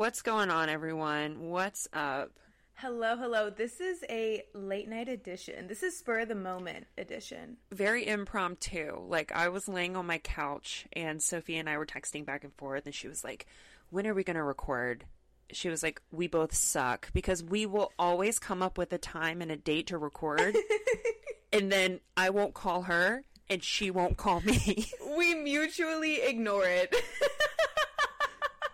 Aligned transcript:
What's 0.00 0.22
going 0.22 0.48
on, 0.48 0.70
everyone? 0.70 1.50
What's 1.50 1.86
up? 1.92 2.30
Hello, 2.72 3.18
hello. 3.18 3.50
This 3.50 3.82
is 3.82 4.02
a 4.08 4.42
late 4.54 4.88
night 4.88 5.10
edition. 5.10 5.66
This 5.66 5.82
is 5.82 5.98
spur 5.98 6.20
of 6.20 6.28
the 6.28 6.34
moment 6.34 6.86
edition. 6.96 7.58
Very 7.70 8.08
impromptu. 8.08 8.98
Like, 9.06 9.30
I 9.30 9.50
was 9.50 9.68
laying 9.68 9.96
on 9.96 10.06
my 10.06 10.16
couch, 10.16 10.86
and 10.94 11.22
Sophie 11.22 11.58
and 11.58 11.68
I 11.68 11.76
were 11.76 11.84
texting 11.84 12.24
back 12.24 12.44
and 12.44 12.54
forth, 12.54 12.86
and 12.86 12.94
she 12.94 13.08
was 13.08 13.22
like, 13.22 13.44
When 13.90 14.06
are 14.06 14.14
we 14.14 14.24
going 14.24 14.38
to 14.38 14.42
record? 14.42 15.04
She 15.52 15.68
was 15.68 15.82
like, 15.82 16.00
We 16.10 16.28
both 16.28 16.54
suck 16.54 17.12
because 17.12 17.44
we 17.44 17.66
will 17.66 17.92
always 17.98 18.38
come 18.38 18.62
up 18.62 18.78
with 18.78 18.94
a 18.94 18.98
time 18.98 19.42
and 19.42 19.52
a 19.52 19.56
date 19.58 19.88
to 19.88 19.98
record, 19.98 20.56
and 21.52 21.70
then 21.70 22.00
I 22.16 22.30
won't 22.30 22.54
call 22.54 22.84
her, 22.84 23.24
and 23.50 23.62
she 23.62 23.90
won't 23.90 24.16
call 24.16 24.40
me. 24.40 24.86
We 25.18 25.34
mutually 25.34 26.22
ignore 26.22 26.64
it. 26.64 26.96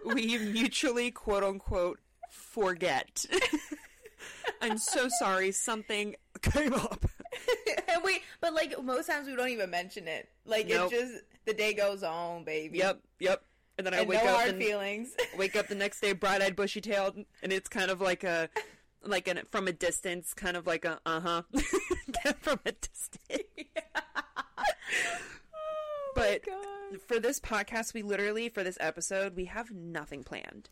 we 0.06 0.38
mutually, 0.38 1.10
quote 1.10 1.42
unquote, 1.44 1.98
forget. 2.30 3.24
I'm 4.62 4.78
so 4.78 5.08
sorry, 5.18 5.52
something 5.52 6.16
came 6.42 6.72
up. 6.72 7.04
and 7.88 8.02
we, 8.04 8.20
but 8.40 8.54
like 8.54 8.82
most 8.82 9.06
times 9.06 9.28
we 9.28 9.36
don't 9.36 9.48
even 9.48 9.70
mention 9.70 10.08
it. 10.08 10.28
Like 10.44 10.68
Nope. 10.68 10.92
it's 10.92 11.02
just 11.02 11.24
the 11.44 11.54
day 11.54 11.74
goes 11.74 12.02
on, 12.02 12.44
baby. 12.44 12.78
Yep, 12.78 13.00
yep. 13.20 13.42
And 13.78 13.86
then 13.86 13.92
I 13.92 13.98
And 13.98 14.08
wake 14.08 14.22
no 14.24 14.30
up 14.30 14.36
hard 14.36 14.48
and 14.50 14.58
feelings. 14.58 15.14
wake 15.36 15.54
up 15.56 15.68
the 15.68 15.74
next 15.74 16.00
day 16.00 16.12
bright 16.12 16.40
eyed, 16.40 16.56
bushy 16.56 16.80
tailed, 16.80 17.16
and 17.42 17.52
it's 17.52 17.68
kind 17.68 17.90
of 17.90 18.00
like 18.00 18.24
a 18.24 18.48
like 19.02 19.28
an 19.28 19.40
from 19.50 19.68
a 19.68 19.72
distance, 19.72 20.32
kind 20.32 20.56
of 20.56 20.66
like 20.66 20.84
a 20.84 20.98
uh 21.04 21.20
huh 21.20 21.42
from 22.40 22.60
a 22.64 22.72
distance. 22.72 23.42
but 26.14 26.44
God. 26.46 26.75
For 27.06 27.18
this 27.20 27.40
podcast, 27.40 27.94
we 27.94 28.02
literally 28.02 28.48
for 28.48 28.62
this 28.62 28.78
episode 28.80 29.36
we 29.36 29.46
have 29.46 29.70
nothing 29.70 30.22
planned, 30.22 30.70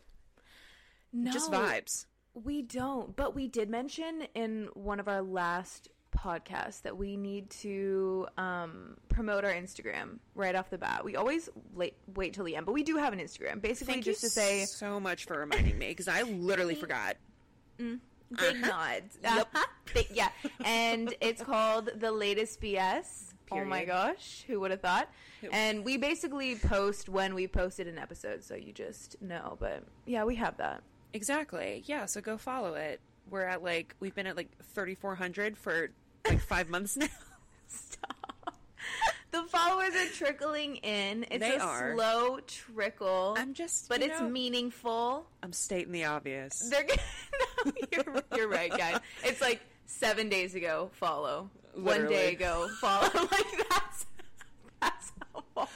No, 1.13 1.31
just 1.31 1.51
vibes. 1.51 2.05
We 2.33 2.61
don't, 2.61 3.15
but 3.15 3.33
we 3.33 3.47
did 3.47 3.69
mention 3.69 4.27
in 4.33 4.69
one 4.73 4.99
of 4.99 5.07
our 5.07 5.21
last 5.21 5.87
podcasts 6.15 6.81
that 6.83 6.97
we 6.97 7.17
need 7.17 7.49
to 7.49 8.25
um, 8.37 8.97
promote 9.09 9.43
our 9.45 9.51
Instagram 9.53 10.19
right 10.33 10.55
off 10.55 10.69
the 10.69 10.77
bat. 10.77 11.03
We 11.05 11.15
always 11.17 11.49
late, 11.73 11.95
wait 12.13 12.33
till 12.33 12.43
the 12.45 12.55
end, 12.55 12.65
but 12.65 12.71
we 12.73 12.83
do 12.83 12.97
have 12.97 13.11
an 13.13 13.19
Instagram. 13.19 13.61
Basically, 13.61 13.95
Thank 13.95 14.05
just 14.05 14.21
to 14.21 14.29
say 14.29 14.65
so 14.65 14.99
much 14.99 15.25
for 15.25 15.37
reminding 15.39 15.77
me 15.77 15.87
because 15.89 16.07
I 16.07 16.21
literally 16.23 16.75
forgot. 16.75 17.17
big 17.77 17.99
Uh-huh. 18.37 18.67
nods. 18.67 19.17
Yep. 19.23 19.47
Uh-huh. 19.53 19.65
Big- 19.93 20.07
yeah, 20.13 20.29
and 20.65 21.13
it's 21.21 21.41
called 21.43 21.89
the 21.95 22.11
latest 22.11 22.59
BS. 22.59 23.33
Oh 23.51 23.63
my 23.65 23.85
gosh, 23.85 24.43
who 24.47 24.59
would 24.61 24.71
have 24.71 24.81
thought? 24.81 25.09
And 25.51 25.85
we 25.85 25.97
basically 25.97 26.55
post 26.55 27.07
when 27.09 27.35
we 27.35 27.47
posted 27.47 27.87
an 27.87 27.97
episode, 27.99 28.43
so 28.43 28.55
you 28.55 28.73
just 28.73 29.21
know. 29.21 29.57
But 29.59 29.83
yeah, 30.05 30.23
we 30.23 30.35
have 30.35 30.57
that. 30.57 30.81
Exactly. 31.13 31.83
Yeah. 31.85 32.05
So 32.05 32.21
go 32.21 32.37
follow 32.37 32.73
it. 32.73 32.99
We're 33.29 33.43
at 33.45 33.63
like 33.63 33.95
we've 33.99 34.15
been 34.15 34.27
at 34.27 34.35
like 34.35 34.49
thirty 34.73 34.95
four 34.95 35.15
hundred 35.15 35.57
for 35.57 35.89
like 36.27 36.41
five 36.41 36.69
months 36.69 36.97
now. 36.97 37.07
Stop. 37.67 38.55
The 39.31 39.43
followers 39.43 39.93
are 39.95 40.07
trickling 40.13 40.77
in. 40.77 41.25
It's 41.29 41.39
They 41.43 41.55
a 41.57 41.59
are. 41.59 41.93
slow 41.95 42.39
trickle. 42.47 43.35
I'm 43.37 43.53
just, 43.53 43.89
but 43.89 44.01
it's 44.01 44.19
know- 44.21 44.29
meaningful. 44.29 45.25
I'm 45.43 45.51
stating 45.53 45.91
the 45.91 46.05
obvious. 46.05 46.53
They're 46.69 46.85
no, 47.65 47.71
you're, 47.91 48.23
you're 48.35 48.47
right, 48.47 48.71
guys. 48.71 48.99
It's 49.23 49.41
like 49.41 49.59
seven 49.87 50.29
days 50.29 50.55
ago, 50.55 50.89
follow. 50.93 51.49
One 51.75 52.07
day 52.07 52.33
ago, 52.33 52.69
follow. 52.79 53.09
like 53.13 53.69
that's 53.69 54.05
that's 54.81 55.11
how 55.33 55.43
far. 55.53 55.67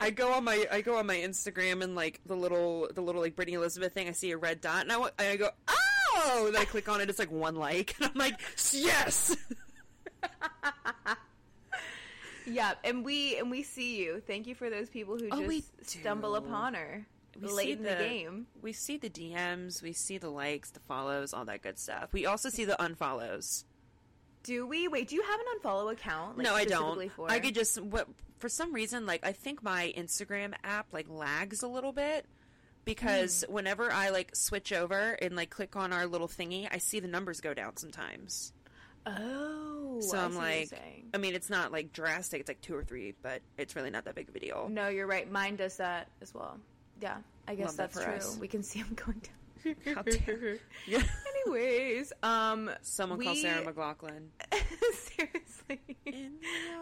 I 0.00 0.10
go 0.10 0.32
on 0.32 0.44
my 0.44 0.66
I 0.70 0.80
go 0.82 0.96
on 0.98 1.06
my 1.06 1.16
Instagram 1.16 1.82
and 1.82 1.94
like 1.94 2.20
the 2.26 2.36
little 2.36 2.88
the 2.94 3.00
little 3.00 3.22
like 3.22 3.36
Brittany 3.36 3.56
Elizabeth 3.56 3.92
thing. 3.94 4.08
I 4.08 4.12
see 4.12 4.30
a 4.32 4.36
red 4.36 4.60
dot 4.60 4.82
and 4.82 4.92
I, 4.92 4.96
and 4.96 5.10
I 5.18 5.36
go 5.36 5.50
oh. 5.68 6.50
Then 6.52 6.60
I 6.60 6.64
click 6.64 6.88
on 6.88 7.00
it. 7.00 7.08
It's 7.08 7.18
like 7.18 7.30
one 7.30 7.56
like 7.56 7.94
and 8.00 8.10
I'm 8.10 8.18
like 8.18 8.40
yes. 8.72 9.36
Yeah, 12.46 12.74
and 12.84 13.04
we 13.04 13.38
and 13.38 13.50
we 13.50 13.62
see 13.64 13.96
you. 13.98 14.22
Thank 14.24 14.46
you 14.46 14.54
for 14.54 14.70
those 14.70 14.88
people 14.88 15.18
who 15.18 15.28
Oh, 15.32 15.48
just 15.48 15.98
stumble 16.00 16.36
upon 16.36 16.74
her 16.74 17.04
We 17.40 17.48
late 17.48 17.64
see 17.64 17.72
in 17.72 17.82
the, 17.82 17.96
game. 17.96 18.46
We 18.62 18.72
see 18.72 18.96
the 18.98 19.10
DMs. 19.10 19.82
We 19.82 19.92
see 19.92 20.18
the 20.18 20.30
likes, 20.30 20.70
the 20.70 20.80
follows, 20.80 21.34
all 21.34 21.44
that 21.46 21.62
good 21.62 21.78
stuff. 21.78 22.12
We 22.12 22.26
also 22.26 22.48
see 22.48 22.64
the 22.64 22.76
unfollows. 22.78 23.64
Do 24.46 24.66
we? 24.66 24.88
Wait, 24.88 25.08
do 25.08 25.14
you 25.16 25.22
have 25.22 25.38
an 25.40 25.46
unfollow 25.60 25.92
account? 25.92 26.38
like, 26.38 26.44
no, 26.46 26.54
I 26.54 26.64
don't. 26.64 27.10
For? 27.12 27.30
I 27.30 27.38
could 27.40 27.54
just 27.54 27.80
what 27.80 28.08
for 28.38 28.48
some 28.48 28.72
reason 28.72 29.06
like 29.06 29.24
I 29.26 29.32
think 29.32 29.62
my 29.62 29.92
Instagram 29.96 30.54
app 30.64 30.86
like 30.92 31.06
lags 31.08 31.62
a 31.62 31.68
little 31.68 31.92
bit 31.92 32.26
because 32.84 33.44
Hmm. 33.46 33.54
whenever 33.54 33.90
I 33.90 34.10
like 34.10 34.34
switch 34.36 34.72
over 34.72 35.12
and 35.20 35.34
like 35.36 35.50
click 35.50 35.74
on 35.76 35.92
our 35.92 36.06
little 36.06 36.28
thingy, 36.28 36.68
I 36.70 36.78
see 36.78 37.00
the 37.00 37.08
numbers 37.08 37.40
go 37.40 37.54
down 37.54 37.76
sometimes. 37.76 38.52
Oh, 39.06 40.00
So 40.00 40.18
I'm 40.18 40.32
see 40.32 40.38
what 40.38 40.44
you're 40.50 40.60
like. 40.60 41.04
I 41.14 41.18
mean, 41.18 41.34
it's 41.34 41.48
not 41.50 41.70
like 41.72 41.92
drastic. 41.92 42.40
It's 42.40 42.48
like 42.48 42.60
two 42.60 42.74
or 42.74 42.82
three, 42.84 43.14
but 43.22 43.40
it's 43.56 43.76
really 43.76 43.90
not 43.90 44.04
that 44.04 44.14
big 44.14 44.28
of 44.28 44.34
a 44.34 44.40
deal. 44.40 44.68
No, 44.70 44.88
you're 44.88 45.06
right. 45.06 45.30
Mine 45.30 45.56
does 45.56 45.76
that 45.78 46.08
as 46.20 46.34
well. 46.34 46.58
Yeah, 47.00 47.18
I 47.46 47.54
guess 47.54 47.68
Love 47.68 47.76
that 47.76 47.92
that's 47.92 48.04
for 48.04 48.10
true. 48.10 48.14
us. 48.14 48.38
We 48.38 48.48
can 48.48 48.62
see 48.62 48.82
them 48.82 48.92
going 48.96 49.18
down. 49.18 49.32
How 49.94 50.02
dare- 50.02 50.58
yeah. 50.86 51.02
Anyways, 51.46 52.12
um, 52.22 52.70
Someone 52.82 53.22
call 53.22 53.34
Sarah 53.34 53.62
McLachlan. 53.64 54.28
seriously, 54.92 55.80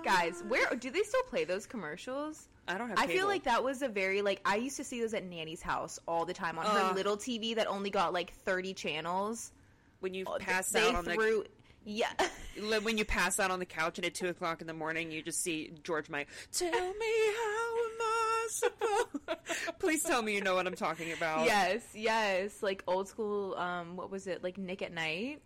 guys, 0.04 0.42
where 0.48 0.68
do 0.76 0.90
they 0.90 1.02
still 1.02 1.22
play 1.24 1.44
those 1.44 1.66
commercials? 1.66 2.48
I 2.66 2.78
don't 2.78 2.88
have. 2.88 2.98
I 2.98 3.06
feel 3.06 3.26
like 3.26 3.44
that 3.44 3.62
was 3.62 3.82
a 3.82 3.88
very 3.88 4.22
like 4.22 4.40
I 4.44 4.56
used 4.56 4.76
to 4.78 4.84
see 4.84 5.00
those 5.00 5.12
at 5.14 5.24
Nanny's 5.24 5.60
house 5.62 5.98
all 6.08 6.24
the 6.24 6.32
time 6.34 6.58
on 6.58 6.64
her 6.64 6.94
little 6.94 7.16
TV 7.16 7.56
that 7.56 7.66
only 7.66 7.90
got 7.90 8.12
like 8.12 8.32
thirty 8.32 8.72
channels. 8.74 9.52
when 10.00 10.14
you 10.14 10.24
Oh, 10.26 10.38
pass 10.38 10.70
they 10.70 10.80
out 10.88 10.94
on 10.94 11.04
threw, 11.04 11.44
yeah. 11.84 12.08
the 12.56 12.80
when 12.80 12.96
you 12.96 13.04
pass 13.04 13.38
out 13.38 13.50
on 13.50 13.58
the 13.58 13.66
couch 13.66 13.98
and 13.98 14.06
at 14.06 14.14
two 14.14 14.28
o'clock 14.28 14.60
in 14.62 14.66
the 14.66 14.72
morning, 14.74 15.10
you 15.10 15.22
just 15.22 15.42
see 15.42 15.72
George 15.82 16.08
Mike. 16.08 16.28
Tell 16.52 16.70
me 16.70 16.74
how 16.78 17.84
am 17.84 18.00
I 18.00 18.13
supposed? 18.48 19.38
Please 19.78 20.02
tell 20.02 20.22
me 20.22 20.34
you 20.34 20.40
know 20.40 20.54
what 20.54 20.66
I'm 20.66 20.74
talking 20.74 21.12
about. 21.12 21.44
yes, 21.46 21.82
yes, 21.94 22.62
like 22.62 22.82
old 22.86 23.08
school. 23.08 23.54
Um, 23.56 23.96
what 23.96 24.10
was 24.10 24.26
it 24.26 24.42
like? 24.42 24.58
Nick 24.58 24.82
at 24.82 24.92
Nite. 24.92 25.40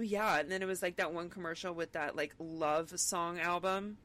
yeah. 0.00 0.38
And 0.38 0.50
then 0.50 0.62
it 0.62 0.66
was 0.66 0.82
like 0.82 0.96
that 0.96 1.12
one 1.12 1.28
commercial 1.30 1.72
with 1.74 1.92
that 1.92 2.16
like 2.16 2.34
love 2.38 2.92
song 2.98 3.38
album. 3.40 3.96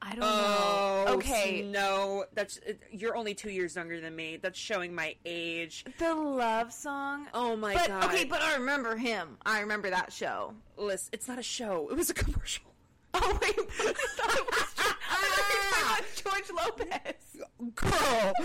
I 0.00 0.10
don't 0.14 0.22
Oh, 0.22 1.04
know. 1.08 1.14
Okay, 1.14 1.62
No, 1.62 2.24
that's 2.32 2.60
you're 2.92 3.16
only 3.16 3.34
two 3.34 3.50
years 3.50 3.74
younger 3.74 4.00
than 4.00 4.14
me. 4.14 4.36
That's 4.40 4.56
showing 4.58 4.94
my 4.94 5.16
age. 5.26 5.84
the 5.98 6.14
love 6.14 6.72
song. 6.72 7.26
Oh 7.34 7.56
my 7.56 7.74
but 7.74 7.88
god. 7.88 8.04
okay, 8.04 8.24
but 8.24 8.40
I 8.40 8.54
remember 8.54 8.96
him. 8.96 9.38
I 9.44 9.60
remember 9.60 9.90
that 9.90 10.12
show. 10.12 10.54
listen, 10.76 11.08
it's 11.12 11.26
not 11.26 11.38
a 11.40 11.42
show. 11.42 11.88
It 11.90 11.96
was 11.96 12.10
a 12.10 12.14
commercial. 12.14 12.64
Oh 13.12 13.38
wait, 13.42 13.54
I 13.58 13.92
thought 13.92 14.36
it 14.36 14.46
was, 14.46 14.74
I 14.78 14.94
thought 15.34 15.50
you 15.50 15.58
were 15.58 15.70
talking 15.72 15.96
about 15.98 16.17
George 16.28 16.50
Lopez. 16.66 17.42
Girl, 17.74 18.32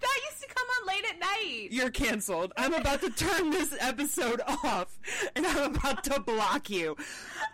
That 0.00 0.20
used 0.30 0.42
to 0.42 0.54
come 0.54 0.66
on 0.80 0.86
late 0.86 1.04
at 1.10 1.18
night. 1.18 1.68
you're 1.72 1.90
canceled. 1.90 2.52
I'm 2.56 2.72
about 2.72 3.00
to 3.00 3.10
turn 3.10 3.50
this 3.50 3.74
episode 3.80 4.40
off, 4.46 4.96
and 5.34 5.44
I'm 5.44 5.74
about 5.74 6.04
to 6.04 6.20
block 6.20 6.70
you. 6.70 6.96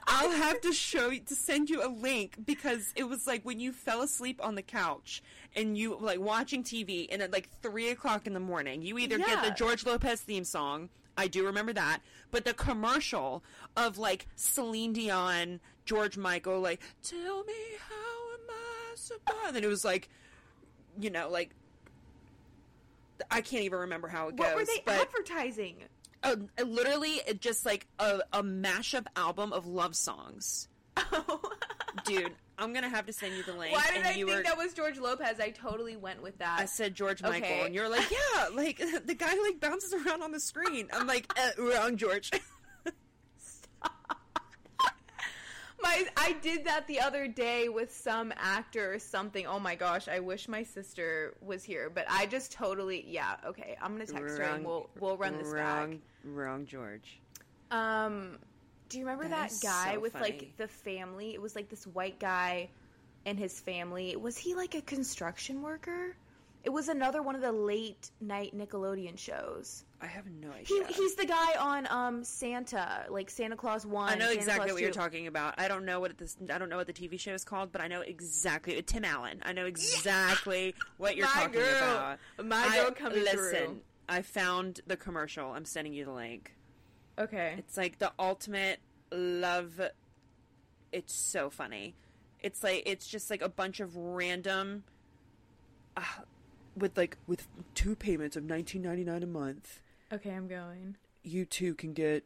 I'll 0.06 0.30
have 0.30 0.60
to 0.60 0.72
show 0.74 1.08
you 1.08 1.20
to 1.20 1.34
send 1.34 1.70
you 1.70 1.82
a 1.82 1.88
link 1.88 2.36
because 2.44 2.92
it 2.96 3.04
was 3.04 3.26
like 3.26 3.46
when 3.46 3.60
you 3.60 3.72
fell 3.72 4.02
asleep 4.02 4.40
on 4.44 4.56
the 4.56 4.62
couch 4.62 5.22
and 5.56 5.78
you 5.78 5.96
like 5.98 6.20
watching 6.20 6.62
TV, 6.62 7.08
and 7.10 7.22
at 7.22 7.32
like 7.32 7.48
three 7.62 7.88
o'clock 7.88 8.26
in 8.26 8.34
the 8.34 8.40
morning, 8.40 8.82
you 8.82 8.98
either 8.98 9.16
get 9.16 9.42
the 9.42 9.50
George 9.52 9.86
Lopez 9.86 10.20
theme 10.20 10.44
song. 10.44 10.90
I 11.16 11.28
do 11.28 11.46
remember 11.46 11.72
that, 11.72 12.00
but 12.30 12.44
the 12.44 12.52
commercial 12.52 13.42
of 13.74 13.96
like 13.96 14.26
Celine 14.36 14.92
Dion, 14.92 15.60
George 15.86 16.18
Michael, 16.18 16.60
like 16.60 16.82
"Tell 17.02 17.42
me 17.44 17.54
how 17.88 17.94
am 17.94 18.02
I 18.02 18.02
supposed?" 18.02 18.13
And 19.46 19.54
then 19.56 19.64
it 19.64 19.68
was 19.68 19.84
like, 19.84 20.08
you 21.00 21.10
know, 21.10 21.28
like 21.30 21.50
I 23.30 23.40
can't 23.40 23.64
even 23.64 23.80
remember 23.80 24.08
how 24.08 24.28
it 24.28 24.36
goes. 24.36 24.46
What 24.46 24.56
were 24.56 24.64
they 24.64 24.82
but 24.84 25.00
advertising? 25.00 25.76
uh, 26.22 26.36
literally 26.64 27.20
just 27.40 27.64
like 27.66 27.86
a, 27.98 28.20
a 28.32 28.42
mashup 28.42 29.06
album 29.16 29.52
of 29.52 29.66
love 29.66 29.94
songs. 29.94 30.68
Oh, 30.96 31.40
Dude, 32.04 32.32
I'm 32.58 32.72
gonna 32.72 32.88
have 32.88 33.06
to 33.06 33.12
send 33.12 33.34
you 33.36 33.42
the 33.42 33.52
link. 33.52 33.72
Why 33.72 33.88
did 33.92 34.04
I 34.04 34.12
you 34.12 34.26
think 34.26 34.38
were, 34.38 34.42
that 34.44 34.56
was 34.56 34.74
George 34.74 34.98
Lopez? 34.98 35.38
I 35.40 35.50
totally 35.50 35.96
went 35.96 36.22
with 36.22 36.38
that. 36.38 36.60
I 36.60 36.64
said 36.66 36.94
George 36.94 37.22
Michael, 37.22 37.36
Okay. 37.48 37.66
and 37.66 37.74
you're 37.74 37.88
like, 37.88 38.10
yeah, 38.10 38.48
like 38.54 38.78
the 39.06 39.14
guy 39.14 39.30
who 39.30 39.44
like 39.44 39.60
bounces 39.60 39.92
around 39.92 40.22
on 40.22 40.32
the 40.32 40.40
screen. 40.40 40.88
I'm 40.92 41.06
like, 41.06 41.32
uh, 41.38 41.62
wrong, 41.62 41.96
George. 41.96 42.30
my 45.84 46.04
I 46.16 46.32
did 46.32 46.64
that 46.64 46.86
the 46.86 47.00
other 47.00 47.28
day 47.28 47.68
with 47.68 47.94
some 47.94 48.32
actor 48.36 48.94
or 48.94 48.98
something. 48.98 49.46
Oh 49.46 49.58
my 49.58 49.74
gosh, 49.74 50.08
I 50.08 50.20
wish 50.20 50.48
my 50.48 50.62
sister 50.62 51.34
was 51.40 51.62
here, 51.62 51.90
but 51.90 52.06
I 52.08 52.26
just 52.26 52.52
totally 52.52 53.04
yeah. 53.06 53.36
Okay, 53.46 53.76
I'm 53.80 53.92
gonna 53.92 54.06
text 54.06 54.38
her 54.38 54.44
and 54.44 54.64
we'll 54.64 54.88
we'll 54.98 55.16
run 55.16 55.38
this 55.38 55.48
wrong, 55.48 56.00
wrong, 56.24 56.66
George. 56.66 57.20
Um, 57.70 58.38
do 58.88 58.98
you 58.98 59.04
remember 59.04 59.28
That 59.28 59.50
that, 59.50 59.60
guy 59.62 59.94
so 59.94 60.00
with 60.00 60.12
funny. 60.12 60.24
like 60.24 60.56
the 60.56 60.68
family? 60.68 61.34
It 61.34 61.42
was 61.42 61.54
like 61.54 61.68
this 61.68 61.86
white 61.86 62.18
guy 62.18 62.68
and 63.26 63.38
his 63.38 63.58
family. 63.60 64.16
Was 64.16 64.36
he 64.36 64.54
like 64.54 64.74
a 64.74 64.82
construction 64.82 65.62
worker? 65.62 66.16
It 66.64 66.70
was 66.72 66.88
another 66.88 67.22
one 67.22 67.34
of 67.34 67.42
the 67.42 67.52
late 67.52 68.10
night 68.20 68.56
Nickelodeon 68.56 69.18
shows. 69.18 69.84
I 70.00 70.06
have 70.06 70.24
no 70.26 70.50
He, 70.64 70.80
idea. 70.80 70.86
he's 70.96 71.14
the 71.14 71.26
guy 71.26 71.54
on 71.58 71.86
um 71.90 72.24
Santa, 72.24 73.04
like 73.10 73.28
Santa 73.30 73.54
Claus 73.56 73.84
one. 73.86 74.08
I 74.10 74.14
know 74.14 74.26
Santa 74.28 74.38
exactly 74.38 74.64
Claus 74.68 74.72
what 74.72 74.82
you're 74.82 74.90
talking 74.90 75.26
about. 75.26 75.54
I 75.58 75.68
don't 75.68 75.84
know 75.84 76.00
what 76.00 76.16
this. 76.16 76.36
I 76.52 76.56
don't 76.58 76.68
know 76.70 76.76
what 76.78 76.86
the 76.86 76.92
TV 76.94 77.20
show 77.20 77.32
is 77.34 77.44
called, 77.44 77.70
but 77.70 77.80
I 77.82 77.88
know 77.88 78.00
exactly 78.00 78.80
Tim 78.82 79.04
Allen. 79.04 79.40
I 79.44 79.52
know 79.52 79.66
exactly 79.66 80.74
what 80.96 81.16
you're 81.16 81.26
My 81.26 81.32
talking 81.32 81.52
girl. 81.52 81.66
about. 81.92 82.18
My 82.44 82.64
I- 82.64 82.76
girl 82.82 82.90
coming 82.92 83.22
listen, 83.24 83.38
through. 83.66 83.80
I 84.08 84.22
found 84.22 84.80
the 84.86 84.96
commercial. 84.96 85.52
I'm 85.52 85.64
sending 85.66 85.92
you 85.94 86.04
the 86.06 86.12
link. 86.12 86.54
Okay. 87.18 87.54
It's 87.58 87.76
like 87.76 87.98
the 87.98 88.12
ultimate 88.18 88.80
love. 89.12 89.80
It's 90.92 91.14
so 91.14 91.50
funny. 91.50 91.94
It's 92.40 92.62
like 92.62 92.82
it's 92.86 93.06
just 93.06 93.30
like 93.30 93.40
a 93.42 93.48
bunch 93.48 93.80
of 93.80 93.96
random, 93.96 94.84
uh, 95.96 96.02
with 96.76 96.96
like 96.96 97.16
with 97.26 97.46
two 97.74 97.94
payments 97.96 98.36
of 98.36 98.44
19.99 98.44 99.22
a 99.22 99.26
month. 99.26 99.80
Okay, 100.12 100.30
I'm 100.30 100.48
going. 100.48 100.96
You 101.22 101.44
too 101.44 101.74
can 101.74 101.92
get 101.92 102.24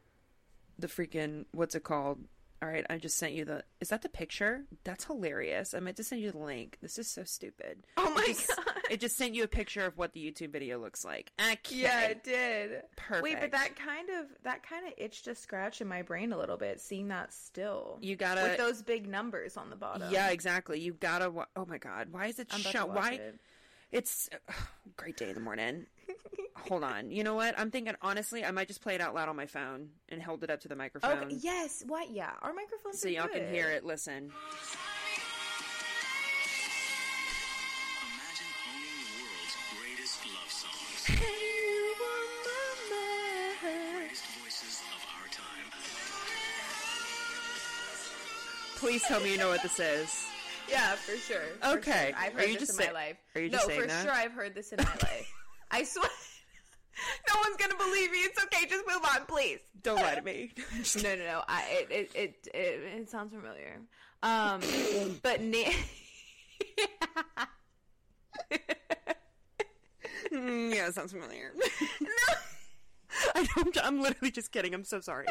the 0.79 0.87
freaking 0.89 1.45
what's 1.53 1.75
it 1.75 1.85
called? 1.85 2.19
All 2.61 2.69
right, 2.69 2.85
I 2.91 2.99
just 2.99 3.17
sent 3.19 3.35
you 3.35 3.45
the. 3.45 3.62
Is 3.81 3.91
that 3.91 4.03
the 4.03 4.09
picture? 4.09 4.65
That's 4.83 5.05
hilarious. 5.05 5.75
I 5.75 5.81
meant 5.81 5.97
to 5.99 6.03
send 6.03 6.23
you 6.23 6.33
the 6.33 6.39
link. 6.39 6.77
This 6.83 6.99
is 6.99 7.09
so 7.09 7.23
stupid. 7.23 7.85
Oh 7.97 8.12
my 8.12 8.23
It 8.25 8.27
just, 8.37 8.49
God. 8.49 8.65
It 8.91 9.00
just 9.00 9.17
sent 9.17 9.37
you 9.37 9.45
a 9.45 9.49
picture 9.49 9.85
of 9.85 9.97
what 9.97 10.12
the 10.12 10.21
YouTube 10.21 10.50
video 10.50 10.81
looks 10.81 11.05
like. 11.05 11.31
Okay. 11.41 11.77
Yeah, 11.77 12.06
it 12.06 12.25
did. 12.25 12.83
Perfect. 12.97 13.23
Wait, 13.23 13.37
but 13.41 13.53
that 13.53 13.77
kind 13.77 14.09
of 14.11 14.27
that 14.43 14.65
kind 14.69 14.89
of 14.89 14.93
itched 14.97 15.29
a 15.29 15.37
scratch 15.37 15.81
in 15.81 15.87
my 15.87 16.03
brain 16.03 16.33
a 16.33 16.39
little 16.39 16.56
bit 16.56 16.81
seeing 16.81 17.06
that 17.09 17.33
still. 17.33 17.99
You 18.00 18.17
gotta- 18.17 18.43
with 18.43 18.59
those 18.59 18.83
big 18.83 19.06
numbers 19.06 19.56
on 19.56 19.71
the 19.71 19.77
bottom. 19.77 20.11
Yeah, 20.12 20.31
exactly. 20.31 20.81
You 20.81 20.95
gotta. 20.95 21.31
Wa- 21.31 21.47
oh 21.55 21.65
my 21.65 21.79
god, 21.79 22.09
why 22.11 22.27
is 22.27 22.41
it 22.41 22.49
I'm 22.50 22.61
about 22.61 22.73
show? 22.73 22.81
to 22.81 22.93
watch 22.93 22.97
Why? 22.97 23.12
it. 23.12 23.39
It's 23.93 24.29
a 24.49 24.52
great 24.96 25.17
day 25.17 25.29
in 25.31 25.35
the 25.35 25.40
morning. 25.40 25.87
Hold 26.69 26.85
on. 26.85 27.11
You 27.11 27.25
know 27.25 27.35
what? 27.35 27.58
I'm 27.58 27.70
thinking 27.70 27.94
honestly, 28.02 28.44
I 28.44 28.50
might 28.50 28.69
just 28.69 28.82
play 28.82 28.94
it 28.94 29.00
out 29.00 29.14
loud 29.14 29.29
on 29.29 29.37
my 29.37 29.46
phone 29.46 29.90
and 30.08 30.23
hold 30.23 30.43
it 30.44 30.50
up 30.50 30.61
to 30.61 30.69
the 30.69 30.76
microphone 30.76 31.19
Okay. 31.25 31.37
Yes. 31.40 31.82
What? 31.87 32.11
Yeah. 32.11 32.32
Our 32.43 32.52
microphones. 32.52 33.00
so 33.00 33.08
are 33.08 33.12
y'all 33.12 33.29
can 33.29 33.49
hear 33.52 33.70
it. 33.70 33.85
Listen. 33.85 34.31
Imagine 38.02 38.52
owning 38.69 38.99
the 39.00 39.23
world's 39.23 39.56
greatest 39.79 40.26
love 40.26 40.50
songs. 40.50 41.06
Greatest 43.61 44.25
voices 44.40 44.82
of 44.94 45.00
our 45.20 45.29
time. 45.29 45.67
Please 48.76 49.02
tell 49.02 49.20
me 49.20 49.32
you 49.32 49.38
know 49.38 49.49
what 49.49 49.62
this 49.62 49.81
is. 49.81 50.25
Yeah, 50.70 50.94
for 50.97 51.17
sure. 51.17 51.41
for 51.61 51.79
Okay. 51.79 52.11
sure. 52.11 52.19
I've 52.20 52.35
Are 52.35 52.41
heard 52.41 52.49
you 52.50 52.59
this 52.59 52.69
just 52.69 52.81
in 52.81 52.87
say- 52.87 52.93
my 52.93 52.93
life. 52.93 53.17
are 53.35 53.41
you 53.41 53.50
no, 53.50 53.59
for 53.59 53.87
that? 53.87 54.03
sure 54.05 54.12
I've 54.12 54.32
heard 54.32 54.55
this 54.55 54.73
in 54.73 54.79
my 54.79 54.85
life. 55.03 55.32
I 55.70 55.82
swear. 55.85 56.09
No 57.29 57.35
one's 57.44 57.56
gonna 57.56 57.76
believe 57.76 58.11
me. 58.11 58.19
It's 58.19 58.43
okay. 58.44 58.67
Just 58.67 58.85
move 58.87 59.03
on, 59.15 59.25
please. 59.26 59.61
Don't 59.82 59.97
lie 60.00 60.15
to 60.17 60.23
me. 60.23 60.53
No, 61.03 61.15
no, 61.15 61.25
no. 61.25 61.43
I 61.47 61.87
it 61.91 62.11
it 62.15 62.35
it, 62.53 62.81
it, 63.00 63.11
sounds 63.11 63.32
familiar. 63.32 63.81
Um, 64.23 64.61
but 65.23 65.41
na- 65.41 65.70
Mm, 70.32 70.75
yeah, 70.75 70.88
it 70.88 70.94
sounds 70.94 71.12
familiar. 71.12 71.53
No 72.00 72.09
I 73.35 73.47
don't, 73.56 73.79
I'm 73.85 74.00
literally 74.03 74.31
just 74.31 74.53
kidding. 74.53 74.75
I'm 74.75 74.85
so 74.85 75.00
sorry. 75.00 75.26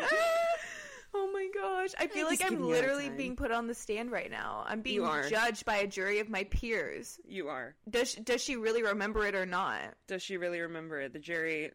My 1.56 1.62
gosh, 1.62 1.94
I 2.00 2.08
feel 2.08 2.30
just 2.30 2.42
like 2.42 2.50
I'm 2.50 2.58
giving 2.58 2.66
you 2.68 2.72
a 2.74 2.76
hard 2.78 2.86
literally 2.86 3.10
being 3.10 3.36
put 3.36 3.52
on 3.52 3.68
the 3.68 3.74
stand 3.74 4.12
right 4.12 4.30
now. 4.32 4.64
I'm 4.68 4.82
being 4.82 5.02
judged 5.30 5.66
by 5.66 5.78
a 5.78 5.88
jury 5.88 6.20
of 6.20 6.30
my 6.30 6.44
peers. 6.46 7.20
You 7.28 7.50
are. 7.50 7.76
Does 7.90 8.12
she, 8.12 8.22
does 8.22 8.42
she 8.42 8.56
really 8.56 8.84
remember 8.84 9.26
it 9.26 9.36
or 9.36 9.46
not? 9.46 9.82
Does 10.08 10.22
she 10.22 10.38
really 10.38 10.60
remember 10.62 11.00
it? 11.02 11.14
The 11.14 11.20
jury 11.20 11.72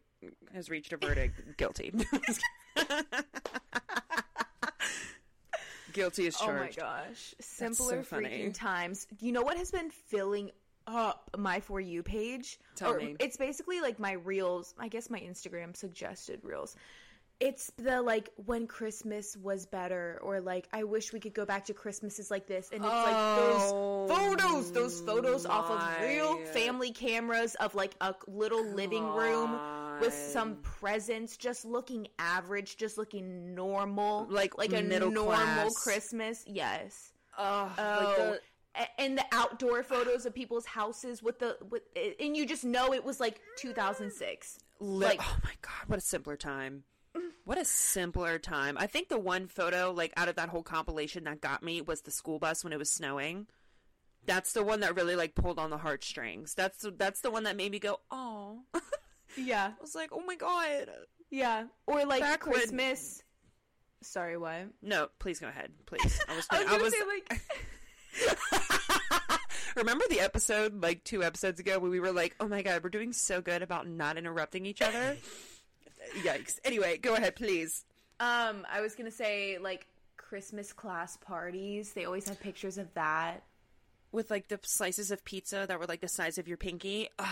has 0.53 0.69
reached 0.69 0.93
a 0.93 0.97
verdict. 0.97 1.41
Guilty. 1.57 1.93
Guilty 5.93 6.27
as 6.27 6.37
charged. 6.37 6.79
Oh 6.79 6.83
my 6.85 6.89
gosh. 7.05 7.35
Simpler 7.39 8.03
so 8.03 8.15
freaking 8.17 8.53
times. 8.53 9.07
You 9.19 9.31
know 9.31 9.43
what 9.43 9.57
has 9.57 9.71
been 9.71 9.91
filling 9.91 10.51
up 10.87 11.29
my 11.37 11.59
For 11.59 11.79
You 11.79 12.03
page? 12.03 12.59
Tell 12.75 12.93
Or 12.93 12.97
me. 12.97 13.15
It's 13.19 13.37
basically 13.37 13.79
like 13.79 13.99
my 13.99 14.13
reels, 14.13 14.73
I 14.79 14.87
guess 14.87 15.09
my 15.09 15.19
Instagram 15.19 15.75
suggested 15.75 16.39
reels. 16.43 16.75
It's 17.39 17.71
the 17.77 18.01
like 18.01 18.29
when 18.37 18.67
Christmas 18.67 19.35
was 19.35 19.65
better 19.65 20.19
or 20.21 20.39
like 20.39 20.67
I 20.71 20.83
wish 20.83 21.11
we 21.11 21.19
could 21.19 21.33
go 21.33 21.45
back 21.45 21.65
to 21.65 21.73
Christmases 21.73 22.31
like 22.31 22.47
this 22.47 22.69
and 22.71 22.83
it's 22.85 22.93
Oh, 22.93 23.03
like 23.03 23.37
those 23.37 23.71
oh 23.73 24.07
photos, 24.07 24.71
those 24.71 25.01
photos 25.01 25.45
off 25.45 25.69
of 25.69 26.01
real 26.07 26.37
family 26.47 26.91
cameras 26.91 27.55
of 27.55 27.75
like 27.75 27.95
a 28.01 28.15
little 28.27 28.63
living 28.63 29.03
room 29.05 29.59
with 29.99 30.13
some 30.13 30.55
presents 30.63 31.35
just 31.35 31.65
looking 31.65 32.07
average, 32.17 32.77
just 32.77 32.97
looking 32.97 33.53
normal. 33.53 34.25
Like 34.29 34.57
like 34.57 34.71
a 34.73 34.81
middle 34.81 35.11
normal 35.11 35.35
class. 35.35 35.83
Christmas. 35.83 36.43
Yes. 36.47 37.11
Ugh, 37.37 37.71
Oh, 37.77 37.99
like 37.99 38.17
the- 38.17 38.39
and 38.97 39.17
the 39.17 39.25
outdoor 39.31 39.83
photos 39.83 40.25
of 40.25 40.33
people's 40.33 40.65
houses 40.65 41.21
with 41.21 41.39
the 41.39 41.57
with, 41.69 41.83
and 42.19 42.35
you 42.37 42.45
just 42.45 42.63
know 42.63 42.93
it 42.93 43.03
was 43.03 43.19
like 43.19 43.39
2006. 43.57 44.59
Li- 44.79 45.05
like 45.05 45.19
oh 45.21 45.37
my 45.43 45.51
god, 45.61 45.87
what 45.87 45.97
a 45.99 46.01
simpler 46.01 46.35
time. 46.37 46.83
What 47.45 47.57
a 47.57 47.65
simpler 47.65 48.39
time. 48.39 48.77
I 48.77 48.87
think 48.87 49.09
the 49.09 49.19
one 49.19 49.47
photo, 49.47 49.91
like 49.91 50.13
out 50.17 50.29
of 50.29 50.35
that 50.35 50.49
whole 50.49 50.63
compilation 50.63 51.25
that 51.25 51.41
got 51.41 51.61
me 51.61 51.81
was 51.81 52.01
the 52.01 52.11
school 52.11 52.39
bus 52.39 52.63
when 52.63 52.71
it 52.73 52.79
was 52.79 52.89
snowing. 52.89 53.47
That's 54.25 54.53
the 54.53 54.63
one 54.63 54.79
that 54.79 54.95
really 54.95 55.15
like 55.17 55.35
pulled 55.35 55.59
on 55.59 55.69
the 55.69 55.77
heartstrings. 55.77 56.53
That's 56.55 56.79
the, 56.81 56.91
that's 56.91 57.19
the 57.19 57.29
one 57.31 57.43
that 57.43 57.57
made 57.57 57.71
me 57.71 57.79
go, 57.79 57.99
oh. 58.11 58.59
Yeah. 59.37 59.71
I 59.77 59.81
was 59.81 59.93
like, 59.95 60.09
oh 60.13 60.21
my 60.25 60.35
god. 60.35 60.89
yeah, 61.29 61.65
or 61.87 62.05
like 62.05 62.21
Back 62.21 62.45
when- 62.45 62.55
Christmas. 62.55 63.21
Sorry, 64.03 64.37
what? 64.37 64.67
No, 64.81 65.07
please 65.19 65.39
go 65.39 65.47
ahead, 65.47 65.71
please. 65.85 66.19
I 66.27 66.35
was, 66.35 66.45
I 66.51 66.59
was 66.59 66.67
I 66.67 66.71
gonna 66.71 66.83
was 66.83 66.93
say 66.93 67.05
like 67.05 67.41
remember 69.75 70.05
the 70.09 70.19
episode 70.19 70.81
like 70.81 71.03
two 71.03 71.23
episodes 71.23 71.59
ago 71.59 71.79
where 71.79 71.89
we 71.91 71.99
were 71.99 72.11
like, 72.11 72.35
oh 72.39 72.47
my 72.47 72.61
god, 72.61 72.83
we're 72.83 72.89
doing 72.89 73.13
so 73.13 73.41
good 73.41 73.61
about 73.61 73.87
not 73.87 74.17
interrupting 74.17 74.65
each 74.65 74.81
other. 74.81 75.17
Yikes. 76.21 76.59
Anyway, 76.65 76.97
go 76.97 77.15
ahead, 77.15 77.35
please. 77.35 77.85
um 78.19 78.65
I 78.71 78.81
was 78.81 78.95
gonna 78.95 79.11
say 79.11 79.57
like 79.59 79.87
Christmas 80.17 80.73
class 80.73 81.17
parties. 81.17 81.93
They 81.93 82.05
always 82.05 82.27
have 82.27 82.39
pictures 82.39 82.77
of 82.77 82.93
that. 82.95 83.43
with 84.11 84.29
like 84.31 84.47
the 84.47 84.59
slices 84.63 85.11
of 85.11 85.23
pizza 85.25 85.65
that 85.67 85.79
were 85.79 85.85
like 85.87 86.01
the 86.01 86.07
size 86.07 86.37
of 86.37 86.47
your 86.47 86.57
pinky. 86.57 87.09
Ugh, 87.19 87.27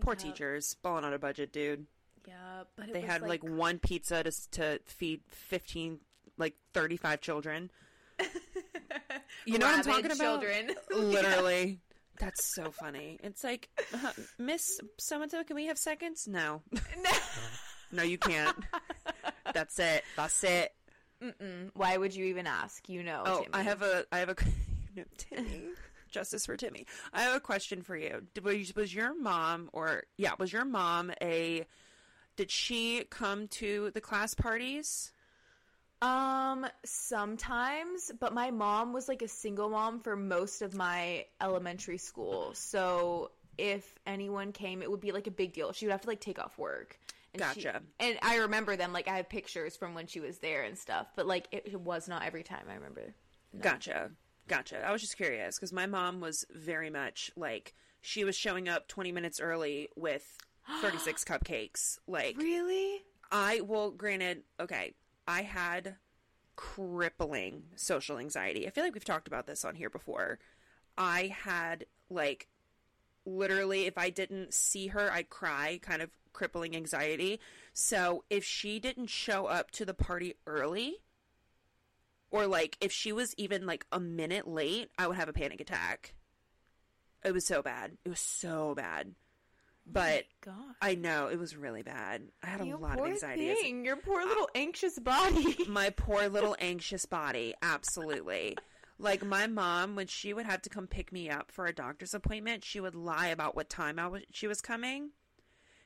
poor 0.00 0.14
teachers, 0.14 0.76
balling 0.82 1.04
on 1.04 1.12
a 1.12 1.18
budget, 1.18 1.52
dude. 1.52 1.86
Yeah, 2.26 2.62
but 2.76 2.88
it 2.88 2.92
They 2.94 3.00
was, 3.00 3.10
had 3.10 3.22
like, 3.22 3.42
one 3.44 3.78
pizza 3.78 4.22
to 4.22 4.32
to 4.52 4.78
feed 4.86 5.20
fifteen, 5.28 6.00
like 6.38 6.54
thirty 6.72 6.96
five 6.96 7.20
children. 7.20 7.70
You 9.46 9.58
know 9.58 9.66
what 9.66 9.74
I'm 9.74 9.86
rabid 9.86 10.10
talking 10.10 10.18
about? 10.18 10.40
children. 10.40 10.70
Literally, 10.96 11.80
that's 12.18 12.54
so 12.54 12.70
funny. 12.70 13.18
It's 13.22 13.44
like, 13.44 13.68
uh, 13.92 14.12
Miss 14.38 14.80
so 14.98 15.20
and 15.20 15.30
so, 15.30 15.42
can 15.44 15.56
we 15.56 15.66
have 15.66 15.76
seconds? 15.76 16.26
No, 16.26 16.62
no, 16.72 17.10
you 18.02 18.18
can't. 18.18 18.56
That's 19.54 19.78
it. 19.78 20.04
That's 20.16 20.42
it. 20.44 20.72
Why 21.74 21.96
would 21.96 22.14
you 22.14 22.26
even 22.26 22.46
ask? 22.46 22.88
You 22.88 23.02
know. 23.02 23.22
Oh, 23.24 23.36
Timmy. 23.42 23.48
I 23.54 23.62
have 23.62 23.82
a, 23.82 24.04
I 24.12 24.18
have 24.18 24.28
a, 24.30 24.36
no, 24.96 25.04
Timmy. 25.16 25.62
Justice 26.10 26.46
for 26.46 26.56
Timmy. 26.56 26.86
I 27.12 27.22
have 27.22 27.34
a 27.36 27.40
question 27.40 27.82
for 27.82 27.96
you. 27.96 28.22
Did- 28.34 28.44
Was, 28.44 28.74
was 28.76 28.94
your 28.94 29.18
mom, 29.18 29.70
or 29.72 30.04
yeah, 30.16 30.32
was 30.38 30.52
your 30.52 30.64
mom 30.64 31.12
a? 31.22 31.64
Did 32.36 32.50
she 32.50 33.04
come 33.10 33.48
to 33.48 33.90
the 33.94 34.00
class 34.00 34.34
parties? 34.34 35.12
Um, 36.02 36.66
sometimes, 36.84 38.10
but 38.18 38.34
my 38.34 38.50
mom 38.50 38.92
was 38.92 39.08
like 39.08 39.22
a 39.22 39.28
single 39.28 39.70
mom 39.70 40.00
for 40.00 40.16
most 40.16 40.60
of 40.60 40.74
my 40.74 41.24
elementary 41.40 41.96
school. 41.98 42.50
So 42.54 43.30
if 43.56 43.84
anyone 44.06 44.52
came, 44.52 44.82
it 44.82 44.90
would 44.90 45.00
be 45.00 45.12
like 45.12 45.26
a 45.28 45.30
big 45.30 45.52
deal. 45.52 45.72
She 45.72 45.86
would 45.86 45.92
have 45.92 46.02
to 46.02 46.08
like 46.08 46.20
take 46.20 46.38
off 46.38 46.58
work. 46.58 46.98
And 47.34 47.42
she- 47.54 47.62
Gotcha. 47.64 47.82
and 47.98 48.18
I 48.22 48.36
remember 48.36 48.76
them, 48.76 48.92
like 48.92 49.08
I 49.08 49.16
have 49.16 49.28
pictures 49.28 49.76
from 49.76 49.94
when 49.94 50.06
she 50.06 50.20
was 50.20 50.38
there 50.38 50.62
and 50.62 50.78
stuff, 50.78 51.08
but 51.16 51.26
like 51.26 51.48
it, 51.50 51.64
it 51.66 51.80
was 51.80 52.08
not 52.08 52.22
every 52.24 52.42
time. 52.44 52.66
I 52.70 52.74
remember. 52.74 53.14
Gotcha, 53.60 54.10
gotcha. 54.48 54.86
I 54.86 54.92
was 54.92 55.00
just 55.00 55.16
curious 55.16 55.56
because 55.56 55.72
my 55.72 55.86
mom 55.86 56.20
was 56.20 56.44
very 56.50 56.90
much 56.90 57.30
like 57.36 57.74
she 58.00 58.24
was 58.24 58.36
showing 58.36 58.68
up 58.68 58.86
twenty 58.88 59.10
minutes 59.12 59.40
early 59.40 59.88
with 59.96 60.38
thirty 60.80 60.98
six 60.98 61.24
cupcakes. 61.24 61.98
Like 62.06 62.36
Really? 62.38 63.02
I 63.32 63.60
well, 63.62 63.90
granted, 63.90 64.42
okay, 64.60 64.94
I 65.26 65.42
had 65.42 65.96
crippling 66.56 67.64
social 67.76 68.18
anxiety. 68.18 68.66
I 68.66 68.70
feel 68.70 68.84
like 68.84 68.94
we've 68.94 69.04
talked 69.04 69.26
about 69.28 69.46
this 69.46 69.64
on 69.64 69.74
here 69.74 69.90
before. 69.90 70.38
I 70.96 71.34
had 71.44 71.86
like 72.10 72.46
literally 73.26 73.86
if 73.86 73.96
I 73.98 74.10
didn't 74.10 74.54
see 74.54 74.88
her, 74.88 75.10
I'd 75.12 75.30
cry, 75.30 75.80
kind 75.82 76.02
of 76.02 76.10
crippling 76.34 76.76
anxiety. 76.76 77.40
So, 77.72 78.24
if 78.28 78.44
she 78.44 78.78
didn't 78.78 79.06
show 79.06 79.46
up 79.46 79.70
to 79.72 79.86
the 79.86 79.94
party 79.94 80.34
early 80.46 80.98
or 82.34 82.48
like 82.48 82.76
if 82.80 82.90
she 82.90 83.12
was 83.12 83.32
even 83.38 83.64
like 83.64 83.86
a 83.92 84.00
minute 84.00 84.48
late, 84.48 84.90
I 84.98 85.06
would 85.06 85.16
have 85.16 85.28
a 85.28 85.32
panic 85.32 85.60
attack. 85.60 86.14
It 87.24 87.32
was 87.32 87.46
so 87.46 87.62
bad. 87.62 87.96
It 88.04 88.08
was 88.08 88.18
so 88.18 88.74
bad. 88.74 89.14
But 89.86 90.24
God. 90.44 90.74
I 90.82 90.96
know 90.96 91.28
it 91.28 91.38
was 91.38 91.56
really 91.56 91.82
bad. 91.82 92.22
I 92.42 92.46
had 92.46 92.60
a 92.60 92.76
lot 92.76 92.98
of 92.98 93.06
anxiety. 93.06 93.54
thing. 93.54 93.84
Your 93.84 93.96
poor 93.96 94.24
little 94.24 94.48
anxious 94.54 94.98
body. 94.98 95.56
my 95.68 95.90
poor 95.90 96.28
little 96.28 96.56
anxious 96.60 97.06
body. 97.06 97.54
Absolutely. 97.62 98.56
Like 98.98 99.24
my 99.24 99.46
mom, 99.46 99.94
when 99.94 100.08
she 100.08 100.32
would 100.32 100.46
have 100.46 100.62
to 100.62 100.70
come 100.70 100.88
pick 100.88 101.12
me 101.12 101.30
up 101.30 101.52
for 101.52 101.66
a 101.66 101.74
doctor's 101.74 102.14
appointment, 102.14 102.64
she 102.64 102.80
would 102.80 102.94
lie 102.96 103.28
about 103.28 103.54
what 103.54 103.68
time 103.68 103.98
I 103.98 104.08
was, 104.08 104.22
she 104.32 104.48
was 104.48 104.60
coming. 104.60 105.10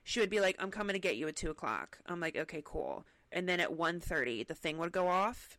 She 0.09 0.21
would 0.21 0.31
be 0.31 0.41
like, 0.41 0.57
"I'm 0.59 0.71
coming 0.71 0.95
to 0.95 0.99
get 0.99 1.19
you 1.19 1.29
at 1.29 1.37
two 1.37 1.50
o'clock." 1.50 1.99
I'm 2.07 2.19
like, 2.19 2.35
"Okay, 2.35 2.62
cool." 2.65 3.05
And 3.31 3.47
then 3.47 3.61
at 3.61 3.73
1.30, 3.73 4.43
the 4.43 4.55
thing 4.55 4.79
would 4.79 4.91
go 4.91 5.09
off, 5.09 5.59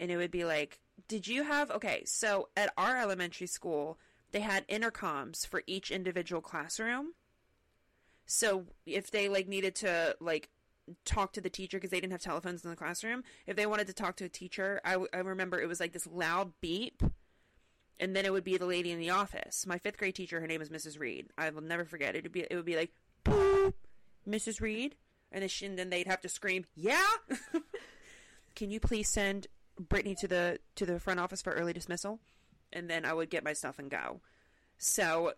and 0.00 0.10
it 0.10 0.16
would 0.16 0.32
be 0.32 0.44
like, 0.44 0.80
"Did 1.06 1.28
you 1.28 1.44
have?" 1.44 1.70
Okay, 1.70 2.04
so 2.04 2.48
at 2.56 2.72
our 2.76 2.96
elementary 2.96 3.46
school, 3.46 3.96
they 4.32 4.40
had 4.40 4.66
intercoms 4.66 5.46
for 5.46 5.62
each 5.68 5.92
individual 5.92 6.42
classroom. 6.42 7.14
So 8.26 8.66
if 8.86 9.12
they 9.12 9.28
like 9.28 9.46
needed 9.46 9.76
to 9.76 10.16
like 10.18 10.50
talk 11.04 11.32
to 11.34 11.40
the 11.40 11.48
teacher 11.48 11.76
because 11.76 11.90
they 11.90 12.00
didn't 12.00 12.10
have 12.10 12.20
telephones 12.20 12.64
in 12.64 12.70
the 12.70 12.76
classroom. 12.76 13.22
If 13.46 13.54
they 13.54 13.66
wanted 13.66 13.86
to 13.86 13.92
talk 13.92 14.16
to 14.16 14.24
a 14.24 14.28
teacher, 14.28 14.80
I, 14.84 14.92
w- 14.92 15.08
I 15.14 15.18
remember 15.18 15.60
it 15.60 15.68
was 15.68 15.78
like 15.78 15.92
this 15.92 16.08
loud 16.08 16.52
beep, 16.60 17.04
and 18.00 18.16
then 18.16 18.24
it 18.24 18.32
would 18.32 18.42
be 18.42 18.56
the 18.56 18.66
lady 18.66 18.90
in 18.90 18.98
the 18.98 19.10
office. 19.10 19.64
My 19.64 19.78
fifth 19.78 19.96
grade 19.96 20.16
teacher, 20.16 20.40
her 20.40 20.46
name 20.48 20.58
was 20.58 20.70
Mrs. 20.70 20.98
Reed. 20.98 21.28
I 21.38 21.50
will 21.50 21.62
never 21.62 21.84
forget. 21.84 22.16
It'd 22.16 22.32
be 22.32 22.40
it 22.50 22.54
would 22.56 22.64
be 22.64 22.76
like, 22.76 22.92
"Boop, 23.26 23.74
Mrs. 24.28 24.60
Reed," 24.60 24.96
and 25.32 25.42
then, 25.42 25.48
she, 25.48 25.66
and 25.66 25.78
then 25.78 25.90
they'd 25.90 26.06
have 26.06 26.20
to 26.22 26.28
scream, 26.28 26.64
"Yeah." 26.74 27.04
Can 28.54 28.70
you 28.70 28.80
please 28.80 29.08
send 29.12 29.46
Brittany 29.78 30.14
to 30.20 30.28
the 30.28 30.58
to 30.76 30.86
the 30.86 30.98
front 30.98 31.20
office 31.20 31.42
for 31.42 31.52
early 31.52 31.72
dismissal? 31.72 32.20
And 32.72 32.88
then 32.88 33.04
I 33.04 33.12
would 33.12 33.30
get 33.30 33.44
my 33.44 33.52
stuff 33.52 33.78
and 33.78 33.90
go. 33.90 34.20
So 34.78 35.32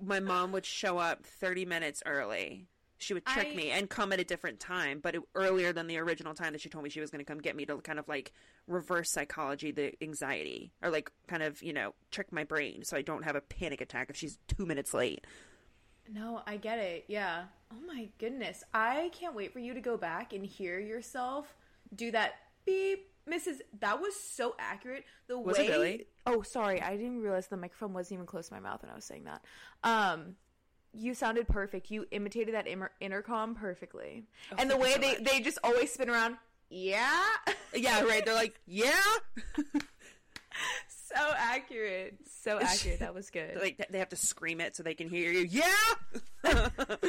my 0.00 0.20
mom 0.20 0.52
would 0.52 0.66
show 0.66 0.98
up 0.98 1.24
30 1.24 1.64
minutes 1.64 2.02
early. 2.04 2.66
She 2.98 3.12
would 3.14 3.26
trick 3.26 3.48
I- 3.52 3.54
me 3.54 3.70
and 3.70 3.88
come 3.90 4.12
at 4.12 4.20
a 4.20 4.24
different 4.24 4.58
time, 4.58 5.00
but 5.02 5.14
it, 5.14 5.22
earlier 5.34 5.72
than 5.72 5.86
the 5.86 5.98
original 5.98 6.34
time 6.34 6.52
that 6.52 6.60
she 6.62 6.68
told 6.68 6.82
me 6.82 6.90
she 6.90 7.00
was 7.00 7.10
going 7.10 7.24
to 7.24 7.30
come 7.30 7.38
get 7.38 7.54
me 7.56 7.66
to 7.66 7.76
kind 7.78 7.98
of 7.98 8.08
like 8.08 8.32
reverse 8.66 9.10
psychology 9.10 9.70
the 9.70 9.92
anxiety 10.02 10.72
or 10.82 10.90
like 10.90 11.10
kind 11.26 11.42
of, 11.42 11.62
you 11.62 11.72
know, 11.72 11.94
trick 12.10 12.32
my 12.32 12.44
brain 12.44 12.84
so 12.84 12.96
I 12.96 13.02
don't 13.02 13.24
have 13.24 13.36
a 13.36 13.40
panic 13.42 13.80
attack 13.80 14.08
if 14.10 14.16
she's 14.16 14.38
2 14.48 14.64
minutes 14.64 14.94
late. 14.94 15.26
No, 16.12 16.42
I 16.46 16.56
get 16.56 16.78
it. 16.78 17.04
Yeah. 17.08 17.44
Oh 17.72 17.86
my 17.86 18.08
goodness. 18.18 18.62
I 18.72 19.10
can't 19.12 19.34
wait 19.34 19.52
for 19.52 19.58
you 19.58 19.74
to 19.74 19.80
go 19.80 19.96
back 19.96 20.32
and 20.32 20.44
hear 20.46 20.78
yourself 20.78 21.54
do 21.94 22.10
that 22.12 22.34
beep. 22.64 23.10
Mrs. 23.28 23.58
That 23.80 24.00
was 24.00 24.14
so 24.14 24.54
accurate. 24.58 25.04
The 25.26 25.36
Was 25.38 25.58
way 25.58 25.66
it 25.66 25.70
really? 25.70 26.06
Oh, 26.26 26.42
sorry. 26.42 26.80
I 26.80 26.96
didn't 26.96 27.20
realize 27.22 27.48
the 27.48 27.56
microphone 27.56 27.92
wasn't 27.92 28.14
even 28.18 28.26
close 28.26 28.46
to 28.48 28.54
my 28.54 28.60
mouth 28.60 28.82
when 28.82 28.90
I 28.90 28.94
was 28.94 29.04
saying 29.04 29.24
that. 29.24 29.42
Um 29.82 30.36
you 30.92 31.12
sounded 31.12 31.46
perfect. 31.48 31.90
You 31.90 32.06
imitated 32.10 32.54
that 32.54 32.66
intercom 33.00 33.54
perfectly. 33.54 34.24
and 34.56 34.70
the 34.70 34.76
Oh, 34.76 34.78
thank 34.80 34.80
you 34.80 34.82
way 34.82 34.92
so 34.92 34.98
they 35.00 35.22
much. 35.24 35.32
they 35.32 35.40
just 35.40 35.58
always 35.64 35.92
spin 35.92 36.08
around. 36.08 36.36
Yeah. 36.70 37.22
Yeah, 37.74 38.02
right. 38.04 38.24
They're 38.24 38.34
like, 38.34 38.58
"Yeah." 38.66 38.92
so 41.16 41.32
accurate. 41.36 42.14
So 42.42 42.58
accurate. 42.62 43.00
That 43.00 43.14
was 43.14 43.30
good. 43.30 43.58
like 43.60 43.84
they 43.90 43.98
have 43.98 44.10
to 44.10 44.16
scream 44.16 44.60
it 44.60 44.76
so 44.76 44.82
they 44.82 44.94
can 44.94 45.08
hear 45.08 45.30
you. 45.32 45.46
Yeah. 45.50 46.68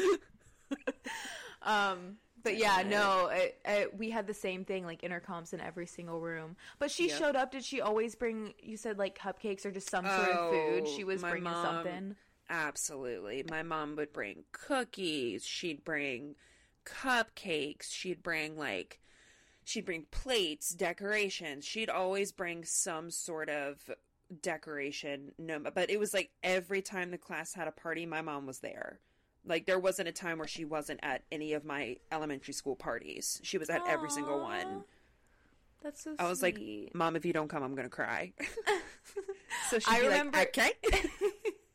Um, 1.62 2.18
but 2.44 2.58
yeah, 2.58 2.84
no, 2.88 3.28
it, 3.28 3.60
it, 3.66 3.98
we 3.98 4.10
had 4.10 4.26
the 4.28 4.34
same 4.34 4.64
thing, 4.64 4.86
like 4.86 5.02
intercoms 5.02 5.54
in 5.54 5.60
every 5.60 5.86
single 5.86 6.22
room. 6.22 6.56
But 6.80 6.92
she 6.92 7.10
Yep. 7.10 7.18
showed 7.18 7.36
up. 7.36 7.52
Did 7.52 7.66
she 7.66 7.82
always 7.82 8.16
bring? 8.16 8.54
You 8.62 8.78
said 8.78 8.98
like 8.98 9.18
cupcakes 9.18 9.66
or 9.66 9.72
just 9.72 9.90
some 9.90 10.06
sort 10.06 10.30
of 10.30 10.52
food. 10.52 10.84
Oh, 10.86 10.96
She 10.96 11.04
was 11.04 11.22
bringing 11.22 11.44
mom- 11.44 11.66
something. 11.66 12.16
Absolutely. 12.50 13.44
My 13.50 13.64
mom 13.64 13.96
would 13.98 14.14
bring 14.14 14.44
cookies. 14.54 15.46
She'd 15.46 15.84
bring 15.84 16.36
cupcakes. 16.86 17.92
She'd 17.92 18.24
bring 18.24 18.58
like 18.58 19.00
she'd 19.68 19.86
bring 19.86 20.06
plates, 20.12 20.70
decorations. 20.70 21.66
She'd 21.66 21.90
always 21.90 22.32
bring 22.32 22.64
some 22.64 23.12
sort 23.12 23.50
of 23.50 23.90
decoration. 24.42 25.34
No, 25.38 25.60
but 25.60 25.90
it 25.90 26.00
was 26.00 26.14
like 26.14 26.30
every 26.42 26.82
time 26.82 27.12
the 27.12 27.18
class 27.18 27.54
had 27.54 27.68
a 27.68 27.72
party, 27.72 28.06
my 28.06 28.22
mom 28.22 28.46
was 28.46 28.60
there. 28.60 29.00
Like 29.46 29.66
there 29.66 29.80
wasn't 29.80 30.08
a 30.08 30.14
time 30.14 30.38
where 30.38 30.48
she 30.48 30.64
wasn't 30.66 31.02
at 31.04 31.24
any 31.32 31.52
of 31.54 31.66
my 31.66 31.98
elementary 32.12 32.54
school 32.54 32.76
parties. 32.78 33.42
She 33.44 33.58
was 33.58 33.70
at 33.70 33.82
every 33.88 34.10
single 34.10 34.40
one. 34.40 34.84
That's 35.84 36.02
so. 36.04 36.16
I 36.18 36.28
was 36.30 36.42
like, 36.42 36.60
"Mom, 36.94 37.16
if 37.16 37.26
you 37.26 37.34
don't 37.34 37.48
come, 37.50 37.62
I'm 37.62 37.76
gonna 37.76 37.90
cry." 37.90 38.34
so 39.70 39.80
she'd 39.80 39.88
I 39.88 40.00
be 40.00 40.06
remember- 40.08 40.38
like, 40.38 40.58
"Okay." 40.58 40.72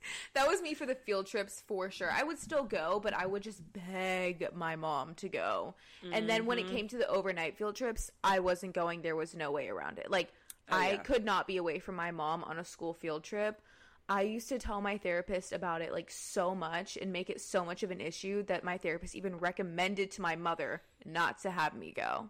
that 0.35 0.47
was 0.49 0.61
me 0.62 0.75
for 0.75 0.87
the 0.87 0.94
field 0.94 1.26
trips 1.26 1.62
for 1.66 1.90
sure. 1.90 2.11
I 2.11 2.23
would 2.23 2.38
still 2.38 2.64
go, 2.64 3.00
but 3.02 3.14
I 3.14 3.26
would 3.26 3.42
just 3.42 3.62
beg 3.73 4.49
my 4.54 4.76
mom 4.76 5.14
to 5.16 5.28
go. 5.28 5.75
And 6.11 6.28
then 6.28 6.47
when 6.47 6.59
it 6.59 6.66
Mm-hmm. 6.66 6.68
came 6.68 6.88
to 6.88 6.97
the 6.99 7.09
overnight 7.09 7.56
field 7.56 7.76
trips, 7.76 8.11
I 8.23 8.40
wasn't 8.40 8.75
going. 8.75 9.02
There 9.02 9.16
was 9.16 9.35
no 9.35 9.50
way 9.50 9.68
around 9.68 9.99
it. 9.99 10.11
Like 10.11 10.32
Oh, 10.68 10.78
I 10.80 10.99
yeah. 10.99 11.04
could 11.04 11.25
not 11.25 11.47
be 11.47 11.56
away 11.56 11.78
from 11.78 11.97
my 11.97 12.11
mom 12.11 12.44
on 12.44 12.59
a 12.59 12.64
school 12.64 12.94
field 12.94 13.25
trip. 13.25 13.61
I 14.09 14.23
used 14.23 14.49
to 14.49 14.59
tell 14.59 14.80
my 14.80 14.99
therapist 14.99 15.52
about 15.52 15.80
it 15.80 15.92
like 15.92 16.11
so 16.11 16.54
much 16.54 16.97
and 17.00 17.12
make 17.12 17.30
it 17.30 17.40
so 17.40 17.64
much 17.64 17.82
of 17.82 17.90
an 17.90 18.00
issue 18.00 18.42
that 18.44 18.64
my 18.64 18.76
therapist 18.76 19.14
even 19.14 19.38
recommended 19.38 20.11
to 20.12 20.23
my 20.23 20.37
mother 20.37 20.82
not 21.04 21.38
to 21.42 21.50
have 21.50 21.75
me 21.75 21.92
go. 21.92 22.28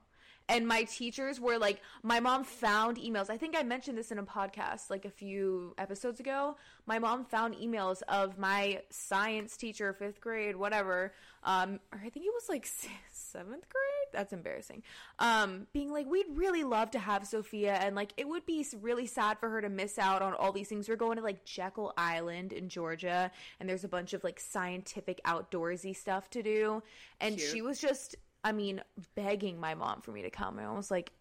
And 0.52 0.68
my 0.68 0.82
teachers 0.84 1.40
were 1.40 1.56
like, 1.56 1.80
my 2.02 2.20
mom 2.20 2.44
found 2.44 2.98
emails. 2.98 3.30
I 3.30 3.38
think 3.38 3.56
I 3.56 3.62
mentioned 3.62 3.96
this 3.96 4.12
in 4.12 4.18
a 4.18 4.22
podcast 4.22 4.90
like 4.90 5.06
a 5.06 5.10
few 5.10 5.74
episodes 5.78 6.20
ago. 6.20 6.56
My 6.84 6.98
mom 6.98 7.24
found 7.24 7.54
emails 7.54 8.02
of 8.06 8.38
my 8.38 8.82
science 8.90 9.56
teacher, 9.56 9.94
fifth 9.94 10.20
grade, 10.20 10.56
whatever. 10.56 11.14
Um, 11.42 11.80
or 11.90 12.00
I 12.04 12.10
think 12.10 12.26
it 12.26 12.32
was 12.34 12.48
like 12.50 12.68
seventh 13.10 13.66
grade. 13.68 14.12
That's 14.12 14.34
embarrassing. 14.34 14.82
Um, 15.18 15.66
being 15.72 15.90
like, 15.90 16.06
we'd 16.06 16.26
really 16.34 16.64
love 16.64 16.90
to 16.90 16.98
have 16.98 17.26
Sophia, 17.26 17.72
and 17.74 17.96
like, 17.96 18.12
it 18.18 18.28
would 18.28 18.44
be 18.44 18.66
really 18.82 19.06
sad 19.06 19.38
for 19.38 19.48
her 19.48 19.62
to 19.62 19.70
miss 19.70 19.98
out 19.98 20.20
on 20.20 20.34
all 20.34 20.52
these 20.52 20.68
things. 20.68 20.86
We're 20.86 20.96
going 20.96 21.16
to 21.16 21.22
like 21.22 21.46
Jekyll 21.46 21.94
Island 21.96 22.52
in 22.52 22.68
Georgia, 22.68 23.30
and 23.58 23.66
there's 23.66 23.84
a 23.84 23.88
bunch 23.88 24.12
of 24.12 24.22
like 24.22 24.38
scientific 24.38 25.22
outdoorsy 25.24 25.96
stuff 25.96 26.28
to 26.30 26.42
do. 26.42 26.82
And 27.20 27.38
Cute. 27.38 27.50
she 27.50 27.62
was 27.62 27.80
just, 27.80 28.16
I 28.44 28.52
mean, 28.52 28.82
begging 29.14 29.58
my 29.60 29.74
mom 29.74 30.00
for 30.02 30.10
me 30.12 30.22
to 30.22 30.30
come. 30.30 30.58
And 30.58 30.66
I 30.66 30.72
was 30.72 30.90
like, 30.90 31.12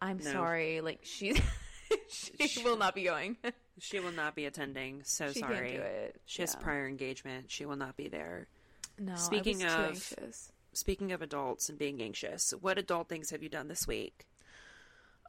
I'm 0.00 0.18
No. 0.18 0.30
sorry. 0.32 0.80
Like, 0.80 1.00
she, 1.02 1.34
she 2.08 2.62
will 2.62 2.76
not 2.76 2.94
be 2.94 3.04
going. 3.04 3.36
She 3.82 3.98
will 3.98 4.12
not 4.12 4.34
be 4.34 4.44
attending. 4.44 5.00
So 5.04 5.32
She 5.32 5.40
sorry. 5.40 5.54
can't 5.70 5.72
do 5.76 5.80
it. 5.80 6.20
She 6.26 6.42
has 6.42 6.54
prior 6.54 6.86
engagement. 6.86 7.50
She 7.50 7.64
will 7.64 7.76
not 7.76 7.96
be 7.96 8.08
there. 8.08 8.46
no, 8.98 9.14
Speaking 9.14 9.64
I 9.64 9.88
was 9.88 10.06
too 10.08 10.14
of- 10.16 10.18
anxious. 10.24 10.52
Speaking 10.74 11.12
of 11.12 11.22
adults 11.22 11.70
and 11.70 11.78
being 11.78 12.02
anxious, 12.02 12.52
what 12.60 12.76
adult 12.76 13.08
things 13.08 13.30
have 13.30 13.42
you 13.42 13.48
done 13.48 13.68
this 13.68 13.86
week? 13.88 14.26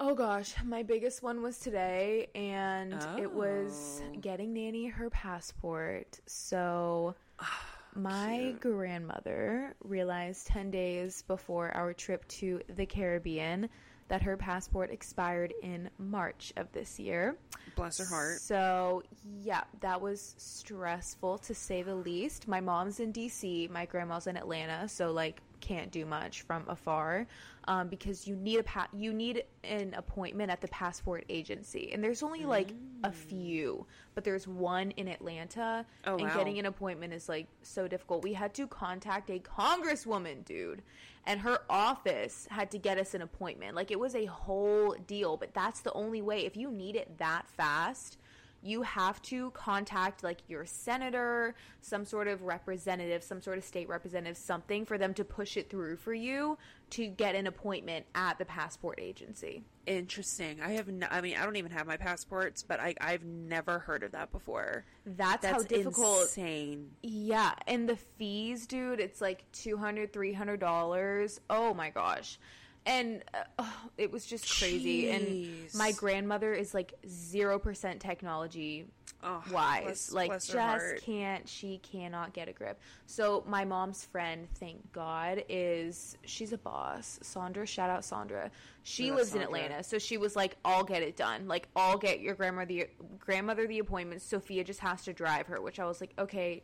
Oh 0.01 0.13
gosh, 0.15 0.53
my 0.65 0.83
biggest 0.83 1.23
one 1.23 1.41
was 1.41 1.59
today, 1.59 2.27
and 2.35 2.93
it 3.17 3.31
was 3.31 4.01
Oh. 4.03 4.17
getting 4.19 4.51
Nanny 4.53 4.87
her 4.87 5.09
passport. 5.09 6.19
So, 6.25 7.15
my 7.95 8.55
grandmother 8.59 9.75
realized 9.83 10.47
10 10.47 10.71
days 10.71 11.23
before 11.27 11.71
our 11.75 11.93
trip 11.93 12.27
to 12.27 12.61
the 12.75 12.85
Caribbean 12.85 13.69
that 14.07 14.21
her 14.21 14.35
passport 14.35 14.91
expired 14.91 15.53
in 15.63 15.89
March 15.97 16.51
of 16.57 16.69
this 16.73 16.99
year. 16.99 17.37
Bless 17.77 17.97
her 17.97 18.05
heart. 18.05 18.41
So, 18.41 19.03
yeah, 19.41 19.63
that 19.79 20.01
was 20.01 20.35
stressful 20.37 21.37
to 21.37 21.55
say 21.55 21.81
the 21.81 21.95
least. 21.95 22.45
My 22.47 22.59
mom's 22.59 22.99
in 22.99 23.13
DC, 23.13 23.69
my 23.69 23.85
grandma's 23.85 24.27
in 24.27 24.35
Atlanta, 24.35 24.89
so 24.89 25.11
like 25.11 25.41
can't 25.61 25.91
do 25.91 26.05
much 26.05 26.41
from 26.41 26.65
afar 26.67 27.27
um, 27.67 27.87
because 27.87 28.27
you 28.27 28.35
need 28.35 28.59
a 28.59 28.63
pa- 28.63 28.87
you 28.93 29.13
need 29.13 29.43
an 29.63 29.93
appointment 29.95 30.51
at 30.51 30.59
the 30.61 30.67
passport 30.67 31.23
agency, 31.29 31.91
and 31.93 32.03
there's 32.03 32.23
only 32.23 32.43
like 32.45 32.73
a 33.03 33.11
few, 33.11 33.85
but 34.15 34.23
there's 34.23 34.47
one 34.47 34.91
in 34.91 35.07
Atlanta, 35.07 35.85
Oh, 36.05 36.13
and 36.17 36.23
wow. 36.23 36.35
getting 36.35 36.59
an 36.59 36.65
appointment 36.65 37.13
is 37.13 37.29
like 37.29 37.47
so 37.61 37.87
difficult. 37.87 38.23
We 38.23 38.33
had 38.33 38.53
to 38.55 38.67
contact 38.67 39.29
a 39.29 39.39
congresswoman, 39.39 40.43
dude, 40.45 40.81
and 41.25 41.39
her 41.41 41.59
office 41.69 42.47
had 42.49 42.71
to 42.71 42.77
get 42.77 42.97
us 42.97 43.13
an 43.13 43.21
appointment. 43.21 43.75
Like 43.75 43.91
it 43.91 43.99
was 43.99 44.15
a 44.15 44.25
whole 44.25 44.95
deal, 45.07 45.37
but 45.37 45.53
that's 45.53 45.81
the 45.81 45.93
only 45.93 46.21
way. 46.21 46.45
If 46.45 46.57
you 46.57 46.71
need 46.71 46.95
it 46.95 47.17
that 47.19 47.47
fast, 47.47 48.17
you 48.61 48.83
have 48.83 49.21
to 49.23 49.51
contact 49.51 50.23
like 50.23 50.39
your 50.47 50.65
senator, 50.65 51.55
some 51.81 52.05
sort 52.05 52.27
of 52.27 52.43
representative, 52.43 53.23
some 53.23 53.41
sort 53.41 53.57
of 53.57 53.63
state 53.63 53.89
representative, 53.89 54.37
something 54.37 54.85
for 54.85 54.97
them 54.97 55.13
to 55.15 55.23
push 55.23 55.57
it 55.57 55.69
through 55.69 55.97
for 55.97 56.13
you 56.13 56.57
to 56.91 57.07
get 57.07 57.35
an 57.35 57.47
appointment 57.47 58.05
at 58.13 58.37
the 58.37 58.45
passport 58.45 58.99
agency. 59.01 59.63
Interesting. 59.87 60.61
I 60.61 60.71
have. 60.73 60.87
No, 60.87 61.07
I 61.09 61.21
mean, 61.21 61.37
I 61.37 61.43
don't 61.43 61.55
even 61.55 61.71
have 61.71 61.87
my 61.87 61.97
passports, 61.97 62.63
but 62.63 62.79
I 62.79 62.93
I've 63.01 63.23
never 63.23 63.79
heard 63.79 64.03
of 64.03 64.11
that 64.11 64.31
before. 64.31 64.85
That's, 65.05 65.41
That's 65.41 65.63
how 65.63 65.67
difficult 65.67 66.21
Insane. 66.21 66.91
Yeah, 67.01 67.53
and 67.65 67.89
the 67.89 67.95
fees, 67.95 68.67
dude, 68.67 68.99
it's 68.99 69.21
like 69.21 69.51
$200, 69.53 70.11
$300. 70.11 71.39
Oh 71.49 71.73
my 71.73 71.89
gosh. 71.89 72.37
And 72.85 73.23
uh, 73.33 73.43
oh, 73.59 73.73
it 73.97 74.11
was 74.11 74.25
just 74.25 74.59
crazy. 74.59 75.09
And 75.11 75.73
my 75.75 75.91
grandmother 75.91 76.53
is 76.53 76.73
like 76.73 76.93
0% 77.07 77.99
technology 77.99 78.87
Oh, 79.23 79.43
wise. 79.51 79.83
bless- 79.83 80.11
like 80.11 80.29
bless 80.29 80.47
just 80.47 81.05
can't 81.05 81.47
she 81.47 81.77
cannot 81.79 82.33
get 82.33 82.47
a 82.47 82.53
grip. 82.53 82.79
So 83.05 83.43
my 83.47 83.65
mom's 83.65 84.03
friend, 84.05 84.47
thank 84.55 84.91
God, 84.93 85.43
is 85.47 86.17
she's 86.25 86.53
a 86.53 86.57
boss. 86.57 87.19
Sandra, 87.21 87.67
shout 87.67 87.89
out 87.91 88.03
Sandra. 88.03 88.49
She 88.83 89.09
love 89.11 89.19
lives 89.19 89.35
in 89.35 89.41
Atlanta, 89.43 89.83
so 89.83 89.99
she 89.99 90.17
was 90.17 90.35
like, 90.35 90.57
"I'll 90.65 90.83
get 90.83 91.03
it 91.03 91.15
done. 91.17 91.47
Like 91.47 91.67
I'll 91.75 91.99
get 91.99 92.19
your 92.19 92.33
grandmother 92.33 92.65
the 92.67 92.87
grandmother 93.19 93.67
the 93.67 93.77
appointment. 93.77 94.23
Sophia 94.23 94.63
just 94.63 94.79
has 94.79 95.03
to 95.03 95.13
drive 95.13 95.45
her." 95.47 95.61
Which 95.61 95.79
I 95.79 95.85
was 95.85 96.01
like, 96.01 96.13
"Okay." 96.17 96.63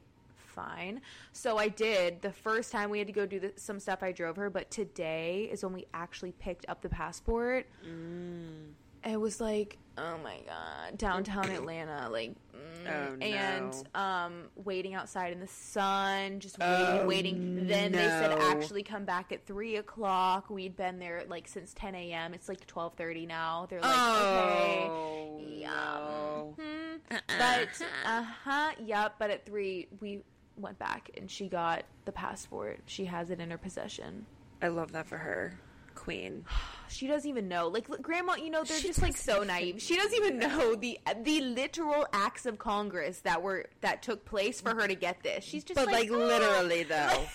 Fine. 0.58 1.02
So 1.34 1.58
I 1.58 1.68
did. 1.68 2.22
The 2.24 2.32
first 2.32 2.72
time 2.72 2.90
we 2.90 2.98
had 2.98 3.06
to 3.08 3.14
go 3.14 3.26
do 3.28 3.40
the, 3.40 3.54
some 3.58 3.80
stuff, 3.80 4.02
I 4.02 4.12
drove 4.12 4.36
her. 4.38 4.50
But 4.50 4.72
today 4.72 5.48
is 5.52 5.64
when 5.64 5.72
we 5.74 5.86
actually 5.94 6.32
picked 6.34 6.66
up 6.68 6.82
the 6.82 6.90
passport. 6.90 7.68
Mm. 7.88 8.72
It 9.06 9.22
was 9.22 9.40
like, 9.40 9.78
oh 9.98 10.18
my 10.24 10.38
god, 10.48 10.98
downtown 10.98 11.50
Atlanta, 11.52 12.10
like, 12.10 12.32
mm, 12.32 12.88
Oh, 12.90 13.16
no. 13.16 13.26
and 13.26 13.88
um, 13.96 14.34
waiting 14.56 14.96
outside 14.96 15.32
in 15.32 15.40
the 15.40 15.48
sun, 15.48 16.40
just 16.40 16.58
waiting, 16.58 16.76
Oh, 17.02 17.06
waiting. 17.06 17.68
Then 17.68 17.92
they 17.92 18.00
said 18.00 18.32
actually 18.40 18.82
come 18.84 19.06
back 19.06 19.32
at 19.32 19.46
three 19.46 19.76
o'clock. 19.78 20.50
We'd 20.50 20.76
been 20.76 20.98
there 21.00 21.24
like 21.30 21.48
since 21.48 21.74
ten 21.76 21.94
a.m. 21.96 22.34
It's 22.34 22.50
like 22.50 22.66
twelve 22.66 22.96
thirty 22.96 23.26
now. 23.28 23.68
They're 23.70 23.80
like, 23.82 23.92
okay, 23.92 24.88
oh, 24.90 25.42
yeah, 25.48 25.70
no. 25.70 26.56
mhm. 26.60 27.22
but 27.38 27.88
uh 28.06 28.24
huh, 28.44 28.72
yep. 28.84 29.16
But 29.20 29.30
at 29.30 29.46
three, 29.46 29.88
we 30.02 30.22
went 30.58 30.80
back 30.80 31.12
and 31.18 31.30
she 31.30 31.48
got 31.48 31.84
the 32.06 32.12
passport. 32.12 32.80
She 32.86 33.06
has 33.06 33.30
it 33.30 33.40
in 33.40 33.50
her 33.52 33.58
possession. 33.58 34.26
I 34.62 34.68
love 34.70 34.92
that 34.94 35.08
for 35.08 35.18
her. 35.18 35.60
Queen. 35.96 36.46
She 36.90 37.06
doesn't 37.06 37.30
even 37.30 37.50
know. 37.50 37.68
Like 37.68 37.86
grandma, 38.02 38.36
you 38.36 38.50
know, 38.50 38.64
they're 38.64 38.78
She 38.80 38.88
just 38.88 39.02
like 39.02 39.18
so 39.18 39.44
naive. 39.44 39.82
She 39.82 39.98
doesn't 39.98 40.14
even 40.16 40.40
know 40.40 40.74
the 40.74 40.98
the 41.24 41.42
literal 41.42 42.08
acts 42.14 42.46
of 42.46 42.58
Congress 42.58 43.20
that 43.26 43.42
were 43.44 43.66
that 43.82 44.02
took 44.02 44.24
place 44.24 44.62
for 44.62 44.74
her 44.74 44.88
to 44.88 44.96
get 44.96 45.22
this. 45.22 45.44
She's 45.44 45.66
just 45.66 45.76
But 45.76 45.88
like, 45.88 46.10
"Oh." 46.10 46.16
literally 46.18 46.84
though. 46.90 47.26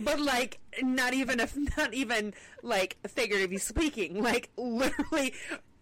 but 0.00 0.20
like 0.20 0.58
not 0.82 1.14
even 1.14 1.40
if 1.40 1.56
not 1.78 1.94
even 1.94 2.34
like 2.62 2.98
figuratively 3.08 3.56
speaking, 3.56 4.22
like 4.22 4.50
literally 4.58 5.32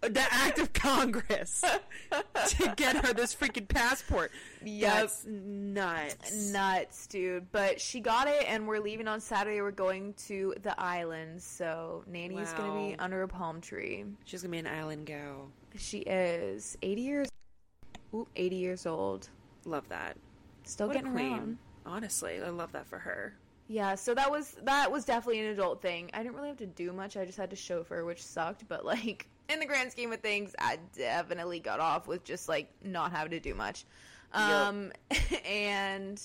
the 0.03 0.25
act 0.31 0.59
of 0.59 0.73
Congress 0.73 1.65
to 2.49 2.73
get 2.77 3.05
her 3.05 3.13
this 3.13 3.35
freaking 3.35 3.67
passport. 3.69 4.31
Yep. 4.65 4.93
That's 4.93 5.25
nuts. 5.27 6.53
nuts, 6.53 7.07
dude. 7.07 7.51
But 7.53 7.81
she 7.81 8.01
got 8.01 8.29
it, 8.29 8.45
and 8.49 8.67
we're 8.69 8.81
leaving 8.81 9.09
on 9.09 9.21
Saturday. 9.21 9.61
We're 9.61 9.71
going 9.71 10.15
to 10.27 10.55
the 10.63 10.79
islands, 10.81 11.45
so 11.45 12.05
Nanny's 12.07 12.53
gonna 12.53 12.89
be 12.91 12.99
under 12.99 13.23
a 13.23 13.29
palm 13.29 13.61
tree. 13.61 14.05
She's 14.25 14.43
gonna 14.43 14.53
be 14.53 14.59
an 14.59 14.67
island 14.67 15.07
gal. 15.07 15.49
She 15.77 15.99
is 15.99 16.77
eighty 16.83 17.03
years, 17.03 17.29
ooh, 18.15 18.27
eighty 18.37 18.57
years 18.57 18.87
old. 18.87 19.29
Love 19.65 19.89
that. 19.89 20.17
Still 20.65 20.89
What 20.89 20.95
getting 20.97 21.13
queen. 21.13 21.33
around. 21.33 21.59
Honestly, 21.85 22.41
I 22.43 22.49
love 22.51 22.73
that 22.73 22.87
for 22.87 22.99
her. 22.99 23.35
Yeah, 23.69 23.95
so 23.97 24.15
that 24.15 24.31
was 24.31 24.57
that 24.63 24.91
was 24.93 25.05
definitely 25.05 25.41
an 25.41 25.47
adult 25.47 25.83
thing. 25.83 26.11
I 26.15 26.23
didn't 26.23 26.37
really 26.37 26.49
have 26.49 26.59
to 26.59 26.67
do 26.67 26.93
much. 26.93 27.17
I 27.17 27.25
just 27.25 27.39
had 27.39 27.51
to 27.51 27.57
chauffeur, 27.57 28.05
which 28.05 28.23
sucked, 28.23 28.67
but 28.69 28.85
like 28.85 29.29
in 29.49 29.61
the 29.61 29.67
grand 29.67 29.91
scheme 29.93 30.13
of 30.13 30.21
things, 30.21 30.55
I 30.59 30.79
definitely 30.97 31.61
got 31.61 31.81
off 31.81 32.07
with 32.07 32.25
just 32.25 32.49
like 32.49 32.69
not 32.83 33.13
having 33.13 33.31
to 33.31 33.41
do 33.41 33.55
much. 33.55 33.85
Um 34.33 34.93
and 35.49 36.21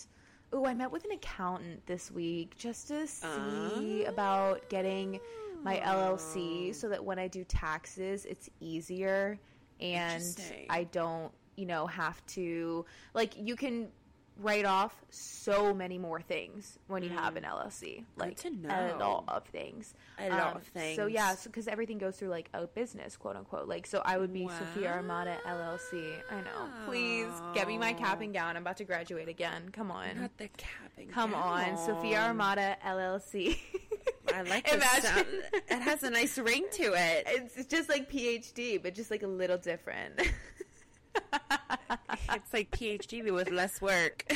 oh, 0.53 0.65
I 0.65 0.73
met 0.73 0.91
with 0.91 1.05
an 1.05 1.11
accountant 1.11 1.85
this 1.85 2.11
week 2.11 2.57
just 2.57 2.87
to 2.89 3.07
see 3.07 4.05
about 4.05 4.69
getting 4.69 5.19
my 5.63 5.77
LLC 5.77 6.73
so 6.73 6.89
that 6.89 7.03
when 7.03 7.19
I 7.19 7.27
do 7.27 7.43
taxes, 7.43 8.25
it's 8.25 8.49
easier 8.59 9.39
and 9.79 10.41
I 10.69 10.85
don't, 10.85 11.31
you 11.55 11.65
know, 11.65 11.87
have 11.87 12.25
to 12.27 12.85
like 13.13 13.33
you 13.37 13.55
can 13.55 13.89
write 14.37 14.65
off 14.65 14.95
so 15.09 15.73
many 15.73 15.97
more 15.97 16.19
things 16.21 16.79
when 16.87 17.03
you 17.03 17.09
have 17.09 17.35
an 17.35 17.43
LLC. 17.43 18.05
Like 18.17 18.37
to 18.37 18.47
a 18.47 18.51
know. 18.51 18.95
lot 18.99 19.23
of 19.27 19.45
things. 19.45 19.93
A 20.17 20.29
lot 20.29 20.51
Um, 20.51 20.57
of 20.57 20.63
things. 20.63 20.95
So 20.95 21.05
yeah, 21.05 21.35
because 21.43 21.67
everything 21.67 21.97
goes 21.97 22.17
through 22.17 22.29
like 22.29 22.49
a 22.53 22.65
business, 22.67 23.17
quote 23.17 23.35
unquote. 23.35 23.67
Like 23.67 23.85
so, 23.85 24.01
I 24.03 24.17
would 24.17 24.33
be 24.33 24.47
Sophia 24.47 24.91
Armata 24.93 25.37
LLC. 25.45 26.13
I 26.31 26.41
know. 26.41 26.69
Please 26.85 27.27
get 27.53 27.67
me 27.67 27.77
my 27.77 27.93
cap 27.93 28.21
and 28.21 28.33
gown. 28.33 28.55
I'm 28.55 28.63
about 28.63 28.77
to 28.77 28.83
graduate 28.83 29.27
again. 29.29 29.69
Come 29.71 29.91
on. 29.91 30.19
Not 30.21 30.37
the 30.37 30.49
capping. 30.57 31.09
Come 31.09 31.33
on, 31.35 31.77
Sophia 31.77 32.21
Armata 32.21 32.77
LLC. 32.85 33.57
I 34.33 34.43
like 34.43 34.65
the 34.67 34.75
Imagine. 34.75 35.01
sound. 35.03 35.27
It 35.69 35.81
has 35.81 36.03
a 36.03 36.09
nice 36.09 36.37
ring 36.37 36.65
to 36.73 36.83
it. 36.93 37.23
it's 37.27 37.65
just 37.65 37.89
like 37.89 38.09
PhD, 38.09 38.81
but 38.81 38.95
just 38.95 39.11
like 39.11 39.23
a 39.23 39.27
little 39.27 39.57
different. 39.57 40.21
It's 42.33 42.53
like 42.53 42.71
PhD 42.71 43.29
with 43.33 43.51
less 43.51 43.81
work 43.81 44.23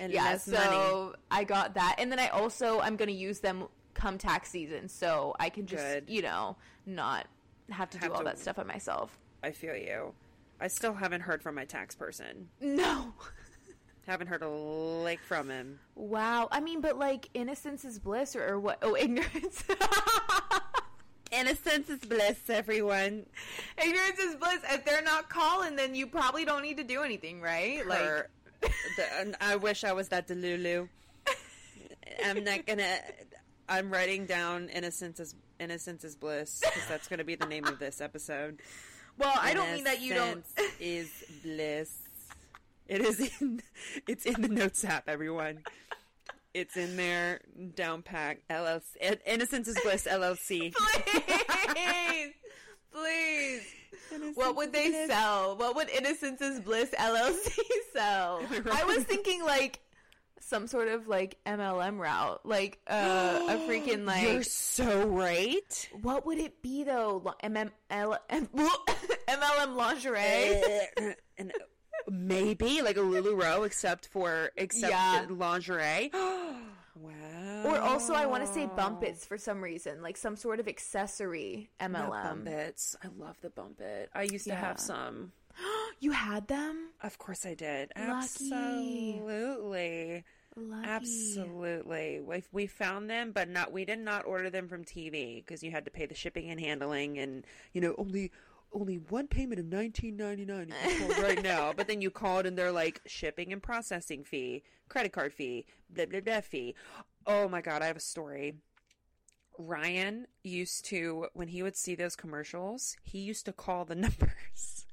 and 0.00 0.12
yeah, 0.12 0.24
less 0.24 0.44
so 0.44 0.52
money. 0.52 1.14
I 1.30 1.44
got 1.44 1.74
that, 1.74 1.96
and 1.98 2.10
then 2.12 2.18
I 2.20 2.28
also 2.28 2.80
I'm 2.80 2.96
gonna 2.96 3.10
use 3.12 3.40
them 3.40 3.64
come 3.94 4.16
tax 4.16 4.50
season, 4.50 4.88
so 4.88 5.34
I 5.40 5.48
can 5.48 5.66
just 5.66 5.82
Good. 5.82 6.04
you 6.08 6.22
know 6.22 6.56
not 6.86 7.26
have 7.70 7.90
to 7.90 7.98
Have 7.98 8.10
do 8.10 8.12
all 8.14 8.18
to- 8.20 8.24
that 8.26 8.38
stuff 8.38 8.56
by 8.56 8.62
myself. 8.62 9.18
I 9.42 9.50
feel 9.50 9.74
you. 9.76 10.12
I 10.60 10.68
still 10.68 10.94
haven't 10.94 11.22
heard 11.22 11.42
from 11.42 11.54
my 11.56 11.64
tax 11.64 11.94
person. 11.94 12.48
No. 12.60 13.12
Haven't 14.06 14.28
heard 14.28 14.42
a 14.42 14.48
lick 14.48 15.18
from 15.20 15.50
him. 15.50 15.80
Wow. 15.96 16.46
I 16.52 16.60
mean, 16.60 16.80
but 16.80 16.96
like 16.96 17.28
innocence 17.34 17.84
is 17.84 17.98
bliss, 17.98 18.36
or, 18.36 18.46
or 18.46 18.60
what? 18.60 18.78
Oh, 18.80 18.94
ignorance. 18.96 19.64
Innocence 21.36 21.90
is 21.90 21.98
bliss, 22.00 22.38
everyone. 22.48 23.26
ignorance 23.78 24.18
is 24.18 24.36
bliss. 24.36 24.58
If 24.70 24.84
they're 24.84 25.02
not 25.02 25.28
calling, 25.28 25.76
then 25.76 25.94
you 25.94 26.06
probably 26.06 26.44
don't 26.44 26.62
need 26.62 26.76
to 26.78 26.84
do 26.84 27.02
anything, 27.02 27.40
right? 27.40 27.80
Her- 27.84 28.28
the- 28.60 29.18
and 29.20 29.36
I 29.40 29.56
wish 29.56 29.84
I 29.84 29.92
was 29.92 30.08
that 30.08 30.26
Delulu. 30.28 30.88
I'm 32.24 32.42
not 32.44 32.64
gonna. 32.66 32.98
I'm 33.68 33.90
writing 33.90 34.26
down 34.26 34.68
innocence 34.70 35.20
is 35.20 35.34
innocence 35.60 36.04
is 36.04 36.14
bliss 36.16 36.60
because 36.64 36.88
that's 36.88 37.08
gonna 37.08 37.24
be 37.24 37.34
the 37.34 37.46
name 37.46 37.66
of 37.66 37.78
this 37.78 38.00
episode. 38.00 38.60
well, 39.18 39.34
I 39.38 39.52
don't 39.54 39.72
mean 39.74 39.84
that 39.84 40.00
you 40.00 40.14
don't. 40.14 40.44
Is 40.80 41.10
bliss. 41.42 41.92
It 42.88 43.00
is 43.02 43.20
in. 43.40 43.60
It's 44.06 44.24
in 44.24 44.40
the 44.40 44.48
notes 44.48 44.84
app, 44.84 45.08
everyone. 45.08 45.58
It's 46.56 46.74
in 46.78 46.96
there. 46.96 47.40
Down 47.74 48.00
pack. 48.00 48.40
LLC. 48.48 48.96
In- 49.02 49.18
Innocence 49.26 49.68
is 49.68 49.76
bliss. 49.82 50.06
LLC. 50.10 50.72
please, 51.74 52.32
please. 52.92 53.62
What 54.34 54.56
would 54.56 54.72
they 54.72 55.06
sell? 55.06 55.56
What 55.56 55.76
would 55.76 55.90
Innocence 55.90 56.40
is 56.40 56.60
Bliss 56.60 56.90
LLC 56.98 57.58
sell? 57.92 58.40
I 58.72 58.84
was 58.84 59.04
thinking 59.04 59.44
like 59.44 59.80
some 60.40 60.66
sort 60.66 60.88
of 60.88 61.08
like 61.08 61.36
MLM 61.44 61.98
route, 61.98 62.40
like 62.46 62.78
uh, 62.88 63.40
a 63.48 63.54
freaking 63.68 64.06
like. 64.06 64.22
You're 64.22 64.42
so 64.42 65.06
right. 65.08 65.88
What 66.00 66.24
would 66.24 66.38
it 66.38 66.62
be 66.62 66.84
though? 66.84 67.20
Lo- 67.22 67.34
L- 67.90 68.18
M- 68.30 68.48
MLM 69.28 69.74
lingerie. 69.76 70.60
and 71.36 71.52
maybe 72.10 72.82
like 72.82 72.96
a 72.96 73.00
LuLaRoe, 73.00 73.64
except 73.66 74.06
for 74.08 74.50
except 74.56 74.90
Yeah. 74.92 75.26
lingerie. 75.28 76.10
wow. 76.14 77.62
Or 77.64 77.78
also, 77.78 78.14
I 78.14 78.26
want 78.26 78.46
to 78.46 78.52
say 78.52 78.66
bump 78.76 79.02
its 79.02 79.24
for 79.26 79.38
some 79.38 79.62
reason, 79.62 80.02
like 80.02 80.16
some 80.16 80.36
sort 80.36 80.60
of 80.60 80.68
accessory 80.68 81.70
MLM. 81.80 82.10
bump 82.22 82.46
its. 82.48 82.96
I 83.02 83.08
love 83.18 83.36
the 83.40 83.50
bump 83.50 83.80
it. 83.80 84.10
I 84.14 84.22
used 84.22 84.44
to 84.44 84.50
Yeah. 84.50 84.60
have 84.60 84.78
some. 84.80 85.32
You 85.98 86.10
had 86.12 86.46
them? 86.48 86.90
Of 87.02 87.16
course, 87.18 87.46
I 87.46 87.54
did. 87.54 87.90
Lucky. 87.96 88.50
Absolutely. 88.52 90.24
Lucky. 90.54 90.88
Absolutely. 90.88 92.20
We, 92.20 92.42
we 92.52 92.66
found 92.66 93.08
them, 93.10 93.32
but 93.32 93.48
not. 93.48 93.72
We 93.72 93.84
did 93.86 93.98
not 93.98 94.26
order 94.26 94.50
them 94.50 94.68
from 94.68 94.84
TV 94.84 95.36
because 95.44 95.62
you 95.62 95.70
had 95.70 95.84
to 95.86 95.90
pay 95.90 96.04
the 96.06 96.14
shipping 96.14 96.50
and 96.50 96.60
handling, 96.60 97.18
and 97.18 97.44
you 97.72 97.80
know 97.80 97.94
only 97.98 98.30
only 98.72 98.96
one 98.96 99.26
payment 99.26 99.58
of 99.58 99.66
nineteen 99.66 100.16
ninety 100.16 100.44
nine 100.44 100.72
right 101.20 101.42
now. 101.42 101.72
But 101.74 101.88
then 101.88 102.00
you 102.00 102.10
called 102.10 102.46
and 102.46 102.56
they're 102.56 102.72
like 102.72 103.00
shipping 103.06 103.52
and 103.52 103.62
processing 103.62 104.24
fee, 104.24 104.62
credit 104.88 105.12
card 105.12 105.32
fee, 105.32 105.66
blah 105.90 106.06
blah 106.06 106.20
blah 106.20 106.40
fee. 106.40 106.74
Oh 107.26 107.48
my 107.48 107.60
god, 107.60 107.82
I 107.82 107.86
have 107.86 107.96
a 107.96 108.00
story. 108.00 108.54
Ryan 109.58 110.26
used 110.44 110.84
to 110.86 111.26
when 111.32 111.48
he 111.48 111.62
would 111.62 111.76
see 111.76 111.94
those 111.94 112.16
commercials, 112.16 112.96
he 113.02 113.20
used 113.20 113.46
to 113.46 113.52
call 113.52 113.84
the 113.84 113.94
numbers. 113.96 114.86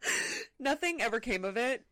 Nothing 0.58 1.00
ever 1.02 1.20
came 1.20 1.44
of 1.44 1.56
it. 1.56 1.84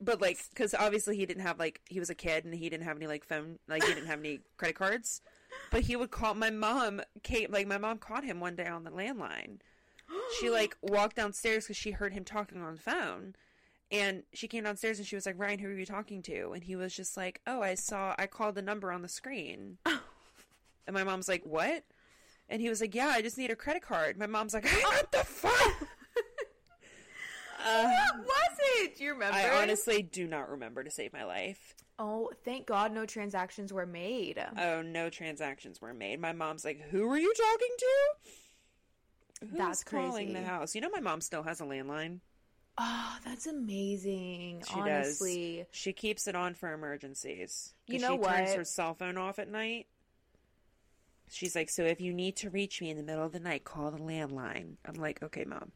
But 0.00 0.20
like, 0.20 0.38
because 0.50 0.74
obviously 0.74 1.16
he 1.16 1.26
didn't 1.26 1.42
have 1.42 1.58
like 1.58 1.80
he 1.88 1.98
was 1.98 2.10
a 2.10 2.14
kid 2.14 2.44
and 2.44 2.54
he 2.54 2.68
didn't 2.68 2.84
have 2.84 2.96
any 2.96 3.06
like 3.06 3.24
phone 3.24 3.58
like 3.68 3.82
he 3.82 3.94
didn't 3.94 4.06
have 4.06 4.20
any 4.20 4.40
credit 4.56 4.76
cards. 4.76 5.20
But 5.70 5.82
he 5.82 5.96
would 5.96 6.10
call 6.10 6.34
my 6.34 6.50
mom. 6.50 7.00
Kate, 7.22 7.50
like 7.50 7.66
my 7.66 7.78
mom 7.78 7.98
caught 7.98 8.24
him 8.24 8.40
one 8.40 8.54
day 8.54 8.66
on 8.66 8.84
the 8.84 8.90
landline. 8.90 9.58
She 10.38 10.50
like 10.50 10.76
walked 10.82 11.16
downstairs 11.16 11.64
because 11.64 11.76
she 11.76 11.90
heard 11.90 12.12
him 12.12 12.24
talking 12.24 12.62
on 12.62 12.74
the 12.76 12.80
phone, 12.80 13.34
and 13.90 14.22
she 14.32 14.48
came 14.48 14.64
downstairs 14.64 14.98
and 14.98 15.06
she 15.06 15.16
was 15.16 15.26
like, 15.26 15.38
"Ryan, 15.38 15.58
who 15.58 15.68
are 15.68 15.72
you 15.78 15.86
talking 15.86 16.22
to?" 16.22 16.52
And 16.52 16.62
he 16.62 16.76
was 16.76 16.94
just 16.94 17.16
like, 17.16 17.40
"Oh, 17.46 17.62
I 17.62 17.74
saw. 17.74 18.14
I 18.18 18.26
called 18.26 18.54
the 18.54 18.62
number 18.62 18.92
on 18.92 19.02
the 19.02 19.08
screen." 19.08 19.78
Oh. 19.86 20.00
and 20.86 20.94
my 20.94 21.04
mom's 21.04 21.28
like, 21.28 21.44
"What?" 21.44 21.84
And 22.48 22.62
he 22.62 22.68
was 22.68 22.80
like, 22.80 22.94
"Yeah, 22.94 23.08
I 23.08 23.22
just 23.22 23.38
need 23.38 23.50
a 23.50 23.56
credit 23.56 23.82
card." 23.82 24.18
My 24.18 24.26
mom's 24.26 24.54
like, 24.54 24.66
"What 24.82 25.10
the 25.12 25.24
fuck?" 25.24 25.88
Uh, 27.68 27.84
What 27.84 28.18
was 28.26 28.58
it? 28.80 28.96
Do 28.96 29.04
you 29.04 29.12
remember? 29.12 29.36
I 29.36 29.62
honestly 29.62 30.02
do 30.02 30.26
not 30.26 30.50
remember 30.50 30.82
to 30.84 30.90
save 30.90 31.12
my 31.12 31.24
life. 31.24 31.74
Oh, 31.98 32.30
thank 32.44 32.66
God 32.66 32.92
no 32.92 33.06
transactions 33.06 33.72
were 33.72 33.86
made. 33.86 34.44
Oh, 34.56 34.82
no 34.82 35.10
transactions 35.10 35.80
were 35.80 35.92
made. 35.92 36.20
My 36.20 36.32
mom's 36.32 36.64
like, 36.64 36.80
"Who 36.90 37.10
are 37.10 37.18
you 37.18 37.32
talking 37.34 37.76
to?" 37.78 38.30
Who's 39.40 39.58
That's 39.58 39.84
calling 39.84 40.32
the 40.32 40.42
house? 40.42 40.74
You 40.74 40.80
know, 40.80 40.90
my 40.90 41.00
mom 41.00 41.20
still 41.20 41.42
has 41.44 41.60
a 41.60 41.64
landline. 41.64 42.20
Oh, 42.76 43.16
that's 43.24 43.46
amazing. 43.46 44.62
She 44.68 44.80
honestly. 44.80 45.56
does. 45.58 45.66
She 45.72 45.92
keeps 45.92 46.28
it 46.28 46.36
on 46.36 46.54
for 46.54 46.72
emergencies. 46.72 47.74
You 47.86 47.98
know 47.98 48.16
she 48.16 48.28
turns 48.28 48.54
her 48.54 48.64
cell 48.64 48.94
phone 48.94 49.16
off 49.16 49.38
at 49.40 49.48
night. 49.48 49.86
She's 51.30 51.54
like, 51.54 51.70
so 51.70 51.82
if 51.82 52.00
you 52.00 52.12
need 52.14 52.36
to 52.36 52.50
reach 52.50 52.80
me 52.80 52.90
in 52.90 52.96
the 52.96 53.02
middle 53.02 53.24
of 53.24 53.32
the 53.32 53.40
night, 53.40 53.64
call 53.64 53.90
the 53.90 53.98
landline. 53.98 54.76
I'm 54.86 54.94
like, 54.94 55.22
okay, 55.22 55.44
mom. 55.44 55.72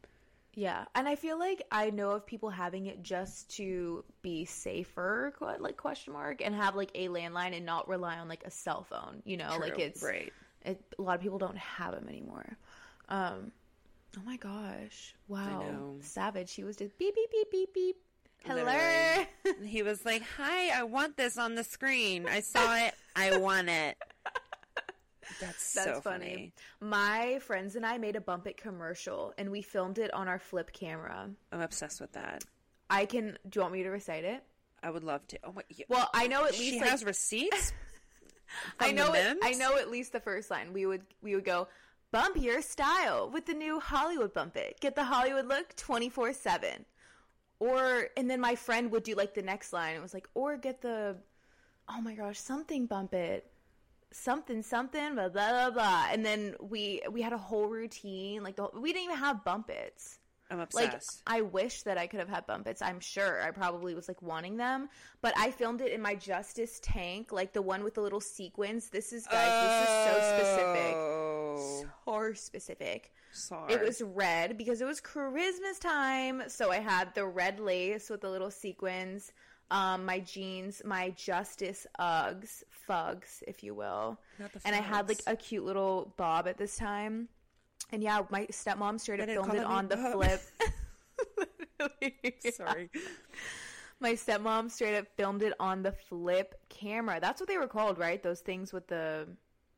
Yeah, 0.55 0.85
and 0.95 1.09
I 1.09 1.17
feel 1.17 1.39
like 1.39 1.63
I 1.73 1.91
know 1.91 2.11
of 2.11 2.27
people 2.27 2.51
having 2.51 2.87
it 2.87 3.03
just 3.03 3.49
to 3.57 4.05
be 4.21 4.45
safer, 4.45 5.33
like 5.59 5.79
question 5.79 6.13
mark, 6.13 6.43
and 6.45 6.55
have 6.55 6.77
like 6.77 6.91
a 6.95 7.09
landline 7.09 7.57
and 7.57 7.65
not 7.65 7.89
rely 7.89 8.19
on 8.19 8.29
like 8.29 8.45
a 8.45 8.51
cell 8.51 8.85
phone. 8.85 9.23
You 9.25 9.39
know, 9.39 9.57
like 9.59 9.79
it's 9.79 10.03
right. 10.03 10.33
It, 10.65 10.83
a 10.99 11.03
lot 11.03 11.17
of 11.17 11.23
people 11.23 11.39
don't 11.39 11.57
have 11.57 11.95
them 11.95 12.07
anymore. 12.07 12.59
Um, 13.09 13.51
oh 14.19 14.23
my 14.27 14.37
gosh! 14.37 15.15
Wow, 15.27 15.95
savage. 16.01 16.51
She 16.51 16.65
was 16.65 16.77
just 16.77 16.99
beep 16.99 17.15
beep 17.15 17.31
beep 17.31 17.51
beep 17.51 17.75
beep. 17.75 17.97
Hello. 18.45 19.25
He 19.65 19.83
was 19.83 20.05
like, 20.05 20.23
hi, 20.37 20.79
I 20.79 20.83
want 20.83 21.17
this 21.17 21.39
on 21.39 21.55
the 21.55 21.65
screen. 21.65 22.27
I 22.29 22.41
saw 22.41 22.77
it. 22.77 22.95
I 23.15 23.37
want 23.39 23.69
it. 23.69 23.97
That's, 25.43 25.73
That's 25.73 25.87
so 25.97 26.01
funny. 26.01 26.27
funny. 26.27 26.53
My 26.81 27.41
friends 27.41 27.75
and 27.75 27.85
I 27.85 27.99
made 27.99 28.15
a 28.15 28.21
bump 28.21 28.47
it 28.47 28.57
commercial, 28.57 29.35
and 29.37 29.51
we 29.51 29.61
filmed 29.61 29.99
it 29.99 30.15
on 30.15 30.29
our 30.29 30.39
flip 30.39 30.73
camera. 30.73 31.29
I'm 31.51 31.61
obsessed 31.61 32.01
with 32.01 32.13
that. 32.13 32.45
I 32.89 33.07
can. 33.07 33.37
Do 33.49 33.59
you 33.59 33.63
want 33.63 33.73
me 33.73 33.83
to 33.83 33.91
recite 33.91 34.25
it? 34.25 34.45
I 34.85 34.91
would 34.91 35.03
love 35.03 35.27
to. 35.29 35.39
Oh 35.43 35.53
my. 35.53 35.63
Well, 35.89 36.09
I 36.15 36.29
know 36.29 36.45
at 36.45 36.55
she 36.55 36.73
least 36.73 36.81
like, 36.83 36.91
has 36.91 37.05
receipts. 37.05 37.73
I 38.81 38.93
know 38.93 39.13
it, 39.15 39.39
I 39.43 39.53
know 39.53 39.77
at 39.79 39.91
least 39.91 40.13
the 40.13 40.21
first 40.21 40.49
line. 40.51 40.73
We 40.73 40.87
would 40.87 41.03
we 41.23 41.35
would 41.35 41.45
go 41.45 41.67
bump 42.13 42.37
your 42.37 42.63
style 42.63 43.29
with 43.31 43.47
the 43.47 43.55
new 43.55 43.81
Hollywood 43.81 44.33
bump 44.33 44.57
it. 44.57 44.79
Get 44.81 44.95
the 44.95 45.05
Hollywood 45.05 45.47
look 45.49 45.75
24/7. 45.75 46.85
Or 47.59 48.09
and 48.17 48.31
then 48.31 48.41
my 48.41 48.55
friend 48.55 48.93
would 48.93 49.03
do 49.03 49.15
like 49.17 49.35
the 49.35 49.43
next 49.43 49.73
line. 49.73 49.97
It 49.97 50.03
was 50.03 50.15
like 50.15 50.29
or 50.35 50.57
get 50.57 50.83
the 50.83 51.17
oh 51.89 52.01
my 52.01 52.15
gosh, 52.15 52.39
something 52.39 52.87
bump 52.87 53.15
it. 53.15 53.52
Something 54.13 54.63
something 54.63 55.15
blah 55.15 55.29
blah 55.29 55.51
blah 55.51 55.71
blah. 55.71 56.07
And 56.11 56.25
then 56.25 56.55
we 56.61 57.03
we 57.11 57.23
had 57.23 57.33
a 57.33 57.39
whole 57.39 57.67
routine 57.67 58.43
like 58.43 58.57
the 58.57 58.63
whole, 58.65 58.81
we 58.81 58.93
didn't 58.93 59.05
even 59.05 59.17
have 59.17 59.45
bump 59.45 59.71
its. 59.71 60.19
I'm 60.51 60.61
obsessed. 60.61 61.23
Like. 61.27 61.39
I 61.39 61.41
wish 61.41 61.83
that 61.85 61.97
I 61.97 62.07
could 62.07 62.21
have 62.21 62.29
had 62.29 62.47
bump 62.47 62.67
its. 62.67 62.83
I'm 62.83 63.01
sure 63.01 63.41
I 63.43 63.53
probably 63.53 63.95
was 63.95 64.07
like 64.07 64.21
wanting 64.21 64.59
them, 64.59 64.91
but 65.23 65.33
I 65.39 65.51
filmed 65.51 65.81
it 65.81 65.93
in 65.93 66.03
my 66.03 66.15
Justice 66.15 66.79
tank, 66.83 67.33
like 67.33 67.55
the 67.55 67.63
one 67.63 67.83
with 67.83 67.95
the 67.95 68.03
little 68.03 68.21
sequins. 68.21 68.91
This 68.91 69.15
is 69.15 69.27
guys, 69.27 69.49
this 69.63 69.89
is 69.89 70.05
so 70.05 70.37
specific, 70.37 70.95
Oh, 70.95 71.85
so 72.05 72.33
specific. 72.35 73.15
sorry. 73.33 73.73
It 73.73 73.81
was 73.81 74.03
red 74.03 74.59
because 74.59 74.83
it 74.83 74.85
was 74.85 75.01
Christmas 75.01 75.79
time, 75.79 76.43
so 76.49 76.71
I 76.71 76.81
had 76.81 77.15
the 77.15 77.25
red 77.25 77.59
lace 77.59 78.11
with 78.11 78.21
the 78.21 78.29
little 78.29 78.51
sequins. 78.51 79.33
Um, 79.73 80.05
my 80.05 80.21
jeans, 80.21 80.83
my 80.85 81.15
Justice 81.17 81.87
Uggs, 81.99 82.63
Fugs, 82.69 83.43
if 83.47 83.65
you 83.65 83.75
will, 83.75 84.19
and 84.67 84.77
I 84.77 84.83
had 84.83 85.09
like 85.09 85.23
a 85.27 85.35
cute 85.35 85.65
little 85.65 86.13
bob 86.19 86.47
at 86.47 86.59
this 86.59 86.77
time. 86.77 87.29
And 87.91 88.03
yeah, 88.03 88.21
my 88.29 88.45
stepmom 88.47 89.01
straight 89.01 89.21
up 89.21 89.29
filmed 89.29 89.55
it 89.55 89.65
on 89.65 89.89
the 89.89 89.97
bob. 89.97 90.13
flip. 90.13 90.43
Sorry. 92.53 92.91
My 93.99 94.13
stepmom 94.13 94.71
straight 94.71 94.99
up 94.99 95.07
filmed 95.17 95.43
it 95.43 95.55
on 95.59 95.83
the 95.83 95.93
flip 95.93 96.55
camera. 96.69 97.19
That's 97.19 97.41
what 97.41 97.49
they 97.49 97.57
were 97.57 97.67
called, 97.67 97.99
right? 97.99 98.23
Those 98.23 98.41
things 98.41 98.75
with 98.75 98.89
the 98.89 99.27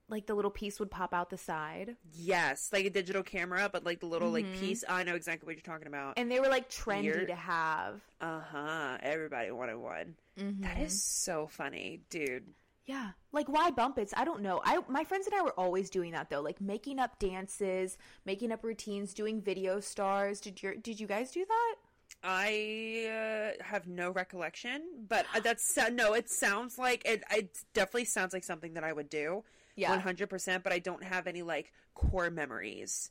like 0.08 0.26
the 0.26 0.34
little 0.34 0.50
piece 0.50 0.78
would 0.78 0.90
pop 0.90 1.14
out 1.14 1.30
the 1.30 1.38
side. 1.38 1.96
Yes, 2.12 2.70
like 2.72 2.84
a 2.84 2.90
digital 2.90 3.22
camera, 3.22 3.70
but 3.72 3.84
like 3.84 4.00
the 4.00 4.06
little 4.06 4.30
like 4.30 4.46
piece. 4.54 4.84
I 4.88 5.04
know 5.04 5.14
exactly 5.14 5.46
what 5.46 5.56
you're 5.56 5.62
talking 5.62 5.86
about. 5.86 6.10
Mm-hmm. 6.10 6.20
And 6.20 6.30
they 6.30 6.40
were 6.40 6.48
like 6.48 6.70
trendy 6.70 7.04
Weird. 7.04 7.28
to 7.28 7.34
have. 7.34 8.00
Uh 8.20 8.40
huh. 8.40 8.98
Everybody 9.02 9.50
wanted 9.50 9.76
one. 9.76 10.14
That 10.36 10.78
is 10.80 11.02
so 11.02 11.46
funny, 11.46 12.00
dude. 12.10 12.44
Yeah. 12.86 13.10
Like 13.32 13.48
why 13.48 13.70
bump 13.70 13.98
its? 13.98 14.12
I 14.16 14.24
don't 14.24 14.42
know. 14.42 14.60
I 14.64 14.78
my 14.88 15.04
friends 15.04 15.26
and 15.26 15.34
I 15.34 15.42
were 15.42 15.58
always 15.58 15.90
doing 15.90 16.12
that 16.12 16.28
though, 16.28 16.42
like 16.42 16.60
making 16.60 16.98
up 16.98 17.18
dances, 17.18 17.96
making 18.26 18.52
up 18.52 18.62
routines, 18.62 19.14
doing 19.14 19.40
video 19.40 19.80
stars. 19.80 20.40
Did 20.40 20.62
you 20.62 20.76
did 20.76 21.00
you 21.00 21.06
guys 21.06 21.30
do 21.30 21.44
that? 21.46 21.74
I 22.22 23.06
uh, 23.58 23.64
have 23.64 23.86
no 23.86 24.10
recollection, 24.10 24.82
but 25.08 25.26
uh, 25.34 25.40
that's 25.40 25.76
no. 25.92 26.14
It 26.14 26.30
sounds 26.30 26.78
like 26.78 27.02
it. 27.06 27.22
It 27.30 27.58
definitely 27.72 28.06
sounds 28.06 28.32
like 28.32 28.44
something 28.44 28.74
that 28.74 28.84
I 28.84 28.92
would 28.92 29.08
do. 29.08 29.44
Yeah. 29.76 29.90
one 29.90 30.00
hundred 30.00 30.30
percent. 30.30 30.62
But 30.62 30.72
I 30.72 30.78
don't 30.78 31.04
have 31.04 31.26
any 31.26 31.42
like 31.42 31.72
core 31.94 32.30
memories 32.30 33.10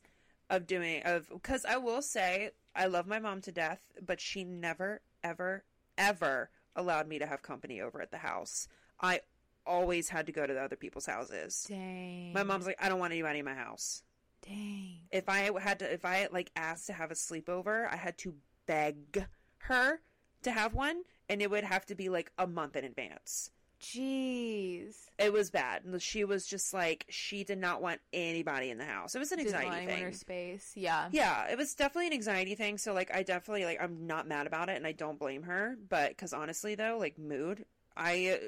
of 0.50 0.66
doing 0.66 1.02
of 1.04 1.28
because 1.28 1.64
I 1.64 1.76
will 1.76 2.02
say 2.02 2.50
I 2.74 2.86
love 2.86 3.06
my 3.06 3.18
mom 3.18 3.40
to 3.42 3.52
death, 3.52 3.80
but 4.04 4.20
she 4.20 4.44
never, 4.44 5.00
ever, 5.22 5.64
ever 5.96 6.50
allowed 6.76 7.08
me 7.08 7.18
to 7.18 7.26
have 7.26 7.42
company 7.42 7.80
over 7.80 8.00
at 8.00 8.10
the 8.10 8.18
house. 8.18 8.66
I 9.00 9.20
always 9.66 10.08
had 10.08 10.26
to 10.26 10.32
go 10.32 10.46
to 10.46 10.52
the 10.52 10.60
other 10.60 10.76
people's 10.76 11.06
houses. 11.06 11.66
Dang. 11.68 12.32
My 12.32 12.42
mom's 12.42 12.66
like, 12.66 12.82
I 12.82 12.88
don't 12.88 12.98
want 12.98 13.12
anybody 13.12 13.38
in 13.38 13.44
my 13.44 13.54
house. 13.54 14.02
Dang. 14.42 14.98
if 15.10 15.28
I 15.28 15.50
had 15.58 15.78
to, 15.78 15.90
if 15.90 16.04
I 16.04 16.28
like 16.30 16.50
asked 16.54 16.86
to 16.88 16.92
have 16.92 17.10
a 17.10 17.14
sleepover, 17.14 17.90
I 17.90 17.96
had 17.96 18.18
to 18.18 18.34
beg 18.66 19.26
her 19.58 20.00
to 20.42 20.50
have 20.50 20.74
one, 20.74 21.04
and 21.30 21.40
it 21.40 21.50
would 21.50 21.64
have 21.64 21.86
to 21.86 21.94
be 21.94 22.10
like 22.10 22.30
a 22.36 22.46
month 22.46 22.76
in 22.76 22.84
advance. 22.84 23.50
Jeez. 23.84 24.94
It 25.18 25.32
was 25.32 25.50
bad. 25.50 25.82
She 25.98 26.24
was 26.24 26.46
just 26.46 26.74
like 26.74 27.06
she 27.08 27.44
did 27.44 27.58
not 27.58 27.80
want 27.82 28.00
anybody 28.12 28.70
in 28.70 28.78
the 28.78 28.84
house. 28.84 29.14
It 29.14 29.18
was 29.18 29.30
an 29.32 29.38
Didn't 29.38 29.54
anxiety 29.54 29.84
in 29.92 29.98
her 29.98 30.10
thing. 30.10 30.18
space. 30.18 30.72
Yeah. 30.74 31.08
Yeah, 31.12 31.46
it 31.48 31.56
was 31.58 31.74
definitely 31.74 32.08
an 32.08 32.12
anxiety 32.14 32.54
thing. 32.54 32.78
So 32.78 32.92
like, 32.92 33.14
I 33.14 33.22
definitely 33.22 33.64
like, 33.64 33.80
I'm 33.80 34.06
not 34.06 34.26
mad 34.26 34.46
about 34.46 34.68
it, 34.68 34.76
and 34.76 34.86
I 34.86 34.92
don't 34.92 35.18
blame 35.18 35.44
her. 35.44 35.76
But 35.88 36.10
because 36.10 36.32
honestly, 36.32 36.74
though, 36.74 36.96
like 36.98 37.18
mood, 37.18 37.64
I 37.96 38.40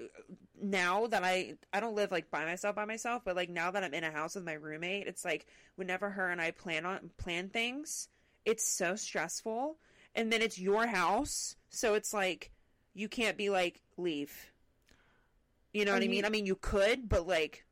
now 0.61 1.07
that 1.07 1.23
I 1.23 1.55
I 1.73 1.81
don't 1.81 1.95
live 1.95 2.11
like 2.11 2.31
by 2.31 2.45
myself 2.45 2.75
by 2.75 2.85
myself, 2.85 3.23
but 3.25 3.37
like 3.37 3.51
now 3.51 3.71
that 3.71 3.85
I'm 3.85 3.95
in 3.95 4.05
a 4.05 4.11
house 4.11 4.35
with 4.35 4.45
my 4.45 4.55
roommate, 4.55 5.07
it's 5.07 5.25
like 5.25 5.47
whenever 5.77 6.11
her 6.11 6.31
and 6.31 6.41
I 6.41 6.51
plan 6.51 6.85
on 6.87 7.11
plan 7.19 7.49
things, 7.51 8.09
it's 8.45 8.67
so 8.69 8.97
stressful. 8.97 9.77
And 10.15 10.33
then 10.33 10.41
it's 10.41 10.59
your 10.59 10.87
house, 10.87 11.57
so 11.69 11.95
it's 11.95 12.15
like 12.15 12.51
you 12.95 13.09
can't 13.09 13.37
be 13.37 13.51
like 13.51 13.83
leave. 13.99 14.51
You 15.77 15.85
know 15.85 15.91
Are 15.91 15.97
what 15.97 16.05
I 16.05 16.09
mean? 16.09 16.25
I 16.25 16.31
mean, 16.31 16.47
you 16.47 16.55
could, 16.55 17.07
but 17.07 17.27
like, 17.27 17.67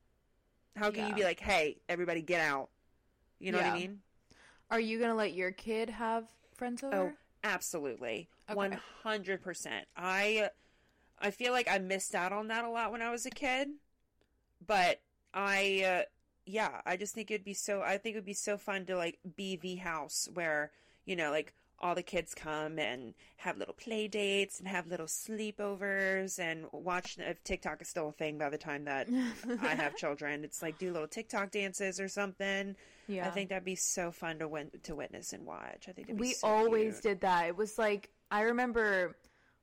how 0.77 0.90
can 0.90 1.09
you 1.09 1.14
be 1.14 1.25
like, 1.25 1.40
hey, 1.40 1.79
everybody, 1.88 2.21
get 2.21 2.38
out? 2.38 2.69
You 3.38 3.51
know 3.51 3.57
what 3.57 3.67
I 3.67 3.73
mean? 3.73 4.01
Are 4.71 4.79
you 4.79 5.01
gonna 5.01 5.14
let 5.14 5.33
your 5.33 5.53
kid 5.53 5.88
have 5.88 6.25
friends 6.55 6.83
over? 6.83 6.95
Oh, 6.95 7.12
absolutely. 7.43 8.29
Okay. 8.51 8.57
One 8.57 8.79
hundred 9.03 9.40
percent. 9.40 9.87
I 9.97 10.51
I 11.19 11.31
feel 11.31 11.53
like 11.53 11.67
I 11.67 11.79
missed 11.79 12.14
out 12.14 12.31
on 12.31 12.49
that 12.49 12.67
a 12.67 12.69
lot 12.69 12.93
when 12.93 13.01
I 13.01 13.11
was 13.11 13.25
a 13.25 13.31
kid. 13.31 13.69
But 14.67 15.01
I 15.33 15.83
uh, 15.87 16.03
yeah, 16.45 16.83
I 16.85 16.99
just 16.99 17.14
think 17.14 17.31
it'd 17.31 17.43
be 17.43 17.55
so 17.55 17.81
I 17.81 17.97
think 17.97 18.17
it 18.17 18.19
would 18.19 18.27
be 18.27 18.35
so 18.35 18.59
fun 18.59 18.85
to 18.85 18.99
like 18.99 19.19
be 19.35 19.57
the 19.57 19.77
house 19.77 20.29
where, 20.35 20.73
you 21.07 21.17
know, 21.17 21.31
like 21.31 21.55
all 21.85 21.94
the 21.94 22.03
kids 22.03 22.35
come 22.35 22.79
and 22.79 23.12
have 23.37 23.59
little 23.59 23.75
play 23.75 24.09
dates 24.09 24.59
and 24.59 24.66
have 24.66 24.87
little 24.87 25.07
sleepovers 25.07 26.38
and 26.38 26.64
watch 26.73 27.16
if 27.18 27.44
TikTok 27.44 27.83
is 27.83 27.88
still 27.88 28.09
a 28.09 28.12
thing 28.12 28.38
by 28.38 28.49
the 28.51 28.59
time 28.59 28.87
that 28.87 29.07
I 29.62 29.75
have 29.75 29.94
children. 30.05 30.44
It's 30.44 30.62
like 30.62 30.79
do 30.79 30.90
little 30.92 31.07
TikTok 31.09 31.51
dances 31.51 32.01
or 32.01 32.09
something. 32.09 32.75
yeah. 33.07 33.27
I 33.27 33.31
think 33.31 33.51
that'd 33.51 33.64
be 33.64 33.77
so 33.77 34.11
fun 34.11 34.38
to 34.38 34.49
win- 34.49 34.70
to 34.85 34.94
witness 34.94 35.33
and 35.33 35.44
watch. 35.44 35.87
I 35.88 35.92
think 35.92 36.09
it'd 36.09 36.16
be 36.16 36.20
we 36.29 36.33
so 36.33 36.49
always 36.49 36.94
cute. 36.94 37.03
did 37.03 37.20
that. 37.20 37.47
It 37.49 37.57
was 37.57 37.79
like 37.79 38.11
I 38.31 38.42
remember 38.42 39.14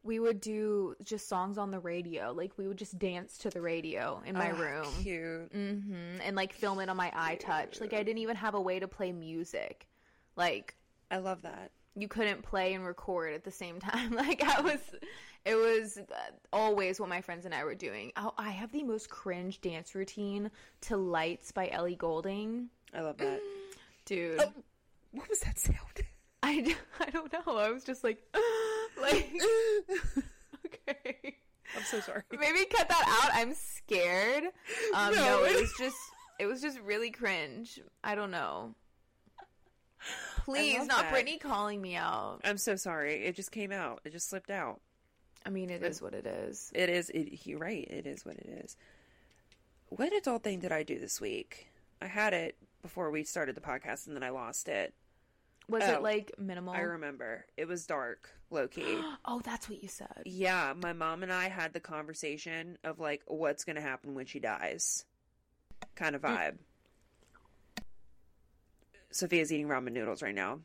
we 0.03 0.19
would 0.19 0.41
do 0.41 0.95
just 1.03 1.27
songs 1.29 1.57
on 1.57 1.71
the 1.71 1.79
radio. 1.79 2.31
Like 2.33 2.57
we 2.57 2.67
would 2.67 2.77
just 2.77 2.97
dance 2.99 3.37
to 3.39 3.49
the 3.49 3.61
radio 3.61 4.21
in 4.25 4.35
my 4.35 4.51
Oh, 4.51 4.55
room. 4.55 4.87
Cute. 5.01 5.51
hmm 5.51 6.17
And 6.23 6.35
like 6.35 6.53
film 6.53 6.79
it 6.79 6.89
on 6.89 6.97
my 6.97 7.11
iTouch. 7.11 7.81
Like 7.81 7.93
I 7.93 8.03
didn't 8.03 8.19
even 8.19 8.35
have 8.35 8.53
a 8.55 8.61
way 8.61 8.79
to 8.79 8.87
play 8.87 9.11
music. 9.11 9.87
Like 10.35 10.75
I 11.09 11.17
love 11.17 11.41
that. 11.41 11.71
You 11.95 12.07
couldn't 12.07 12.41
play 12.43 12.73
and 12.73 12.85
record 12.85 13.33
at 13.33 13.43
the 13.43 13.51
same 13.51 13.79
time. 13.79 14.11
Like 14.21 14.43
I 14.43 14.61
was, 14.61 14.79
it 15.45 15.55
was 15.55 15.97
uh, 15.97 16.31
always 16.53 16.99
what 16.99 17.09
my 17.09 17.21
friends 17.21 17.45
and 17.45 17.53
I 17.53 17.63
were 17.63 17.75
doing. 17.75 18.11
Oh, 18.15 18.33
I 18.37 18.51
have 18.51 18.71
the 18.71 18.83
most 18.83 19.09
cringe 19.09 19.61
dance 19.61 19.95
routine 19.95 20.51
to 20.81 20.97
"Lights" 20.97 21.51
by 21.51 21.69
Ellie 21.69 21.95
Goulding, 21.95 22.69
I 22.93 23.01
love 23.01 23.17
that. 23.17 23.39
dude. 24.05 24.39
Oh. 24.41 24.51
What 25.11 25.29
was 25.29 25.39
that 25.41 25.59
sound? 25.59 25.77
I, 26.43 26.75
I 26.99 27.09
don't 27.09 27.31
know. 27.31 27.57
I 27.57 27.69
was 27.71 27.83
just 27.83 28.03
like, 28.03 28.23
like 29.01 29.31
okay. 30.65 31.35
I'm 31.75 31.83
so 31.83 31.99
sorry. 31.99 32.23
Maybe 32.31 32.65
cut 32.65 32.89
that 32.89 33.21
out. 33.23 33.31
I'm 33.33 33.53
scared. 33.53 34.45
Um, 34.95 35.13
no. 35.15 35.21
No. 35.21 35.43
it 35.45 35.61
was 35.61 35.73
just 35.77 35.97
It 36.39 36.45
was 36.45 36.61
just 36.61 36.79
really 36.79 37.11
cringe. 37.11 37.79
I 38.03 38.15
don't 38.15 38.31
know. 38.31 38.73
Please, 40.45 40.85
not 40.87 41.03
that. 41.03 41.11
Brittany 41.11 41.37
calling 41.37 41.81
me 41.81 41.95
out. 41.95 42.41
I'm 42.43 42.57
so 42.57 42.75
sorry. 42.75 43.25
It 43.25 43.35
just 43.35 43.51
came 43.51 43.71
out. 43.71 44.01
It 44.05 44.11
just 44.11 44.29
slipped 44.29 44.49
out. 44.49 44.81
I 45.45 45.49
mean, 45.49 45.69
it 45.69 45.83
is 45.83 46.01
what 46.01 46.13
it 46.13 46.25
is. 46.25 46.71
It 46.73 46.89
is. 46.89 47.09
It, 47.09 47.45
you're 47.45 47.59
right. 47.59 47.87
It 47.89 48.05
is 48.05 48.25
what 48.25 48.35
it 48.35 48.47
is. 48.63 48.75
What 49.89 50.13
adult 50.13 50.43
thing 50.43 50.59
did 50.59 50.71
I 50.71 50.83
do 50.83 50.99
this 50.99 51.19
week? 51.19 51.67
I 52.01 52.07
had 52.07 52.33
it 52.33 52.55
before 52.81 53.11
we 53.11 53.23
started 53.23 53.55
the 53.55 53.61
podcast, 53.61 54.07
and 54.07 54.15
then 54.15 54.23
I 54.23 54.29
lost 54.29 54.67
it. 54.67 54.93
Was 55.69 55.83
Oh, 55.85 55.93
it 55.93 56.01
like 56.01 56.31
minimal? 56.37 56.73
I 56.73 56.79
remember. 56.81 57.45
It 57.57 57.67
was 57.67 57.85
dark, 57.85 58.29
low 58.49 58.67
key. 58.67 58.99
oh, 59.25 59.41
that's 59.43 59.69
what 59.69 59.81
you 59.81 59.89
said. 59.89 60.23
yeah, 60.25 60.73
my 60.81 60.93
mom 60.93 61.23
and 61.23 61.31
I 61.31 61.49
had 61.49 61.73
the 61.73 61.79
conversation 61.79 62.77
of 62.83 62.99
like 62.99 63.21
what's 63.27 63.63
going 63.63 63.75
to 63.75 63.81
happen 63.81 64.13
when 64.15 64.25
she 64.25 64.39
dies, 64.39 65.05
kind 65.95 66.15
of 66.15 66.21
mm. 66.21 66.35
vibe. 66.35 66.57
Sophia's 69.11 69.51
eating 69.51 69.67
ramen 69.67 69.91
noodles 69.93 70.21
right 70.21 70.35
now. 70.35 70.59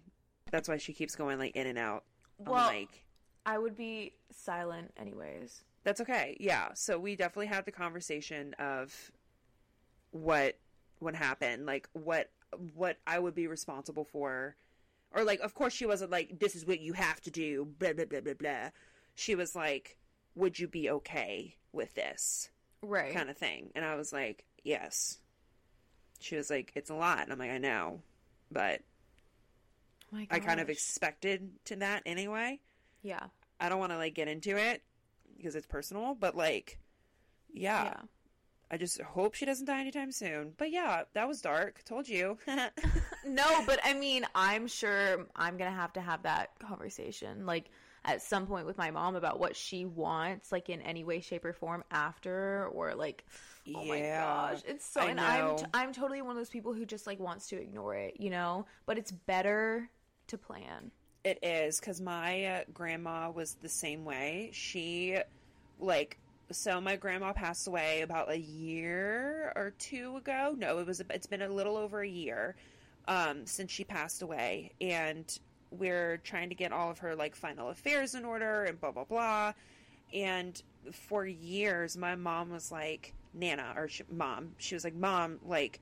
That's 0.51 0.69
why 0.69 0.77
she 0.79 0.93
keeps 0.93 1.17
going 1.17 1.39
like 1.39 1.57
in 1.57 1.67
and 1.67 1.79
out 1.79 2.05
on 2.41 2.47
Well- 2.53 2.69
the 2.69 2.75
mic. 2.81 3.03
I 3.45 3.59
would 3.59 3.77
be 3.77 4.13
silent 4.33 4.93
anyways. 4.97 5.63
That's 5.85 6.01
okay. 6.01 6.37
Yeah. 6.41 6.73
So 6.75 6.99
we 6.99 7.15
definitely 7.15 7.47
had 7.47 7.65
the 7.65 7.71
conversation 7.73 8.55
of 8.59 9.13
what 10.11 10.59
would 11.01 11.15
happen, 11.15 11.67
like 11.67 11.89
what 11.93 12.31
what 12.75 12.97
I 13.07 13.19
would 13.19 13.35
be 13.35 13.47
responsible 13.47 14.05
for. 14.05 14.57
Or 15.13 15.23
like 15.25 15.41
of 15.41 15.55
course 15.55 15.73
she 15.73 15.87
wasn't 15.87 16.11
like 16.11 16.41
this 16.41 16.57
is 16.57 16.67
what 16.67 16.81
you 16.81 16.93
have 16.95 17.21
to 17.23 17.31
do, 17.31 17.65
blah 17.79 17.93
blah 17.93 18.05
blah 18.07 18.21
blah 18.21 18.35
blah. 18.35 18.71
She 19.15 19.35
was 19.35 19.55
like, 19.55 19.97
"Would 20.35 20.59
you 20.59 20.67
be 20.69 20.91
okay 20.91 21.57
with 21.73 21.95
this?" 21.95 22.51
Right. 22.83 23.13
kind 23.15 23.31
of 23.31 23.37
thing. 23.37 23.71
And 23.75 23.85
I 23.85 23.95
was 23.95 24.13
like, 24.13 24.45
"Yes." 24.65 25.19
She 26.21 26.35
was 26.37 26.51
like, 26.51 26.73
"It's 26.75 26.91
a 26.91 26.95
lot." 26.95 27.21
And 27.23 27.33
I'm 27.33 27.39
like, 27.39 27.51
"I 27.51 27.59
know." 27.59 28.03
But 28.51 28.83
Oh 30.15 30.19
I 30.31 30.39
kind 30.39 30.61
of 30.61 30.71
expected 30.71 31.51
to 31.67 31.77
that 31.77 32.03
anyway. 32.07 32.61
yeah. 33.03 33.25
I 33.59 33.69
don't 33.71 33.79
want 33.79 33.93
to 33.93 33.97
like 33.97 34.15
get 34.15 34.29
into 34.29 34.57
it 34.57 34.83
because 35.37 35.57
it's 35.57 35.67
personal, 35.67 36.15
but 36.15 36.37
like, 36.37 36.79
yeah, 37.53 37.85
Yeah. 37.85 38.01
I 38.71 38.77
just 38.77 39.01
hope 39.01 39.35
she 39.35 39.47
doesn't 39.47 39.67
die 39.67 39.81
anytime 39.81 40.11
soon. 40.13 40.53
But 40.59 40.71
yeah, 40.71 41.05
that 41.15 41.27
was 41.29 41.41
dark. 41.41 41.83
Told 41.85 42.09
you. 42.09 42.39
No, 43.27 43.63
but 43.67 43.81
I 43.83 43.93
mean, 43.95 44.25
I'm 44.35 44.69
sure 44.69 45.27
I'm 45.35 45.57
gonna 45.57 45.71
have 45.71 45.93
to 45.95 46.01
have 46.01 46.23
that 46.25 46.51
conversation, 46.61 47.45
like 47.47 47.71
at 48.07 48.23
some 48.23 48.47
point 48.47 48.65
with 48.67 48.79
my 48.79 48.91
mom 48.93 49.17
about 49.17 49.39
what 49.41 49.57
she 49.57 49.85
wants, 49.85 50.53
like 50.53 50.71
in 50.71 50.81
any 50.81 51.05
way, 51.05 51.21
shape, 51.21 51.45
or 51.45 51.53
form 51.53 51.85
after, 51.91 52.69
or 52.73 52.95
like, 52.95 53.25
oh 53.75 53.85
my 53.85 54.01
gosh, 54.01 54.63
it's 54.67 54.87
so. 54.89 55.01
I 55.01 55.07
and 55.07 55.21
I'm 55.21 55.45
know. 55.45 55.57
t- 55.59 55.65
I'm 55.75 55.93
totally 55.93 56.23
one 56.23 56.31
of 56.31 56.37
those 56.37 56.49
people 56.49 56.73
who 56.73 56.87
just 56.87 57.07
like 57.07 57.19
wants 57.19 57.49
to 57.49 57.61
ignore 57.61 57.97
it, 57.97 58.21
you 58.21 58.31
know. 58.31 58.67
But 58.87 58.97
it's 58.97 59.11
better 59.11 59.91
to 60.29 60.39
plan. 60.39 60.93
it 61.25 61.41
is 61.43 61.81
because 61.81 62.01
my 62.01 62.45
uh, 62.45 62.61
grandma 62.73 63.31
was 63.31 63.57
the 63.61 63.69
same 63.69 64.05
way. 64.05 64.51
She, 64.53 65.19
like, 65.81 66.19
so 66.53 66.81
my 66.81 66.95
grandma 66.95 67.33
passed 67.33 67.67
away 67.67 68.03
about 68.03 68.31
a 68.31 68.39
year 68.39 69.53
or 69.57 69.75
two 69.79 70.17
ago. 70.19 70.55
No, 70.57 70.79
it 70.79 70.87
was. 70.87 71.03
It's 71.11 71.27
been 71.27 71.43
a 71.43 71.49
little 71.49 71.77
over 71.77 72.01
a 72.01 72.09
year 72.09 72.55
um, 73.09 73.45
since 73.47 73.73
she 73.73 73.83
passed 73.83 74.23
away, 74.23 74.73
and 74.81 75.27
we're 75.79 76.19
trying 76.19 76.49
to 76.49 76.55
get 76.55 76.73
all 76.73 76.91
of 76.91 76.99
her 76.99 77.15
like 77.15 77.35
final 77.35 77.71
affairs 77.71 78.15
in 78.15 78.25
order 78.25 78.65
and 78.65 78.81
blah 78.81 78.93
blah 78.93 79.05
blah. 79.05 79.53
And 80.15 80.61
for 80.93 81.27
years, 81.27 81.97
my 81.97 82.15
mom 82.15 82.51
was 82.51 82.71
like, 82.71 83.13
Nana, 83.37 83.75
or 83.77 83.89
she, 83.89 84.03
mom, 84.11 84.53
she 84.59 84.75
was 84.75 84.85
like, 84.85 84.95
Mom, 84.95 85.39
like, 85.47 85.81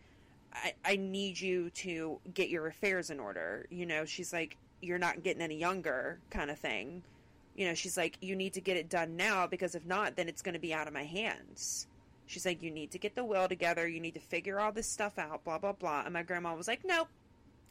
I, 0.52 0.74
I 0.84 0.96
need 0.96 1.40
you 1.40 1.70
to 1.70 2.18
get 2.32 2.48
your 2.48 2.66
affairs 2.66 3.10
in 3.10 3.20
order. 3.20 3.66
You 3.70 3.86
know, 3.86 4.04
she's 4.04 4.32
like, 4.32 4.56
You're 4.80 4.98
not 4.98 5.22
getting 5.22 5.42
any 5.42 5.56
younger, 5.56 6.18
kind 6.30 6.50
of 6.50 6.58
thing. 6.58 7.02
You 7.56 7.68
know, 7.68 7.74
she's 7.74 7.96
like, 7.96 8.18
You 8.20 8.36
need 8.36 8.54
to 8.54 8.60
get 8.60 8.76
it 8.76 8.88
done 8.88 9.16
now 9.16 9.46
because 9.46 9.74
if 9.74 9.86
not, 9.86 10.16
then 10.16 10.28
it's 10.28 10.42
going 10.42 10.54
to 10.54 10.60
be 10.60 10.74
out 10.74 10.86
of 10.86 10.92
my 10.92 11.04
hands. 11.04 11.86
She's 12.26 12.46
like, 12.46 12.62
You 12.62 12.70
need 12.70 12.90
to 12.92 12.98
get 12.98 13.14
the 13.14 13.24
will 13.24 13.48
together. 13.48 13.86
You 13.86 14.00
need 14.00 14.14
to 14.14 14.20
figure 14.20 14.60
all 14.60 14.72
this 14.72 14.88
stuff 14.88 15.18
out, 15.18 15.44
blah, 15.44 15.58
blah, 15.58 15.72
blah. 15.72 16.02
And 16.04 16.12
my 16.12 16.22
grandma 16.22 16.54
was 16.54 16.68
like, 16.68 16.84
Nope, 16.84 17.08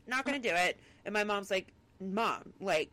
not 0.08 0.26
going 0.26 0.42
to 0.42 0.50
do 0.50 0.54
it. 0.54 0.78
And 1.06 1.14
my 1.14 1.24
mom's 1.24 1.52
like, 1.52 1.74
Mom, 2.12 2.54
like, 2.60 2.89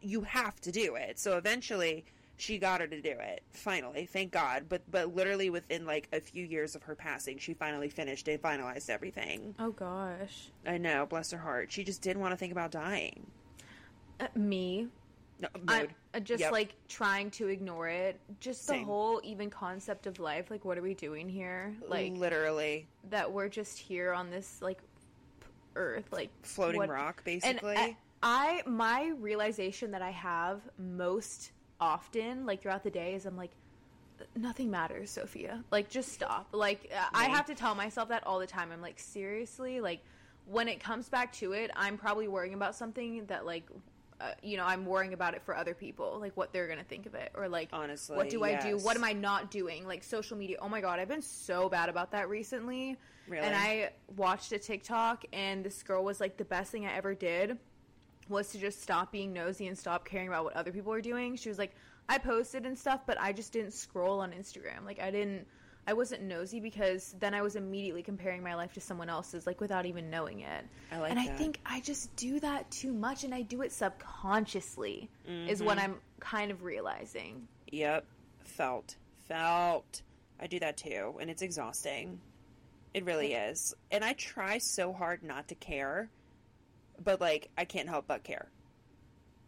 you 0.00 0.22
have 0.22 0.60
to 0.60 0.72
do 0.72 0.94
it. 0.96 1.18
So 1.18 1.36
eventually 1.36 2.04
she 2.36 2.58
got 2.58 2.80
her 2.80 2.86
to 2.88 3.00
do 3.00 3.10
it. 3.10 3.42
Finally, 3.52 4.06
thank 4.06 4.32
God. 4.32 4.64
But 4.68 4.82
but 4.90 5.14
literally 5.14 5.48
within 5.50 5.86
like 5.86 6.08
a 6.12 6.20
few 6.20 6.44
years 6.44 6.74
of 6.74 6.82
her 6.84 6.94
passing, 6.96 7.38
she 7.38 7.54
finally 7.54 7.88
finished 7.88 8.26
and 8.28 8.40
finalized 8.42 8.90
everything. 8.90 9.54
Oh 9.60 9.70
gosh, 9.70 10.50
I 10.66 10.78
know, 10.78 11.06
bless 11.06 11.30
her 11.30 11.38
heart. 11.38 11.70
She 11.70 11.84
just 11.84 12.02
didn't 12.02 12.20
want 12.20 12.32
to 12.32 12.36
think 12.36 12.52
about 12.52 12.70
dying. 12.72 13.26
uh, 14.20 14.26
me. 14.34 14.88
No, 15.40 15.48
mood. 15.60 15.90
uh, 16.14 16.20
just 16.20 16.40
Yep. 16.40 16.52
like 16.52 16.74
trying 16.88 17.30
to 17.32 17.48
ignore 17.48 17.88
it. 17.88 18.18
Just 18.40 18.66
the 18.66 18.74
Same. 18.74 18.84
whole 18.86 19.20
even 19.24 19.50
concept 19.50 20.06
of 20.06 20.20
life. 20.20 20.50
Like, 20.52 20.64
what 20.64 20.78
are 20.78 20.82
we 20.82 20.94
doing 20.94 21.28
here? 21.28 21.74
Like, 21.88 22.12
literally 22.14 22.86
that 23.10 23.32
we're 23.32 23.48
just 23.48 23.76
here 23.78 24.12
on 24.12 24.30
this 24.30 24.60
like 24.62 24.78
p- 25.40 25.46
earth 25.76 26.04
like 26.12 26.30
floating 26.42 26.78
what- 26.78 26.88
rock, 26.90 27.22
and 27.26 27.40
basically. 27.40 27.96
I, 28.22 28.62
my 28.66 29.12
realization 29.18 29.90
that 29.92 30.02
i 30.02 30.10
have 30.10 30.60
most 30.78 31.52
often 31.80 32.46
like 32.46 32.62
throughout 32.62 32.84
the 32.84 32.90
day 32.90 33.14
is 33.14 33.26
i'm 33.26 33.36
like 33.36 33.50
nothing 34.36 34.70
matters 34.70 35.10
sophia. 35.10 35.64
Like 35.72 35.90
just 35.90 36.12
stop. 36.12 36.48
Like 36.52 36.92
uh, 36.96 37.04
i 37.12 37.24
have 37.24 37.46
to 37.46 37.54
tell 37.54 37.74
myself 37.74 38.08
that 38.10 38.24
all 38.26 38.38
the 38.38 38.46
time. 38.46 38.70
I'm 38.72 38.80
like 38.80 39.00
seriously? 39.00 39.80
Like 39.80 40.00
when 40.46 40.68
it 40.68 40.80
comes 40.80 41.08
back 41.08 41.32
to 41.32 41.52
it 41.52 41.70
i'm 41.76 41.96
probably 41.96 42.28
worrying 42.28 42.54
about 42.54 42.74
something 42.74 43.24
that 43.26 43.46
like 43.46 43.64
uh, 44.20 44.32
you 44.42 44.56
know 44.56 44.64
i'm 44.64 44.84
worrying 44.84 45.12
about 45.12 45.34
it 45.34 45.42
for 45.42 45.56
other 45.56 45.74
people 45.74 46.18
like 46.20 46.36
what 46.36 46.52
they're 46.52 46.68
gonna 46.68 46.84
think 46.84 47.06
of 47.06 47.14
it 47.14 47.32
or 47.34 47.48
like 47.48 47.68
Honestly, 47.72 48.16
what 48.16 48.30
do 48.30 48.44
i 48.44 48.60
do? 48.60 48.76
What 48.78 48.96
am 48.96 49.04
i 49.04 49.12
not 49.12 49.50
doing? 49.50 49.86
Like 49.86 50.04
social 50.04 50.36
media 50.36 50.56
oh 50.60 50.68
my 50.68 50.80
god 50.80 50.98
i've 50.98 51.08
been 51.08 51.22
so 51.22 51.68
bad 51.68 51.88
about 51.88 52.12
that 52.12 52.28
recently. 52.28 52.96
Really? 53.28 53.46
and 53.46 53.54
i 53.54 53.90
watched 54.16 54.50
a 54.52 54.58
tiktok 54.58 55.24
and 55.32 55.64
this 55.64 55.82
girl 55.84 56.02
was 56.02 56.18
like 56.20 56.36
the 56.36 56.44
best 56.44 56.72
thing 56.72 56.86
i 56.86 56.92
ever 56.92 57.14
did 57.14 57.56
was 58.28 58.48
to 58.50 58.58
just 58.58 58.82
stop 58.82 59.10
being 59.12 59.32
nosy 59.32 59.66
and 59.66 59.76
stop 59.76 60.04
caring 60.04 60.28
about 60.28 60.44
what 60.44 60.54
other 60.56 60.72
people 60.72 60.92
are 60.92 61.00
doing 61.00 61.36
she 61.36 61.48
was 61.48 61.58
like 61.58 61.74
i 62.08 62.18
posted 62.18 62.64
and 62.66 62.78
stuff 62.78 63.00
but 63.06 63.20
i 63.20 63.32
just 63.32 63.52
didn't 63.52 63.72
scroll 63.72 64.20
on 64.20 64.32
instagram 64.32 64.84
like 64.84 65.00
i 65.00 65.10
didn't 65.10 65.46
i 65.86 65.92
wasn't 65.92 66.22
nosy 66.22 66.60
because 66.60 67.14
then 67.18 67.34
i 67.34 67.42
was 67.42 67.56
immediately 67.56 68.02
comparing 68.02 68.42
my 68.42 68.54
life 68.54 68.72
to 68.72 68.80
someone 68.80 69.08
else's 69.10 69.46
like 69.46 69.60
without 69.60 69.84
even 69.86 70.08
knowing 70.10 70.40
it 70.40 70.64
I 70.92 70.98
like 70.98 71.10
and 71.10 71.18
i 71.20 71.26
think 71.26 71.58
i 71.66 71.80
just 71.80 72.14
do 72.16 72.38
that 72.40 72.70
too 72.70 72.92
much 72.92 73.24
and 73.24 73.34
i 73.34 73.42
do 73.42 73.62
it 73.62 73.72
subconsciously 73.72 75.08
is 75.48 75.62
what 75.62 75.78
Mm-hmm. 75.78 75.92
i'm 75.92 76.00
kind 76.20 76.50
of 76.50 76.62
realizing 76.62 77.46
Yep. 77.70 78.04
Felt. 78.44 78.96
Felt. 79.28 80.02
I 80.38 80.46
do 80.46 80.58
that 80.60 80.76
too, 80.76 81.14
and 81.20 81.30
it's 81.30 81.40
exhausting. 81.40 82.20
It 82.92 83.04
really 83.06 83.32
is. 83.32 83.72
And 83.90 84.04
I 84.04 84.12
try 84.12 84.58
so 84.58 84.92
hard 84.92 85.22
not 85.22 85.48
to 85.48 85.54
care, 85.54 86.10
but 87.02 87.20
like 87.20 87.50
I 87.56 87.64
can't 87.64 87.88
help 87.88 88.06
but 88.06 88.24
care. 88.24 88.48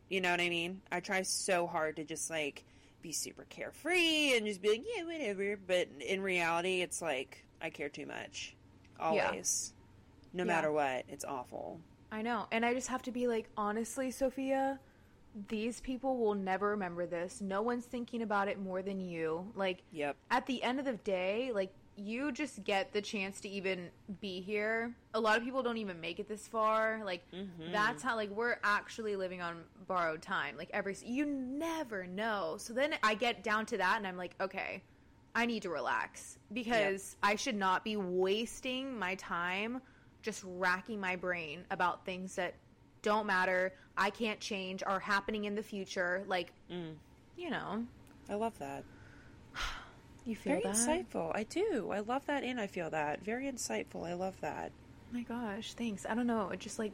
You 0.09 0.21
know 0.21 0.31
what 0.31 0.41
I 0.41 0.49
mean? 0.49 0.83
I 0.93 1.01
try 1.01 1.23
so 1.23 1.67
hard 1.67 1.97
to 1.97 2.05
just 2.05 2.31
like 2.31 2.65
be 3.03 3.13
super 3.13 3.45
carefree 3.49 4.37
and 4.37 4.47
just 4.47 4.63
be 4.63 4.71
like, 4.71 4.85
yeah, 4.97 5.05
whatever. 5.05 5.57
But 5.67 5.89
in 6.07 6.21
reality, 6.23 6.83
it's 6.83 7.01
like 7.03 7.45
I 7.61 7.71
care 7.71 7.89
too 7.89 8.07
much. 8.07 8.55
Always. 9.01 9.73
No 10.33 10.43
Yeah. 10.45 10.49
matter 10.49 10.73
what, 10.73 11.05
it's 11.09 11.25
awful. 11.25 11.81
I 12.13 12.23
know. 12.23 12.47
And 12.53 12.65
I 12.65 12.75
just 12.75 12.89
have 12.89 13.03
to 13.03 13.13
be 13.13 13.27
like, 13.27 13.49
honestly, 13.57 14.11
Sophia, 14.11 14.79
these 15.49 15.81
people 15.81 16.17
will 16.19 16.35
never 16.35 16.71
remember 16.71 17.07
this. 17.07 17.41
No 17.41 17.63
one's 17.63 17.87
thinking 17.87 18.23
about 18.23 18.47
it 18.49 18.59
more 18.61 18.83
than 18.83 19.01
you. 19.01 19.51
Like, 19.57 19.83
Yep. 19.91 20.17
at 20.31 20.47
the 20.47 20.63
end 20.63 20.79
of 20.79 20.85
the 20.85 20.93
day, 20.95 21.51
like, 21.53 21.73
you 21.97 22.33
just 22.33 22.65
get 22.65 22.93
the 22.93 23.01
chance 23.01 23.41
to 23.41 23.49
even 23.49 23.91
be 24.21 24.41
here. 24.41 24.95
A 25.15 25.21
lot 25.21 25.37
of 25.37 25.45
people 25.45 25.63
don't 25.63 25.77
even 25.79 26.01
make 26.01 26.19
it 26.19 26.29
this 26.29 26.47
far. 26.47 27.03
Like, 27.05 27.23
mm-hmm. 27.33 27.73
that's 27.73 28.03
how, 28.03 28.17
like, 28.17 28.31
we're 28.31 28.57
actually 28.63 29.17
living 29.17 29.41
on 29.41 29.63
borrowed 29.87 30.23
time. 30.23 30.57
Like, 30.57 30.71
every, 30.73 30.97
you 31.05 31.27
never 31.27 32.07
know. 32.07 32.57
So 32.59 32.73
then 32.73 32.95
I 33.03 33.15
get 33.15 33.45
down 33.45 33.67
to 33.67 33.79
that 33.79 33.97
and 33.99 34.07
I'm 34.07 34.17
like, 34.17 34.35
okay, 34.41 34.83
I 35.35 35.47
need 35.47 35.63
to 35.63 35.71
relax 35.71 36.39
because 36.53 37.17
I 37.23 37.37
should 37.37 37.57
not 37.57 37.85
be 37.85 37.97
wasting 37.97 38.99
my 38.99 39.15
time 39.17 39.81
just 40.25 40.43
racking 40.47 40.99
my 40.99 41.17
brain 41.17 41.65
about 41.71 42.05
things 42.05 42.35
that 42.37 42.55
don't 43.03 43.27
matter, 43.27 43.75
I 43.97 44.11
can't 44.11 44.41
change, 44.41 44.83
are 44.83 44.99
happening 44.99 45.45
in 45.45 45.55
the 45.55 45.63
future. 45.63 46.25
Like, 46.27 46.53
mm. 46.73 46.95
you 47.37 47.51
know, 47.51 47.85
I 48.31 48.35
love 48.35 48.59
that. 48.59 48.85
You 50.25 50.35
feel 50.37 50.53
Very 50.55 50.63
that? 50.65 50.75
insightful. 50.75 51.31
I 51.35 51.43
do. 51.45 51.91
I 51.93 52.01
love 52.01 52.25
that 52.27 52.43
and 52.45 52.59
I 52.61 52.67
feel 52.67 52.91
that. 52.91 53.23
Very 53.25 53.47
insightful. 53.51 54.07
I 54.07 54.15
love 54.15 54.41
that. 54.41 54.71
Oh 55.11 55.17
my 55.17 55.23
gosh, 55.23 55.75
thanks. 55.75 56.07
I 56.09 56.15
don't 56.15 56.27
know. 56.27 56.49
It 56.51 56.61
just 56.61 56.79
like 56.79 56.93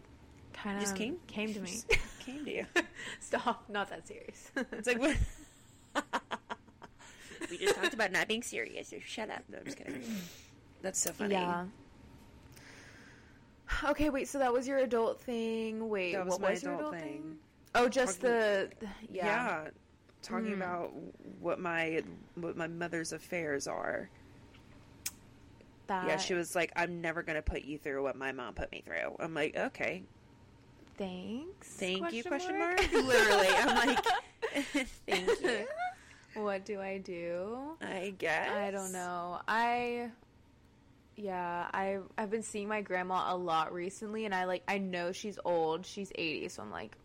kind 0.52 0.76
of 0.76 0.82
Just 0.82 0.96
came 0.96 1.16
came 1.26 1.54
to 1.54 1.60
me. 1.60 1.70
just 1.90 2.20
came 2.20 2.44
to 2.44 2.50
you. 2.52 2.66
Stop. 3.20 3.64
Not 3.68 3.88
that 3.90 4.06
serious. 4.08 4.50
It's 4.72 4.86
like 4.88 4.98
what? 4.98 5.16
we 7.50 7.58
just 7.58 7.76
talked 7.76 7.94
about 7.94 8.12
not 8.12 8.28
being 8.28 8.42
serious. 8.42 8.88
So 8.88 8.96
shut 9.04 9.30
up. 9.30 9.42
No, 9.48 9.58
I'm 9.58 9.64
just 9.64 9.76
kidding. 9.78 10.02
That's 10.82 10.98
so 10.98 11.12
funny. 11.12 11.34
yeah. 11.34 11.66
Okay, 13.84 14.10
wait. 14.10 14.28
So 14.28 14.38
that 14.38 14.52
was 14.52 14.66
your 14.66 14.78
adult 14.78 15.20
thing. 15.20 15.88
Wait, 15.88 16.12
That 16.14 16.24
was 16.24 16.32
what 16.32 16.40
my 16.42 16.50
was 16.50 16.62
your 16.62 16.74
adult 16.74 16.94
adult 16.94 17.02
thing. 17.04 17.22
thing? 17.22 17.36
Oh, 17.74 17.88
just 17.88 18.20
Talking- 18.20 18.30
the 18.36 18.70
Yeah. 19.10 19.24
yeah. 19.64 19.68
Talking 20.22 20.54
hmm. 20.54 20.62
about 20.62 20.92
what 21.40 21.58
my 21.58 22.02
what 22.34 22.56
my 22.56 22.66
mother's 22.66 23.12
affairs 23.12 23.66
are. 23.66 24.10
That, 25.86 26.06
Yeah, 26.06 26.16
she 26.18 26.34
was 26.34 26.54
like, 26.54 26.72
"I'm 26.76 27.00
never 27.00 27.22
gonna 27.22 27.42
put 27.42 27.62
you 27.62 27.78
through 27.78 28.02
what 28.02 28.16
my 28.16 28.32
mom 28.32 28.54
put 28.54 28.70
me 28.70 28.82
through." 28.84 29.16
I'm 29.18 29.34
like, 29.34 29.56
"Okay, 29.56 30.02
Thanks. 30.96 31.68
thank 31.68 32.12
you." 32.12 32.22
question 32.22 32.56
Question 32.56 32.58
mark? 32.58 32.92
mark. 32.92 33.04
Literally, 33.04 33.48
I'm 33.48 33.88
like, 33.88 34.06
"Thank 35.08 35.42
you." 35.42 35.66
what 36.34 36.64
do 36.64 36.80
I 36.80 36.98
do? 36.98 37.76
I 37.80 38.14
guess 38.18 38.50
I 38.50 38.70
don't 38.70 38.92
know. 38.92 39.40
I 39.48 40.10
yeah, 41.16 41.68
I 41.72 41.98
I've 42.16 42.30
been 42.30 42.42
seeing 42.42 42.68
my 42.68 42.80
grandma 42.82 43.34
a 43.34 43.36
lot 43.36 43.72
recently 43.72 44.24
and 44.24 44.34
I 44.34 44.44
like 44.44 44.62
I 44.68 44.78
know 44.78 45.12
she's 45.12 45.38
old. 45.44 45.86
She's 45.86 46.12
80, 46.14 46.48
so 46.48 46.62
I'm 46.62 46.70
like 46.70 46.96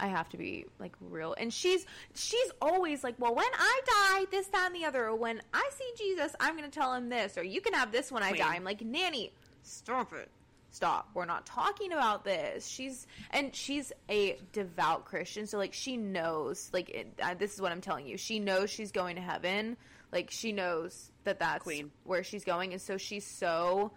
I 0.00 0.08
have 0.08 0.28
to 0.30 0.36
be 0.36 0.66
like 0.78 0.92
real. 1.00 1.34
And 1.38 1.52
she's 1.52 1.86
she's 2.14 2.50
always 2.60 3.04
like, 3.04 3.14
"Well, 3.18 3.34
when 3.34 3.46
I 3.52 3.80
die, 3.86 4.26
this 4.30 4.46
that 4.48 4.66
and 4.66 4.74
the 4.74 4.86
other, 4.86 5.06
or 5.06 5.14
when 5.14 5.40
I 5.52 5.68
see 5.72 5.90
Jesus, 5.96 6.34
I'm 6.40 6.56
going 6.56 6.68
to 6.68 6.76
tell 6.76 6.94
him 6.94 7.08
this, 7.08 7.36
or 7.38 7.44
you 7.44 7.60
can 7.60 7.74
have 7.74 7.92
this 7.92 8.10
when 8.10 8.22
I 8.22 8.32
die." 8.32 8.54
I'm 8.54 8.64
like, 8.64 8.80
"Nanny, 8.80 9.32
stop 9.62 10.12
it." 10.12 10.28
Stop. 10.72 11.10
We're 11.14 11.24
not 11.24 11.46
talking 11.46 11.92
about 11.92 12.24
this. 12.24 12.66
She's 12.66 13.06
and 13.32 13.54
she's 13.54 13.92
a 14.08 14.38
devout 14.52 15.04
Christian, 15.04 15.46
so 15.46 15.58
like 15.58 15.72
she 15.72 15.96
knows. 15.96 16.70
Like 16.72 16.90
it, 16.90 17.18
uh, 17.20 17.34
this 17.34 17.54
is 17.54 17.60
what 17.60 17.72
I'm 17.72 17.80
telling 17.80 18.06
you. 18.06 18.16
She 18.16 18.38
knows 18.38 18.70
she's 18.70 18.92
going 18.92 19.16
to 19.16 19.22
heaven. 19.22 19.76
Like 20.12 20.30
she 20.30 20.52
knows 20.52 21.10
that 21.24 21.40
that's 21.40 21.64
Queen. 21.64 21.90
where 22.04 22.22
she's 22.22 22.44
going, 22.44 22.72
and 22.72 22.80
so 22.80 22.98
she's 22.98 23.26
so 23.26 23.92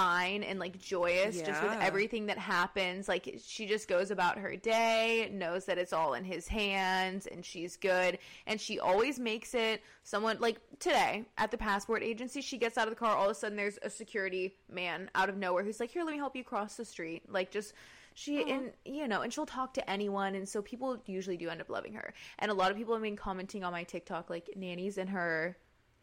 fine 0.00 0.42
and 0.42 0.58
like 0.58 0.78
joyous 0.78 1.40
just 1.42 1.62
with 1.62 1.72
everything 1.80 2.26
that 2.26 2.38
happens. 2.38 3.08
Like 3.08 3.40
she 3.44 3.66
just 3.66 3.88
goes 3.88 4.10
about 4.10 4.38
her 4.38 4.56
day, 4.56 5.30
knows 5.32 5.66
that 5.66 5.78
it's 5.78 5.92
all 5.92 6.14
in 6.14 6.24
his 6.24 6.48
hands, 6.48 7.26
and 7.26 7.44
she's 7.44 7.76
good. 7.76 8.18
And 8.46 8.60
she 8.60 8.78
always 8.78 9.18
makes 9.18 9.54
it. 9.54 9.82
Someone 10.02 10.38
like 10.40 10.58
today 10.78 11.24
at 11.36 11.50
the 11.50 11.58
passport 11.58 12.02
agency, 12.02 12.40
she 12.40 12.58
gets 12.58 12.78
out 12.78 12.88
of 12.88 12.90
the 12.90 12.98
car. 12.98 13.14
All 13.14 13.26
of 13.26 13.30
a 13.30 13.34
sudden, 13.34 13.56
there's 13.56 13.78
a 13.82 13.90
security 13.90 14.54
man 14.70 15.10
out 15.14 15.28
of 15.28 15.36
nowhere 15.36 15.62
who's 15.62 15.80
like, 15.80 15.90
"Here, 15.90 16.02
let 16.02 16.12
me 16.12 16.18
help 16.18 16.34
you 16.34 16.44
cross 16.44 16.76
the 16.76 16.84
street." 16.84 17.30
Like 17.30 17.50
just. 17.50 17.74
She 18.12 18.50
and 18.50 18.72
you 18.84 19.06
know, 19.06 19.22
and 19.22 19.32
she'll 19.32 19.46
talk 19.46 19.72
to 19.74 19.88
anyone, 19.88 20.34
and 20.34 20.46
so 20.46 20.60
people 20.60 21.00
usually 21.06 21.36
do 21.36 21.48
end 21.48 21.60
up 21.60 21.70
loving 21.70 21.94
her. 21.94 22.12
And 22.40 22.50
a 22.50 22.54
lot 22.54 22.72
of 22.72 22.76
people 22.76 22.92
have 22.92 23.02
been 23.04 23.16
commenting 23.16 23.62
on 23.62 23.72
my 23.72 23.84
TikTok, 23.84 24.28
like 24.28 24.50
nannies 24.56 24.98
and 24.98 25.08
her 25.10 25.56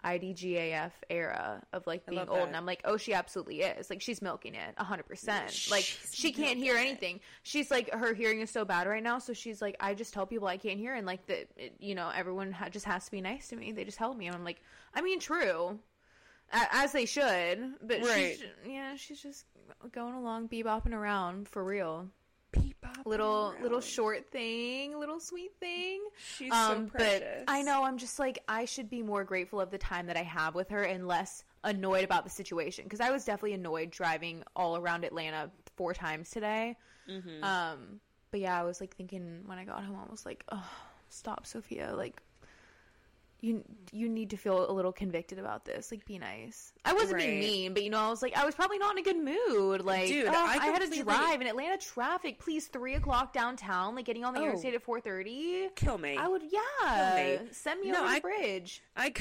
IDGAF 0.05 0.91
era 1.09 1.61
of 1.73 1.85
like 1.87 2.05
being 2.05 2.19
old, 2.29 2.29
that. 2.39 2.47
and 2.47 2.55
I'm 2.55 2.65
like, 2.65 2.81
oh, 2.85 2.97
she 2.97 3.13
absolutely 3.13 3.61
is. 3.61 3.89
Like 3.89 4.01
she's 4.01 4.21
milking 4.21 4.55
it, 4.55 4.77
hundred 4.77 5.07
percent. 5.07 5.67
Like 5.69 5.83
She's 5.83 6.09
she 6.13 6.31
can't 6.31 6.57
hear 6.57 6.75
anything. 6.75 7.19
She's 7.43 7.69
like 7.71 7.91
her 7.93 8.13
hearing 8.13 8.41
is 8.41 8.49
so 8.49 8.63
bad 8.65 8.87
right 8.87 9.03
now, 9.03 9.19
so 9.19 9.33
she's 9.33 9.61
like, 9.61 9.75
I 9.79 9.93
just 9.93 10.13
tell 10.13 10.25
people 10.25 10.47
I 10.47 10.57
can't 10.57 10.79
hear, 10.79 10.93
and 10.95 11.05
like 11.05 11.25
that, 11.27 11.49
you 11.79 11.95
know, 11.95 12.09
everyone 12.15 12.51
ha- 12.51 12.69
just 12.69 12.85
has 12.85 13.05
to 13.05 13.11
be 13.11 13.21
nice 13.21 13.47
to 13.49 13.55
me. 13.55 13.71
They 13.71 13.83
just 13.85 13.97
help 13.97 14.17
me, 14.17 14.27
and 14.27 14.35
I'm 14.35 14.43
like, 14.43 14.61
I 14.93 15.01
mean, 15.01 15.19
true, 15.19 15.79
A- 16.53 16.67
as 16.75 16.91
they 16.93 17.05
should, 17.05 17.59
but 17.81 18.01
Right. 18.01 18.37
she's, 18.37 18.43
yeah, 18.65 18.95
she's 18.95 19.21
just 19.21 19.45
going 19.91 20.13
along, 20.13 20.47
bebopping 20.49 20.93
around 20.93 21.47
for 21.49 21.63
real. 21.63 22.07
Little 23.05 23.51
around. 23.51 23.63
little 23.63 23.79
short 23.81 24.29
thing, 24.31 24.97
little 24.99 25.19
sweet 25.19 25.51
thing. 25.59 26.01
She's 26.37 26.51
Um, 26.51 26.87
so 26.87 26.91
precious. 26.97 27.21
But 27.21 27.43
I 27.47 27.61
know 27.61 27.83
I'm 27.83 27.97
just 27.97 28.19
like 28.19 28.39
I 28.47 28.65
should 28.65 28.89
be 28.89 29.01
more 29.01 29.23
grateful 29.23 29.61
of 29.61 29.71
the 29.71 29.77
time 29.77 30.07
that 30.07 30.17
I 30.17 30.23
have 30.23 30.55
with 30.55 30.69
her 30.69 30.83
and 30.83 31.07
less 31.07 31.43
annoyed 31.63 32.03
about 32.03 32.23
the 32.25 32.29
situation 32.29 32.83
because 32.83 32.99
I 32.99 33.11
was 33.11 33.23
definitely 33.23 33.53
annoyed 33.53 33.91
driving 33.91 34.43
all 34.55 34.75
around 34.77 35.05
Atlanta 35.05 35.49
four 35.77 35.93
times 35.93 36.29
today. 36.31 36.75
Mm-hmm. 37.09 37.43
Um, 37.43 38.01
but 38.31 38.41
yeah, 38.41 38.59
I 38.59 38.63
was 38.63 38.81
like 38.81 38.93
thinking 38.95 39.41
when 39.45 39.57
I 39.57 39.63
got 39.63 39.83
home, 39.83 39.97
I 40.05 40.11
was 40.11 40.25
like, 40.25 40.43
oh, 40.51 40.69
stop, 41.09 41.45
Sophia, 41.45 41.93
like. 41.95 42.21
You 43.39 43.63
you 43.91 44.09
need 44.09 44.31
to 44.31 44.37
feel 44.37 44.69
a 44.69 44.73
little 44.73 44.91
convicted 44.91 45.37
about 45.37 45.63
this. 45.63 45.91
Like, 45.91 46.05
be 46.05 46.17
nice. 46.17 46.73
I 46.83 46.93
wasn't 46.93 47.19
being 47.19 47.39
mean, 47.39 47.73
but 47.73 47.83
you 47.83 47.89
know, 47.91 47.99
I 47.99 48.09
was 48.09 48.21
like, 48.23 48.35
I 48.35 48.43
was 48.45 48.55
probably 48.55 48.79
not 48.79 48.93
in 48.93 48.97
a 48.97 49.01
good 49.03 49.17
mood. 49.23 49.81
Like, 49.81 50.07
Dude, 50.07 50.27
ugh, 50.27 50.33
I 50.35 50.57
I, 50.57 50.65
had 50.65 50.81
to 50.91 51.03
drive 51.03 51.39
in 51.41 51.45
Atlanta 51.47 51.77
traffic. 51.77 52.39
Please, 52.39 52.65
three 52.67 52.95
o'clock 52.95 53.33
downtown, 53.33 53.93
like 53.95 54.05
getting 54.05 54.25
on 54.25 54.33
the 54.33 54.39
Oh. 54.39 54.43
interstate 54.45 54.73
at 54.73 54.81
four 54.81 54.99
thirty. 54.99 55.67
Kill 55.75 55.99
me. 55.99 56.17
I 56.17 56.27
would, 56.27 56.41
yeah. 56.51 57.37
Send 57.51 57.81
me 57.81 57.91
No, 57.91 58.03
over 58.05 58.15
the 58.15 58.21
bridge. 58.21 58.81
I- 58.95 59.05
I 59.05 59.13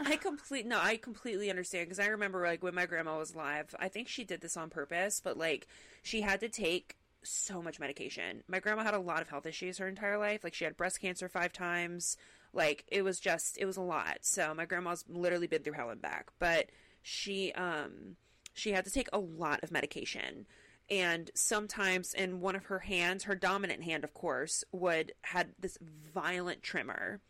I, 0.00 0.12
I 0.12 0.16
complete 0.16 0.64
no, 0.66 0.78
I 0.80 0.96
completely 0.96 1.50
understand 1.50 1.86
because 1.86 1.98
I 2.00 2.06
remember 2.06 2.42
like 2.46 2.62
when 2.62 2.74
my 2.74 2.86
grandma 2.86 3.18
was 3.18 3.34
alive. 3.34 3.74
I 3.78 3.88
think 3.88 4.08
she 4.08 4.24
did 4.24 4.40
this 4.40 4.56
on 4.56 4.70
purpose, 4.70 5.20
but 5.22 5.36
like 5.36 5.68
she 6.02 6.22
had 6.22 6.40
to 6.40 6.48
take 6.48 6.96
so 7.22 7.62
much 7.62 7.80
medication. 7.80 8.42
My 8.48 8.60
grandma 8.60 8.84
had 8.84 8.94
a 8.94 9.00
lot 9.00 9.22
of 9.22 9.28
health 9.28 9.46
issues 9.46 9.78
her 9.78 9.88
entire 9.88 10.18
life. 10.18 10.44
Like 10.44 10.54
she 10.54 10.64
had 10.64 10.76
breast 10.76 11.00
cancer 11.00 11.28
five 11.28 11.52
times. 11.52 12.16
Like 12.52 12.84
it 12.88 13.02
was 13.02 13.20
just 13.20 13.58
it 13.58 13.66
was 13.66 13.76
a 13.76 13.82
lot. 13.82 14.18
So 14.22 14.54
my 14.54 14.64
grandma's 14.64 15.04
literally 15.08 15.46
been 15.46 15.62
through 15.62 15.74
hell 15.74 15.90
and 15.90 16.00
back, 16.00 16.28
but 16.38 16.70
she 17.02 17.52
um 17.52 18.16
she 18.54 18.72
had 18.72 18.84
to 18.84 18.90
take 18.90 19.08
a 19.12 19.18
lot 19.18 19.60
of 19.62 19.70
medication. 19.70 20.46
And 20.90 21.30
sometimes 21.34 22.14
in 22.14 22.40
one 22.40 22.56
of 22.56 22.66
her 22.66 22.78
hands, 22.78 23.24
her 23.24 23.34
dominant 23.34 23.82
hand, 23.82 24.04
of 24.04 24.14
course, 24.14 24.64
would 24.72 25.12
had 25.22 25.50
this 25.58 25.76
violent 26.14 26.62
tremor 26.62 27.20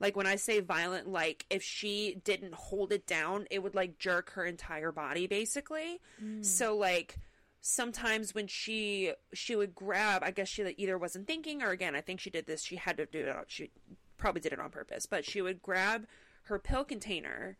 like 0.00 0.16
when 0.16 0.26
I 0.26 0.36
say 0.36 0.60
violent, 0.60 1.08
like 1.08 1.44
if 1.50 1.62
she 1.62 2.20
didn't 2.24 2.54
hold 2.54 2.92
it 2.92 3.06
down, 3.06 3.46
it 3.50 3.62
would 3.62 3.74
like 3.74 3.98
jerk 3.98 4.30
her 4.32 4.44
entire 4.44 4.92
body 4.92 5.26
basically. 5.26 6.00
So 6.44 6.76
like 6.76 7.16
sometimes 7.60 8.34
when 8.34 8.46
she 8.46 9.12
she 9.32 9.56
would 9.56 9.74
grab, 9.74 10.22
I 10.22 10.30
guess 10.30 10.48
she 10.48 10.62
either 10.76 10.98
wasn't 10.98 11.26
thinking 11.26 11.62
or 11.62 11.70
again, 11.70 11.94
I 11.94 12.00
think 12.00 12.20
she 12.20 12.30
did 12.30 12.46
this. 12.46 12.62
She 12.62 12.76
had 12.76 12.96
to 12.98 13.06
do 13.06 13.20
it. 13.20 13.36
She 13.48 13.70
probably 14.16 14.40
did 14.40 14.52
it 14.52 14.60
on 14.60 14.70
purpose, 14.70 15.06
but 15.06 15.24
she 15.24 15.40
would 15.40 15.62
grab 15.62 16.06
her 16.44 16.58
pill 16.58 16.84
container 16.84 17.56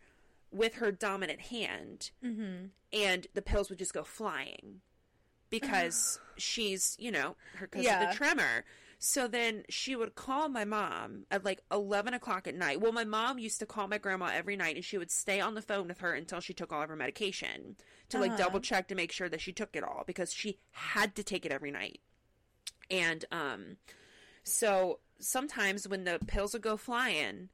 with 0.51 0.77
her 0.77 0.91
dominant 0.91 1.41
hand, 1.41 2.11
mm-hmm. 2.25 2.67
and 2.93 3.27
the 3.35 3.43
pills 3.43 3.69
would 3.69 3.79
just 3.79 3.93
go 3.93 4.03
flying 4.03 4.81
because 5.51 6.19
she's 6.37 6.97
you 6.99 7.11
know 7.11 7.37
her 7.57 7.67
because 7.67 7.87
of 7.87 8.09
the 8.09 8.15
tremor. 8.15 8.65
So 8.99 9.29
then 9.29 9.63
she 9.69 9.95
would 9.95 10.17
call 10.17 10.49
my 10.49 10.65
mom 10.65 11.25
at 11.31 11.45
like 11.45 11.63
11 11.71 12.15
o'clock 12.15 12.49
at 12.49 12.55
night. 12.57 12.81
Well, 12.81 12.93
my 12.93 13.05
mom 13.05 13.39
used 13.39 13.61
to 13.61 13.67
call 13.67 13.87
my 13.87 13.99
grandma 13.99 14.31
every 14.35 14.57
night 14.57 14.75
and 14.75 14.85
she 14.85 14.99
would 14.99 15.11
stay 15.11 15.41
on 15.41 15.55
the 15.55 15.63
phone 15.63 15.87
with 15.87 16.01
her 16.01 16.15
until 16.15 16.41
she 16.41 16.53
took 16.53 16.73
all 16.73 16.83
of 16.83 16.89
her 16.89 16.97
medication 16.97 17.77
to 18.09 18.19
like 18.19 18.37
double 18.37 18.59
check 18.59 18.89
to 18.89 18.97
make 18.97 19.13
sure 19.13 19.29
that 19.29 19.41
she 19.41 19.53
took 19.53 19.77
it 19.77 19.85
all 19.85 20.03
because 20.07 20.33
she 20.33 20.59
had 20.73 21.15
to 21.15 21.23
take 21.23 21.47
it 21.47 21.53
every 21.53 21.71
night. 21.71 22.01
And, 22.91 23.25
um, 23.31 23.77
so 24.43 24.99
sometimes 25.21 25.87
when 25.87 26.05
the 26.05 26.19
pills 26.27 26.55
would 26.55 26.63
go 26.63 26.77
flying, 26.77 27.51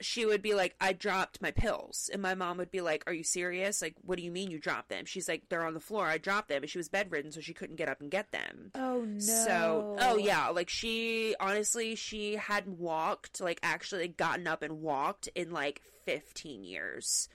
she 0.00 0.26
would 0.26 0.42
be 0.42 0.54
like, 0.54 0.74
I 0.80 0.92
dropped 0.92 1.42
my 1.42 1.50
pills. 1.50 2.10
And 2.12 2.22
my 2.22 2.34
mom 2.34 2.58
would 2.58 2.70
be 2.70 2.80
like, 2.80 3.04
Are 3.06 3.12
you 3.12 3.24
serious? 3.24 3.82
Like, 3.82 3.94
what 4.02 4.18
do 4.18 4.24
you 4.24 4.30
mean 4.30 4.50
you 4.50 4.58
dropped 4.58 4.88
them? 4.88 5.04
She's 5.04 5.28
like, 5.28 5.48
They're 5.48 5.64
on 5.64 5.74
the 5.74 5.80
floor. 5.80 6.06
I 6.06 6.18
dropped 6.18 6.48
them. 6.48 6.62
And 6.62 6.70
she 6.70 6.78
was 6.78 6.88
bedridden, 6.88 7.32
so 7.32 7.40
she 7.40 7.54
couldn't 7.54 7.76
get 7.76 7.88
up 7.88 8.00
and 8.00 8.10
get 8.10 8.32
them. 8.32 8.70
Oh 8.74 9.02
no. 9.02 9.18
So, 9.18 9.96
oh 10.00 10.16
yeah, 10.16 10.48
like 10.48 10.68
she 10.68 11.34
honestly, 11.40 11.94
she 11.94 12.36
hadn't 12.36 12.78
walked, 12.78 13.40
like 13.40 13.60
actually 13.62 14.08
gotten 14.08 14.46
up 14.46 14.62
and 14.62 14.80
walked 14.80 15.28
in 15.34 15.50
like 15.50 15.82
15 16.06 16.64
years. 16.64 17.28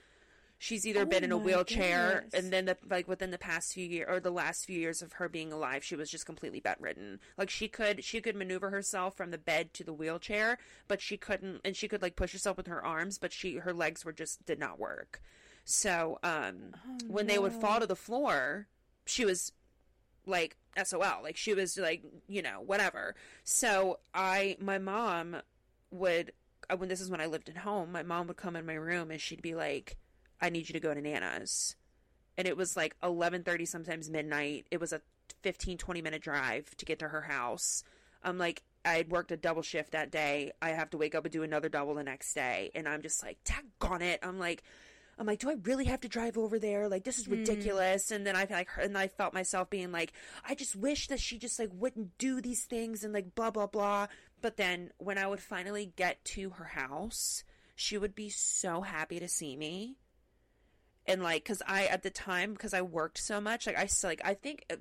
She's 0.65 0.87
either 0.87 1.01
Oh 1.01 1.05
been 1.05 1.23
in 1.23 1.31
a 1.31 1.37
wheelchair, 1.37 2.23
goodness. 2.23 2.43
and 2.43 2.51
then 2.51 2.65
the, 2.65 2.77
like 2.89 3.07
within 3.07 3.29
the 3.29 3.37
past 3.37 3.71
few 3.71 3.85
years 3.85 4.07
or 4.09 4.19
the 4.19 4.31
last 4.31 4.65
few 4.65 4.79
years 4.79 5.03
of 5.03 5.13
her 5.13 5.29
being 5.29 5.53
alive, 5.53 5.83
she 5.83 5.95
was 5.95 6.09
just 6.09 6.25
completely 6.25 6.59
bedridden. 6.59 7.19
Like 7.37 7.51
she 7.51 7.67
could 7.67 8.03
she 8.03 8.19
could 8.19 8.35
maneuver 8.35 8.71
herself 8.71 9.15
from 9.15 9.29
the 9.29 9.37
bed 9.37 9.75
to 9.75 9.83
the 9.83 9.93
wheelchair, 9.93 10.57
but 10.87 11.01
she 11.01 11.17
couldn't, 11.17 11.61
and 11.63 11.75
she 11.75 11.87
could 11.87 12.01
like 12.01 12.15
push 12.15 12.31
herself 12.33 12.57
with 12.57 12.65
her 12.65 12.83
arms, 12.83 13.19
but 13.19 13.31
she 13.31 13.57
her 13.57 13.73
legs 13.73 14.03
were 14.03 14.11
just 14.11 14.43
did 14.47 14.57
not 14.57 14.79
work. 14.79 15.21
So, 15.65 16.17
um, 16.23 16.73
when 17.07 17.27
they 17.27 17.37
would 17.37 17.53
fall 17.53 17.79
to 17.79 17.85
the 17.85 17.95
floor, 17.95 18.67
she 19.05 19.23
was 19.23 19.51
like 20.25 20.57
SOL. 20.83 21.21
Like 21.21 21.37
she 21.37 21.53
was 21.53 21.77
like, 21.77 22.01
you 22.27 22.41
know, 22.41 22.61
whatever. 22.65 23.13
So 23.43 23.99
I, 24.15 24.57
my 24.59 24.79
mom 24.79 25.37
would, 25.91 26.31
uh, 26.71 26.77
when 26.77 26.89
this 26.89 27.01
is 27.01 27.11
when 27.11 27.21
I 27.21 27.27
lived 27.27 27.49
at 27.49 27.57
home, 27.57 27.91
my 27.91 28.01
mom 28.01 28.25
would 28.27 28.37
come 28.37 28.55
in 28.55 28.65
my 28.65 28.73
room 28.73 29.11
and 29.11 29.21
she'd 29.21 29.43
be 29.43 29.53
like, 29.53 29.97
I 30.41 30.49
need 30.49 30.69
you 30.69 30.73
to 30.73 30.79
go 30.79 30.93
to 30.93 31.01
Nana's. 31.01 31.75
And 32.37 32.47
it 32.47 32.57
was 32.57 32.75
like 32.75 32.95
11.30, 33.01 33.67
sometimes 33.67 34.09
midnight. 34.09 34.67
It 34.71 34.79
was 34.79 34.91
a 34.93 35.01
15, 35.43 35.77
20 35.77 36.01
minute 36.01 36.21
drive 36.21 36.75
to 36.77 36.85
get 36.85 36.99
to 36.99 37.07
her 37.07 37.21
house. 37.21 37.83
I'm 38.23 38.37
like, 38.37 38.63
I 38.83 38.95
had 38.95 39.09
worked 39.09 39.31
a 39.31 39.37
double 39.37 39.61
shift 39.61 39.91
that 39.91 40.11
day. 40.11 40.51
I 40.61 40.69
have 40.69 40.89
to 40.91 40.97
wake 40.97 41.15
up 41.15 41.25
and 41.25 41.31
do 41.31 41.43
another 41.43 41.69
double 41.69 41.95
the 41.95 42.03
next 42.03 42.33
day. 42.33 42.71
And 42.75 42.87
I'm 42.87 43.01
just 43.01 43.23
like, 43.23 43.37
on 43.81 44.01
it. 44.01 44.19
I'm 44.23 44.39
like, 44.39 44.63
I'm 45.17 45.25
like, 45.25 45.39
do 45.39 45.49
I 45.49 45.55
really 45.63 45.85
have 45.85 46.01
to 46.01 46.09
drive 46.09 46.37
over 46.37 46.59
there? 46.59 46.89
Like, 46.89 47.03
this 47.03 47.17
is 47.17 47.25
hmm. 47.25 47.33
ridiculous. 47.33 48.11
And 48.11 48.25
then 48.25 48.35
I 48.35 48.47
like, 48.49 48.69
and 48.79 48.97
I 48.97 49.07
felt 49.07 49.33
myself 49.33 49.69
being 49.69 49.91
like, 49.91 50.13
I 50.47 50.55
just 50.55 50.75
wish 50.75 51.07
that 51.07 51.19
she 51.19 51.37
just 51.37 51.57
like 51.57 51.71
wouldn't 51.73 52.17
do 52.17 52.41
these 52.41 52.65
things 52.65 53.03
and 53.03 53.13
like 53.13 53.33
blah 53.35 53.51
blah 53.51 53.67
blah. 53.67 54.07
But 54.41 54.57
then 54.57 54.91
when 54.97 55.17
I 55.17 55.27
would 55.27 55.39
finally 55.39 55.91
get 55.95 56.23
to 56.25 56.51
her 56.51 56.65
house, 56.65 57.43
she 57.75 57.97
would 57.97 58.15
be 58.15 58.29
so 58.29 58.81
happy 58.81 59.19
to 59.19 59.27
see 59.27 59.55
me. 59.55 59.97
And 61.07 61.21
like 61.23 61.43
because 61.43 61.61
I 61.67 61.85
at 61.85 62.03
the 62.03 62.09
time 62.09 62.53
because 62.53 62.73
I 62.73 62.81
worked 62.81 63.17
so 63.17 63.39
much 63.41 63.67
like 63.67 63.77
I 63.77 63.85
still 63.87 64.09
like 64.09 64.21
I 64.23 64.33
think 64.33 64.65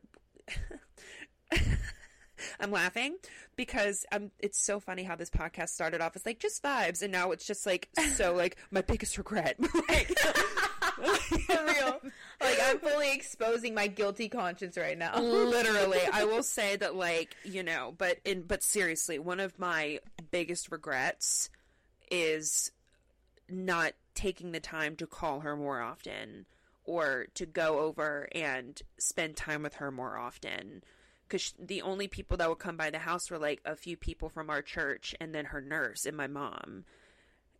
I'm 2.60 2.70
laughing 2.70 3.16
because 3.56 4.04
um 4.12 4.30
it's 4.40 4.58
so 4.58 4.80
funny 4.80 5.02
how 5.04 5.16
this 5.16 5.30
podcast 5.30 5.68
started 5.70 6.00
off 6.00 6.16
as 6.16 6.26
like 6.26 6.40
just 6.40 6.62
vibes 6.62 7.02
and 7.02 7.12
now 7.12 7.30
it's 7.30 7.46
just 7.46 7.64
like 7.66 7.88
so 8.14 8.34
like 8.36 8.56
my 8.70 8.82
biggest 8.82 9.16
regret 9.18 9.56
like 9.88 10.18
For 10.18 11.64
real. 11.66 12.00
Like 12.40 12.58
I'm 12.62 12.78
fully 12.78 13.12
exposing 13.14 13.74
my 13.74 13.86
guilty 13.86 14.28
conscience 14.28 14.76
right 14.76 14.96
now. 14.98 15.18
literally 15.18 16.00
i 16.12 16.24
will 16.24 16.42
say 16.42 16.76
that 16.76 16.94
like 16.94 17.36
you 17.44 17.62
know 17.62 17.94
but 17.96 18.18
in 18.24 18.42
but 18.42 18.62
seriously 18.62 19.18
one 19.18 19.40
of 19.40 19.58
my 19.58 20.00
biggest 20.30 20.70
regrets 20.70 21.50
is 22.10 22.70
not 23.48 23.92
taking 24.14 24.52
the 24.52 24.60
time 24.60 24.96
to 24.96 25.06
call 25.06 25.40
her 25.40 25.56
more 25.56 25.80
often 25.80 26.46
or 26.84 27.26
to 27.34 27.46
go 27.46 27.80
over 27.80 28.28
and 28.32 28.82
spend 28.98 29.36
time 29.36 29.62
with 29.62 29.74
her 29.74 29.90
more 29.90 30.16
often. 30.16 30.82
Because 31.26 31.54
the 31.58 31.82
only 31.82 32.06
people 32.06 32.36
that 32.36 32.48
would 32.48 32.58
come 32.58 32.76
by 32.76 32.90
the 32.90 32.98
house 32.98 33.30
were 33.30 33.38
like 33.38 33.60
a 33.64 33.74
few 33.74 33.96
people 33.96 34.28
from 34.28 34.50
our 34.50 34.62
church 34.62 35.14
and 35.20 35.34
then 35.34 35.46
her 35.46 35.60
nurse 35.60 36.04
and 36.04 36.16
my 36.16 36.26
mom. 36.26 36.84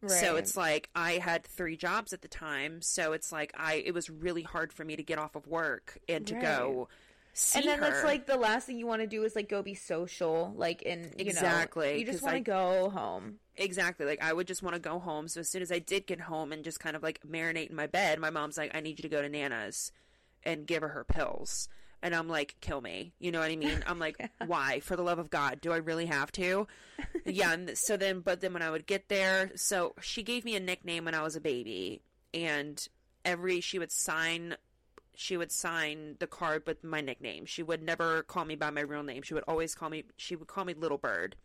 So 0.07 0.37
it's 0.37 0.57
like 0.57 0.91
I 0.95 1.13
had 1.13 1.45
three 1.45 1.77
jobs 1.77 2.13
at 2.13 2.21
the 2.21 2.29
time, 2.29 2.83
so 2.83 3.13
it's 3.13 3.33
like 3.33 3.53
I 3.57 3.77
it 3.77 3.95
was 3.95 4.11
really 4.11 4.43
hard 4.43 4.71
for 4.73 4.85
me 4.85 4.97
to 4.97 5.03
get 5.03 5.19
off 5.19 5.35
of 5.35 5.47
work 5.47 5.99
and 6.09 6.27
to 6.27 6.35
go 6.35 6.89
see 7.35 7.59
and 7.59 7.69
then 7.69 7.79
her. 7.79 7.91
that's 7.91 8.05
like 8.05 8.27
the 8.27 8.37
last 8.37 8.67
thing 8.67 8.79
you 8.79 8.87
want 8.87 9.03
to 9.03 9.07
do 9.07 9.23
is 9.25 9.37
like 9.37 9.49
go 9.49 9.63
be 9.63 9.75
social, 9.75 10.53
like 10.57 10.83
in 10.83 11.03
you 11.19 11.27
Exactly, 11.27 11.91
Know, 11.93 11.97
you 11.99 12.07
just 12.07 12.23
want 12.23 12.35
to 12.37 12.41
go 12.41 12.89
home. 12.91 13.35
exactly 13.57 14.07
like 14.07 14.23
I 14.23 14.33
would 14.33 14.47
just 14.47 14.63
want 14.63 14.75
to 14.75 14.81
go 14.81 14.99
home. 14.99 15.29
So 15.29 15.41
as 15.41 15.51
soon 15.51 15.61
as 15.63 15.71
I 15.71 15.79
did 15.81 16.07
get 16.07 16.21
home 16.21 16.53
and 16.53 16.65
just 16.65 16.81
kind 16.81 16.97
of 16.97 17.03
like 17.03 17.21
marinate 17.29 17.71
in 17.71 17.77
my 17.77 17.87
bed, 17.87 18.19
my 18.19 18.31
mom's 18.31 18.57
like, 18.57 18.75
"I 18.75 18.81
need 18.81 18.99
you 18.99 19.03
to 19.03 19.09
go 19.09 19.21
to 19.23 19.29
Nana's 19.29 19.93
and 20.45 20.67
give 20.67 20.83
her 20.83 20.89
her 20.89 21.05
pills." 21.05 21.69
And 22.03 22.15
I'm 22.15 22.29
like, 22.29 22.57
kill 22.61 22.83
me. 22.83 23.15
You 23.19 23.33
know 23.33 23.41
what 23.41 23.51
I 23.51 23.57
mean? 23.57 23.83
I'm 23.87 23.99
like, 23.99 24.31
why? 24.47 24.81
For 24.81 24.95
the 24.95 25.01
love 25.03 25.19
of 25.19 25.31
God, 25.31 25.63
do 25.63 25.73
I 25.73 25.79
really 25.79 26.05
have 26.05 26.31
to? 26.33 26.67
yeah. 27.25 27.55
And 27.55 27.71
so 27.79 27.97
then, 27.97 28.21
but 28.21 28.43
then 28.43 28.53
when 28.53 28.61
I 28.61 28.71
would 28.71 28.87
get 28.87 29.09
there, 29.09 29.53
so 29.57 29.95
she 30.03 30.23
gave 30.23 30.45
me 30.45 30.55
a 30.55 30.61
nickname 30.61 31.07
when 31.07 31.15
I 31.15 31.23
was 31.23 31.35
a 31.35 31.41
baby, 31.41 32.03
and 32.35 32.79
every 33.25 33.63
she 33.63 33.79
would 33.79 33.91
sign, 33.91 34.55
she 35.15 35.37
would 35.37 35.53
sign 35.53 36.17
the 36.19 36.27
card 36.27 36.65
with 36.67 36.83
my 36.85 37.01
nickname. 37.01 37.47
She 37.47 37.63
would 37.63 37.83
never 37.83 38.23
call 38.23 38.45
me 38.45 38.57
by 38.57 38.71
my 38.71 38.81
real 38.81 39.03
name. 39.03 39.23
She 39.23 39.35
would 39.35 39.45
always 39.47 39.75
call 39.75 39.91
me. 39.91 40.05
She 40.17 40.37
would 40.37 40.49
call 40.49 40.65
me 40.65 40.75
Little 40.75 40.99
Bird. 40.99 41.37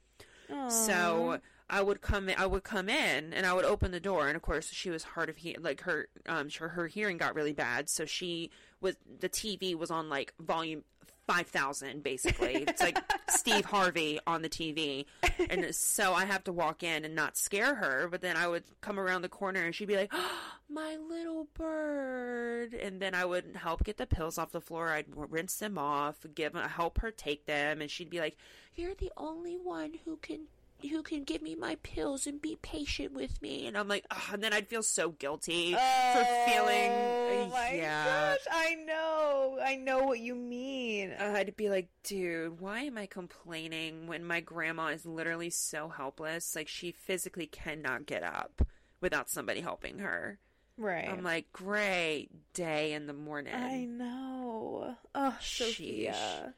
So 0.70 1.39
I 1.70 1.82
would 1.82 2.01
come, 2.01 2.30
I 2.36 2.47
would 2.47 2.63
come 2.63 2.89
in, 2.89 3.34
and 3.34 3.45
I 3.45 3.53
would 3.53 3.65
open 3.65 3.91
the 3.91 3.99
door, 3.99 4.28
and 4.28 4.36
of 4.36 4.41
course 4.41 4.72
she 4.72 4.89
was 4.89 5.03
hard 5.03 5.30
of 5.30 5.38
hearing. 5.38 5.61
Like 5.61 5.82
her, 5.82 6.07
um, 6.28 6.49
her, 6.59 6.70
her 6.70 6.88
hearing 6.88 7.17
got 7.17 7.36
really 7.36 7.53
bad, 7.53 7.89
so 7.89 8.05
she 8.05 8.49
was 8.82 8.95
the 9.20 9.30
TV 9.30 9.76
was 9.76 9.91
on 9.91 10.09
like 10.09 10.34
volume 10.39 10.84
five 11.30 11.48
thousand, 11.48 12.02
basically. 12.02 12.56
It's 12.68 12.82
like 12.82 12.98
Steve 13.30 13.66
Harvey 13.66 14.20
on 14.26 14.42
the 14.42 14.50
TV, 14.50 15.06
and 15.50 15.74
so 15.76 16.14
I 16.14 16.26
have 16.26 16.44
to 16.46 16.52
walk 16.52 16.82
in 16.82 17.06
and 17.06 17.14
not 17.14 17.38
scare 17.38 17.76
her. 17.76 18.08
But 18.10 18.22
then 18.22 18.36
I 18.36 18.48
would 18.48 18.64
come 18.82 19.00
around 19.00 19.22
the 19.22 19.30
corner, 19.30 19.64
and 19.64 19.76
she'd 19.76 19.88
be 19.88 19.96
like, 19.96 20.12
"My 20.70 20.98
little 20.98 21.48
bird," 21.54 22.74
and 22.74 23.00
then 23.00 23.14
I 23.14 23.26
would 23.26 23.56
help 23.56 23.84
get 23.84 23.98
the 23.98 24.08
pills 24.08 24.40
off 24.40 24.52
the 24.52 24.62
floor. 24.62 24.90
I'd 24.90 25.06
rinse 25.16 25.58
them 25.58 25.78
off, 25.78 26.26
give 26.34 26.56
help 26.56 27.00
her 27.02 27.12
take 27.12 27.46
them, 27.46 27.82
and 27.82 27.92
she'd 27.92 28.10
be 28.10 28.20
like, 28.20 28.36
"You're 28.74 28.96
the 28.96 29.12
only 29.16 29.56
one 29.56 30.00
who 30.06 30.18
can." 30.18 30.48
Who 30.90 31.04
can 31.04 31.24
give 31.24 31.42
me 31.42 31.56
my 31.56 31.76
pills 31.84 32.26
and 32.28 32.42
be 32.42 32.58
patient 32.62 33.14
with 33.14 33.42
me? 33.42 33.68
And 33.68 33.78
I'm 33.78 33.88
like, 33.88 34.06
Ugh, 34.12 34.34
and 34.34 34.44
then 34.44 34.54
I'd 34.54 34.68
feel 34.68 34.84
so 34.84 35.10
guilty 35.10 35.74
for 35.74 36.24
feeling, 36.48 36.92
Oh 36.92 37.50
my 37.52 37.74
yeah. 37.74 38.06
gosh, 38.06 38.46
I 38.52 38.76
know, 38.76 39.60
I 39.64 39.76
know 39.76 40.00
what 40.04 40.20
you 40.20 40.36
mean. 40.36 41.12
Uh, 41.12 41.34
I'd 41.36 41.56
be 41.58 41.70
like, 41.70 41.90
dude, 42.04 42.60
why 42.60 42.82
am 42.82 42.98
I 42.98 43.06
complaining 43.08 44.08
when 44.08 44.24
my 44.24 44.40
grandma 44.40 44.88
is 44.88 45.06
literally 45.06 45.50
so 45.50 45.90
helpless? 45.90 46.56
Like, 46.56 46.68
she 46.68 46.92
physically 46.92 47.46
cannot 47.48 48.06
get 48.06 48.24
up 48.24 48.62
without 49.02 49.30
somebody 49.30 49.62
helping 49.62 50.00
her. 50.00 50.40
right. 50.78 51.10
I'm 51.10 51.24
like, 51.24 51.52
great 51.52 52.30
day 52.54 52.94
in 52.94 53.06
the 53.08 53.14
morning. 53.14 53.54
I 53.54 53.86
know. 53.86 54.96
Oh, 55.14 55.38
Sophia. 55.42 56.54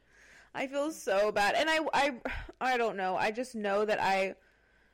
I 0.53 0.67
feel 0.67 0.91
so 0.91 1.31
bad, 1.31 1.55
and 1.55 1.69
I, 1.69 1.79
I, 1.93 2.11
I 2.59 2.77
don't 2.77 2.97
know. 2.97 3.15
I 3.15 3.31
just 3.31 3.55
know 3.55 3.85
that 3.85 4.01
I, 4.01 4.35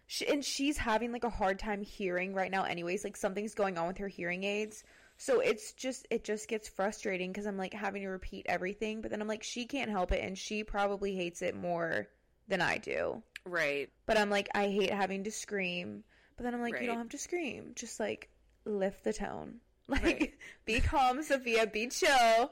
she, 0.06 0.28
and 0.28 0.44
she's 0.46 0.78
having 0.78 1.12
like 1.12 1.24
a 1.24 1.30
hard 1.30 1.58
time 1.60 1.82
hearing 1.82 2.34
right 2.34 2.52
now. 2.52 2.64
Anyways, 2.64 3.04
like 3.04 3.18
something's 3.18 3.56
going 3.56 3.78
on 3.78 3.88
with 3.88 3.98
her 3.98 4.08
hearing 4.08 4.44
aids. 4.44 4.84
So 5.18 5.40
it's 5.40 5.74
just, 5.74 6.06
it 6.12 6.24
just 6.24 6.48
gets 6.48 6.70
frustrating 6.70 7.32
because 7.32 7.48
I'm 7.48 7.58
like 7.58 7.74
having 7.74 8.04
to 8.04 8.10
repeat 8.10 8.46
everything, 8.48 9.02
but 9.02 9.10
then 9.10 9.20
I'm 9.20 9.28
like, 9.28 9.42
she 9.42 9.66
can't 9.66 9.90
help 9.90 10.12
it, 10.12 10.24
and 10.24 10.38
she 10.38 10.64
probably 10.64 11.16
hates 11.16 11.42
it 11.42 11.56
more 11.56 12.08
than 12.48 12.62
I 12.62 12.78
do. 12.78 13.24
Right. 13.44 13.90
But 14.06 14.18
I'm 14.18 14.30
like, 14.30 14.50
I 14.54 14.68
hate 14.68 14.92
having 14.94 15.24
to 15.24 15.32
scream. 15.32 16.04
But 16.36 16.44
then 16.44 16.54
I'm 16.54 16.62
like, 16.62 16.80
you 16.80 16.86
don't 16.88 16.98
have 17.00 17.10
to 17.10 17.18
scream. 17.18 17.72
Just 17.76 18.00
like 18.00 18.30
lift 18.66 19.04
the 19.04 19.14
tone. 19.14 19.56
Like, 19.90 20.04
Right. 20.04 20.34
be 20.66 20.82
calm, 20.82 21.24
Sophia. 21.24 21.66
Be 21.66 21.88
chill. 21.88 22.10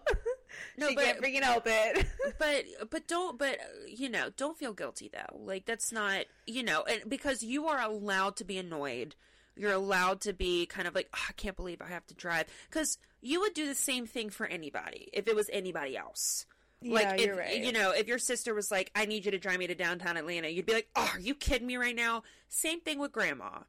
No, 0.77 0.89
she 0.89 0.95
but- 0.95 1.03
can't 1.05 1.21
freaking 1.21 1.41
help 1.43 1.63
it. 1.67 2.05
but 2.39 2.65
but 2.89 3.07
don't 3.07 3.37
but 3.39 3.57
you 3.87 4.09
know 4.09 4.29
don't 4.35 4.57
feel 4.57 4.73
guilty 4.73 5.09
though 5.11 5.37
like 5.45 5.65
that's 5.65 5.91
not 5.91 6.25
you 6.45 6.63
know 6.63 6.83
and 6.83 7.01
because 7.07 7.43
you 7.43 7.67
are 7.67 7.79
allowed 7.81 8.35
to 8.37 8.43
be 8.43 8.57
annoyed 8.57 9.15
you're 9.55 9.71
allowed 9.71 10.19
to 10.21 10.33
be 10.33 10.65
kind 10.65 10.87
of 10.87 10.93
like 10.95 11.07
"Oh, 11.15 11.25
i 11.29 11.33
can't 11.33 11.55
believe 11.55 11.81
i 11.81 11.87
have 11.87 12.05
to 12.07 12.13
drive 12.13 12.45
because 12.69 12.97
you 13.21 13.39
would 13.39 13.53
do 13.53 13.65
the 13.67 13.75
same 13.75 14.05
thing 14.05 14.29
for 14.29 14.45
anybody 14.45 15.09
if 15.13 15.27
it 15.27 15.35
was 15.35 15.49
anybody 15.53 15.95
else 15.95 16.45
like 16.83 17.03
Yeah, 17.03 17.13
if, 17.15 17.21
you're 17.25 17.35
right. 17.37 17.63
you 17.63 17.71
know 17.71 17.91
if 17.91 18.07
your 18.07 18.19
sister 18.19 18.53
was 18.53 18.69
like 18.69 18.91
i 18.95 19.05
need 19.05 19.23
you 19.25 19.31
to 19.31 19.37
drive 19.39 19.59
me 19.59 19.67
to 19.67 19.75
downtown 19.75 20.17
atlanta 20.17 20.49
you'd 20.49 20.65
be 20.65 20.73
like 20.73 20.89
oh 20.97 21.09
are 21.13 21.19
you 21.19 21.35
kidding 21.35 21.67
me 21.67 21.77
right 21.77 21.95
now 21.95 22.23
same 22.49 22.81
thing 22.81 22.99
with 22.99 23.13
grandma 23.13 23.59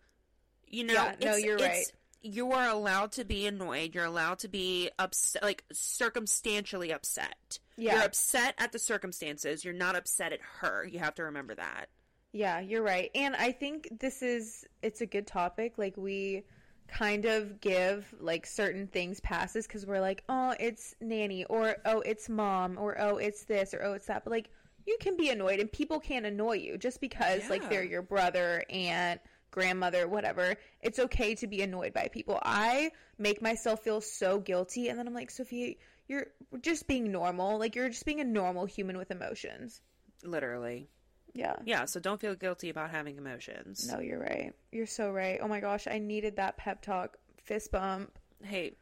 you 0.67 0.83
know 0.85 0.95
Yeah, 0.95 1.15
no, 1.21 1.27
it's- 1.29 1.43
you're 1.45 1.57
right. 1.59 1.85
You 2.27 2.53
are 2.53 2.69
allowed 2.69 3.13
to 3.13 3.25
be 3.25 3.47
annoyed. 3.47 3.95
You're 3.95 4.05
allowed 4.05 4.39
to 4.41 4.49
be 4.49 4.91
upset, 4.99 5.43
like 5.43 5.65
circumstantially 5.73 6.93
upset. 6.93 7.59
Yeah. 7.77 7.95
You're 7.95 8.05
upset 8.05 8.55
at 8.59 8.73
the 8.73 8.79
circumstances. 8.79 9.65
You're 9.65 9.75
not 9.75 9.97
upset 9.97 10.33
at 10.33 10.41
her. 10.61 10.87
You 10.91 10.99
have 10.99 11.15
to 11.17 11.25
remember 11.25 11.55
that. 11.55 11.87
yeah, 12.33 12.61
you're 12.61 12.83
right. 12.83 13.11
And 13.15 13.35
I 13.35 13.53
think 13.53 13.89
this 14.01 14.23
is 14.23 14.65
it's 14.83 15.01
a 15.01 15.07
good 15.07 15.27
topic. 15.27 15.79
Like 15.79 15.97
we 15.97 16.45
kind 16.89 17.25
of 17.25 17.61
give 17.61 18.15
like 18.21 18.47
certain 18.47 18.87
things 18.87 19.21
passes 19.21 19.67
because 19.67 19.87
we're 19.87 20.01
like, 20.01 20.23
oh, 20.29 20.55
it's 20.61 20.95
nanny, 21.01 21.45
or 21.47 21.77
oh, 21.85 22.01
it's 22.01 22.29
mom, 22.29 22.77
or 22.79 23.01
oh, 23.01 23.17
it's 23.17 23.45
this, 23.45 23.75
or 23.75 23.83
oh, 23.83 23.95
it's 23.95 24.07
that. 24.07 24.25
But 24.25 24.31
like, 24.33 24.51
you 24.87 24.97
can 25.01 25.17
be 25.17 25.31
annoyed, 25.31 25.61
and 25.61 25.71
people 25.71 25.99
can 25.99 26.25
annoy 26.27 26.57
you 26.59 26.79
just 26.79 27.01
because 27.01 27.49
like 27.51 27.69
they're 27.71 27.83
your 27.85 28.03
brother, 28.03 28.65
aunt, 28.71 29.21
grandmother, 29.57 30.07
whatever. 30.07 30.55
It's 30.83 30.99
okay 30.99 31.35
to 31.37 31.47
be 31.47 31.63
annoyed 31.63 31.95
by 31.95 32.09
people. 32.13 32.39
I 32.43 32.91
make 33.19 33.41
myself 33.41 33.83
feel 33.83 34.03
so 34.03 34.39
guilty, 34.39 34.89
and 34.89 34.99
then 34.99 35.09
I'm 35.09 35.15
like, 35.15 35.31
Sophia, 35.31 35.75
you're 36.07 36.27
just 36.61 36.87
being 36.87 37.11
normal. 37.11 37.59
Like 37.59 37.75
you're 37.75 37.89
just 37.89 38.05
being 38.05 38.21
a 38.21 38.25
normal 38.25 38.67
human 38.67 38.99
with 38.99 39.11
emotions. 39.11 39.81
Literally. 40.23 40.89
Yeah. 41.33 41.57
Yeah, 41.65 41.87
so 41.87 42.01
don't 42.01 42.21
feel 42.21 42.35
guilty 42.35 42.69
about 42.69 42.91
having 42.91 43.17
emotions. 43.17 43.91
No, 43.91 44.01
you're 44.01 44.21
right. 44.21 44.53
You're 44.73 44.87
so 44.87 45.11
right. 45.11 45.39
Oh 45.43 45.49
my 45.49 45.61
gosh, 45.61 45.87
I 45.87 45.99
needed 45.99 46.37
that 46.37 46.59
pep 46.59 46.83
talk. 46.83 47.17
Fist 47.45 47.73
bump. 47.73 48.19
Hey, 48.43 48.77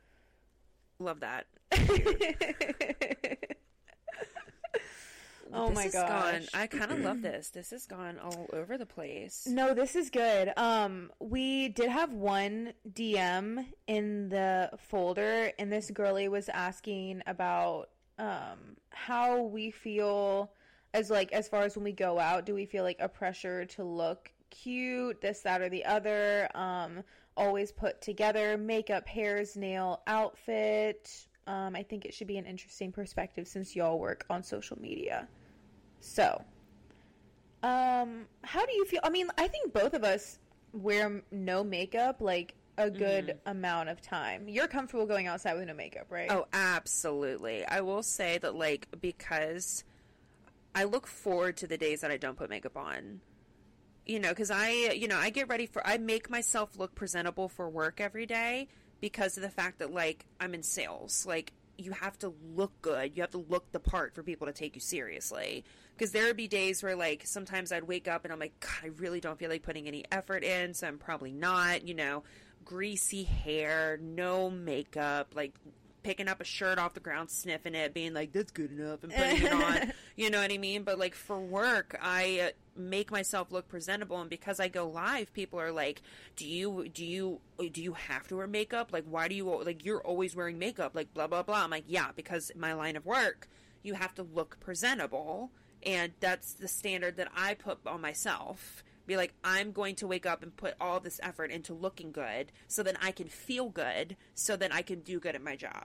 love 0.98 1.20
that. 1.20 1.46
oh 5.52 5.68
This 5.68 5.76
my 5.76 5.88
gosh. 5.88 6.32
Gone, 6.32 6.42
I 6.54 6.66
kind 6.66 6.92
of 6.92 7.00
love 7.00 7.22
this. 7.22 7.50
This 7.50 7.70
has 7.70 7.86
gone 7.86 8.18
all 8.18 8.46
over 8.52 8.78
the 8.78 8.86
place. 8.86 9.46
No, 9.48 9.74
this 9.74 9.94
is 9.96 10.10
good. 10.10 10.52
Um, 10.56 11.10
we 11.20 11.68
did 11.68 11.90
have 11.90 12.12
one 12.12 12.72
DM 12.92 13.66
in 13.86 14.28
the 14.28 14.70
folder, 14.78 15.52
and 15.58 15.72
this 15.72 15.90
girlie 15.90 16.28
was 16.28 16.48
asking 16.48 17.22
about 17.26 17.90
um 18.16 18.76
how 18.90 19.42
we 19.42 19.72
feel 19.72 20.52
as 20.92 21.10
like 21.10 21.32
as 21.32 21.48
far 21.48 21.62
as 21.62 21.76
when 21.76 21.84
we 21.84 21.92
go 21.92 22.18
out. 22.18 22.46
Do 22.46 22.54
we 22.54 22.66
feel 22.66 22.84
like 22.84 22.98
a 23.00 23.08
pressure 23.08 23.64
to 23.66 23.84
look 23.84 24.30
cute, 24.50 25.20
this, 25.20 25.40
that, 25.40 25.60
or 25.60 25.68
the 25.68 25.84
other? 25.84 26.48
Um, 26.54 27.02
always 27.36 27.72
put 27.72 28.00
together, 28.00 28.56
makeup, 28.56 29.08
hairs, 29.08 29.56
nail, 29.56 30.02
outfit. 30.06 31.26
Um, 31.46 31.76
I 31.76 31.82
think 31.82 32.04
it 32.04 32.14
should 32.14 32.26
be 32.26 32.38
an 32.38 32.46
interesting 32.46 32.90
perspective 32.90 33.46
since 33.46 33.76
y'all 33.76 33.98
work 33.98 34.24
on 34.30 34.42
social 34.42 34.80
media. 34.80 35.28
So, 36.00 36.42
um, 37.62 38.26
how 38.42 38.64
do 38.64 38.72
you 38.72 38.84
feel? 38.86 39.00
I 39.04 39.10
mean, 39.10 39.28
I 39.36 39.48
think 39.48 39.72
both 39.72 39.94
of 39.94 40.04
us 40.04 40.38
wear 40.72 41.22
no 41.30 41.62
makeup 41.62 42.20
like 42.20 42.54
a 42.76 42.90
good 42.90 43.38
amount 43.46 43.88
of 43.88 44.00
time. 44.00 44.48
You're 44.48 44.66
comfortable 44.66 45.06
going 45.06 45.26
outside 45.26 45.54
with 45.54 45.66
no 45.66 45.74
makeup, 45.74 46.06
right? 46.10 46.30
Oh, 46.30 46.46
absolutely. 46.52 47.64
I 47.64 47.80
will 47.82 48.02
say 48.02 48.38
that, 48.38 48.54
like, 48.54 48.88
because 49.00 49.84
I 50.74 50.84
look 50.84 51.06
forward 51.06 51.56
to 51.58 51.66
the 51.66 51.78
days 51.78 52.00
that 52.00 52.10
I 52.10 52.16
don't 52.16 52.36
put 52.36 52.50
makeup 52.50 52.76
on. 52.76 53.20
You 54.06 54.20
know, 54.20 54.30
because 54.30 54.50
I, 54.50 54.70
you 54.70 55.08
know, 55.08 55.16
I 55.16 55.30
get 55.30 55.48
ready 55.48 55.64
for, 55.64 55.86
I 55.86 55.96
make 55.96 56.28
myself 56.28 56.78
look 56.78 56.94
presentable 56.94 57.48
for 57.48 57.70
work 57.70 58.00
every 58.00 58.26
day 58.26 58.68
because 59.04 59.36
of 59.36 59.42
the 59.42 59.50
fact 59.50 59.80
that 59.80 59.92
like 59.92 60.24
I'm 60.40 60.54
in 60.54 60.62
sales. 60.62 61.26
Like 61.26 61.52
you 61.76 61.92
have 61.92 62.18
to 62.20 62.32
look 62.54 62.72
good. 62.80 63.14
You 63.14 63.22
have 63.22 63.32
to 63.32 63.44
look 63.50 63.70
the 63.70 63.78
part 63.78 64.14
for 64.14 64.22
people 64.22 64.46
to 64.46 64.52
take 64.54 64.74
you 64.74 64.80
seriously. 64.80 65.62
Because 65.94 66.10
there 66.12 66.24
would 66.24 66.38
be 66.38 66.48
days 66.48 66.82
where 66.82 66.96
like 66.96 67.20
sometimes 67.26 67.70
I'd 67.70 67.84
wake 67.84 68.08
up 68.08 68.24
and 68.24 68.32
I'm 68.32 68.38
like, 68.38 68.58
God, 68.60 68.70
I 68.82 68.86
really 68.96 69.20
don't 69.20 69.38
feel 69.38 69.50
like 69.50 69.62
putting 69.62 69.86
any 69.86 70.06
effort 70.10 70.42
in, 70.42 70.72
so 70.72 70.86
I'm 70.88 70.96
probably 70.96 71.32
not. 71.32 71.86
You 71.86 71.92
know, 71.92 72.22
greasy 72.64 73.24
hair, 73.24 73.98
no 74.00 74.48
makeup, 74.48 75.34
like 75.34 75.52
picking 76.04 76.28
up 76.28 76.40
a 76.40 76.44
shirt 76.44 76.78
off 76.78 76.94
the 76.94 77.00
ground, 77.00 77.30
sniffing 77.30 77.74
it, 77.74 77.92
being 77.92 78.14
like, 78.14 78.32
"That's 78.32 78.52
good 78.52 78.70
enough," 78.70 79.02
and 79.02 79.12
putting 79.12 79.42
it 79.42 79.52
on. 79.52 79.92
You 80.16 80.30
know 80.30 80.40
what 80.40 80.52
I 80.52 80.58
mean? 80.58 80.84
But 80.84 80.96
like 80.96 81.16
for 81.16 81.40
work, 81.40 81.98
I 82.00 82.38
uh, 82.40 82.50
make 82.80 83.10
myself 83.10 83.50
look 83.50 83.66
presentable, 83.66 84.20
and 84.20 84.30
because 84.30 84.60
I 84.60 84.68
go 84.68 84.88
live, 84.88 85.32
people 85.32 85.58
are 85.58 85.72
like, 85.72 86.02
"Do 86.36 86.46
you 86.46 86.88
do 86.88 87.04
you 87.04 87.40
do 87.72 87.82
you 87.82 87.94
have 87.94 88.28
to 88.28 88.36
wear 88.36 88.46
makeup? 88.46 88.92
Like, 88.92 89.04
why 89.10 89.26
do 89.26 89.34
you 89.34 89.44
like 89.64 89.84
you're 89.84 90.00
always 90.02 90.36
wearing 90.36 90.56
makeup? 90.60 90.94
Like, 90.94 91.12
blah 91.14 91.26
blah 91.26 91.42
blah." 91.42 91.64
I'm 91.64 91.70
like, 91.70 91.86
"Yeah, 91.88 92.10
because 92.14 92.52
my 92.54 92.74
line 92.74 92.94
of 92.94 93.04
work, 93.04 93.48
you 93.82 93.94
have 93.94 94.14
to 94.14 94.22
look 94.22 94.60
presentable." 94.60 95.50
And 95.82 96.12
that's 96.20 96.52
the 96.54 96.68
standard 96.68 97.16
that 97.16 97.28
I 97.36 97.54
put 97.54 97.78
on 97.86 98.00
myself 98.00 98.84
be 99.06 99.16
like 99.16 99.34
i'm 99.44 99.72
going 99.72 99.94
to 99.94 100.06
wake 100.06 100.26
up 100.26 100.42
and 100.42 100.56
put 100.56 100.74
all 100.80 101.00
this 101.00 101.20
effort 101.22 101.50
into 101.50 101.72
looking 101.74 102.10
good 102.12 102.50
so 102.68 102.82
then 102.82 102.96
i 103.02 103.10
can 103.10 103.28
feel 103.28 103.68
good 103.68 104.16
so 104.34 104.56
then 104.56 104.72
i 104.72 104.82
can 104.82 105.00
do 105.00 105.18
good 105.20 105.34
at 105.34 105.42
my 105.42 105.56
job. 105.56 105.84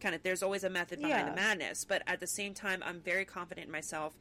Kind 0.00 0.14
of 0.16 0.22
there's 0.22 0.42
always 0.42 0.64
a 0.64 0.70
method 0.70 0.98
behind 1.00 1.26
Yeah. 1.26 1.30
the 1.30 1.36
madness 1.36 1.84
but 1.84 2.02
at 2.06 2.20
the 2.20 2.26
same 2.26 2.54
time 2.54 2.82
i'm 2.84 3.00
very 3.00 3.24
confident 3.24 3.66
in 3.66 3.72
myself. 3.72 4.14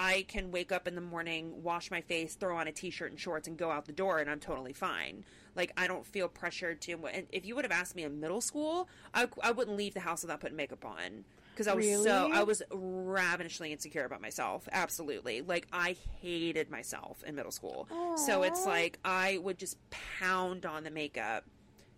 I 0.00 0.26
can 0.28 0.52
wake 0.52 0.70
up 0.70 0.86
in 0.86 0.94
the 0.94 1.00
morning 1.00 1.62
wash 1.62 1.90
my 1.90 2.00
face 2.00 2.34
throw 2.34 2.56
on 2.56 2.68
a 2.68 2.72
t-shirt 2.72 3.10
and 3.10 3.18
shorts 3.20 3.48
and 3.48 3.56
go 3.56 3.70
out 3.70 3.86
the 3.86 3.92
door 3.92 4.18
and 4.18 4.28
i'm 4.30 4.40
totally 4.40 4.72
fine. 4.72 5.24
Like 5.56 5.72
i 5.76 5.86
don't 5.86 6.04
feel 6.06 6.28
pressured 6.28 6.80
to 6.82 7.06
and 7.06 7.26
if 7.32 7.46
you 7.46 7.54
would 7.54 7.64
have 7.64 7.72
asked 7.72 7.94
me 7.96 8.02
in 8.04 8.20
middle 8.20 8.40
school 8.40 8.88
i, 9.14 9.26
I 9.42 9.52
wouldn't 9.52 9.76
leave 9.76 9.94
the 9.94 10.00
house 10.00 10.22
without 10.22 10.40
putting 10.40 10.56
makeup 10.56 10.84
on 10.84 11.24
because 11.58 11.66
i 11.66 11.74
was 11.74 12.04
so 12.04 12.30
i 12.32 12.44
was 12.44 12.62
ravenously 12.70 13.72
insecure 13.72 14.04
about 14.04 14.20
myself. 14.20 14.68
Absolutely. 14.70 15.42
Like 15.42 15.66
i 15.72 15.96
hated 16.20 16.70
myself 16.70 17.22
in 17.24 17.34
middle 17.34 17.50
school. 17.50 17.88
So 18.16 18.44
it's 18.44 18.64
like 18.64 18.98
i 19.04 19.38
would 19.38 19.58
just 19.58 19.76
pound 19.90 20.64
on 20.64 20.84
the 20.84 20.90
makeup 20.90 21.44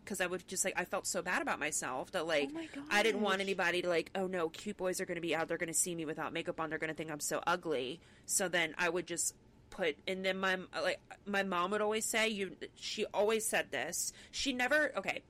because 0.02 0.20
I 0.20 0.26
would 0.26 0.48
just 0.48 0.64
like 0.64 0.74
I 0.76 0.84
felt 0.86 1.06
so 1.06 1.20
bad 1.22 1.42
about 1.42 1.60
myself 1.60 2.10
that 2.12 2.26
like 2.26 2.50
Oh 2.54 2.82
I 2.90 3.02
didn't 3.02 3.20
want 3.20 3.40
anybody 3.40 3.82
to 3.82 3.88
like 3.88 4.10
oh 4.14 4.26
no 4.26 4.48
cute 4.48 4.78
boys 4.78 5.00
are 5.00 5.04
going 5.04 5.16
to 5.16 5.20
be 5.20 5.36
out 5.36 5.46
they're 5.46 5.58
going 5.58 5.68
to 5.72 5.78
see 5.78 5.94
me 5.94 6.06
without 6.06 6.32
makeup 6.32 6.58
on 6.58 6.70
they're 6.70 6.78
going 6.78 6.88
to 6.88 6.96
think 6.96 7.10
I'm 7.10 7.20
so 7.20 7.42
ugly. 7.46 8.00
So 8.24 8.48
then 8.48 8.74
I 8.78 8.88
would 8.88 9.06
just 9.06 9.34
put 9.68 9.96
and 10.08 10.24
then 10.24 10.38
my 10.38 10.58
like 10.82 11.00
my 11.26 11.42
mom 11.42 11.70
would 11.72 11.82
always 11.82 12.06
say 12.06 12.28
you 12.28 12.56
she 12.74 13.04
always 13.12 13.46
said 13.46 13.70
this. 13.70 14.12
She 14.30 14.52
never 14.52 14.90
okay 14.96 15.22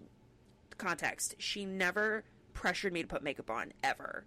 context. 0.79 1.35
She 1.39 1.65
never 1.65 2.25
pressured 2.61 2.93
me 2.93 3.01
to 3.01 3.09
put 3.09 3.23
makeup 3.23 3.51
on 3.51 3.73
ever. 3.83 4.23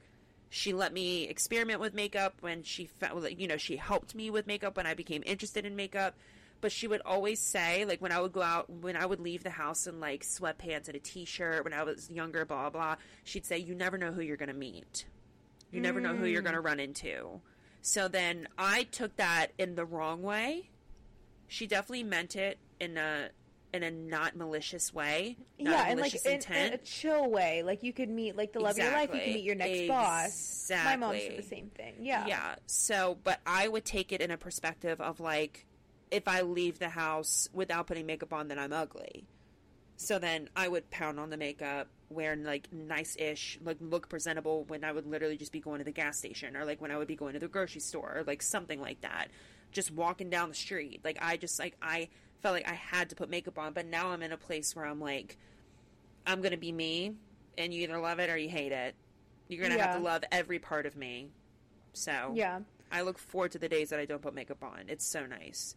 She 0.49 0.73
let 0.73 0.91
me 0.91 1.25
experiment 1.25 1.79
with 1.79 1.93
makeup 1.93 2.33
when 2.41 2.63
she 2.63 2.87
found 2.87 3.23
you 3.39 3.47
know 3.47 3.57
she 3.57 3.77
helped 3.77 4.15
me 4.15 4.31
with 4.31 4.47
makeup 4.47 4.75
when 4.75 4.87
I 4.87 4.95
became 4.95 5.21
interested 5.25 5.65
in 5.65 5.75
makeup. 5.75 6.15
But 6.59 6.71
she 6.71 6.87
would 6.87 7.01
always 7.05 7.39
say 7.39 7.85
like 7.85 8.01
when 8.01 8.11
I 8.11 8.19
would 8.19 8.33
go 8.33 8.41
out 8.41 8.71
when 8.71 8.95
I 8.95 9.05
would 9.05 9.19
leave 9.19 9.43
the 9.43 9.51
house 9.51 9.85
in 9.85 9.99
like 9.99 10.23
sweatpants 10.23 10.87
and 10.87 10.95
a 10.95 10.99
t-shirt 10.99 11.63
when 11.63 11.73
I 11.73 11.83
was 11.83 12.09
younger 12.09 12.43
blah 12.43 12.71
blah 12.71 12.95
she'd 13.23 13.45
say 13.45 13.59
you 13.59 13.75
never 13.75 13.97
know 13.99 14.11
who 14.11 14.21
you're 14.21 14.37
going 14.37 14.49
to 14.49 14.55
meet. 14.55 15.05
You 15.71 15.79
never 15.79 16.01
know 16.01 16.15
who 16.15 16.25
you're 16.25 16.41
going 16.41 16.55
to 16.55 16.61
mm. 16.61 16.65
run 16.65 16.79
into. 16.79 17.41
So 17.81 18.07
then 18.07 18.47
I 18.57 18.83
took 18.83 19.15
that 19.17 19.51
in 19.59 19.75
the 19.75 19.85
wrong 19.85 20.23
way. 20.23 20.69
She 21.47 21.67
definitely 21.67 22.03
meant 22.03 22.35
it 22.35 22.57
in 22.79 22.97
a 22.97 23.29
in 23.73 23.83
a 23.83 23.89
not 23.91 24.35
malicious 24.35 24.93
way 24.93 25.35
not 25.59 25.71
yeah, 25.71 25.85
and 25.87 25.99
like 25.99 26.13
in, 26.25 26.41
in 26.53 26.73
a 26.73 26.77
chill 26.77 27.29
way. 27.29 27.63
Like 27.63 27.83
you 27.83 27.93
could 27.93 28.09
meet 28.09 28.35
like 28.35 28.53
the 28.53 28.59
love 28.59 28.71
of 28.71 28.77
your 28.77 28.91
life. 28.91 29.09
You 29.13 29.19
Exactly. 29.19 29.19
can 29.19 29.33
meet 29.33 29.43
your 29.43 29.55
next 29.55 29.87
boss. 29.87 30.71
My 30.71 30.95
mom 30.95 31.15
said 31.17 31.37
the 31.37 31.43
same 31.43 31.69
thing. 31.75 31.95
Yeah. 32.01 32.27
Yeah. 32.27 32.55
So, 32.67 33.17
but 33.23 33.39
I 33.45 33.67
would 33.67 33.85
take 33.85 34.11
it 34.11 34.21
in 34.21 34.31
a 34.31 34.37
perspective 34.37 35.01
of 35.01 35.19
like, 35.19 35.65
if 36.11 36.27
I 36.27 36.41
leave 36.41 36.79
the 36.79 36.89
house 36.89 37.47
without 37.53 37.87
putting 37.87 38.05
makeup 38.05 38.33
on, 38.33 38.47
then 38.47 38.59
I'm 38.59 38.73
ugly. 38.73 39.25
So 39.95 40.19
then 40.19 40.49
I 40.55 40.67
would 40.67 40.89
pound 40.91 41.19
on 41.19 41.29
the 41.29 41.37
makeup, 41.37 41.87
wear 42.09 42.35
like 42.35 42.71
nice 42.71 43.15
ish, 43.17 43.57
like 43.63 43.77
look 43.79 44.09
presentable 44.09 44.65
when 44.65 44.83
I 44.83 44.91
would 44.91 45.07
literally 45.07 45.37
just 45.37 45.51
be 45.51 45.59
going 45.59 45.79
to 45.79 45.85
the 45.85 45.91
gas 45.91 46.17
station 46.17 46.55
or 46.57 46.65
like 46.65 46.81
when 46.81 46.91
I 46.91 46.97
would 46.97 47.07
be 47.07 47.15
going 47.15 47.33
to 47.33 47.39
the 47.39 47.47
grocery 47.47 47.81
store 47.81 48.17
or 48.17 48.23
like 48.23 48.41
something 48.41 48.81
like 48.81 49.01
that. 49.01 49.29
Just 49.71 49.91
walking 49.91 50.29
down 50.29 50.49
the 50.49 50.55
street. 50.55 51.01
Like 51.03 51.17
I 51.21 51.37
just 51.37 51.57
like, 51.57 51.75
I 51.81 52.09
felt 52.43 52.53
like 52.53 52.67
I 52.67 52.73
had 52.73 53.09
to 53.09 53.15
put 53.15 53.29
makeup 53.29 53.57
on, 53.57 53.73
but 53.73 53.87
now 53.87 54.09
I'm 54.09 54.21
in 54.21 54.33
a 54.33 54.37
place 54.37 54.75
where 54.75 54.85
I'm 54.85 54.99
like, 54.99 55.37
I'm 56.27 56.43
to 56.43 56.57
be 56.57 56.71
me 56.71 57.13
and 57.57 57.73
you 57.73 57.83
either 57.83 57.97
love 57.97 58.19
it 58.19 58.29
or 58.29 58.37
you 58.37 58.49
hate 58.49 58.73
it. 58.73 58.95
You're 59.47 59.61
going 59.61 59.75
to 59.75 59.81
have 59.81 59.95
to 59.95 60.03
love 60.03 60.23
every 60.31 60.59
part 60.59 60.85
of 60.85 60.95
me. 60.95 61.29
So 61.93 62.33
Yeah. 62.35 62.59
I 62.91 63.01
look 63.01 63.17
forward 63.17 63.53
to 63.53 63.59
the 63.59 63.69
days 63.69 63.89
that 63.89 63.99
I 63.99 64.05
don't 64.05 64.21
put 64.21 64.35
makeup 64.35 64.61
on. 64.61 64.83
It's 64.87 65.05
so 65.05 65.25
nice. 65.25 65.75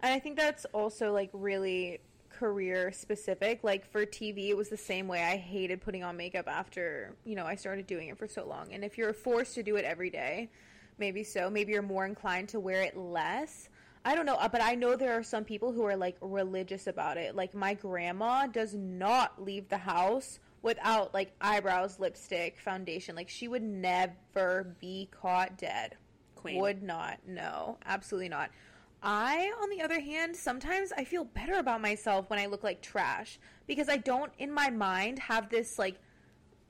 And 0.00 0.12
I 0.12 0.18
think 0.18 0.36
that's 0.36 0.64
also 0.66 1.12
like 1.12 1.30
really 1.32 2.00
career 2.30 2.92
specific. 2.92 3.62
Like 3.62 3.84
for 3.90 4.06
TV, 4.06 4.48
it 4.48 4.56
was 4.56 4.68
the 4.70 4.76
same 4.76 5.08
way. 5.08 5.22
I 5.22 5.36
hated 5.36 5.82
putting 5.82 6.02
on 6.02 6.16
makeup 6.16 6.48
after, 6.48 7.14
you 7.24 7.34
know, 7.34 7.44
I 7.44 7.56
started 7.56 7.86
doing 7.86 8.08
it 8.08 8.18
for 8.18 8.26
so 8.26 8.46
long. 8.46 8.72
And 8.72 8.84
if 8.84 8.96
you're 8.96 9.12
forced 9.12 9.54
to 9.56 9.62
do 9.62 9.76
it 9.76 9.84
every 9.84 10.10
day, 10.10 10.50
maybe 10.98 11.24
so. 11.24 11.50
Maybe 11.50 11.72
you're 11.72 11.82
more 11.82 12.06
inclined 12.06 12.48
to 12.50 12.60
wear 12.60 12.82
it 12.82 12.96
less. 12.96 13.68
I 14.06 14.14
don't 14.14 14.24
know, 14.24 14.36
uh, 14.36 14.48
but 14.48 14.62
I 14.62 14.76
know 14.76 14.94
there 14.94 15.18
are 15.18 15.22
some 15.24 15.42
people 15.42 15.72
who 15.72 15.82
are 15.82 15.96
like 15.96 16.16
religious 16.20 16.86
about 16.86 17.16
it. 17.16 17.34
Like 17.34 17.54
my 17.54 17.74
grandma 17.74 18.46
does 18.46 18.72
not 18.72 19.42
leave 19.42 19.68
the 19.68 19.78
house 19.78 20.38
without 20.62 21.12
like 21.12 21.32
eyebrows, 21.40 21.98
lipstick, 21.98 22.60
foundation. 22.60 23.16
Like 23.16 23.28
she 23.28 23.48
would 23.48 23.64
never 23.64 24.76
be 24.80 25.08
caught 25.10 25.58
dead. 25.58 25.96
Queen. 26.36 26.60
Would 26.60 26.84
not. 26.84 27.18
No, 27.26 27.78
absolutely 27.84 28.28
not. 28.28 28.50
I, 29.02 29.52
on 29.60 29.70
the 29.70 29.82
other 29.82 29.98
hand, 29.98 30.36
sometimes 30.36 30.92
I 30.96 31.02
feel 31.02 31.24
better 31.24 31.54
about 31.54 31.80
myself 31.80 32.30
when 32.30 32.38
I 32.38 32.46
look 32.46 32.62
like 32.62 32.82
trash 32.82 33.40
because 33.66 33.88
I 33.88 33.96
don't, 33.96 34.32
in 34.38 34.52
my 34.52 34.70
mind, 34.70 35.18
have 35.18 35.50
this 35.50 35.80
like 35.80 36.00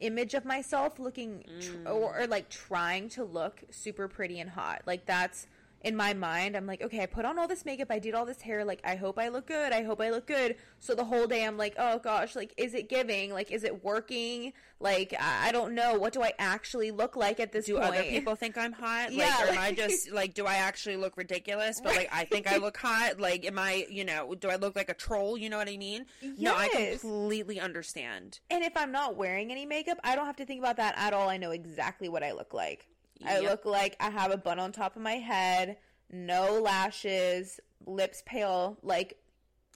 image 0.01 0.32
of 0.32 0.47
myself 0.47 0.99
looking 0.99 1.45
tr- 1.61 1.91
or, 1.91 2.20
or 2.20 2.26
like 2.26 2.49
trying 2.49 3.11
to 3.11 3.24
look 3.24 3.62
super 3.70 4.09
pretty 4.09 4.41
and 4.41 4.49
hot. 4.49 4.82
Like 4.87 5.05
that's 5.05 5.47
in 5.83 5.95
my 5.97 6.14
mind. 6.14 6.57
I'm 6.57 6.66
like, 6.66 6.83
okay, 6.83 7.03
I 7.03 7.07
put 7.07 7.24
on 7.24 7.39
all 7.39 7.47
this 7.47 7.64
makeup, 7.64 7.89
I 7.91 7.99
did 7.99 8.14
all 8.14 8.27
this 8.27 8.41
hair. 8.41 8.64
Like 8.64 8.81
I 8.85 8.97
hope 8.97 9.18
I 9.18 9.29
look 9.29 9.47
good. 9.47 9.72
I 9.72 9.83
hope 9.83 10.01
I 10.01 10.11
look 10.11 10.27
good. 10.27 10.57
So 10.81 10.95
the 10.95 11.05
whole 11.05 11.27
day 11.27 11.45
I'm 11.45 11.57
like, 11.57 11.74
oh 11.79 11.99
gosh, 11.99 12.35
like 12.35 12.53
is 12.57 12.74
it 12.74 12.89
giving? 12.89 13.33
Like 13.33 13.51
is 13.51 13.64
it 13.64 13.85
working? 13.85 14.53
Like 14.81 15.14
I, 15.18 15.49
I 15.49 15.53
don't 15.53 15.74
know. 15.74 15.95
What 15.95 16.12
do 16.12 16.22
I 16.22 16.33
actually 16.39 16.91
look 16.91 17.16
like 17.16 17.41
at 17.41 17.53
this 17.53 17.66
Do 17.66 17.74
point? 17.74 17.87
other 17.87 18.03
people 18.03 18.35
think 18.35 18.59
I'm 18.59 18.72
hot? 18.72 19.12
Yeah, 19.12 19.27
Like, 19.27 19.49
or 19.49 19.53
am 19.53 19.59
I 19.59 19.72
just 19.77 20.11
like, 20.11 20.35
do 20.35 20.47
I 20.47 20.55
actually 20.57 20.97
look 20.97 21.16
ridiculous? 21.16 21.81
But 21.83 21.97
like, 21.97 22.09
I 22.12 22.24
think 22.24 22.47
I 22.51 22.57
look 22.57 22.77
hot. 22.77 23.20
Like, 23.20 23.45
am 23.47 23.59
I, 23.59 23.87
you 23.89 24.05
know, 24.05 24.35
do 24.35 24.49
I 24.49 24.57
look 24.57 24.77
like 24.77 24.89
a 24.89 24.95
troll? 24.95 25.37
You 25.39 25.51
know 25.51 25.59
what 25.59 25.68
I 25.68 25.77
mean? 25.77 26.07
Yes. 26.20 26.35
No, 26.39 26.55
I 26.55 26.68
completely 27.01 27.61
understand. 27.61 28.41
And 28.51 28.64
if 28.64 28.77
I'm 28.77 28.93
not 28.93 29.16
wearing 29.16 29.51
any 29.51 29.66
makeup, 29.66 29.99
I 30.05 30.16
don't 30.16 30.27
have 30.27 30.37
to 30.37 30.45
think 30.47 30.61
about 30.61 30.77
that 30.79 30.95
at 30.97 31.12
all. 31.12 31.29
I 31.29 31.37
know 31.37 31.51
exactly 31.53 32.09
what 32.09 32.22
I 32.22 32.33
look 32.33 32.53
like. 32.53 32.89
I 33.25 33.41
Yep. 33.41 33.51
look 33.51 33.64
like 33.64 33.97
I 34.01 34.11
have 34.11 34.31
a 34.31 34.37
bun 34.37 34.59
on 34.59 34.73
top 34.73 34.97
of 34.97 35.03
my 35.03 35.14
head, 35.14 35.77
no 36.11 36.61
lashes, 36.61 37.61
lips 37.87 38.23
pale, 38.27 38.79
like 38.83 39.19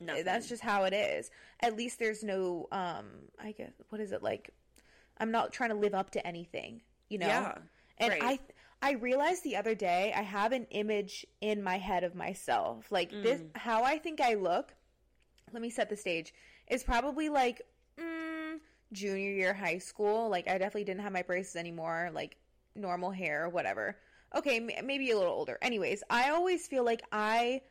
Nothing. 0.01 0.25
that's 0.25 0.49
just 0.49 0.63
how 0.63 0.85
it 0.85 0.93
is. 0.95 1.31
At 1.61 1.77
least 1.77 1.99
there's 1.99 2.23
no 2.23 2.69
um 2.73 3.07
I 3.43 3.53
guess 3.53 3.73
what 3.91 4.01
is 4.01 4.13
it 4.13 4.23
like 4.23 4.51
I'm 5.19 5.31
not 5.31 5.53
trying 5.53 5.71
to 5.71 5.77
live 5.77 5.95
up 5.95 6.11
to 6.13 6.27
anything, 6.27 6.81
you 7.09 7.19
know? 7.19 7.27
Yeah, 7.29 7.59
And 7.99 8.11
right. 8.11 8.23
I 8.23 8.41
I 8.83 8.93
realized 8.93 9.45
the 9.45 9.57
other 9.57 9.75
day 9.75 10.13
I 10.17 10.23
have 10.23 10.53
an 10.53 10.67
image 10.71 11.27
in 11.43 11.63
my 11.63 11.77
head 11.79 12.03
of 12.05 12.15
myself. 12.15 12.91
Like 12.91 13.11
this 13.23 13.41
Mm. 13.41 13.51
how 13.55 13.85
I 13.85 13.99
think 13.99 14.21
I 14.21 14.35
look. 14.35 14.75
Let 15.53 15.63
me 15.63 15.71
set 15.71 15.89
the 15.91 15.97
stage. 15.97 16.33
Is 16.69 16.83
probably 16.85 17.29
like 17.29 17.63
mm, 17.99 18.59
junior 18.93 19.33
year 19.33 19.53
high 19.53 19.79
school. 19.79 20.29
Like 20.29 20.49
I 20.49 20.53
definitely 20.59 20.85
didn't 20.85 21.01
have 21.03 21.13
my 21.13 21.23
braces 21.23 21.57
anymore, 21.57 22.11
like 22.15 22.37
normal 22.81 23.11
hair, 23.11 23.49
whatever. 23.49 23.97
Okay, 24.35 24.57
m- 24.57 24.87
maybe 24.87 25.11
a 25.11 25.17
little 25.17 25.33
older. 25.33 25.59
Anyways, 25.63 26.03
I 26.09 26.31
always 26.31 26.67
feel 26.67 26.85
like 26.85 27.03
I 27.13 27.63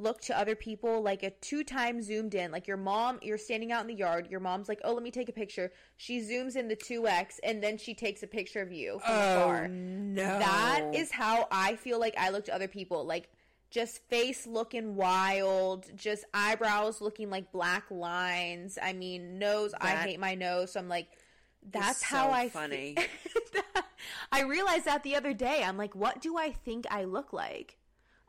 look 0.00 0.20
to 0.20 0.36
other 0.36 0.56
people 0.56 1.02
like 1.02 1.22
a 1.22 1.30
two 1.30 1.62
time 1.62 2.02
zoomed 2.02 2.34
in. 2.34 2.50
Like 2.50 2.66
your 2.66 2.76
mom, 2.76 3.18
you're 3.22 3.38
standing 3.38 3.72
out 3.72 3.82
in 3.82 3.86
the 3.86 3.94
yard. 3.94 4.28
Your 4.30 4.40
mom's 4.40 4.68
like, 4.68 4.80
"Oh, 4.84 4.92
let 4.92 5.02
me 5.02 5.10
take 5.10 5.28
a 5.28 5.32
picture." 5.32 5.72
She 5.96 6.20
zooms 6.20 6.56
in 6.56 6.68
the 6.68 6.76
two 6.76 7.06
x, 7.06 7.40
and 7.42 7.62
then 7.62 7.78
she 7.78 7.94
takes 7.94 8.22
a 8.22 8.26
picture 8.26 8.60
of 8.60 8.72
you 8.72 9.00
from. 9.04 9.14
Oh, 9.14 9.66
no. 9.68 10.38
That 10.38 10.90
is 10.94 11.10
how 11.12 11.46
I 11.50 11.76
feel 11.76 11.98
like 12.00 12.14
I 12.18 12.30
look 12.30 12.44
to 12.46 12.54
other 12.54 12.68
people. 12.68 13.04
Like 13.04 13.28
just 13.70 14.08
face 14.08 14.46
looking 14.46 14.94
wild, 14.94 15.86
just 15.96 16.24
eyebrows 16.32 17.00
looking 17.00 17.28
like 17.28 17.50
black 17.50 17.90
lines. 17.90 18.78
I 18.80 18.92
mean, 18.92 19.38
nose. 19.38 19.74
I 19.80 19.96
hate 19.96 20.20
my 20.20 20.36
nose. 20.36 20.72
So 20.72 20.80
I'm 20.80 20.88
like, 20.88 21.08
that's 21.72 22.08
so 22.08 22.16
how 22.16 22.30
I 22.30 22.48
funny. 22.48 22.94
Fe- 22.96 23.60
I 24.32 24.42
realized 24.42 24.84
that 24.84 25.02
the 25.02 25.16
other 25.16 25.32
day. 25.32 25.62
I'm 25.64 25.76
like, 25.76 25.94
what 25.94 26.20
do 26.20 26.36
I 26.36 26.50
think 26.50 26.86
I 26.90 27.04
look 27.04 27.32
like? 27.32 27.76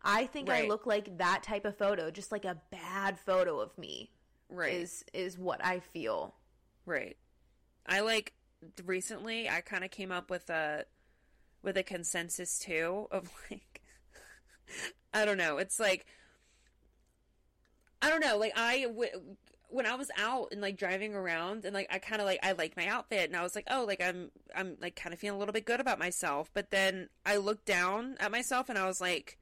I 0.03 0.27
think 0.27 0.49
I 0.51 0.67
look 0.67 0.85
like 0.85 1.17
that 1.17 1.41
type 1.41 1.65
of 1.65 1.77
photo, 1.77 2.11
just 2.11 2.31
like 2.31 2.45
a 2.45 2.61
bad 2.69 3.19
photo 3.19 3.59
of 3.59 3.75
me 3.77 4.11
right. 4.49 4.73
is 4.73 5.03
is 5.13 5.37
what 5.37 5.65
I 5.65 5.79
feel. 5.79 6.35
Right. 6.85 7.17
I 7.87 8.01
like 8.01 8.33
recently 8.85 9.49
I 9.49 9.61
kind 9.61 9.83
of 9.83 9.89
came 9.89 10.11
up 10.11 10.29
with 10.29 10.49
a 10.49 10.85
with 11.63 11.77
a 11.77 11.83
consensus 11.83 12.59
too 12.59 13.07
of 13.11 13.31
like 13.51 13.81
I 15.13 15.25
don't 15.25 15.37
know. 15.37 15.57
It's 15.57 15.79
like 15.79 16.05
I 18.01 18.09
don't 18.09 18.21
know. 18.21 18.37
Like 18.37 18.53
I 18.55 18.83
w- 18.83 19.37
when 19.75 19.85
I 19.85 19.95
was 19.95 20.09
out 20.17 20.49
and 20.51 20.61
like 20.61 20.77
driving 20.77 21.13
around 21.13 21.65
and 21.65 21.73
like 21.73 21.87
I 21.91 21.99
kind 21.99 22.21
of 22.21 22.25
like 22.25 22.39
I 22.41 22.53
like 22.53 22.77
my 22.77 22.87
outfit 22.87 23.29
and 23.29 23.35
I 23.35 23.43
was 23.43 23.55
like, 23.55 23.67
"Oh, 23.69 23.83
like 23.85 24.01
I'm 24.01 24.31
I'm 24.55 24.77
like 24.81 24.95
kind 24.95 25.13
of 25.13 25.19
feeling 25.19 25.35
a 25.35 25.39
little 25.39 25.53
bit 25.53 25.65
good 25.65 25.79
about 25.79 25.99
myself." 25.99 26.49
But 26.53 26.71
then 26.71 27.09
I 27.25 27.37
looked 27.37 27.65
down 27.65 28.15
at 28.19 28.31
myself 28.31 28.69
and 28.69 28.77
I 28.77 28.87
was 28.87 29.01
like 29.01 29.37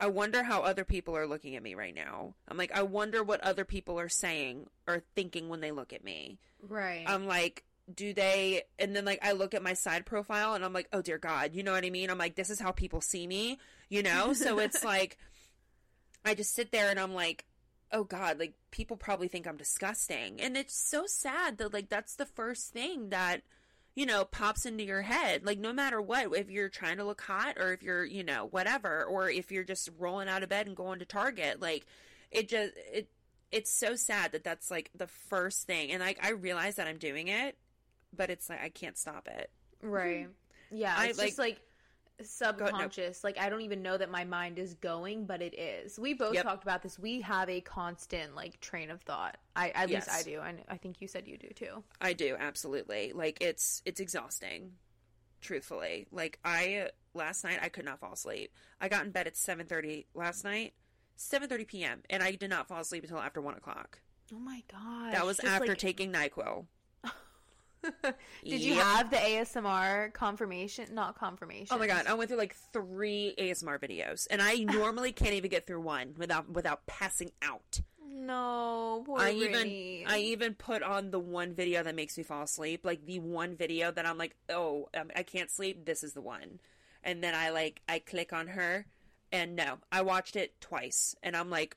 I 0.00 0.06
wonder 0.06 0.44
how 0.44 0.62
other 0.62 0.84
people 0.84 1.16
are 1.16 1.26
looking 1.26 1.56
at 1.56 1.62
me 1.62 1.74
right 1.74 1.94
now. 1.94 2.34
I'm 2.46 2.56
like, 2.56 2.72
I 2.72 2.82
wonder 2.82 3.24
what 3.24 3.40
other 3.40 3.64
people 3.64 3.98
are 3.98 4.08
saying 4.08 4.68
or 4.86 5.02
thinking 5.16 5.48
when 5.48 5.60
they 5.60 5.72
look 5.72 5.92
at 5.92 6.04
me. 6.04 6.38
Right. 6.62 7.04
I'm 7.06 7.26
like, 7.26 7.64
do 7.92 8.14
they? 8.14 8.62
And 8.78 8.94
then 8.94 9.04
like 9.04 9.18
I 9.22 9.32
look 9.32 9.54
at 9.54 9.62
my 9.62 9.72
side 9.72 10.06
profile 10.06 10.54
and 10.54 10.64
I'm 10.64 10.72
like, 10.72 10.88
oh 10.92 11.02
dear 11.02 11.18
God, 11.18 11.54
you 11.54 11.64
know 11.64 11.72
what 11.72 11.84
I 11.84 11.90
mean? 11.90 12.10
I'm 12.10 12.18
like, 12.18 12.36
this 12.36 12.50
is 12.50 12.60
how 12.60 12.70
people 12.70 13.00
see 13.00 13.26
me, 13.26 13.58
you 13.88 14.04
know? 14.04 14.34
So 14.34 14.60
it's 14.60 14.84
like, 14.84 15.18
I 16.24 16.34
just 16.34 16.54
sit 16.54 16.70
there 16.70 16.90
and 16.90 17.00
I'm 17.00 17.14
like, 17.14 17.44
oh 17.92 18.04
God, 18.04 18.38
like 18.38 18.54
people 18.70 18.96
probably 18.96 19.28
think 19.28 19.46
I'm 19.46 19.56
disgusting. 19.56 20.40
And 20.40 20.56
it's 20.56 20.78
so 20.78 21.04
sad 21.06 21.58
that 21.58 21.72
like 21.72 21.88
that's 21.88 22.16
the 22.16 22.26
first 22.26 22.72
thing 22.72 23.10
that, 23.10 23.42
you 23.94 24.06
know, 24.06 24.24
pops 24.24 24.66
into 24.66 24.84
your 24.84 25.02
head. 25.02 25.44
Like 25.44 25.58
no 25.58 25.72
matter 25.72 26.00
what, 26.00 26.36
if 26.36 26.50
you're 26.50 26.68
trying 26.68 26.98
to 26.98 27.04
look 27.04 27.20
hot 27.20 27.56
or 27.58 27.72
if 27.72 27.82
you're, 27.82 28.04
you 28.04 28.24
know, 28.24 28.46
whatever, 28.50 29.04
or 29.04 29.30
if 29.30 29.50
you're 29.50 29.64
just 29.64 29.88
rolling 29.98 30.28
out 30.28 30.42
of 30.42 30.48
bed 30.48 30.66
and 30.66 30.76
going 30.76 30.98
to 30.98 31.04
Target, 31.04 31.60
like 31.60 31.86
it 32.30 32.48
just, 32.48 32.72
it, 32.92 33.08
it's 33.50 33.72
so 33.72 33.94
sad 33.94 34.32
that 34.32 34.44
that's 34.44 34.70
like 34.70 34.90
the 34.94 35.06
first 35.06 35.66
thing. 35.66 35.90
And 35.90 36.00
like 36.00 36.18
I 36.22 36.30
realize 36.30 36.76
that 36.76 36.86
I'm 36.86 36.98
doing 36.98 37.28
it, 37.28 37.56
but 38.14 38.30
it's 38.30 38.48
like 38.48 38.62
I 38.62 38.68
can't 38.68 38.98
stop 38.98 39.28
it. 39.28 39.50
Right. 39.82 40.24
Mm-hmm. 40.24 40.76
Yeah, 40.76 40.94
I, 40.96 41.06
it's 41.06 41.18
just 41.18 41.38
like 41.38 41.58
subconscious. 42.22 43.22
Like 43.24 43.38
I 43.38 43.48
don't 43.48 43.60
even 43.62 43.82
know 43.82 43.96
that 43.96 44.10
my 44.10 44.24
mind 44.24 44.58
is 44.58 44.74
going, 44.74 45.26
but 45.26 45.42
it 45.42 45.58
is. 45.58 45.98
We 45.98 46.14
both 46.14 46.34
Yep. 46.34 46.44
talked 46.44 46.62
about 46.62 46.82
this. 46.82 46.98
We 46.98 47.20
have 47.22 47.48
a 47.48 47.60
constant 47.60 48.34
like 48.34 48.60
train 48.60 48.90
of 48.90 49.00
thought. 49.02 49.36
I 49.56 49.70
at 49.70 49.88
least 49.90 50.08
I 50.10 50.22
do, 50.22 50.40
and 50.40 50.60
I 50.68 50.76
think 50.76 51.00
you 51.00 51.08
said 51.08 51.26
you 51.26 51.38
do 51.38 51.48
too. 51.54 51.84
I 52.00 52.12
do 52.12 52.36
absolutely. 52.38 53.12
Like 53.14 53.38
it's 53.40 53.82
it's 53.84 54.00
exhausting. 54.00 54.72
Truthfully, 55.40 56.08
like 56.10 56.38
I 56.44 56.88
last 57.14 57.44
night 57.44 57.60
I 57.62 57.68
could 57.68 57.84
not 57.84 58.00
fall 58.00 58.12
asleep. 58.14 58.52
I 58.80 58.88
got 58.88 59.04
in 59.04 59.12
bed 59.12 59.26
at 59.28 59.36
seven 59.36 59.66
thirty 59.66 60.06
last 60.14 60.42
night, 60.42 60.74
seven 61.14 61.48
thirty 61.48 61.64
p.m. 61.64 62.02
and 62.10 62.22
I 62.22 62.32
did 62.32 62.50
not 62.50 62.66
fall 62.66 62.80
asleep 62.80 63.04
until 63.04 63.18
after 63.20 63.40
one 63.40 63.54
o'clock. 63.54 64.00
Oh 64.34 64.38
my 64.40 64.62
god. 64.70 65.14
That 65.14 65.24
was 65.24 65.38
after 65.40 65.74
taking 65.76 66.12
Nyquil. 66.12 66.66
Did 68.44 68.60
you 68.62 68.74
Yep. 68.74 68.84
have 68.84 69.10
the 69.10 69.16
ASMR 69.16 70.12
confirmation? 70.12 70.94
Not 70.94 71.18
confirmation. 71.18 71.68
Oh 71.70 71.78
my 71.78 71.86
god, 71.86 72.06
I 72.06 72.14
went 72.14 72.28
through 72.28 72.38
like 72.38 72.56
three 72.72 73.34
ASMR 73.38 73.78
videos, 73.78 74.26
and 74.30 74.42
I 74.42 74.54
normally 74.58 75.12
can't 75.12 75.34
even 75.34 75.50
get 75.50 75.66
through 75.66 75.80
one 75.80 76.14
without 76.16 76.48
without 76.50 76.86
passing 76.86 77.30
out. 77.42 77.80
No, 78.10 79.04
poor 79.06 79.20
I 79.20 79.30
even 79.32 80.04
I 80.06 80.18
even 80.18 80.54
put 80.54 80.82
on 80.82 81.10
the 81.12 81.20
one 81.20 81.54
video 81.54 81.82
that 81.82 81.94
makes 81.94 82.18
me 82.18 82.24
fall 82.24 82.42
asleep, 82.42 82.84
like 82.84 83.06
the 83.06 83.20
one 83.20 83.54
video 83.54 83.90
that 83.92 84.04
I'm 84.06 84.18
like, 84.18 84.34
oh, 84.48 84.88
um, 84.94 85.10
I 85.14 85.22
can't 85.22 85.50
sleep. 85.50 85.84
This 85.86 86.02
is 86.02 86.14
the 86.14 86.20
one, 86.20 86.58
and 87.04 87.22
then 87.22 87.34
I 87.34 87.50
like 87.50 87.80
I 87.88 88.00
click 88.00 88.32
on 88.32 88.48
her, 88.48 88.86
and 89.30 89.54
no, 89.54 89.78
I 89.92 90.02
watched 90.02 90.34
it 90.36 90.60
twice, 90.60 91.14
and 91.22 91.36
I'm 91.36 91.48
like, 91.48 91.76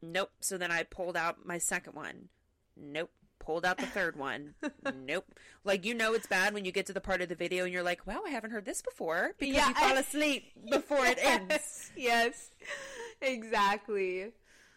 nope. 0.00 0.30
So 0.40 0.56
then 0.56 0.70
I 0.72 0.82
pulled 0.84 1.16
out 1.16 1.44
my 1.44 1.58
second 1.58 1.94
one, 1.94 2.30
nope. 2.76 3.10
Pulled 3.40 3.64
out 3.64 3.78
the 3.78 3.86
third 3.86 4.16
one, 4.16 4.54
nope. 5.08 5.24
Like 5.64 5.84
you 5.84 5.94
know, 5.94 6.12
it's 6.14 6.26
bad 6.28 6.54
when 6.54 6.64
you 6.64 6.70
get 6.70 6.86
to 6.86 6.92
the 6.92 7.00
part 7.00 7.20
of 7.22 7.28
the 7.28 7.34
video 7.34 7.64
and 7.64 7.72
you're 7.72 7.82
like, 7.82 8.06
wow, 8.06 8.20
I 8.24 8.30
haven't 8.30 8.52
heard 8.52 8.64
this 8.64 8.80
before 8.82 9.32
because 9.38 9.54
Yeah, 9.56 9.68
you 9.68 9.74
fall 9.74 9.96
I- 9.96 10.00
asleep 10.00 10.44
before 10.70 11.04
it 11.06 11.18
ends. 11.22 11.50
yes, 11.50 11.90
yes, 11.96 12.50
exactly. 13.22 14.26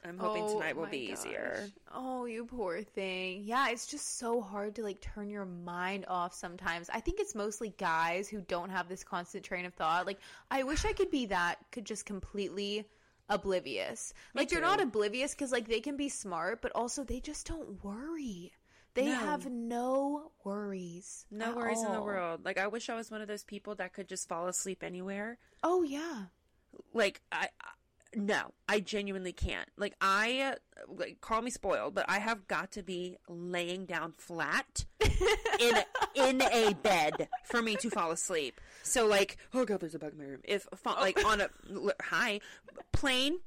I'm 0.06 0.18
hoping 0.18 0.44
Oh 0.44 0.54
tonight 0.56 0.76
will 0.76 0.88
be 0.88 1.12
easier. 1.12 1.66
Oh, 1.94 2.26
you 2.26 2.44
poor 2.46 2.82
thing. 2.82 3.44
Yeah, 3.46 3.70
it's 3.70 3.86
just 3.88 4.18
so 4.18 4.42
hard 4.42 4.76
to 4.76 4.82
like 4.84 5.00
turn 5.00 5.30
your 5.30 5.46
mind 5.46 6.06
off 6.10 6.34
sometimes. 6.34 6.90
I 6.94 7.00
think 7.00 7.22
it's 7.22 7.34
mostly 7.36 7.74
guys 7.78 8.28
who 8.28 8.42
don't 8.42 8.70
have 8.70 8.90
this 8.90 9.04
constant 9.04 9.46
train 9.46 9.64
of 9.66 9.74
thought. 9.74 10.06
Like, 10.06 10.20
I 10.52 10.64
wish 10.64 10.84
I 10.84 10.92
could 10.92 11.10
be 11.10 11.28
that, 11.28 11.56
could 11.72 11.86
just 11.86 12.06
completely 12.06 12.86
oblivious. 13.34 14.14
Like, 14.34 14.50
they're 14.50 14.62
not 14.62 14.82
oblivious 14.82 15.32
because 15.34 15.52
like 15.52 15.68
they 15.68 15.80
can 15.82 15.98
be 15.98 16.10
smart, 16.10 16.62
but 16.62 16.72
also 16.76 17.04
they 17.04 17.20
just 17.20 17.48
don't 17.48 17.84
worry. 17.84 18.52
They 18.96 19.06
No. 19.06 19.16
have 19.16 19.50
no 19.50 20.32
worries. 20.44 21.26
No 21.32 21.56
worries 21.56 21.82
in 21.84 21.92
the 21.92 22.02
world. 22.02 22.46
Like 22.46 22.58
I 22.60 22.68
wish 22.68 22.90
I 22.90 22.96
was 22.96 23.10
one 23.10 23.22
of 23.22 23.28
those 23.28 23.44
people 23.44 23.76
that 23.76 23.94
could 23.94 24.08
just 24.08 24.30
fall 24.30 24.48
asleep 24.48 24.84
anywhere. 24.84 25.40
Oh 25.64 25.82
yeah. 25.84 26.26
Like 26.94 27.22
I, 27.32 27.48
I 27.62 27.70
no, 28.16 28.52
I 28.70 28.80
genuinely 28.80 29.34
can't. 29.34 29.68
Like 29.78 29.96
I 30.00 30.58
like 30.88 31.20
call 31.22 31.42
me 31.42 31.50
spoiled, 31.50 31.96
but 31.96 32.06
I 32.08 32.20
have 32.20 32.48
got 32.48 32.72
to 32.74 32.84
be 32.84 33.18
laying 33.28 33.86
down 33.88 34.14
flat 34.16 34.86
in 35.60 35.76
in 36.14 36.42
a 36.44 36.74
bed 36.76 37.28
for 37.46 37.64
me 37.64 37.76
to 37.78 37.90
fall 37.90 38.12
asleep. 38.12 38.62
So 38.84 39.08
like, 39.08 39.38
oh 39.54 39.66
god, 39.66 39.80
there's 39.80 39.96
a 39.96 40.00
bug 40.00 40.12
in 40.14 40.18
my 40.20 40.26
room. 40.26 40.42
If 40.44 40.68
fa- 40.76 40.90
like 41.00 41.24
on 41.26 41.42
a 41.42 41.50
hi 42.02 42.40
plane, 42.92 43.38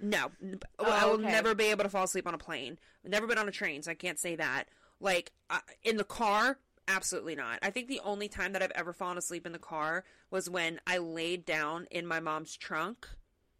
no, 0.00 0.30
N- 0.42 0.60
I 0.78 1.04
will 1.06 1.12
Oh, 1.12 1.14
okay. 1.14 1.22
never 1.30 1.54
be 1.54 1.64
able 1.66 1.84
to 1.84 1.90
fall 1.90 2.04
asleep 2.04 2.26
on 2.26 2.34
a 2.34 2.38
plane. 2.38 2.78
Never 3.04 3.26
been 3.26 3.38
on 3.38 3.48
a 3.48 3.52
train, 3.52 3.82
so 3.82 3.90
I 3.90 3.94
can't 3.94 4.18
say 4.18 4.36
that. 4.36 4.64
Like 5.00 5.32
uh, 5.50 5.58
in 5.82 5.96
the 5.96 6.04
car, 6.04 6.58
absolutely 6.88 7.34
not. 7.34 7.58
I 7.62 7.70
think 7.70 7.88
the 7.88 8.00
only 8.04 8.28
time 8.28 8.52
that 8.52 8.62
I've 8.62 8.70
ever 8.72 8.92
fallen 8.92 9.18
asleep 9.18 9.46
in 9.46 9.52
the 9.52 9.58
car 9.58 10.04
was 10.30 10.48
when 10.48 10.80
I 10.86 10.98
laid 10.98 11.44
down 11.44 11.86
in 11.90 12.06
my 12.06 12.20
mom's 12.20 12.56
trunk 12.56 13.08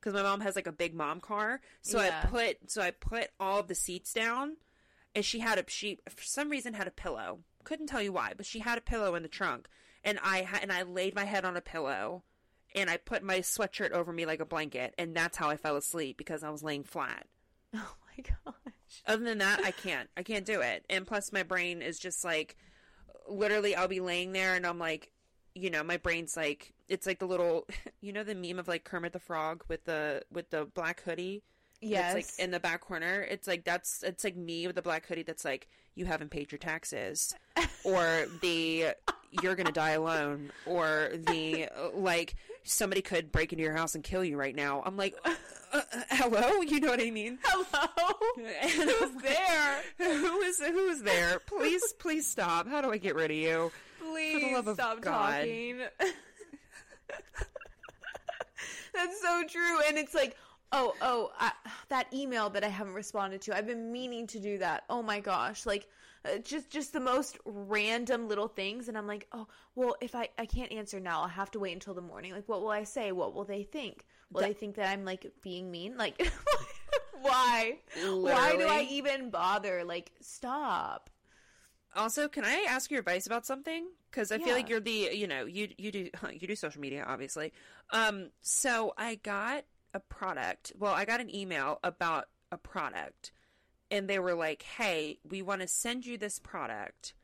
because 0.01 0.15
my 0.15 0.23
mom 0.23 0.41
has 0.41 0.55
like 0.57 0.67
a 0.67 0.73
big 0.73 0.95
mom 0.95 1.21
car. 1.21 1.61
So 1.81 2.01
Yeah. 2.03 2.23
I 2.25 2.27
put 2.27 2.71
so 2.71 2.83
I 2.83 2.91
put 2.91 3.31
all 3.41 3.59
of 3.61 3.69
the 3.69 3.75
seats 3.75 4.13
down, 4.13 4.57
and 5.15 5.25
she 5.25 5.39
had 5.41 5.59
a 5.59 5.65
she 5.69 5.99
for 6.09 6.23
some 6.25 6.51
reason 6.51 6.75
had 6.75 6.87
a 6.87 6.93
pillow. 6.93 7.41
Couldn't 7.65 7.87
tell 7.87 8.03
you 8.03 8.13
why, 8.13 8.33
but 8.37 8.45
she 8.47 8.59
had 8.59 8.77
a 8.79 8.81
pillow 8.83 9.15
in 9.15 9.23
the 9.23 9.29
trunk, 9.29 9.69
and 10.05 10.19
I 10.23 10.43
ha- 10.43 10.61
and 10.63 10.73
I 10.73 10.83
laid 10.83 11.15
my 11.15 11.25
head 11.25 11.45
on 11.45 11.57
a 11.57 11.61
pillow, 11.61 12.23
and 12.75 12.91
I 12.91 12.97
put 12.97 13.23
my 13.23 13.39
sweatshirt 13.39 13.93
over 13.93 14.13
me 14.13 14.27
like 14.27 14.41
a 14.41 14.47
blanket, 14.47 14.95
and 14.99 15.15
that's 15.15 15.37
how 15.37 15.49
I 15.51 15.57
fell 15.57 15.77
asleep 15.77 16.17
because 16.17 16.43
I 16.43 16.51
was 16.51 16.63
laying 16.63 16.85
flat. 16.85 17.27
Oh 17.75 17.97
my 18.19 18.23
gosh. 18.23 19.03
Other 19.07 19.25
than 19.25 19.39
that, 19.39 19.61
I 19.65 19.71
can't. 19.71 20.11
I 20.19 20.23
can't 20.23 20.45
do 20.45 20.61
it. 20.61 20.85
And 20.91 21.07
plus, 21.07 21.33
my 21.33 21.43
brain 21.43 21.81
is 21.81 21.99
just 21.99 22.23
like, 22.23 22.59
literally, 23.27 23.75
I'll 23.75 23.89
be 23.89 24.01
laying 24.01 24.33
there 24.33 24.55
and 24.55 24.67
I'm 24.67 24.79
like, 24.79 25.11
you 25.55 25.71
know, 25.71 25.83
my 25.83 25.97
brain's 25.97 26.37
like, 26.37 26.75
it's 26.89 27.07
like 27.07 27.19
the 27.19 27.27
little, 27.27 27.67
you 28.03 28.13
know, 28.13 28.25
the 28.25 28.35
meme 28.35 28.59
of 28.59 28.69
like 28.69 28.85
Kermit 28.85 29.15
the 29.15 29.19
Frog 29.19 29.65
with 29.69 29.85
the 29.85 30.23
with 30.31 30.51
the 30.51 30.67
black 30.67 31.01
hoodie. 31.03 31.43
Yes. 31.83 32.15
It's 32.15 32.39
like 32.39 32.45
in 32.45 32.51
the 32.53 32.61
back 32.61 32.81
corner. 32.81 33.23
It's 33.23 33.47
like 33.49 33.65
that's 33.65 34.03
it's 34.03 34.25
like 34.25 34.37
me 34.37 34.67
with 34.67 34.77
the 34.77 34.83
black 34.83 35.07
hoodie. 35.07 35.25
That's 35.25 35.45
like 35.45 35.69
you 35.95 36.07
haven't 36.07 36.31
paid 36.31 36.53
your 36.53 36.59
taxes, 36.59 37.35
or 37.85 38.27
the 38.41 38.95
you're 39.43 39.55
gonna 39.55 39.73
die 39.73 39.91
alone, 39.91 40.53
or 40.65 41.11
the 41.13 41.69
like 41.95 42.37
somebody 42.63 43.03
could 43.03 43.33
break 43.33 43.53
into 43.53 43.65
your 43.65 43.75
house 43.75 43.95
and 43.95 44.05
kill 44.05 44.25
you 44.25 44.37
right 44.37 44.55
now. 44.55 44.83
I'm 44.87 44.97
like, 44.97 45.17
uh, 45.25 45.35
uh, 45.73 45.81
hello, 46.11 46.61
you 46.63 46.81
know 46.81 46.91
what 46.91 47.01
I 47.03 47.11
mean? 47.11 47.39
Hello. 47.43 47.89
And 48.61 48.71
Who's 48.71 49.23
there? 49.23 49.83
Who 49.99 50.41
is 50.43 50.59
who 50.61 50.89
is 50.89 51.03
there? 51.03 51.41
Please, 51.41 51.83
please 51.99 52.27
stop. 52.27 52.69
How 52.69 52.81
do 52.81 52.93
I 52.93 52.99
get 52.99 53.17
rid 53.17 53.31
of 53.31 53.37
you? 53.37 53.73
Please 54.01 54.57
of 54.57 54.75
stop 54.75 55.01
God. 55.01 55.39
talking. 55.39 55.81
That's 58.95 59.21
so 59.21 59.43
true. 59.49 59.81
And 59.89 59.97
it's 59.97 60.15
like, 60.15 60.37
oh, 60.73 60.95
oh, 61.01 61.31
I, 61.39 61.53
that 61.89 62.13
email 62.13 62.51
that 62.51 62.65
I 62.65 62.69
haven't 62.69 62.95
responded 62.95 63.43
to. 63.43 63.57
I've 63.57 63.67
been 63.67 63.93
meaning 63.93 64.27
to 64.29 64.41
do 64.41 64.59
that. 64.59 64.85
Oh 64.91 65.03
my 65.03 65.21
gosh. 65.21 65.67
Like, 65.67 65.87
uh, 66.25 66.39
just 66.39 66.71
just 66.71 66.93
the 66.93 67.01
most 67.01 67.37
random 67.45 68.29
little 68.29 68.47
things 68.47 68.87
and 68.87 68.97
i'm 68.97 69.09
like 69.09 69.27
oh 69.33 69.45
well 69.75 69.97
if 70.01 70.15
i 70.15 70.29
i 70.39 70.47
can't 70.47 70.71
answer 70.71 71.01
now 71.01 71.23
i'll 71.23 71.27
have 71.27 71.51
to 71.51 71.59
wait 71.59 71.73
until 71.73 71.95
the 71.95 72.01
morning 72.01 72.33
like 72.33 72.49
what 72.49 72.61
will 72.61 72.71
i 72.71 72.85
say 72.85 73.11
what 73.11 73.35
will 73.35 73.43
they 73.43 73.65
think 73.65 74.07
will 74.31 74.41
they 74.41 74.53
think 74.53 74.77
that 74.77 74.89
i'm 74.89 75.05
like 75.05 75.27
being 75.43 75.69
mean 75.69 75.97
like 75.97 76.25
why 77.23 77.77
why 78.05 78.57
do 78.57 78.69
i 78.69 78.87
even 78.89 79.31
bother 79.31 79.83
like 79.83 80.13
stop 80.21 81.11
Also, 81.95 82.29
can 82.29 82.45
I 82.45 82.67
ask 82.69 82.91
your 82.91 83.01
advice 83.01 83.27
about 83.27 83.45
something? 83.45 83.87
Because 84.11 84.33
I 84.33 84.39
feel 84.39 84.55
like 84.55 84.71
you're 84.71 84.81
the 84.81 85.11
you 85.13 85.27
know 85.27 85.45
you 85.45 85.69
you 85.77 85.93
do 85.93 86.09
you 86.33 86.49
do 86.49 86.57
social 86.57 86.81
media 86.81 87.05
obviously. 87.07 87.53
Um, 87.91 88.31
so 88.41 88.95
I 88.97 89.17
got 89.17 89.65
a 89.95 90.01
product. 90.01 90.73
Well, 90.79 90.93
I 90.93 91.05
got 91.05 91.21
an 91.21 91.35
email 91.35 91.79
about 91.83 92.29
a 92.51 92.59
product, 92.59 93.33
and 93.91 94.09
they 94.09 94.19
were 94.19 94.35
like, 94.35 94.63
"Hey, 94.63 95.19
we 95.29 95.43
want 95.43 95.61
to 95.61 95.69
send 95.69 96.07
you 96.07 96.19
this 96.19 96.39
product. 96.39 97.15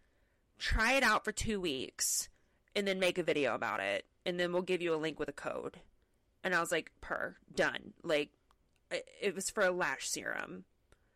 Try 0.58 0.92
it 0.94 1.02
out 1.02 1.24
for 1.24 1.32
two 1.32 1.60
weeks, 1.60 2.28
and 2.74 2.86
then 2.86 2.98
make 2.98 3.18
a 3.18 3.22
video 3.22 3.54
about 3.54 3.80
it, 3.80 4.06
and 4.26 4.38
then 4.38 4.52
we'll 4.52 4.62
give 4.62 4.82
you 4.82 4.94
a 4.94 4.96
link 4.96 5.18
with 5.18 5.28
a 5.28 5.32
code." 5.32 5.80
And 6.44 6.54
I 6.54 6.60
was 6.60 6.72
like, 6.72 6.92
"Per 7.00 7.36
done." 7.54 7.94
Like, 8.02 8.30
it 8.90 9.08
it 9.20 9.34
was 9.34 9.50
for 9.50 9.62
a 9.62 9.70
lash 9.70 10.08
serum. 10.08 10.64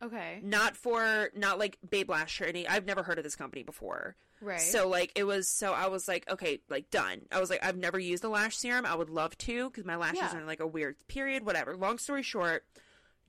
Okay. 0.02 0.40
Not 0.42 0.76
for 0.76 1.30
not 1.34 1.58
like 1.58 1.78
Babe 1.88 2.10
Lash 2.10 2.40
or 2.40 2.44
any. 2.44 2.66
I've 2.66 2.86
never 2.86 3.04
heard 3.04 3.18
of 3.18 3.24
this 3.24 3.36
company 3.36 3.62
before. 3.62 4.16
Right. 4.42 4.60
So 4.60 4.88
like 4.88 5.12
it 5.14 5.22
was 5.24 5.48
so 5.48 5.72
I 5.72 5.86
was 5.86 6.08
like 6.08 6.28
okay 6.28 6.60
like 6.68 6.90
done. 6.90 7.22
I 7.30 7.38
was 7.40 7.48
like 7.48 7.64
I've 7.64 7.76
never 7.76 7.98
used 7.98 8.24
a 8.24 8.28
lash 8.28 8.56
serum. 8.56 8.84
I 8.84 8.94
would 8.94 9.08
love 9.08 9.38
to 9.38 9.70
because 9.70 9.84
my 9.84 9.96
lashes 9.96 10.18
Yeah. 10.20 10.36
are 10.36 10.40
in 10.40 10.46
like 10.46 10.60
a 10.60 10.66
weird 10.66 10.96
period. 11.08 11.46
Whatever. 11.46 11.76
Long 11.76 11.96
story 11.98 12.22
short, 12.24 12.64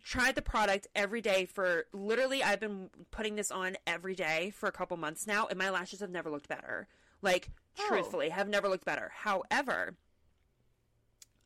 tried 0.03 0.33
the 0.35 0.41
product 0.41 0.87
every 0.95 1.21
day 1.21 1.45
for 1.45 1.85
literally 1.93 2.41
I've 2.43 2.59
been 2.59 2.89
putting 3.11 3.35
this 3.35 3.51
on 3.51 3.77
every 3.85 4.15
day 4.15 4.49
for 4.55 4.67
a 4.67 4.71
couple 4.71 4.97
months 4.97 5.27
now, 5.27 5.45
and 5.47 5.57
my 5.59 5.69
lashes 5.69 5.99
have 5.99 6.09
never 6.09 6.29
looked 6.31 6.49
better. 6.49 6.87
Like 7.21 7.49
Oh. 7.79 7.85
truthfully, 7.87 8.29
have 8.29 8.47
never 8.49 8.67
looked 8.67 8.85
better. 8.85 9.11
However. 9.15 9.95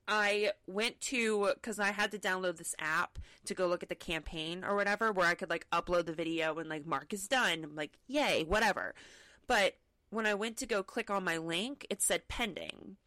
I 0.10 0.52
went 0.68 1.02
to 1.02 1.52
because 1.56 1.80
I 1.80 1.92
had 1.92 2.12
to 2.12 2.18
download 2.18 2.56
this 2.58 2.74
app 2.80 3.20
to 3.46 3.54
go 3.54 3.68
look 3.68 3.84
at 3.84 3.90
the 3.90 3.96
campaign 3.96 4.64
or 4.64 4.74
whatever, 4.76 5.12
where 5.12 5.28
I 5.28 5.36
could 5.36 5.50
like 5.50 5.68
upload 5.72 6.06
the 6.06 6.14
video 6.14 6.58
and 6.60 6.70
like 6.70 6.86
mark 6.86 7.12
is 7.14 7.28
done. 7.28 7.64
I'm 7.66 7.76
like, 7.76 7.92
yay, 8.08 8.46
whatever. 8.46 8.96
But 9.48 9.76
when 10.10 10.26
I 10.26 10.34
went 10.34 10.58
to 10.58 10.66
go 10.66 10.84
click 10.84 11.10
on 11.10 11.24
my 11.24 11.38
link, 11.38 11.86
it 11.90 12.02
said 12.02 12.28
pending. 12.28 12.98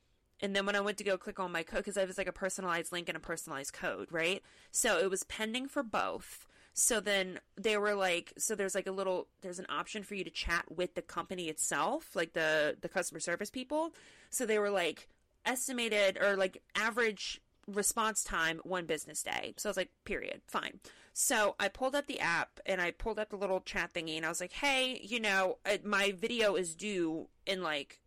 And 0.43 0.57
then 0.57 0.64
when 0.64 0.76
I 0.76 0.80
went 0.80 0.99
to 0.99 1.05
go 1.05 1.18
click 1.18 1.38
on 1.38 1.53
my 1.53 1.62
code, 1.62 1.80
because 1.80 1.99
I 1.99 2.05
was 2.05 2.16
like 2.16 2.26
a 2.26 2.32
personalized 2.32 2.93
link 2.93 3.09
and 3.09 3.16
a 3.16 3.20
personalized 3.20 3.74
code, 3.74 4.09
right? 4.11 4.43
So 4.70 4.99
it 4.99 5.11
was 5.11 5.22
pending 5.24 5.68
for 5.68 5.82
both. 5.82 6.47
So 6.72 7.01
then 7.01 7.41
they 7.61 7.76
were 7.76 7.95
like, 7.95 8.32
so 8.38 8.55
there's 8.55 8.74
like 8.74 8.86
a 8.86 8.93
little, 8.93 9.26
there's 9.43 9.59
an 9.59 9.66
option 9.68 10.03
for 10.03 10.14
you 10.14 10.24
to 10.24 10.30
chat 10.30 10.64
with 10.74 10.95
the 10.95 11.03
company 11.03 11.49
itself, 11.49 12.16
like 12.16 12.32
the 12.32 12.76
the 12.80 12.88
customer 12.88 13.20
service 13.20 13.51
people. 13.51 13.93
So 14.30 14.47
they 14.47 14.59
were 14.59 14.70
like 14.70 15.09
estimated 15.45 16.16
or 16.18 16.36
like 16.36 16.62
average 16.74 17.41
response 17.72 18.22
time 18.24 18.60
one 18.64 18.86
business 18.86 19.22
day. 19.22 19.54
So 19.56 19.68
I 19.68 19.70
was 19.70 19.76
like, 19.76 19.90
period, 20.04 20.42
fine. 20.46 20.80
So 21.12 21.54
I 21.58 21.68
pulled 21.68 21.94
up 21.94 22.06
the 22.06 22.20
app 22.20 22.60
and 22.66 22.80
I 22.80 22.90
pulled 22.92 23.18
up 23.18 23.30
the 23.30 23.36
little 23.36 23.60
chat 23.60 23.92
thingy 23.92 24.16
and 24.16 24.24
I 24.24 24.28
was 24.28 24.40
like, 24.40 24.52
hey, 24.52 25.00
you 25.02 25.20
know, 25.20 25.58
uh, 25.66 25.78
my 25.84 26.12
video 26.12 26.54
is 26.54 26.74
due 26.74 27.28
in 27.46 27.62
like 27.62 28.00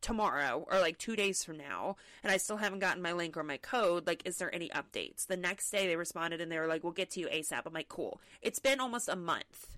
tomorrow 0.00 0.64
or 0.70 0.78
like 0.78 0.96
two 0.96 1.14
days 1.16 1.44
from 1.44 1.58
now 1.58 1.96
and 2.22 2.32
I 2.32 2.38
still 2.38 2.56
haven't 2.56 2.78
gotten 2.78 3.02
my 3.02 3.12
link 3.12 3.36
or 3.36 3.42
my 3.42 3.58
code. 3.58 4.06
Like, 4.06 4.22
is 4.24 4.38
there 4.38 4.54
any 4.54 4.68
updates? 4.70 5.26
The 5.26 5.36
next 5.36 5.70
day 5.70 5.86
they 5.86 5.96
responded 5.96 6.40
and 6.40 6.50
they 6.50 6.58
were 6.58 6.66
like, 6.68 6.82
we'll 6.84 6.92
get 6.92 7.10
to 7.10 7.20
you 7.20 7.28
ASAP. 7.28 7.62
I'm 7.66 7.74
like, 7.74 7.88
cool. 7.88 8.20
It's 8.40 8.58
been 8.60 8.80
almost 8.80 9.08
a 9.08 9.16
month 9.16 9.76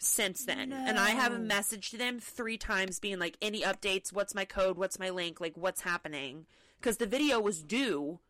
since 0.00 0.44
then. 0.44 0.72
And 0.72 0.98
I 0.98 1.10
have 1.10 1.32
No. 1.38 1.54
messaged 1.54 1.92
them 1.98 2.18
three 2.20 2.58
times 2.58 2.98
being 2.98 3.18
like, 3.18 3.36
any 3.40 3.62
updates? 3.62 4.12
What's 4.12 4.34
my 4.34 4.44
code? 4.44 4.76
What's 4.76 4.98
my 4.98 5.10
link? 5.10 5.40
Like, 5.40 5.56
what's 5.56 5.82
happening? 5.82 6.46
Because 6.84 6.98
the 6.98 7.06
video 7.06 7.40
was 7.40 7.62
due 7.62 8.20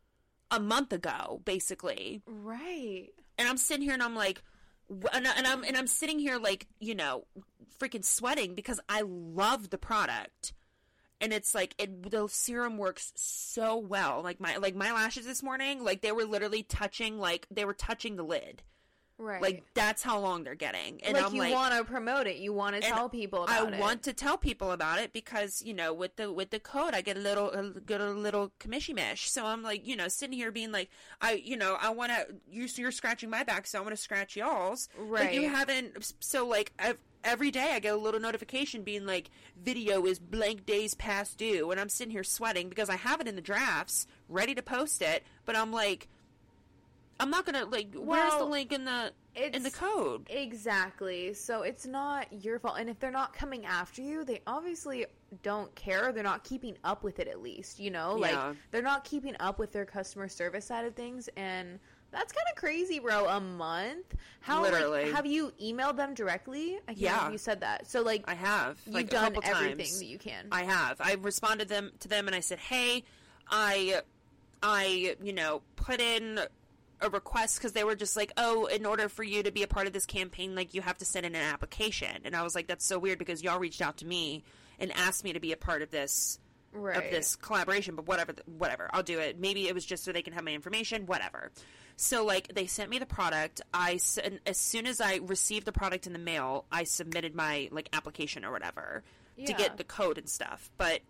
a 0.49 0.61
month 0.61 0.93
ago, 0.93 1.41
basically 1.43 2.21
Right. 2.25 3.09
and 3.37 3.49
I'm 3.49 3.57
sitting 3.57 3.81
here 3.81 3.91
and 3.91 4.01
I'm 4.01 4.15
like, 4.15 4.41
and, 5.11 5.27
and 5.27 5.45
I'm 5.45 5.65
and 5.65 5.75
I'm 5.75 5.87
sitting 5.87 6.19
here 6.19 6.37
like 6.37 6.65
you 6.79 6.95
know, 6.95 7.25
freaking 7.77 8.05
sweating 8.05 8.55
because 8.55 8.79
I 8.87 9.01
love 9.01 9.71
the 9.71 9.77
product, 9.77 10.53
and 11.19 11.33
it's 11.33 11.53
like 11.53 11.75
it 11.77 12.09
the 12.09 12.29
serum 12.29 12.77
works 12.77 13.11
so 13.17 13.75
well. 13.77 14.21
Like 14.23 14.39
my 14.39 14.55
like 14.55 14.73
my 14.73 14.93
lashes 14.93 15.25
this 15.25 15.43
morning, 15.43 15.83
like 15.83 15.99
they 15.99 16.13
were 16.13 16.23
literally 16.23 16.63
touching 16.63 17.19
like 17.19 17.47
they 17.51 17.65
were 17.65 17.73
touching 17.73 18.15
the 18.15 18.23
lid. 18.23 18.63
Right. 19.17 19.41
Like 19.41 19.63
that's 19.73 20.03
how 20.03 20.19
long 20.19 20.43
they're 20.43 20.55
getting, 20.55 21.01
and 21.01 21.13
like 21.13 21.25
I'm 21.25 21.33
you 21.33 21.39
like. 21.39 21.53
want 21.53 21.73
to 21.73 21.85
promote 21.85 22.27
it. 22.27 22.35
You 22.35 22.51
want 22.51 22.75
to 22.75 22.81
tell 22.81 23.07
people 23.07 23.45
I 23.47 23.59
about 23.59 23.73
it. 23.73 23.79
want 23.79 24.03
to 24.03 24.13
tell 24.13 24.37
people 24.37 24.71
about 24.71 24.99
it 24.99 25.13
because 25.13 25.61
you 25.61 25.73
know 25.73 25.93
with 25.93 26.17
the 26.17 26.33
with 26.33 26.49
the 26.49 26.59
code 26.59 26.93
I 26.93 26.99
get 26.99 27.15
a 27.15 27.21
little 27.21 27.49
a, 27.49 27.79
get 27.79 28.01
a 28.01 28.09
little 28.09 28.51
commission 28.59 28.95
mesh. 28.95 29.31
So 29.31 29.45
I'm 29.45 29.63
like 29.63 29.87
you 29.87 29.95
know 29.95 30.09
sitting 30.09 30.37
here 30.37 30.51
being 30.51 30.73
like 30.73 30.89
I 31.21 31.41
you 31.43 31.55
know 31.55 31.77
I 31.79 31.91
want 31.91 32.11
to 32.11 32.27
you 32.49 32.67
you're 32.75 32.91
scratching 32.91 33.29
my 33.29 33.43
back 33.45 33.67
so 33.67 33.79
I 33.79 33.81
want 33.83 33.95
to 33.95 34.01
scratch 34.01 34.35
y'all's. 34.35 34.89
Like 34.99 35.33
you 35.33 35.47
haven't 35.49 36.13
so 36.19 36.45
like 36.45 36.73
I've, 36.77 36.97
every 37.23 37.51
day 37.51 37.71
I 37.73 37.79
get 37.79 37.93
a 37.93 37.97
little 37.97 38.19
notification 38.19 38.83
being 38.83 39.05
like 39.05 39.29
video 39.63 40.05
is 40.05 40.19
blank 40.19 40.65
days 40.65 40.93
past 40.93 41.37
due 41.37 41.71
and 41.71 41.79
I'm 41.79 41.89
sitting 41.89 42.11
here 42.11 42.25
sweating 42.25 42.67
because 42.67 42.89
I 42.89 42.97
have 42.97 43.21
it 43.21 43.29
in 43.29 43.35
the 43.35 43.41
drafts 43.41 44.07
ready 44.27 44.53
to 44.55 44.61
post 44.61 45.01
it, 45.01 45.23
but 45.45 45.55
I'm 45.55 45.71
like 45.71 46.09
I'm 47.19 47.29
not 47.29 47.45
gonna 47.45 47.65
like 47.65 47.89
where's 47.95 48.35
the 48.37 48.43
link 48.45 48.71
in 48.73 48.83
the 48.85 49.11
in 49.35 49.63
the 49.63 49.71
code? 49.71 50.27
Exactly. 50.29 51.33
So 51.33 51.61
it's 51.61 51.85
not 51.85 52.27
your 52.43 52.59
fault. 52.59 52.77
And 52.79 52.89
if 52.89 52.99
they're 52.99 53.11
not 53.11 53.33
coming 53.33 53.65
after 53.65 54.01
you, 54.01 54.23
they 54.25 54.41
obviously 54.47 55.05
don't 55.43 55.73
care. 55.75 56.11
They're 56.11 56.23
not 56.23 56.43
keeping 56.43 56.77
up 56.83 57.03
with 57.03 57.19
it 57.19 57.27
at 57.27 57.41
least, 57.41 57.79
you 57.79 57.91
know? 57.91 58.17
Yeah. 58.19 58.47
Like 58.47 58.57
they're 58.71 58.81
not 58.81 59.03
keeping 59.03 59.35
up 59.39 59.59
with 59.59 59.71
their 59.71 59.85
customer 59.85 60.27
service 60.27 60.65
side 60.65 60.85
of 60.85 60.95
things 60.95 61.29
and 61.37 61.79
that's 62.11 62.31
kind 62.31 62.45
of 62.49 62.55
crazy, 62.55 62.99
bro. 62.99 63.27
A 63.27 63.41
month? 63.41 64.15
How 64.39 64.61
like, 64.61 64.71
Literally. 64.71 65.11
have 65.11 65.25
you 65.25 65.51
emailed 65.61 65.97
them 65.97 66.13
directly? 66.13 66.75
I 66.87 66.91
can't 66.93 66.97
Yeah. 66.99 67.29
you 67.31 67.37
said 67.37 67.59
that. 67.61 67.87
So 67.87 68.01
like 68.01 68.23
I 68.27 68.35
have 68.35 68.77
you've 68.85 68.95
like 68.95 69.07
a 69.07 69.09
done 69.09 69.35
everything 69.43 69.77
times. 69.77 69.99
that 69.99 70.05
you 70.05 70.17
can. 70.17 70.47
I 70.51 70.63
have. 70.63 71.01
I 71.01 71.13
responded 71.15 71.67
them 71.67 71.91
to 72.01 72.07
them 72.07 72.27
and 72.27 72.35
I 72.35 72.39
said, 72.39 72.59
"Hey, 72.59 73.03
I 73.49 74.01
I, 74.63 75.15
you 75.21 75.33
know, 75.33 75.61
put 75.75 75.99
in 75.99 76.39
a 77.01 77.09
request 77.09 77.57
because 77.57 77.73
they 77.73 77.83
were 77.83 77.95
just 77.95 78.15
like, 78.15 78.31
"Oh, 78.37 78.65
in 78.65 78.85
order 78.85 79.09
for 79.09 79.23
you 79.23 79.43
to 79.43 79.51
be 79.51 79.63
a 79.63 79.67
part 79.67 79.87
of 79.87 79.93
this 79.93 80.05
campaign, 80.05 80.55
like 80.55 80.73
you 80.73 80.81
have 80.81 80.97
to 80.99 81.05
send 81.05 81.25
in 81.25 81.35
an 81.35 81.41
application." 81.41 82.21
And 82.23 82.35
I 82.35 82.43
was 82.43 82.55
like, 82.55 82.67
"That's 82.67 82.85
so 82.85 82.99
weird 82.99 83.19
because 83.19 83.43
y'all 83.43 83.59
reached 83.59 83.81
out 83.81 83.97
to 83.97 84.05
me 84.05 84.43
and 84.79 84.91
asked 84.93 85.23
me 85.23 85.33
to 85.33 85.39
be 85.39 85.51
a 85.51 85.57
part 85.57 85.81
of 85.81 85.91
this 85.91 86.39
right. 86.75 86.97
of 86.97 87.11
this 87.11 87.35
collaboration, 87.35 87.95
but 87.95 88.07
whatever, 88.07 88.33
whatever. 88.45 88.89
I'll 88.93 89.03
do 89.03 89.19
it. 89.19 89.39
Maybe 89.39 89.67
it 89.67 89.73
was 89.73 89.85
just 89.85 90.03
so 90.03 90.11
they 90.11 90.21
can 90.21 90.33
have 90.33 90.43
my 90.43 90.51
information, 90.51 91.05
whatever. 91.05 91.51
So 91.97 92.25
like 92.25 92.53
they 92.53 92.67
sent 92.67 92.89
me 92.89 92.99
the 92.99 93.05
product. 93.05 93.61
I 93.73 93.99
and 94.23 94.39
as 94.45 94.57
soon 94.57 94.85
as 94.85 94.99
I 94.99 95.19
received 95.23 95.65
the 95.65 95.71
product 95.71 96.07
in 96.07 96.13
the 96.13 96.19
mail, 96.19 96.65
I 96.71 96.83
submitted 96.83 97.35
my 97.35 97.69
like 97.71 97.89
application 97.93 98.43
or 98.43 98.51
whatever 98.51 99.03
to 99.45 99.53
get 99.53 99.77
the 99.77 99.83
code 99.83 100.17
and 100.17 100.29
stuff. 100.29 100.69
But 100.77 101.01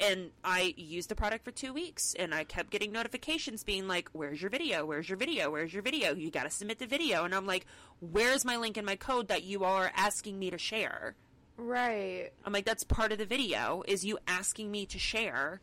and 0.00 0.30
I 0.44 0.74
used 0.76 1.08
the 1.08 1.14
product 1.14 1.44
for 1.44 1.50
two 1.50 1.72
weeks, 1.72 2.14
and 2.18 2.34
I 2.34 2.44
kept 2.44 2.70
getting 2.70 2.92
notifications 2.92 3.64
being 3.64 3.88
like, 3.88 4.08
"Where's 4.12 4.40
your 4.40 4.50
video? 4.50 4.84
Where's 4.84 5.08
your 5.08 5.16
video? 5.18 5.50
Where's 5.50 5.72
your 5.72 5.82
video? 5.82 6.14
You 6.14 6.30
got 6.30 6.44
to 6.44 6.50
submit 6.50 6.78
the 6.78 6.86
video." 6.86 7.24
And 7.24 7.34
I'm 7.34 7.46
like, 7.46 7.66
"Where's 8.00 8.44
my 8.44 8.56
link 8.56 8.76
and 8.76 8.84
my 8.86 8.96
code 8.96 9.28
that 9.28 9.42
you 9.44 9.64
are 9.64 9.90
asking 9.96 10.38
me 10.38 10.50
to 10.50 10.58
share?" 10.58 11.14
Right. 11.56 12.30
I'm 12.44 12.52
like, 12.52 12.64
"That's 12.66 12.84
part 12.84 13.12
of 13.12 13.18
the 13.18 13.26
video. 13.26 13.82
Is 13.88 14.04
you 14.04 14.18
asking 14.26 14.70
me 14.70 14.86
to 14.86 14.98
share?" 14.98 15.60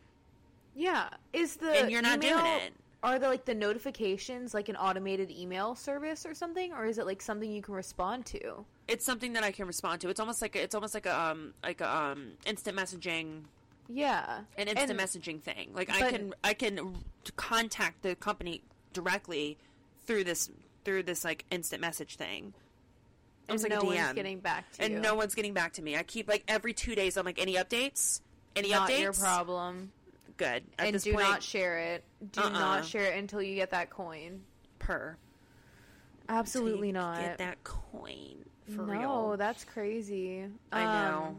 Yeah. 0.74 1.08
Is 1.32 1.56
the 1.56 1.70
And 1.70 1.90
you're 1.90 2.02
not 2.02 2.20
doing 2.20 2.32
email- 2.34 2.56
it. 2.66 2.74
Are 3.04 3.18
the 3.18 3.28
like 3.28 3.44
the 3.44 3.54
notifications 3.54 4.54
like 4.54 4.70
an 4.70 4.76
automated 4.76 5.30
email 5.30 5.74
service 5.74 6.24
or 6.24 6.32
something, 6.34 6.72
or 6.72 6.86
is 6.86 6.96
it 6.96 7.04
like 7.04 7.20
something 7.20 7.50
you 7.50 7.62
can 7.62 7.74
respond 7.74 8.26
to? 8.26 8.64
it's 8.86 9.04
something 9.06 9.32
that 9.32 9.42
I 9.42 9.50
can 9.50 9.66
respond 9.66 10.02
to. 10.02 10.10
It's 10.10 10.20
almost 10.20 10.42
like 10.42 10.56
a, 10.56 10.62
it's 10.62 10.74
almost 10.74 10.92
like 10.94 11.06
a 11.06 11.18
um 11.18 11.54
like 11.62 11.80
a 11.80 11.88
um 11.96 12.32
instant 12.46 12.76
messaging 12.76 13.42
Yeah, 13.88 14.40
an 14.56 14.68
instant 14.68 14.90
And- 14.90 15.00
messaging 15.00 15.40
thing. 15.42 15.70
Like 15.74 15.90
I 15.90 16.10
can 16.10 16.34
I 16.42 16.54
can 16.54 16.96
contact 17.36 18.02
the 18.02 18.14
company 18.14 18.62
directly 18.92 19.58
through 20.06 20.24
this 20.24 20.50
through 20.84 21.02
this 21.04 21.24
like 21.24 21.44
instant 21.50 21.80
message 21.80 22.16
thing. 22.16 22.54
And 23.48 23.60
like 23.62 23.72
no 23.72 23.82
one's 23.82 24.12
getting 24.14 24.38
back 24.40 24.70
to 24.72 24.82
and 24.82 24.94
you. 24.94 25.00
no 25.00 25.14
one's 25.14 25.34
getting 25.34 25.52
back 25.52 25.74
to 25.74 25.82
me. 25.82 25.96
I 25.96 26.02
keep 26.02 26.28
like 26.28 26.44
every 26.48 26.72
two 26.72 26.94
days. 26.94 27.16
I'm 27.18 27.26
like, 27.26 27.38
any 27.38 27.54
updates? 27.56 28.20
Any 28.56 28.70
not 28.70 28.88
updates? 28.88 29.00
your 29.02 29.12
problem. 29.12 29.92
Good. 30.38 30.64
At 30.78 30.86
and 30.88 31.02
do 31.02 31.12
point, 31.12 31.28
not 31.28 31.42
share 31.42 31.78
it. 31.78 32.04
Do 32.32 32.40
Uh-uh. 32.40 32.48
not 32.48 32.84
share 32.86 33.12
it 33.12 33.18
until 33.18 33.42
you 33.42 33.54
get 33.54 33.70
that 33.72 33.90
coin. 33.90 34.40
per. 34.78 35.16
Absolutely 36.28 36.90
not. 36.92 37.20
Get 37.20 37.38
that 37.38 37.62
coin 37.64 38.44
for 38.74 38.82
no, 38.86 38.92
real. 38.92 39.36
that's 39.36 39.62
crazy. 39.64 40.46
I 40.72 40.82
know. 40.84 41.22
Um, 41.28 41.36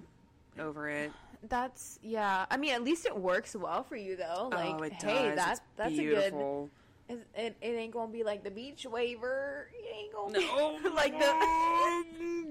Over 0.60 0.90
it. 0.90 1.12
That's 1.48 2.00
yeah. 2.02 2.46
I 2.50 2.58
mean, 2.58 2.74
at 2.74 2.84
least 2.84 3.06
it 3.06 3.16
works 3.16 3.56
well 3.56 3.84
for 3.84 3.96
you 3.96 4.16
though. 4.16 4.50
Oh, 4.52 4.56
like, 4.56 4.76
oh, 4.80 4.84
it 4.84 4.94
hey, 4.94 5.28
does. 5.28 5.36
that 5.36 5.52
It's 5.54 5.62
that's 5.78 5.92
beautiful. 5.92 6.70
a 7.10 7.14
good. 7.14 7.26
It, 7.36 7.56
it, 7.62 7.68
ain't 7.68 7.94
gonna 7.94 8.12
be 8.12 8.24
like 8.24 8.44
the 8.44 8.50
Beachwaver. 8.50 9.66
It 9.72 9.96
ain't 9.96 10.14
gonna 10.14 10.40
No, 10.40 10.80
be 10.82 10.90
like 10.96 11.12
the 11.20 11.26
Oh, 11.30 12.04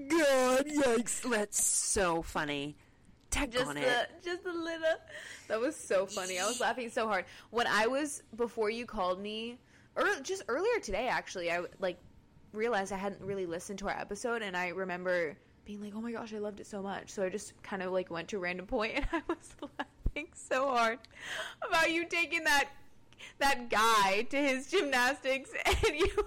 God, 0.09 0.65
yikes! 0.67 1.29
That's 1.29 1.61
so 1.65 2.21
funny. 2.21 2.77
Tag 3.31 3.51
just 3.51 3.67
on 3.67 3.75
it. 3.75 4.09
just 4.23 4.45
a 4.45 4.53
little. 4.53 4.87
That 5.49 5.59
was 5.59 5.75
so 5.75 6.05
funny. 6.05 6.39
I 6.39 6.45
was 6.45 6.61
laughing 6.61 6.89
so 6.89 7.05
hard 7.07 7.25
when 7.49 7.67
I 7.67 7.87
was 7.87 8.23
before 8.37 8.69
you 8.69 8.85
called 8.85 9.19
me, 9.19 9.57
or 9.97 10.05
just 10.23 10.43
earlier 10.47 10.79
today. 10.81 11.09
Actually, 11.09 11.51
I 11.51 11.63
like 11.79 11.97
realized 12.53 12.93
I 12.93 12.97
hadn't 12.97 13.21
really 13.21 13.45
listened 13.45 13.79
to 13.79 13.89
our 13.89 13.99
episode, 13.99 14.41
and 14.41 14.55
I 14.55 14.69
remember 14.69 15.35
being 15.65 15.81
like, 15.81 15.93
"Oh 15.95 16.01
my 16.01 16.11
gosh, 16.11 16.33
I 16.33 16.37
loved 16.37 16.59
it 16.59 16.67
so 16.67 16.81
much." 16.81 17.09
So 17.09 17.23
I 17.23 17.29
just 17.29 17.61
kind 17.63 17.81
of 17.81 17.91
like 17.91 18.09
went 18.09 18.27
to 18.29 18.37
a 18.37 18.39
random 18.39 18.65
point, 18.67 18.95
and 18.95 19.05
I 19.11 19.21
was 19.27 19.55
laughing 19.79 20.27
so 20.33 20.69
hard 20.69 20.99
about 21.67 21.91
you 21.91 22.05
taking 22.05 22.43
that 22.43 22.69
that 23.39 23.69
guy 23.69 24.23
to 24.29 24.37
his 24.37 24.67
gymnastics, 24.67 25.51
and 25.65 25.95
you. 25.99 26.25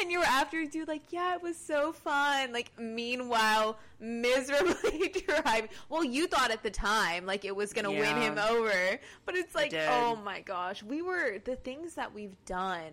And 0.00 0.10
you 0.10 0.20
were 0.20 0.24
after 0.24 0.64
dude 0.64 0.88
like, 0.88 1.12
yeah, 1.12 1.34
it 1.34 1.42
was 1.42 1.54
so 1.54 1.92
fun. 1.92 2.50
Like, 2.50 2.72
meanwhile, 2.78 3.78
miserably 3.98 5.12
driving. 5.26 5.68
Well, 5.90 6.02
you 6.02 6.28
thought 6.28 6.50
at 6.50 6.62
the 6.62 6.70
time 6.70 7.26
like 7.26 7.44
it 7.44 7.54
was 7.54 7.74
gonna 7.74 7.90
win 7.90 8.16
him 8.16 8.38
over, 8.38 8.98
but 9.26 9.34
it's 9.34 9.54
like, 9.54 9.74
oh 9.74 10.16
my 10.16 10.40
gosh, 10.40 10.82
we 10.82 11.02
were 11.02 11.40
the 11.44 11.56
things 11.56 11.94
that 11.96 12.14
we've 12.14 12.42
done 12.46 12.92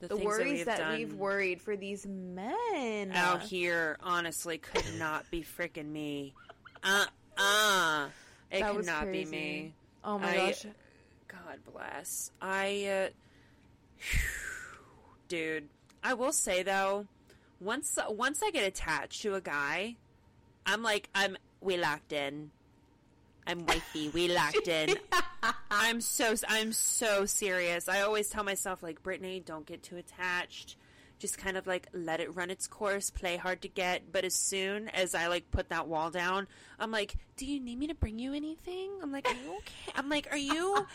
The 0.00 0.08
the, 0.08 0.16
that 0.16 0.24
worries 0.24 0.64
that, 0.66 0.96
we've 0.96 1.14
worried 1.14 1.60
for 1.60 1.76
these 1.76 2.06
men 2.06 3.10
out 3.12 3.42
here 3.42 3.96
honestly 4.00 4.58
could 4.58 4.84
not 4.98 5.28
be 5.30 5.42
freaking 5.42 5.90
me. 5.90 6.34
Uh 6.82 7.04
uh 7.36 8.08
It 8.50 8.60
That 8.60 8.74
could 8.76 8.86
not 8.86 9.10
be 9.10 9.24
me. 9.24 9.74
Oh 10.04 10.18
my 10.18 10.30
I- 10.30 10.36
gosh. 10.36 10.66
God 11.26 11.58
bless. 11.72 12.30
I, 12.40 13.10
uh, 13.10 13.98
dude. 15.28 15.68
I 16.02 16.14
will 16.14 16.32
say 16.32 16.62
though, 16.62 17.06
once 17.60 17.98
once 18.08 18.40
I 18.42 18.50
get 18.50 18.64
attached 18.66 19.22
to 19.22 19.34
a 19.34 19.40
guy, 19.40 19.96
I'm 20.64 20.82
like 20.82 21.08
I'm 21.14 21.36
we 21.60 21.76
locked 21.76 22.12
in. 22.12 22.50
I'm 23.48 23.64
wifey. 23.64 24.10
We 24.10 24.28
locked 24.28 24.68
in. 24.68 24.96
I'm 25.70 26.02
so 26.02 26.34
I'm 26.46 26.72
so 26.72 27.24
serious. 27.24 27.88
I 27.88 28.02
always 28.02 28.28
tell 28.28 28.44
myself 28.44 28.82
like 28.82 29.02
Brittany, 29.02 29.40
don't 29.44 29.64
get 29.64 29.82
too 29.82 29.96
attached. 29.96 30.76
Just 31.18 31.38
kind 31.38 31.56
of 31.56 31.66
like 31.66 31.88
let 31.94 32.20
it 32.20 32.36
run 32.36 32.50
its 32.50 32.66
course, 32.66 33.08
play 33.08 33.38
hard 33.38 33.62
to 33.62 33.68
get. 33.68 34.12
But 34.12 34.26
as 34.26 34.34
soon 34.34 34.90
as 34.90 35.14
I 35.14 35.28
like 35.28 35.50
put 35.50 35.70
that 35.70 35.88
wall 35.88 36.10
down, 36.10 36.46
I'm 36.78 36.90
like, 36.90 37.14
"Do 37.38 37.46
you 37.46 37.58
need 37.58 37.78
me 37.78 37.86
to 37.86 37.94
bring 37.94 38.18
you 38.18 38.34
anything?" 38.34 38.90
I'm 39.02 39.10
like, 39.10 39.26
"Are 39.26 39.34
you 39.34 39.56
okay?" 39.56 39.92
I'm 39.96 40.10
like, 40.10 40.28
"Are 40.30 40.36
you? 40.36 40.86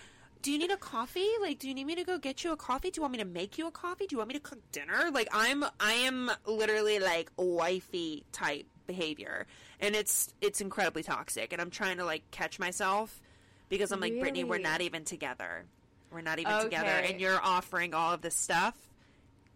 Do 0.43 0.51
you 0.51 0.60
need 0.60 0.72
a 0.72 0.78
coffee? 0.78 1.30
Like, 1.41 1.58
do 1.58 1.68
you 1.68 1.74
need 1.74 1.86
me 1.86 1.95
to 1.95 2.04
go 2.04 2.20
get 2.20 2.43
you 2.43 2.51
a 2.51 2.58
coffee? 2.58 2.91
Do 2.91 2.99
you 2.99 3.01
want 3.01 3.14
me 3.14 3.18
to 3.20 3.26
make 3.26 3.58
you 3.58 3.66
a 3.68 3.72
coffee? 3.72 4.06
Do 4.06 4.14
you 4.14 4.18
want 4.20 4.28
me 4.28 4.36
to 4.36 4.39
cook 4.39 4.60
dinner?" 4.72 5.10
Like, 5.12 5.28
I'm 5.34 5.66
I 5.80 5.93
am 5.93 6.30
literally 6.45 6.99
like 6.99 7.32
wifey 7.36 8.26
type 8.32 8.68
behavior, 8.88 9.48
and 9.80 9.96
it's 9.96 10.34
it's 10.42 10.62
incredibly 10.62 11.04
toxic. 11.04 11.54
And 11.54 11.62
I'm 11.62 11.70
trying 11.70 11.98
to 11.98 12.06
like 12.06 12.30
catch 12.32 12.60
myself 12.60 13.22
because 13.70 13.92
I'm 13.92 14.00
like, 14.00 14.20
Brittany, 14.20 14.44
we're 14.44 14.58
not 14.60 14.82
even 14.82 15.04
together. 15.06 15.66
We're 16.12 16.22
not 16.22 16.40
even 16.40 16.52
together, 16.64 16.88
and 16.90 17.20
you're 17.20 17.42
offering 17.42 17.94
all 17.94 18.14
of 18.14 18.22
this 18.22 18.36
stuff 18.36 18.76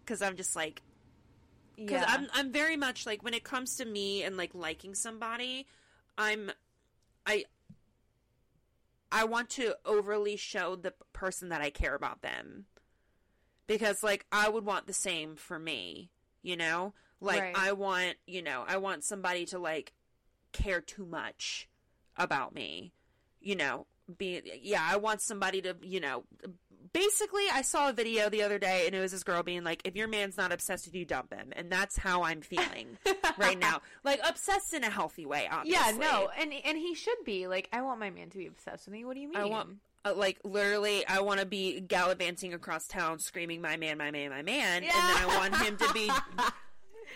because 0.04 0.22
I'm 0.22 0.36
just 0.36 0.56
like, 0.56 0.82
because 1.76 2.00
Yeah. 2.02 2.06
I'm 2.08 2.26
I'm 2.32 2.52
very 2.52 2.76
much 2.76 3.06
like 3.06 3.22
when 3.22 3.34
it 3.34 3.44
comes 3.44 3.76
to 3.76 3.84
me 3.84 4.22
and 4.24 4.36
like 4.36 4.54
liking 4.54 4.94
somebody, 4.94 5.66
I'm 6.16 6.50
I 7.26 7.44
I 9.12 9.24
want 9.24 9.50
to 9.50 9.76
overly 9.84 10.36
show 10.36 10.76
the 10.76 10.92
person 11.12 11.48
that 11.50 11.60
I 11.60 11.70
care 11.70 11.94
about 11.94 12.22
them. 12.22 12.66
Because 13.66 14.02
like 14.02 14.26
I 14.32 14.48
would 14.48 14.64
want 14.64 14.86
the 14.86 14.92
same 14.92 15.36
for 15.36 15.58
me, 15.58 16.10
you 16.42 16.56
know? 16.56 16.94
Like 17.20 17.40
Right. 17.42 17.56
I 17.56 17.72
want, 17.72 18.16
you 18.26 18.42
know, 18.42 18.64
I 18.66 18.76
want 18.76 19.04
somebody 19.04 19.46
to 19.46 19.58
like 19.58 19.92
care 20.52 20.80
too 20.80 21.06
much 21.06 21.68
about 22.16 22.54
me. 22.54 22.92
You 23.40 23.56
know, 23.56 23.86
be 24.16 24.42
yeah, 24.62 24.86
I 24.88 24.96
want 24.96 25.20
somebody 25.20 25.62
to, 25.62 25.76
you 25.82 26.00
know, 26.00 26.24
basically 26.92 27.44
I 27.52 27.62
saw 27.62 27.90
a 27.90 27.92
video 27.92 28.28
the 28.28 28.42
other 28.42 28.58
day 28.58 28.86
and 28.86 28.94
it 28.94 29.00
was 29.00 29.12
this 29.12 29.22
girl 29.22 29.42
being 29.42 29.64
like 29.64 29.82
if 29.84 29.96
your 29.96 30.08
man's 30.08 30.36
not 30.36 30.52
obsessed 30.52 30.86
with 30.86 30.94
you 30.94 31.04
dump 31.04 31.32
him 31.32 31.52
and 31.54 31.70
that's 31.70 31.98
how 31.98 32.22
I'm 32.22 32.40
feeling 32.40 32.98
right 33.38 33.58
now. 33.58 33.82
Like 34.04 34.20
obsessed 34.26 34.74
in 34.74 34.84
a 34.84 34.90
healthy 34.90 35.26
way, 35.26 35.48
obviously. 35.50 35.72
yeah, 35.72 35.96
no, 35.98 36.30
and 36.38 36.52
and 36.64 36.78
he 36.78 36.94
should 36.94 37.24
be 37.24 37.46
like. 37.46 37.68
I 37.72 37.82
want 37.82 38.00
my 38.00 38.10
man 38.10 38.30
to 38.30 38.38
be 38.38 38.46
obsessed 38.46 38.86
with 38.86 38.92
me. 38.92 39.04
What 39.04 39.14
do 39.14 39.20
you 39.20 39.28
mean? 39.28 39.36
I 39.36 39.44
want 39.44 39.76
uh, 40.04 40.14
like 40.16 40.38
literally 40.44 41.06
I 41.06 41.20
want 41.20 41.40
to 41.40 41.46
be 41.46 41.80
gallivanting 41.80 42.54
across 42.54 42.86
town 42.86 43.18
screaming 43.18 43.60
my 43.60 43.76
man 43.76 43.98
my 43.98 44.10
man 44.10 44.30
my 44.30 44.42
man 44.42 44.82
and 44.82 44.92
then 44.92 44.92
I 44.94 45.26
want 45.38 45.56
him 45.56 45.76
to 45.76 45.92
be 45.92 46.10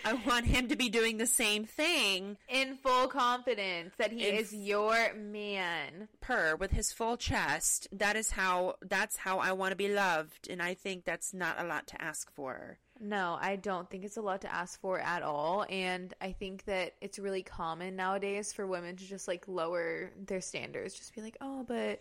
I 0.05 0.14
want 0.14 0.46
him 0.46 0.68
to 0.68 0.76
be 0.76 0.88
doing 0.88 1.18
the 1.18 1.26
same 1.26 1.64
thing 1.64 2.36
in 2.48 2.76
full 2.76 3.09
confidence 3.09 3.94
that 3.98 4.12
he 4.12 4.28
In 4.28 4.34
is 4.34 4.53
your 4.53 5.14
man. 5.14 6.09
per 6.20 6.57
with 6.57 6.72
his 6.72 6.92
full 6.92 7.16
chest. 7.16 7.88
That 7.92 8.16
is 8.16 8.30
how 8.30 8.76
that's 8.82 9.16
how 9.16 9.38
I 9.38 9.53
want 9.53 9.72
to 9.72 9.76
be 9.76 9.88
loved 9.88 10.48
and 10.48 10.62
I 10.62 10.74
think 10.74 11.05
that's 11.05 11.32
not 11.32 11.61
a 11.61 11.64
lot 11.64 11.86
to 11.88 12.03
ask 12.03 12.32
for. 12.32 12.78
No, 13.00 13.36
I 13.40 13.57
don't 13.57 13.90
think 13.90 14.05
it's 14.05 14.16
a 14.16 14.22
lot 14.22 14.42
to 14.42 14.55
ask 14.55 14.80
for 14.80 15.00
at 15.00 15.22
all. 15.22 15.66
And 15.68 16.14
I 16.20 16.32
think 16.32 16.64
that 16.66 16.92
it's 17.00 17.18
really 17.18 17.42
common 17.42 17.96
nowadays 17.96 18.53
for 18.53 18.64
women 18.66 18.94
to 18.96 19.05
just 19.05 19.26
like 19.26 19.48
lower 19.48 20.12
their 20.16 20.40
standards. 20.40 20.94
Just 20.94 21.12
be 21.14 21.20
like, 21.20 21.36
oh, 21.40 21.64
but 21.66 22.00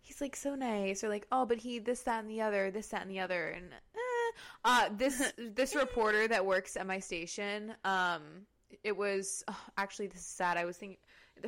he's 0.00 0.20
like 0.20 0.36
so 0.36 0.54
nice. 0.54 1.02
Or 1.02 1.08
like, 1.08 1.26
oh, 1.32 1.44
but 1.44 1.58
he 1.58 1.80
this, 1.80 2.02
that, 2.02 2.20
and 2.22 2.30
the 2.30 2.42
other, 2.42 2.70
this, 2.70 2.86
that, 2.88 3.02
and 3.02 3.10
the 3.10 3.18
other. 3.18 3.48
And 3.48 3.64
eh. 3.72 3.98
uh, 4.64 4.88
this, 4.96 5.32
this 5.36 5.74
reporter 5.74 6.28
that 6.28 6.44
works 6.44 6.76
at 6.76 6.86
my 6.86 6.98
station, 6.98 7.74
um, 7.84 8.22
it 8.84 8.96
was 8.96 9.44
oh, 9.48 9.60
actually, 9.76 10.06
this 10.08 10.20
is 10.20 10.26
sad. 10.26 10.56
I 10.56 10.64
was 10.64 10.76
thinking 10.76 10.98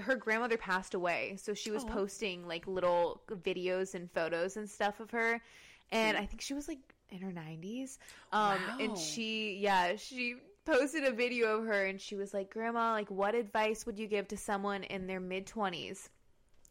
her 0.01 0.17
grandmother 0.17 0.57
passed 0.57 0.95
away. 0.95 1.37
So 1.41 1.55
she 1.55 1.71
was 1.71 1.85
Oh. 1.85 1.89
posting 1.89 2.47
like 2.49 2.67
little 2.67 3.21
videos 3.29 3.95
and 3.95 4.11
photos 4.11 4.57
and 4.57 4.69
stuff 4.69 5.01
of 5.01 5.11
her. 5.11 5.41
And 5.93 6.17
I 6.17 6.27
think 6.27 6.41
she 6.41 6.55
was 6.55 6.67
like 6.69 6.79
in 7.11 7.21
her 7.21 7.31
90s. 7.31 7.99
Um, 8.33 8.63
Wow. 8.63 8.77
and 8.81 8.99
she, 8.99 9.57
yeah, 9.61 9.97
she 9.97 10.37
posted 10.65 11.05
a 11.05 11.13
video 11.13 11.59
of 11.59 11.67
her 11.67 11.85
and 11.85 12.01
she 12.01 12.17
was 12.17 12.33
like, 12.35 12.51
Grandma, 12.51 12.93
like, 12.93 13.11
what 13.11 13.35
advice 13.35 13.85
would 13.87 13.99
you 13.99 14.07
give 14.07 14.27
to 14.29 14.37
someone 14.37 14.83
in 14.85 15.07
their 15.07 15.21
mid 15.21 15.47
20s? 15.47 16.09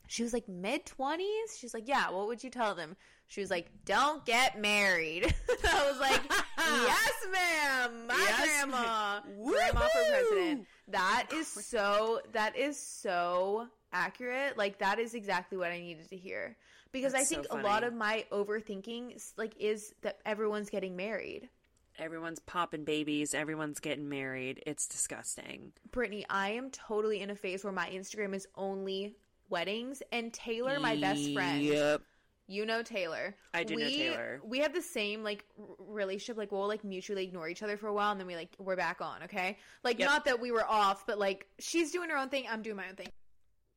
She 0.07 0.23
was 0.23 0.33
like, 0.33 0.47
mid 0.49 0.85
20s? 0.85 1.57
She's 1.57 1.73
like, 1.73 1.87
yeah, 1.87 2.09
what 2.09 2.27
would 2.27 2.43
you 2.43 2.49
tell 2.49 2.75
them? 2.75 2.97
She 3.27 3.41
was 3.41 3.49
like, 3.49 3.69
don't 3.85 4.23
get 4.25 4.59
married. 4.59 5.23
I 5.67 5.91
was 5.91 5.99
like, 5.99 6.21
yes, 6.57 7.11
ma'am, 7.31 8.07
my 8.07 8.15
Yes. 8.15 8.41
grandma. 8.43 9.19
Grandma 9.43 9.79
for 9.81 10.03
president. 10.09 10.67
That 10.89 11.27
is 11.33 11.47
so, 11.47 12.21
that 12.33 12.55
is 12.57 12.77
so 12.79 13.67
accurate. 13.91 14.57
Like, 14.57 14.79
that 14.79 14.99
is 14.99 15.13
exactly 15.15 15.57
what 15.57 15.71
I 15.71 15.79
needed 15.79 16.09
to 16.09 16.17
hear. 16.17 16.55
Because 16.91 17.13
That's 17.13 17.31
I 17.31 17.35
so 17.35 17.41
think 17.41 17.47
a 17.51 17.63
lot 17.63 17.83
of 17.83 17.93
my 17.93 18.25
overthinking, 18.31 19.19
like, 19.35 19.55
is 19.59 19.93
that 20.01 20.19
everyone's 20.25 20.69
getting 20.69 20.95
married. 20.95 21.49
Everyone's 21.97 22.39
popping 22.39 22.83
babies, 22.85 23.33
everyone's 23.33 23.79
getting 23.79 24.09
married. 24.09 24.61
It's 24.67 24.87
disgusting. 24.87 25.73
Brittany, 25.91 26.25
I 26.29 26.51
am 26.51 26.69
totally 26.71 27.21
in 27.21 27.29
a 27.31 27.35
phase 27.35 27.63
where 27.63 27.73
my 27.73 27.87
Instagram 27.89 28.35
is 28.35 28.47
only 28.55 29.15
weddings. 29.49 30.01
And 30.11 30.31
Taylor, 30.33 30.79
my 30.79 30.95
best 30.97 31.33
friend, 31.33 31.63
Yep. 31.63 32.01
You 32.47 32.65
know 32.65 32.83
Taylor. 32.83 33.35
I 33.53 33.63
do 33.63 33.75
know 33.75 33.85
we, 33.85 33.97
Taylor. 33.97 34.41
We 34.43 34.59
have 34.59 34.73
the 34.73 34.81
same 34.81 35.23
like 35.23 35.45
relationship. 35.79 36.37
Like 36.37 36.51
we'll 36.51 36.67
like 36.67 36.83
mutually 36.83 37.23
ignore 37.23 37.47
each 37.49 37.63
other 37.63 37.77
for 37.77 37.87
a 37.87 37.93
while, 37.93 38.11
and 38.11 38.19
then 38.19 38.27
we 38.27 38.35
like 38.35 38.49
we're 38.59 38.75
back 38.75 39.01
on. 39.01 39.23
Okay, 39.23 39.57
like 39.83 39.99
Yep. 39.99 40.09
not 40.09 40.25
that 40.25 40.39
we 40.39 40.51
were 40.51 40.65
off, 40.65 41.05
but 41.05 41.17
like 41.19 41.47
she's 41.59 41.91
doing 41.91 42.09
her 42.09 42.17
own 42.17 42.29
thing, 42.29 42.45
I'm 42.49 42.61
doing 42.61 42.75
my 42.75 42.87
own 42.89 42.95
thing. 42.95 43.07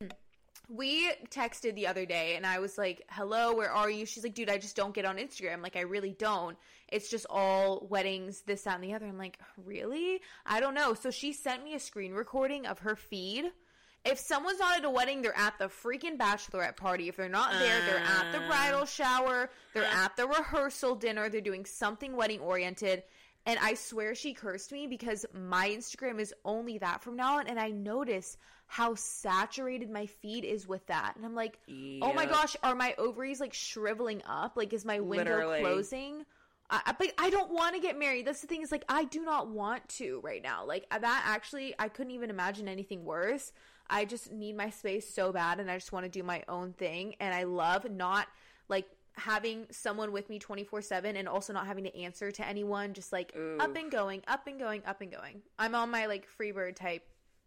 Hmm. 0.01 0.09
We 0.69 1.13
texted 1.31 1.77
the 1.77 1.87
other 1.87 2.07
day 2.07 2.35
and 2.35 2.45
I 2.45 2.59
was 2.59 2.77
like, 2.77 3.03
"Hello, 3.11 3.55
where 3.55 3.71
are 3.71 3.89
you?" 3.89 4.05
She's 4.05 4.25
like, 4.25 4.35
"Dude, 4.35 4.51
I 4.51 4.59
just 4.59 4.75
don't 4.75 4.95
get 4.95 5.05
on 5.05 5.17
Instagram. 5.17 5.63
Like 5.63 5.77
I 5.77 5.83
really 5.83 6.11
don't. 6.19 6.57
It's 6.89 7.09
just 7.09 7.27
all 7.31 7.87
weddings, 7.89 8.43
this 8.43 8.63
that 8.63 8.75
and 8.75 8.85
the 8.85 8.95
other." 8.95 9.07
I'm 9.07 9.19
like, 9.19 9.39
"Really? 9.65 10.21
I 10.45 10.59
don't 10.59 10.75
know." 10.75 10.95
So 10.95 11.13
she 11.13 11.33
sent 11.33 11.63
me 11.63 11.75
a 11.75 11.81
screen 11.81 12.13
recording 12.15 12.67
of 12.67 12.81
her 12.81 12.97
feed. 12.97 13.53
If 14.07 14.19
someone's 14.19 14.59
not 14.59 14.79
at 14.79 14.85
a 14.85 14.91
wedding, 14.91 15.21
they're 15.23 15.37
at 15.37 15.59
the 15.59 15.67
freaking 15.67 16.17
bachelorette 16.17 16.77
party. 16.77 17.09
If 17.09 17.17
they're 17.17 17.29
not 17.29 17.53
there, 17.59 17.81
they're 17.87 17.99
at 17.99 18.33
the 18.33 18.41
Uh. 18.43 18.47
bridal 18.49 18.87
shower, 18.87 19.51
they're 19.75 19.85
at 19.85 20.17
the 20.17 20.27
rehearsal 20.27 20.95
dinner, 20.95 21.29
they're 21.29 21.41
doing 21.41 21.65
something 21.67 22.15
wedding 22.17 22.41
oriented. 22.41 23.03
And 23.47 23.59
I 23.61 23.75
swear 23.75 24.15
she 24.17 24.35
cursed 24.35 24.73
me 24.73 24.87
because 24.89 25.25
my 25.33 25.69
Instagram 25.71 26.19
is 26.21 26.35
only 26.45 26.79
that 26.79 27.03
from 27.03 27.15
now 27.17 27.39
on. 27.39 27.47
And 27.47 27.61
I 27.61 27.71
notice 27.71 28.37
how 28.67 28.97
saturated 28.97 29.89
my 29.89 30.07
feed 30.07 30.45
is 30.45 30.67
with 30.67 30.85
that. 30.89 31.15
And 31.15 31.25
I'm 31.25 31.37
like, 31.37 31.59
oh 32.03 32.13
my 32.13 32.27
gosh, 32.27 32.57
are 32.65 32.75
my 32.75 32.95
ovaries 32.99 33.39
like 33.41 33.55
shriveling 33.55 34.23
up? 34.27 34.57
Like, 34.57 34.73
is 34.73 34.85
my 34.85 34.99
window 34.99 35.31
Literally. 35.37 35.61
closing? 35.61 36.25
I, 36.69 36.81
I- 36.87 36.93
but 36.99 37.13
I 37.19 37.31
don't 37.31 37.53
want 37.53 37.77
to 37.77 37.81
get 37.81 37.97
married. 37.97 38.27
That's 38.27 38.41
the 38.41 38.49
thing 38.49 38.63
is 38.63 38.73
like 38.73 38.85
I 38.89 39.05
do 39.05 39.23
not 39.25 39.49
want 39.49 39.89
to 39.91 40.21
right 40.25 40.43
now. 40.43 40.65
Like 40.67 40.89
that 40.91 41.23
actually, 41.27 41.73
I 41.79 41.89
couldn't 41.89 42.11
even 42.13 42.31
imagine 42.31 42.67
anything 42.67 43.05
worse. 43.05 43.53
I 43.89 44.05
just 44.05 44.33
need 44.33 44.57
my 44.57 44.71
space 44.71 45.09
so 45.13 45.33
bad, 45.33 45.61
and 45.61 45.71
I 45.71 45.77
just 45.77 45.93
want 45.93 46.05
to 46.05 46.11
do 46.11 46.23
my 46.23 46.43
own 46.49 46.73
thing. 46.73 47.17
And 47.21 47.35
I 47.35 47.45
love 47.45 47.91
not 47.91 48.27
like 48.69 48.87
having 49.13 49.67
someone 49.71 50.13
with 50.13 50.29
me 50.29 50.39
24 50.39 50.83
7 50.83 51.17
and 51.17 51.27
also 51.29 51.53
not 51.53 51.67
having 51.67 51.85
to 51.85 51.99
answer 51.99 52.31
to 52.31 52.47
anyone 52.47 52.93
just 52.93 53.13
like 53.13 53.35
up 53.61 53.75
and 53.75 53.91
going 53.91 54.21
up 54.29 54.47
and 54.47 54.59
going 54.59 54.83
up 54.87 55.01
and 55.01 55.11
going 55.11 55.41
i'm 55.59 55.75
on 55.75 55.91
my 55.91 56.05
like 56.05 56.27
freebird 56.39 56.77
type 56.77 57.03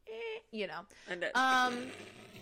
eh, 0.07 0.39
you 0.51 0.65
know 0.65 0.79
uh, 1.11 1.39
um 1.39 1.75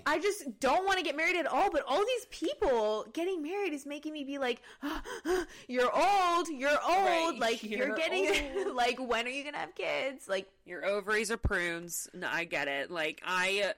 i 0.06 0.18
just 0.18 0.60
don't 0.62 0.86
want 0.86 0.98
to 0.98 1.04
get 1.04 1.18
married 1.18 1.36
at 1.36 1.46
all 1.46 1.70
but 1.70 1.84
all 1.86 2.00
these 2.06 2.26
people 2.30 3.06
getting 3.12 3.44
married 3.44 3.74
is 3.74 3.86
making 3.86 4.14
me 4.14 4.24
be 4.24 4.38
like 4.38 4.62
you're 5.68 5.92
old 5.94 6.48
you're 6.48 6.70
old 6.70 7.06
Right, 7.06 7.38
like 7.38 7.64
you're, 7.64 7.88
you're 7.88 7.98
getting 7.98 8.74
like 8.76 8.98
when 8.98 9.26
are 9.26 9.30
you 9.30 9.44
gonna 9.44 9.58
have 9.58 9.76
kids 9.76 10.30
like 10.30 10.48
Your 10.66 10.86
ovaries 10.86 11.32
are 11.32 11.38
prunes. 11.38 12.10
No, 12.14 12.30
I 12.32 12.44
get 12.46 12.68
it. 12.68 12.92
Like 12.92 13.22
I 13.26 13.64
uh, 13.70 13.74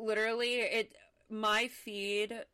literally 0.00 0.60
it 0.60 0.94
my 1.28 1.68
feed 1.68 2.44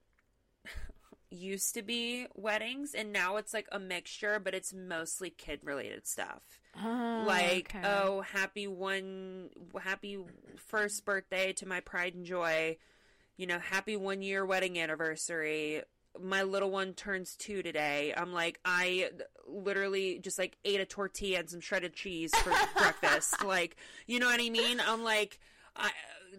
used 1.31 1.75
to 1.75 1.83
be 1.83 2.27
weddings 2.35 2.95
and 2.95 3.13
now 3.13 3.37
it's 3.37 3.53
like 3.55 3.67
a 3.73 3.79
mixture, 3.79 4.39
but 4.39 4.55
it's 4.55 4.73
mostly 4.73 5.31
kid 5.31 5.61
related 5.63 6.07
stuff. 6.07 6.61
Ah, 6.75 7.25
like 7.27 7.75
okay. 7.75 7.83
oh 7.85 8.21
happy 8.21 8.67
one 8.67 9.49
happy 9.81 10.19
first 10.57 11.05
birthday 11.05 11.53
to 11.55 11.67
my 11.67 11.81
pride 11.81 12.15
and 12.15 12.27
joy 12.27 12.77
you 13.39 13.47
know 13.47 13.59
happy 13.59 13.97
one 13.97 14.21
year 14.21 14.45
wedding 14.45 14.79
anniversary 14.79 15.81
my 16.23 16.43
little 16.43 16.71
one 16.71 16.95
turns 16.95 17.37
two 17.37 17.63
today. 17.63 18.13
I'm 18.17 18.33
like, 18.33 18.61
I 18.65 19.11
literally 19.47 20.19
just 20.19 20.39
like 20.39 20.57
ate 20.65 20.81
a 20.81 20.85
tortilla 20.85 21.41
and 21.41 21.51
some 21.51 21.61
shredded 21.61 21.95
cheese 21.95 22.35
for 22.35 22.51
breakfast. 22.79 23.45
Like, 23.45 23.77
you 24.07 24.19
know 24.19 24.27
what 24.27 24.41
I 24.41 24.51
mean? 24.51 24.81
I'm 24.81 25.03
like, 25.03 25.39
I 25.75 25.91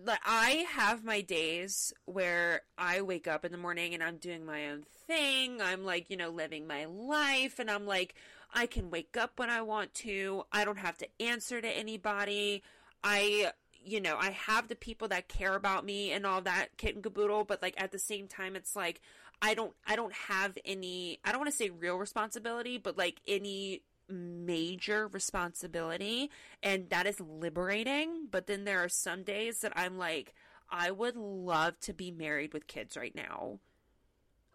like 0.06 0.20
I 0.26 0.66
have 0.72 1.04
my 1.04 1.22
days 1.22 1.94
where 2.06 2.62
I 2.78 3.02
wake 3.02 3.28
up 3.28 3.46
in 3.46 3.52
the 3.52 3.58
morning 3.58 3.94
and 3.94 4.04
I'm 4.04 4.18
doing 4.18 4.46
my 4.46 4.70
own 4.70 4.84
thing. 5.08 5.62
I'm 5.62 5.86
like, 5.86 6.10
you 6.10 6.18
know, 6.18 6.30
living 6.30 6.68
my 6.68 6.86
life 6.86 7.60
and 7.60 7.70
I'm 7.70 7.86
like 7.86 8.16
I 8.54 8.66
can 8.66 8.90
wake 8.90 9.18
up 9.18 9.34
when 9.38 9.50
I 9.50 9.62
want 9.62 9.94
to. 9.96 10.44
I 10.52 10.66
don't 10.66 10.80
have 10.80 10.98
to 11.00 11.08
answer 11.20 11.62
to 11.62 11.68
anybody. 11.68 12.64
I 13.04 13.52
you 13.84 14.02
know, 14.02 14.18
I 14.20 14.32
have 14.32 14.68
the 14.68 14.76
people 14.76 15.08
that 15.10 15.30
care 15.30 15.56
about 15.56 15.86
me 15.86 16.12
and 16.12 16.26
all 16.26 16.42
that 16.42 16.78
kit 16.78 16.96
and 16.96 17.04
caboodle, 17.04 17.46
but 17.46 17.62
like 17.62 17.76
at 17.78 17.92
the 17.92 18.00
same 18.00 18.28
time 18.28 18.56
it's 18.56 18.76
like 18.76 19.02
I 19.42 19.54
don't 19.54 19.74
I 19.86 19.96
don't 19.96 20.14
have 20.14 20.58
any 20.66 21.20
I 21.24 21.32
don't 21.32 21.40
want 21.40 21.52
to 21.52 21.58
say 21.58 21.70
real 21.70 21.98
responsibility, 21.98 22.78
but 22.78 22.98
like 22.98 23.22
any 23.28 23.82
major 24.10 25.08
responsibility 25.08 26.30
and 26.64 26.90
that 26.90 27.08
is 27.08 27.20
liberating. 27.20 28.28
But 28.30 28.48
then 28.48 28.64
there 28.64 28.84
are 28.84 28.90
some 28.90 29.24
days 29.24 29.60
that 29.62 29.74
i'm 29.76 29.98
like 29.98 30.34
i 30.70 30.92
would 30.92 31.16
love 31.16 31.80
to 31.82 31.94
be 31.94 32.12
married 32.12 32.54
with 32.54 32.68
kids 32.68 32.98
right 32.98 33.16
now. 33.16 33.60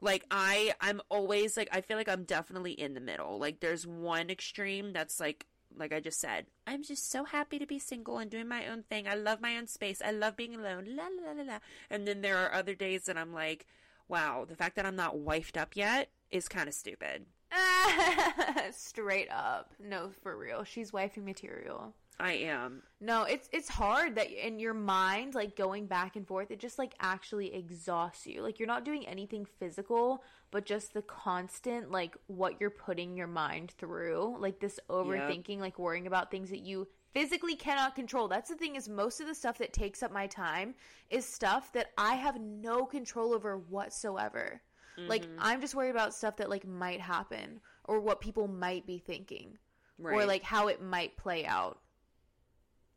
Like 0.01 0.25
i 0.31 0.73
i'm 0.81 1.01
always 1.09 1.57
like 1.57 1.69
i 1.73 1.81
feel 1.81 1.97
like 1.97 2.09
i'm 2.09 2.25
definitely 2.25 2.73
in 2.73 2.95
the 2.95 3.01
middle. 3.01 3.39
Like 3.39 3.61
there's 3.61 3.87
one 3.87 4.31
extreme 4.31 4.93
that's 4.93 5.21
like 5.21 5.47
like 5.75 5.91
i 5.91 6.01
just 6.01 6.21
said 6.21 6.45
i'm 6.67 6.83
just 6.83 7.11
so 7.11 7.25
happy 7.25 7.59
to 7.59 7.65
be 7.67 7.79
single 7.79 8.19
and 8.19 8.31
doing 8.31 8.49
my 8.49 8.67
own 8.67 8.83
thing. 8.83 9.07
I 9.09 9.15
love 9.15 9.41
my 9.41 9.57
own 9.57 9.67
space. 9.67 10.03
I 10.05 10.11
love 10.11 10.37
being 10.37 10.55
alone. 10.55 10.87
La 10.91 11.05
la 11.05 11.33
la 11.33 11.43
la 11.43 11.59
and 11.91 12.07
then 12.07 12.21
there 12.21 12.39
are 12.39 12.53
other 12.53 12.75
days 12.75 13.05
that 13.05 13.17
i'm 13.17 13.33
like 13.33 13.67
wow 14.09 14.45
the 14.47 14.57
fact 14.57 14.77
that 14.77 14.85
i'm 14.85 14.97
not 14.97 15.17
wifed 15.17 15.57
up 15.57 15.75
yet 15.75 16.11
is 16.31 16.49
kind 16.49 16.69
of 16.69 16.75
stupid 16.75 17.27
Straight 18.73 19.31
up. 19.31 19.73
No, 19.83 20.11
for 20.23 20.37
real. 20.37 20.65
She's 20.65 20.93
wifey 20.93 21.21
material. 21.21 21.95
i 22.19 22.33
am 22.33 22.83
No, 23.01 23.25
it's 23.25 23.49
it's 23.53 23.69
hard 23.69 24.15
that 24.17 24.31
in 24.31 24.59
your 24.59 24.75
mind, 24.75 25.35
like 25.35 25.57
going 25.57 25.87
back 25.87 26.17
and 26.17 26.27
forth, 26.27 26.51
it 26.51 26.61
just 26.61 26.79
like 26.79 26.95
actually 27.01 27.55
exhausts 27.55 28.27
you. 28.27 28.43
Like 28.43 28.59
you're 28.59 28.69
not 28.69 28.85
doing 28.85 29.07
anything 29.07 29.47
physical, 29.59 30.23
but 30.51 30.65
just 30.65 30.95
the 30.95 31.03
constant 31.03 31.91
like 31.91 32.17
what 32.27 32.61
you're 32.61 32.71
putting 32.71 33.17
your 33.17 33.27
mind 33.27 33.73
through, 33.79 34.37
like 34.39 34.61
this 34.61 34.79
overthinking, 34.89 35.59
like 35.61 35.79
worrying 35.79 36.07
about 36.07 36.31
things 36.31 36.51
that 36.51 36.61
you 36.61 36.89
physically 37.13 37.57
cannot 37.57 37.95
control. 37.95 38.29
That's 38.29 38.49
the 38.49 38.57
thing 38.57 38.77
is 38.77 38.89
most 38.89 39.21
of 39.21 39.27
the 39.27 39.35
stuff 39.35 39.59
that 39.59 39.73
takes 39.73 40.03
up 40.03 40.13
my 40.13 40.27
time 40.27 40.75
is 41.11 41.27
stuff 41.27 41.73
that 41.73 41.91
I 41.99 42.15
have 42.15 42.41
no 42.41 42.87
control 42.87 43.35
over 43.35 43.59
whatsoever. 43.59 44.63
Like 44.99 45.27
I'm 45.39 45.61
just 45.61 45.75
worried 45.75 45.91
about 45.91 46.15
stuff 46.15 46.37
that 46.37 46.51
like 46.51 46.67
might 46.67 47.01
happen 47.01 47.61
or 47.85 48.01
what 48.01 48.21
people 48.21 48.47
might 48.49 48.87
be 48.87 48.99
thinking 48.99 49.59
or 50.03 50.27
like 50.27 50.43
how 50.43 50.69
it 50.69 50.83
might 50.83 51.17
play 51.17 51.47
out. 51.47 51.81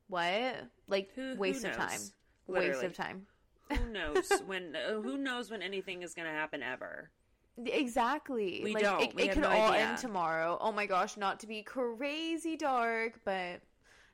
What? 0.07 0.67
Like 0.87 1.11
Who- 1.15 1.33
who 1.33 1.37
waste 1.37 1.63
of 1.65 1.75
time. 1.75 1.99
Waste 2.47 2.83
of 2.83 2.93
time. 2.93 3.25
who 3.71 3.89
knows 3.91 4.31
when 4.45 4.75
uh, 4.75 5.01
who 5.01 5.17
knows 5.17 5.49
when 5.49 5.61
anything 5.61 6.03
is 6.03 6.13
going 6.13 6.27
to 6.27 6.33
happen 6.33 6.61
ever 6.61 7.09
Exactly. 7.57 8.61
We 8.63 8.73
like, 8.73 8.83
don't. 8.83 9.01
It, 9.01 9.13
it 9.17 9.31
could 9.31 9.43
no 9.43 9.49
all 9.49 9.71
idea. 9.71 9.87
end 9.87 9.97
tomorrow. 9.97 10.57
Oh 10.59 10.73
my 10.73 10.85
gosh, 10.85 11.15
not 11.15 11.39
to 11.39 11.47
be 11.47 11.61
crazy 11.61 12.57
dark, 12.57 13.21
but 13.23 13.61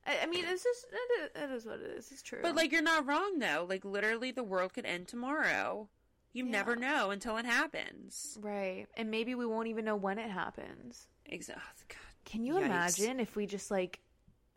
I, 0.06 0.20
I 0.24 0.26
mean, 0.28 0.46
it's 0.48 0.64
just 0.64 0.86
it 0.92 1.22
is, 1.22 1.44
it 1.44 1.52
is 1.56 1.66
what 1.66 1.80
it 1.80 1.92
is. 1.98 2.12
It's 2.12 2.22
true. 2.22 2.40
but 2.42 2.56
like 2.56 2.72
you're 2.72 2.82
not 2.82 3.08
wrong 3.08 3.40
though 3.40 3.66
like 3.68 3.84
literally 3.84 4.32
the 4.32 4.44
world 4.44 4.74
could 4.74 4.86
end 4.86 5.08
tomorrow 5.08 5.90
you 6.34 6.44
never 6.46 6.76
know 6.76 7.12
until 7.12 7.38
it 7.38 7.46
happens. 7.46 8.38
Right, 8.42 8.88
and 8.96 9.12
maybe 9.12 9.36
we 9.36 9.46
won't 9.46 9.68
even 9.68 9.86
know 9.86 9.96
when 9.96 10.18
it 10.18 10.30
happens. 10.30 11.08
exactly 11.26 11.64
oh, 11.64 11.84
God, 11.90 11.98
Can 12.26 12.44
you 12.44 12.56
Yikes. 12.56 12.66
imagine 12.66 13.20
if 13.20 13.36
we 13.36 13.46
just 13.46 13.72
like 13.72 14.00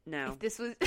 no. 0.06 0.32
if 0.32 0.38
this 0.38 0.58
was 0.58 0.74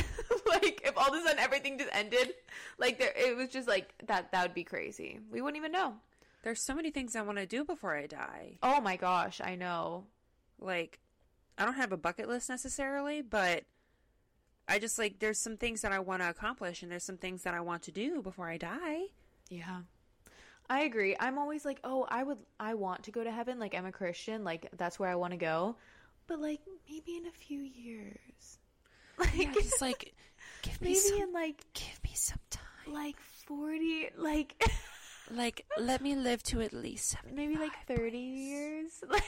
like 0.48 0.82
if 0.86 0.98
all 0.98 1.08
of 1.08 1.14
a 1.14 1.24
sudden 1.24 1.40
everything 1.40 1.78
just 1.78 1.90
ended? 1.94 2.34
Like 2.78 3.00
there 3.00 3.14
it 3.16 3.36
was 3.36 3.50
just 3.50 3.68
like 3.68 3.94
that 4.06 4.32
that 4.32 4.44
would 4.44 4.54
be 4.54 4.64
crazy. 4.64 5.20
We 5.32 5.42
wouldn't 5.42 5.58
even 5.58 5.72
know. 5.72 5.96
There's 6.44 6.62
so 6.62 6.76
many 6.76 6.92
things 6.92 7.16
i 7.16 7.22
want 7.22 7.40
to 7.40 7.46
do 7.46 7.66
before 7.66 7.96
i 7.98 8.08
die. 8.08 8.58
Oh 8.64 8.80
my 8.80 8.96
gosh 8.96 9.42
i 9.44 9.56
know. 9.56 10.06
Like 10.60 11.00
i 11.58 11.66
don't 11.66 11.74
have 11.74 11.92
a 11.92 11.98
bucket 11.98 12.28
list 12.30 12.50
necessarily 12.50 13.22
but 13.24 13.64
i 14.68 14.78
just 14.78 15.00
like 15.00 15.18
there's 15.20 15.40
some 15.40 15.58
things 15.58 15.82
that 15.82 15.92
i 15.92 15.98
want 16.00 16.22
to 16.22 16.30
accomplish 16.30 16.84
and 16.84 16.92
there's 16.92 17.04
some 17.04 17.18
things 17.18 17.42
that 17.42 17.56
i 17.56 17.60
want 17.60 17.82
to 17.84 17.92
do 17.92 18.22
before 18.22 18.48
i 18.48 18.58
die. 18.58 19.02
Yeah 19.50 19.82
i 20.70 20.82
agree. 20.82 21.15
I'm 21.20 21.38
always 21.38 21.63
like 21.65 21.80
oh 21.84 22.05
i 22.09 22.24
would 22.24 22.38
i 22.59 22.74
want 22.74 23.03
to 23.03 23.11
go 23.11 23.24
to 23.24 23.32
heaven. 23.32 23.59
Like 23.59 23.74
i'm 23.76 23.86
a 23.86 23.91
christian. 23.91 24.43
Like 24.43 24.68
that's 24.78 24.99
where 24.99 25.09
i 25.09 25.15
want 25.15 25.32
to 25.32 25.38
go. 25.38 25.76
But 26.28 26.39
like 26.41 26.59
maybe 26.89 27.15
in 27.18 27.26
a 27.28 27.32
few 27.32 27.59
years. 27.61 28.59
Like 29.20 29.36
yeah, 29.36 29.51
just 29.53 29.82
like 29.82 30.13
give 30.61 30.80
me 30.80 30.89
maybe 30.89 30.99
some 30.99 31.22
in 31.22 31.34
like 31.34 31.65
give 31.74 31.99
me 32.03 32.11
some 32.13 32.38
time. 32.51 32.93
like 32.93 33.15
40 33.47 34.09
like 34.15 34.61
like 35.32 35.65
let 35.80 36.01
me 36.01 36.15
live 36.15 36.43
to 36.43 36.61
at 36.61 36.72
least 36.72 37.15
maybe 37.34 37.55
like 37.57 37.72
30 37.88 38.11
please. 38.11 38.47
years. 38.47 39.03
Like 39.09 39.24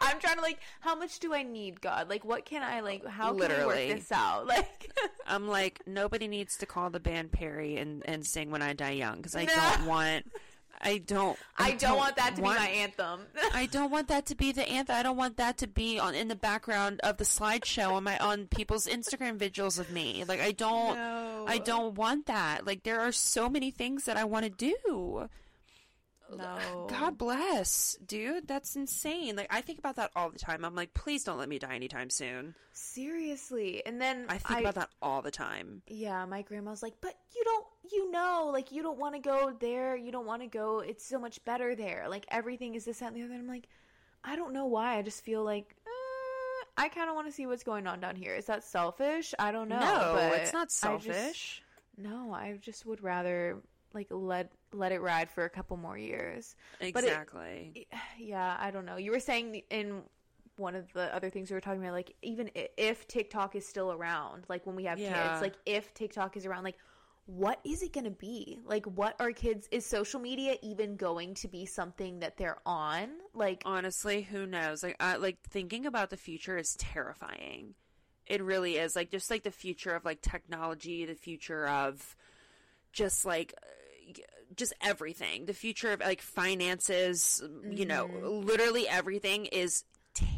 i'm 0.00 0.18
trying 0.20 0.36
to 0.36 0.40
like 0.42 0.58
how 0.80 0.94
much 0.94 1.18
do 1.18 1.34
i 1.34 1.42
need 1.42 1.80
god? 1.82 2.08
Like 2.08 2.24
what 2.24 2.44
can 2.46 2.62
i 2.62 2.80
like 2.80 3.04
how 3.04 3.34
can 3.34 3.50
I 3.50 3.66
work 3.66 3.76
this 3.76 4.10
out? 4.12 4.46
Like 4.46 4.90
I'm 5.26 5.48
like 5.48 5.82
nobody 5.86 6.28
needs 6.28 6.56
to 6.58 6.66
call 6.66 6.88
the 6.90 7.00
band 7.00 7.32
Perry 7.32 7.76
and 7.76 8.02
and 8.06 8.24
sing 8.24 8.50
when 8.50 8.62
I 8.62 8.72
die 8.72 8.92
young 8.92 9.16
because 9.16 9.34
I 9.36 9.44
No. 9.44 9.54
don't 9.54 9.86
want 9.86 10.26
I 10.80 10.98
don't 10.98 11.38
i 11.58 11.72
don't 11.72 11.96
want 11.96 12.16
that 12.16 12.36
to 12.36 12.42
be 12.42 12.48
my 12.48 12.66
anthem 12.68 13.20
I 13.54 13.66
don't 13.66 13.90
want 13.90 14.08
that 14.08 14.26
to 14.26 14.34
be 14.34 14.52
the 14.52 14.68
anthem. 14.68 14.96
I 14.96 15.02
don't 15.02 15.16
want 15.16 15.36
that 15.38 15.58
to 15.58 15.66
be 15.66 15.98
on 15.98 16.14
in 16.14 16.28
the 16.28 16.36
background 16.36 17.00
of 17.02 17.16
the 17.16 17.24
slideshow 17.24 17.92
on 17.92 18.04
my 18.04 18.18
on 18.18 18.46
people's 18.46 18.86
Instagram 18.86 19.36
vigils 19.36 19.78
of 19.78 19.90
me. 19.90 20.24
Like 20.26 20.40
I 20.40 20.52
don't 20.52 20.96
No. 20.96 21.44
I 21.48 21.58
don't 21.58 21.94
want 21.94 22.26
that. 22.26 22.66
Like 22.66 22.82
there 22.82 23.00
are 23.00 23.12
so 23.12 23.48
many 23.48 23.70
things 23.70 24.04
that 24.04 24.16
I 24.16 24.24
want 24.24 24.44
to 24.44 24.50
do. 24.50 25.28
no 26.36 26.86
God 26.88 27.16
bless, 27.18 27.96
dude. 28.04 28.46
That's 28.48 28.76
insane. 28.76 29.36
Like 29.36 29.48
I 29.50 29.60
think 29.60 29.78
about 29.78 29.96
that 29.96 30.10
all 30.14 30.30
the 30.30 30.38
time. 30.38 30.64
I'm 30.64 30.74
like, 30.74 30.92
please 30.94 31.24
don't 31.24 31.38
let 31.38 31.48
me 31.48 31.58
die 31.58 31.74
anytime 31.74 32.10
soon. 32.10 32.54
seriously 32.72 33.82
and 33.86 34.00
then 34.00 34.26
I 34.28 34.38
think 34.38 34.60
about 34.60 34.74
that 34.74 34.90
all 35.00 35.22
the 35.22 35.30
time. 35.30 35.82
Yeah, 35.86 36.24
my 36.26 36.42
grandma's 36.42 36.82
like, 36.82 36.94
but 37.00 37.14
you 37.34 37.42
don't, 37.44 37.66
you 37.92 38.10
know, 38.10 38.50
like 38.52 38.72
you 38.72 38.82
don't 38.82 38.98
want 38.98 39.14
to 39.14 39.20
go 39.20 39.52
there. 39.58 39.96
You 39.96 40.12
don't 40.12 40.26
want 40.26 40.42
to 40.42 40.48
go. 40.48 40.80
It's 40.80 41.04
so 41.04 41.18
much 41.18 41.44
better 41.44 41.74
there. 41.74 42.06
Like 42.08 42.26
everything 42.30 42.74
is 42.74 42.84
this, 42.84 42.98
that, 43.00 43.08
and 43.12 43.16
the 43.16 43.22
other. 43.24 43.32
And 43.34 43.42
I'm 43.42 43.48
like, 43.48 43.68
I 44.24 44.36
don't 44.36 44.52
know 44.52 44.66
why. 44.66 44.96
I 44.98 45.02
just 45.02 45.22
feel 45.24 45.42
like 45.44 45.74
uh, 45.86 46.64
I 46.82 46.88
kind 46.88 47.08
of 47.08 47.14
want 47.14 47.26
to 47.28 47.32
see 47.32 47.46
what's 47.46 47.62
going 47.64 47.86
on 47.86 48.00
down 48.00 48.16
here. 48.16 48.34
Is 48.34 48.46
that 48.46 48.64
selfish? 48.64 49.34
I 49.38 49.52
don't 49.52 49.68
know. 49.68 49.78
no, 49.80 50.14
but 50.30 50.40
it's 50.40 50.52
not 50.52 50.62
I 50.62 50.64
just- 50.64 50.78
selfish. 50.80 51.62
no, 51.96 52.32
I 52.32 52.58
just 52.60 52.84
would 52.86 53.02
rather 53.02 53.58
like 53.94 54.08
let 54.10 54.52
let 54.72 54.92
it 54.92 55.00
ride 55.00 55.30
for 55.30 55.44
a 55.44 55.50
couple 55.50 55.76
more 55.76 55.96
years. 55.96 56.54
But 56.80 56.88
it- 57.04 57.06
Exactly. 57.08 57.86
Yeah, 58.18 58.56
I 58.58 58.70
don't 58.70 58.84
know. 58.86 58.96
You 58.96 59.10
were 59.12 59.20
saying 59.20 59.62
in 59.70 60.02
one 60.56 60.74
of 60.74 60.90
the 60.94 61.14
other 61.14 61.28
things 61.30 61.50
we 61.50 61.54
were 61.54 61.60
talking 61.60 61.80
about, 61.82 61.92
like 61.92 62.14
even 62.22 62.50
if 62.78 63.06
TikTok 63.08 63.54
is 63.54 63.66
still 63.66 63.92
around, 63.92 64.44
like 64.48 64.66
when 64.66 64.74
we 64.74 64.84
have 64.84 64.98
Yeah. 64.98 65.28
kids, 65.30 65.42
like 65.42 65.54
if 65.66 65.92
TikTok 65.94 66.36
is 66.36 66.46
around, 66.46 66.64
like 66.64 66.76
what 67.26 67.58
is 67.64 67.82
it 67.82 67.92
going 67.92 68.04
to 68.04 68.10
be? 68.10 68.60
Like 68.64 68.86
what 68.86 69.16
are 69.20 69.32
kids? 69.32 69.68
Is 69.70 69.84
social 69.84 70.20
media 70.20 70.54
even 70.62 70.96
going 70.96 71.34
to 71.34 71.48
be 71.48 71.66
something 71.66 72.20
that 72.20 72.36
they're 72.36 72.58
on? 72.64 73.08
Like 73.34 73.62
Honestly, 73.64 74.22
who 74.22 74.46
knows? 74.46 74.82
Like, 74.82 74.96
I, 75.00 75.16
like 75.16 75.38
thinking 75.50 75.86
about 75.86 76.10
the 76.10 76.16
future 76.16 76.56
is 76.56 76.76
terrifying. 76.78 77.74
It 78.26 78.42
really 78.42 78.76
is. 78.76 78.96
Like, 78.96 79.10
just 79.10 79.30
like 79.30 79.42
the 79.42 79.50
future 79.50 79.94
of 79.94 80.04
like 80.04 80.22
technology, 80.22 81.04
the 81.04 81.14
future 81.14 81.66
of 81.68 82.16
just 82.92 83.24
like 83.24 83.54
uh, 83.60 84.12
just 84.54 84.72
everything. 84.80 85.46
The 85.46 85.52
future 85.52 85.92
of 85.92 86.00
like 86.00 86.22
finances. 86.22 87.42
You 87.68 87.86
know, 87.86 88.06
literally 88.22 88.88
everything 88.88 89.46
is 89.46 89.84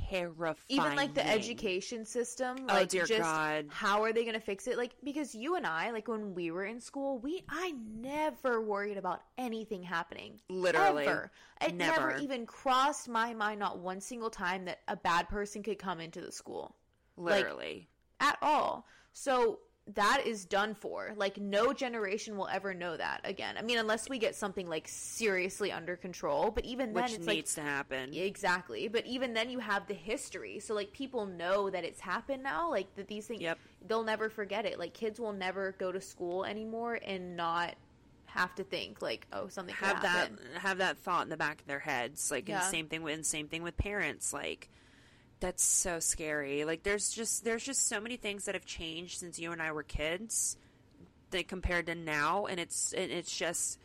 terrifying. 0.08 0.56
even 0.68 0.96
like 0.96 1.14
the 1.14 1.26
education 1.26 2.04
system 2.04 2.56
oh, 2.68 2.74
like 2.74 2.82
Oh, 2.82 2.86
dear 2.86 3.04
just 3.06 3.22
God. 3.22 3.66
how 3.70 4.02
are 4.02 4.12
they 4.12 4.22
going 4.22 4.34
to 4.34 4.40
fix 4.40 4.66
it 4.66 4.76
like 4.76 4.94
because 5.04 5.34
you 5.34 5.56
and 5.56 5.66
i 5.66 5.90
like 5.90 6.08
when 6.08 6.34
we 6.34 6.50
were 6.50 6.64
in 6.64 6.80
school 6.80 7.18
we 7.18 7.42
i 7.48 7.72
never 8.00 8.60
worried 8.60 8.96
about 8.96 9.22
anything 9.36 9.82
happening 9.82 10.38
Literally. 10.48 11.06
ever. 11.06 11.30
it 11.60 11.74
never. 11.74 12.08
Never. 12.08 12.18
even 12.18 12.46
crossed 12.46 13.08
my 13.08 13.34
mind 13.34 13.60
not 13.60 13.78
one 13.78 14.00
single 14.00 14.30
time 14.30 14.64
that 14.66 14.78
a 14.88 14.96
bad 14.96 15.28
person 15.28 15.62
could 15.62 15.78
come 15.78 16.00
into 16.00 16.20
the 16.20 16.32
school 16.32 16.74
literally. 17.16 17.88
at 18.20 18.38
all 18.42 18.86
so 19.12 19.58
that 19.94 20.22
is 20.26 20.44
done 20.44 20.74
for 20.74 21.12
like 21.16 21.38
no 21.38 21.72
generation 21.72 22.36
will 22.36 22.48
ever 22.48 22.74
know 22.74 22.96
that 22.96 23.20
again 23.24 23.56
i 23.58 23.62
mean 23.62 23.78
unless 23.78 24.08
we 24.08 24.18
get 24.18 24.34
something 24.34 24.66
like 24.68 24.86
seriously 24.86 25.72
under 25.72 25.96
control 25.96 26.50
but 26.50 26.64
even 26.64 26.92
then 26.92 27.04
which 27.04 27.14
it's 27.14 27.26
like 27.26 27.36
needs 27.36 27.54
to 27.54 27.62
happen. 27.62 28.12
Exactly. 28.12 28.88
But 28.88 29.06
even 29.06 29.32
then 29.34 29.50
you 29.50 29.58
have 29.60 29.86
the 29.86 29.94
history. 29.94 30.58
So 30.60 30.74
like 30.74 30.92
people 30.92 31.26
know 31.26 31.70
that 31.70 31.84
it's 31.84 32.00
happened 32.00 32.42
now, 32.42 32.70
like 32.70 32.94
that 32.96 33.08
these 33.08 33.26
things 33.26 33.40
Yep. 33.42 33.58
they'll 33.86 34.04
never 34.04 34.28
forget 34.28 34.66
it. 34.66 34.78
Like 34.78 34.92
kids 34.94 35.18
will 35.18 35.32
never 35.32 35.72
go 35.78 35.90
to 35.92 36.00
school 36.00 36.44
anymore 36.44 36.98
and 37.04 37.36
not 37.36 37.74
have 38.26 38.54
to 38.56 38.64
think 38.64 39.00
like, 39.00 39.26
oh, 39.32 39.48
something 39.48 39.74
have 39.74 40.02
that 40.02 40.30
have 40.60 40.78
that 40.78 40.98
thought 40.98 41.22
in 41.24 41.28
the 41.30 41.36
back 41.36 41.60
of 41.60 41.66
their 41.66 41.78
heads 41.78 42.30
like 42.30 42.48
and 42.48 42.58
Yeah. 42.58 42.60
same 42.60 42.88
thing 42.88 43.02
with 43.02 43.14
and 43.14 43.26
same 43.26 43.48
thing 43.48 43.62
with 43.62 43.76
parents 43.76 44.32
like 44.32 44.68
that's 45.40 45.62
so 45.62 46.00
scary 46.00 46.64
like 46.64 46.82
there's 46.82 47.10
just 47.10 47.44
there's 47.44 47.64
just 47.64 47.88
so 47.88 48.00
many 48.00 48.16
things 48.16 48.44
that 48.46 48.54
have 48.54 48.64
changed 48.64 49.18
since 49.18 49.38
you 49.38 49.52
and 49.52 49.62
I 49.62 49.72
were 49.72 49.82
kids 49.82 50.56
that 51.30 51.48
compared 51.48 51.86
to 51.86 51.94
now 51.94 52.46
and 52.46 52.58
it's 52.58 52.92
and 52.92 53.10
it's 53.10 53.36
just 53.36 53.78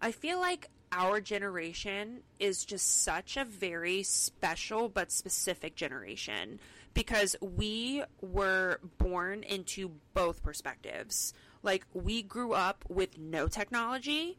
I 0.00 0.12
feel 0.12 0.38
like 0.38 0.68
our 0.92 1.20
generation 1.20 2.20
is 2.38 2.64
just 2.64 3.02
such 3.02 3.36
a 3.36 3.44
very 3.44 4.02
special 4.04 4.88
but 4.88 5.10
specific 5.10 5.74
generation 5.74 6.60
because 6.94 7.34
we 7.40 8.04
were 8.20 8.78
born 8.98 9.42
into 9.42 9.90
both 10.14 10.42
perspectives. 10.42 11.34
Like 11.62 11.84
we 11.92 12.22
grew 12.22 12.52
up 12.52 12.84
with 12.88 13.18
no 13.18 13.48
technology 13.48 14.38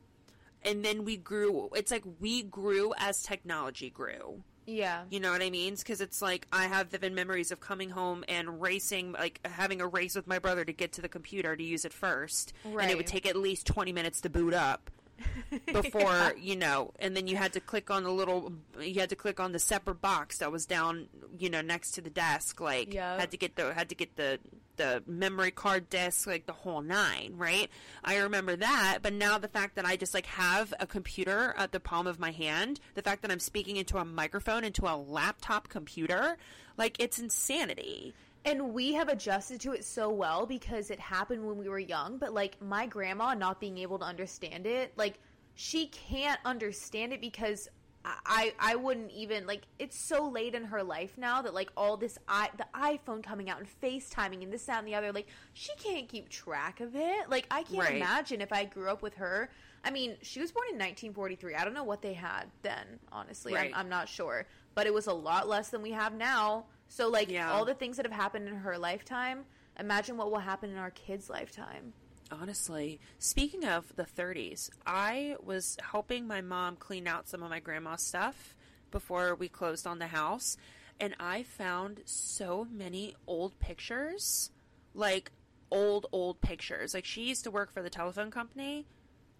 and 0.63 0.83
then 0.83 1.03
we 1.03 1.17
grew 1.17 1.69
it's 1.75 1.91
like 1.91 2.03
we 2.19 2.43
grew 2.43 2.93
as 2.97 3.21
technology 3.21 3.89
grew. 3.89 4.43
Yeah. 4.65 5.03
You 5.09 5.19
know 5.19 5.31
what 5.31 5.41
I 5.41 5.49
mean? 5.49 5.75
Because 5.75 6.01
it's 6.01 6.21
like 6.21 6.47
I 6.51 6.65
have 6.65 6.87
vivid 6.87 7.13
memories 7.13 7.51
of 7.51 7.59
coming 7.59 7.89
home 7.89 8.23
and 8.27 8.61
racing, 8.61 9.11
like 9.11 9.39
having 9.45 9.81
a 9.81 9.87
race 9.87 10.15
with 10.15 10.27
my 10.27 10.39
brother 10.39 10.65
to 10.65 10.73
get 10.73 10.93
to 10.93 11.01
the 11.01 11.09
computer 11.09 11.55
to 11.55 11.63
use 11.63 11.85
it 11.85 11.93
first, 11.93 12.53
and 12.63 12.89
it 12.91 12.97
would 12.97 13.07
take 13.07 13.25
at 13.25 13.35
least 13.35 13.67
twenty 13.67 13.93
minutes 13.93 14.21
to 14.21 14.29
boot 14.29 14.53
up 14.53 14.89
before 15.73 16.33
you 16.39 16.55
know. 16.55 16.91
And 16.99 17.15
then 17.15 17.27
you 17.27 17.35
had 17.35 17.53
to 17.53 17.59
click 17.59 17.89
on 17.89 18.03
the 18.03 18.11
little, 18.11 18.53
you 18.79 18.99
had 18.99 19.09
to 19.09 19.15
click 19.15 19.39
on 19.39 19.51
the 19.51 19.59
separate 19.59 20.01
box 20.01 20.39
that 20.39 20.51
was 20.51 20.65
down, 20.65 21.07
you 21.37 21.49
know, 21.49 21.61
next 21.61 21.91
to 21.91 22.01
the 22.01 22.09
desk. 22.09 22.59
Like 22.59 22.93
Yep. 22.93 23.19
had 23.19 23.31
to 23.31 23.37
get 23.37 23.55
the 23.55 23.73
had 23.73 23.89
to 23.89 23.95
get 23.95 24.15
the 24.15 24.39
the 24.77 25.01
memory 25.07 25.51
card 25.51 25.89
disk, 25.89 26.27
like 26.27 26.45
the 26.45 26.53
whole 26.53 26.81
nine, 26.81 27.33
right? 27.37 27.69
I 28.03 28.17
remember 28.17 28.57
that, 28.57 28.99
but 29.01 29.13
now 29.13 29.37
the 29.37 29.47
fact 29.47 29.75
that 29.75 29.85
I 29.85 29.95
just 29.95 30.13
like 30.13 30.25
have 30.25 30.73
a 30.79 30.85
computer 30.85 31.53
at 31.57 31.71
the 31.71 31.79
palm 31.79 32.07
of 32.07 32.19
my 32.19 32.31
hand, 32.31 32.79
the 32.93 33.01
fact 33.01 33.21
that 33.21 33.31
I'm 33.31 33.39
speaking 33.39 33.77
into 33.77 33.97
a 33.97 34.05
microphone, 34.05 34.63
into 34.65 34.85
a 34.85 34.97
laptop 34.97 35.69
computer, 35.69 36.37
like 36.77 36.97
it's 36.99 37.19
insanity. 37.19 38.13
And 38.45 38.73
we 38.73 38.93
have 38.93 39.09
adjusted 39.09 39.59
to 39.61 39.71
it 39.73 39.83
so 39.83 40.09
well 40.09 40.45
because 40.45 40.91
it 40.91 40.99
happened 40.99 41.45
when 41.45 41.57
we 41.57 41.67
were 41.67 41.79
young, 41.79 42.17
but 42.19 42.33
like 42.33 42.61
my 42.61 42.85
grandma 42.85 43.33
not 43.33 43.59
being 43.59 43.79
able 43.79 43.97
to 43.99 44.05
understand 44.05 44.67
it, 44.67 44.93
like 44.97 45.19
she 45.55 45.87
can't 45.87 46.39
understand 46.45 47.11
it 47.11 47.21
because 47.21 47.67
I 48.05 48.53
I 48.59 48.75
wouldn't 48.75 49.09
even 49.11 49.47
like 49.47 49.63
it's 49.79 49.97
so 49.97 50.29
late 50.29 50.53
in 50.53 50.65
her 50.65 50.83
life 50.83 51.17
now 51.17 51.41
that 51.41 51.55
like 51.55 51.71
all 51.75 51.97
this 51.97 52.19
i 52.27 52.49
the 52.55 52.67
iPhone 52.75 53.23
coming 53.23 53.49
out 53.49 53.57
and 53.59 53.67
FaceTiming 53.81 54.43
and 54.43 54.53
this 54.53 54.65
that 54.65 54.77
and 54.77 54.87
the 54.87 54.93
other 54.93 55.11
like 55.11 55.25
she 55.53 55.71
can't 55.77 56.07
keep 56.07 56.29
track 56.29 56.81
of 56.81 56.95
it. 56.95 57.29
Like 57.31 57.47
I 57.49 57.63
can't 57.63 57.79
Right. 57.79 57.95
imagine 57.95 58.41
if 58.41 58.53
I 58.53 58.65
grew 58.65 58.89
up 58.89 59.01
with 59.01 59.15
her. 59.15 59.49
I 59.83 59.89
mean, 59.89 60.17
she 60.21 60.39
was 60.39 60.51
born 60.51 60.67
in 60.69 60.75
1943. 60.75 61.55
I 61.55 61.63
don't 61.63 61.73
know 61.73 61.83
what 61.83 62.01
they 62.03 62.13
had 62.13 62.45
then, 62.61 62.99
honestly. 63.11 63.53
Right. 63.53 63.71
I'm, 63.73 63.81
I'm 63.81 63.89
not 63.89 64.07
sure, 64.07 64.45
but 64.75 64.85
it 64.87 64.93
was 64.93 65.07
a 65.07 65.13
lot 65.13 65.47
less 65.47 65.69
than 65.69 65.81
we 65.81 65.91
have 65.91 66.13
now. 66.13 66.65
So 66.87 67.09
like 67.09 67.29
Yeah. 67.29 67.51
all 67.51 67.65
the 67.65 67.73
things 67.73 67.97
that 67.97 68.05
have 68.05 68.13
happened 68.13 68.47
in 68.47 68.55
her 68.55 68.77
lifetime, 68.77 69.45
imagine 69.79 70.17
what 70.17 70.31
will 70.31 70.39
happen 70.39 70.69
in 70.69 70.77
our 70.77 70.91
kids' 70.91 71.29
lifetime. 71.29 71.93
Honestly, 72.31 72.99
speaking 73.19 73.65
of 73.65 73.95
the 73.95 74.03
30s, 74.05 74.69
I 74.85 75.35
was 75.43 75.77
helping 75.91 76.25
my 76.25 76.41
mom 76.41 76.75
clean 76.75 77.07
out 77.07 77.27
some 77.27 77.43
of 77.43 77.49
my 77.49 77.59
grandma's 77.59 78.01
stuff 78.01 78.55
before 78.91 79.35
we 79.35 79.47
closed 79.47 79.85
on 79.85 79.99
the 79.99 80.07
house, 80.07 80.57
and 80.99 81.15
I 81.19 81.43
found 81.43 82.01
so 82.05 82.65
many 82.71 83.15
old 83.27 83.59
pictures, 83.59 84.49
like 84.93 85.31
old 85.69 86.05
old 86.11 86.41
pictures. 86.41 86.93
Like 86.93 87.05
she 87.05 87.23
used 87.23 87.43
to 87.43 87.51
work 87.51 87.71
for 87.71 87.83
the 87.83 87.89
telephone 87.89 88.31
company 88.31 88.85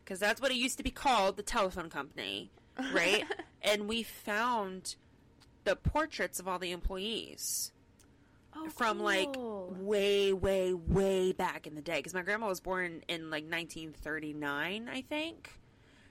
because 0.04 0.20
that's 0.20 0.42
what 0.42 0.52
it 0.52 0.58
used 0.58 0.78
to 0.78 0.84
be 0.84 0.92
called, 0.92 1.38
the 1.38 1.44
telephone 1.44 1.90
company, 1.90 2.52
right? 2.94 3.24
and 3.62 3.88
we 3.88 4.04
found 4.04 4.96
the 5.66 5.76
portraits 5.76 6.40
of 6.40 6.48
all 6.48 6.60
the 6.60 6.72
employees 6.72 7.72
Oh, 8.58 8.70
from 8.70 9.00
like 9.02 9.34
way, 9.36 10.32
way, 10.32 10.74
way 10.74 11.34
back 11.34 11.68
in 11.68 11.76
the 11.76 11.82
day. 11.82 11.98
Because 11.98 12.14
my 12.14 12.22
grandma 12.22 12.48
was 12.48 12.62
born 12.62 13.04
in 13.10 13.30
like 13.30 13.44
1939, 13.44 14.90
I 14.90 15.02
think. 15.02 15.52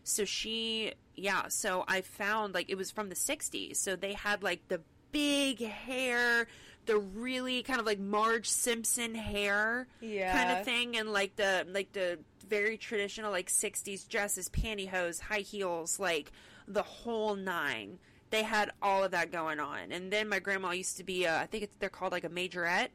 So 0.03 0.27
she, 0.27 0.93
yeah. 1.17 1.49
So 1.49 1.85
I 1.89 2.03
found 2.03 2.53
like 2.53 2.69
it 2.69 2.77
was 2.77 2.91
from 2.91 3.09
the 3.09 3.15
60s. 3.15 3.77
So 3.77 3.97
they 3.97 4.13
had 4.13 4.43
like 4.43 4.69
the 4.69 4.83
big 5.11 5.61
hair, 5.65 6.47
the 6.85 6.99
really 6.99 7.63
kind 7.63 7.81
of 7.81 7.87
like 7.87 7.99
Marge 7.99 8.49
Simpson 8.51 9.15
hair, 9.15 9.87
kind 10.35 10.59
of 10.59 10.65
thing, 10.67 10.99
and 10.99 11.11
like 11.15 11.37
the 11.37 11.67
like 11.73 11.93
the 11.93 12.19
very 12.47 12.77
traditional 12.77 13.31
like 13.31 13.49
60s 13.49 14.07
dresses, 14.07 14.51
pantyhose, 14.51 15.19
high 15.21 15.39
heels, 15.39 15.99
like 15.99 16.31
the 16.69 16.83
whole 16.83 17.37
nine. 17.37 17.99
They 18.35 18.43
had 18.43 18.73
all 18.83 19.05
of 19.05 19.13
that 19.13 19.31
going 19.31 19.61
on, 19.61 19.93
and 19.93 20.13
then 20.13 20.29
my 20.29 20.41
grandma 20.41 20.73
used 20.73 20.97
to 20.97 21.05
be, 21.05 21.25
a, 21.25 21.39
I 21.41 21.47
think 21.47 21.63
it's, 21.65 21.77
they're 21.79 21.89
called 21.89 22.11
like 22.13 22.25
a 22.25 22.29
majorette 22.29 22.89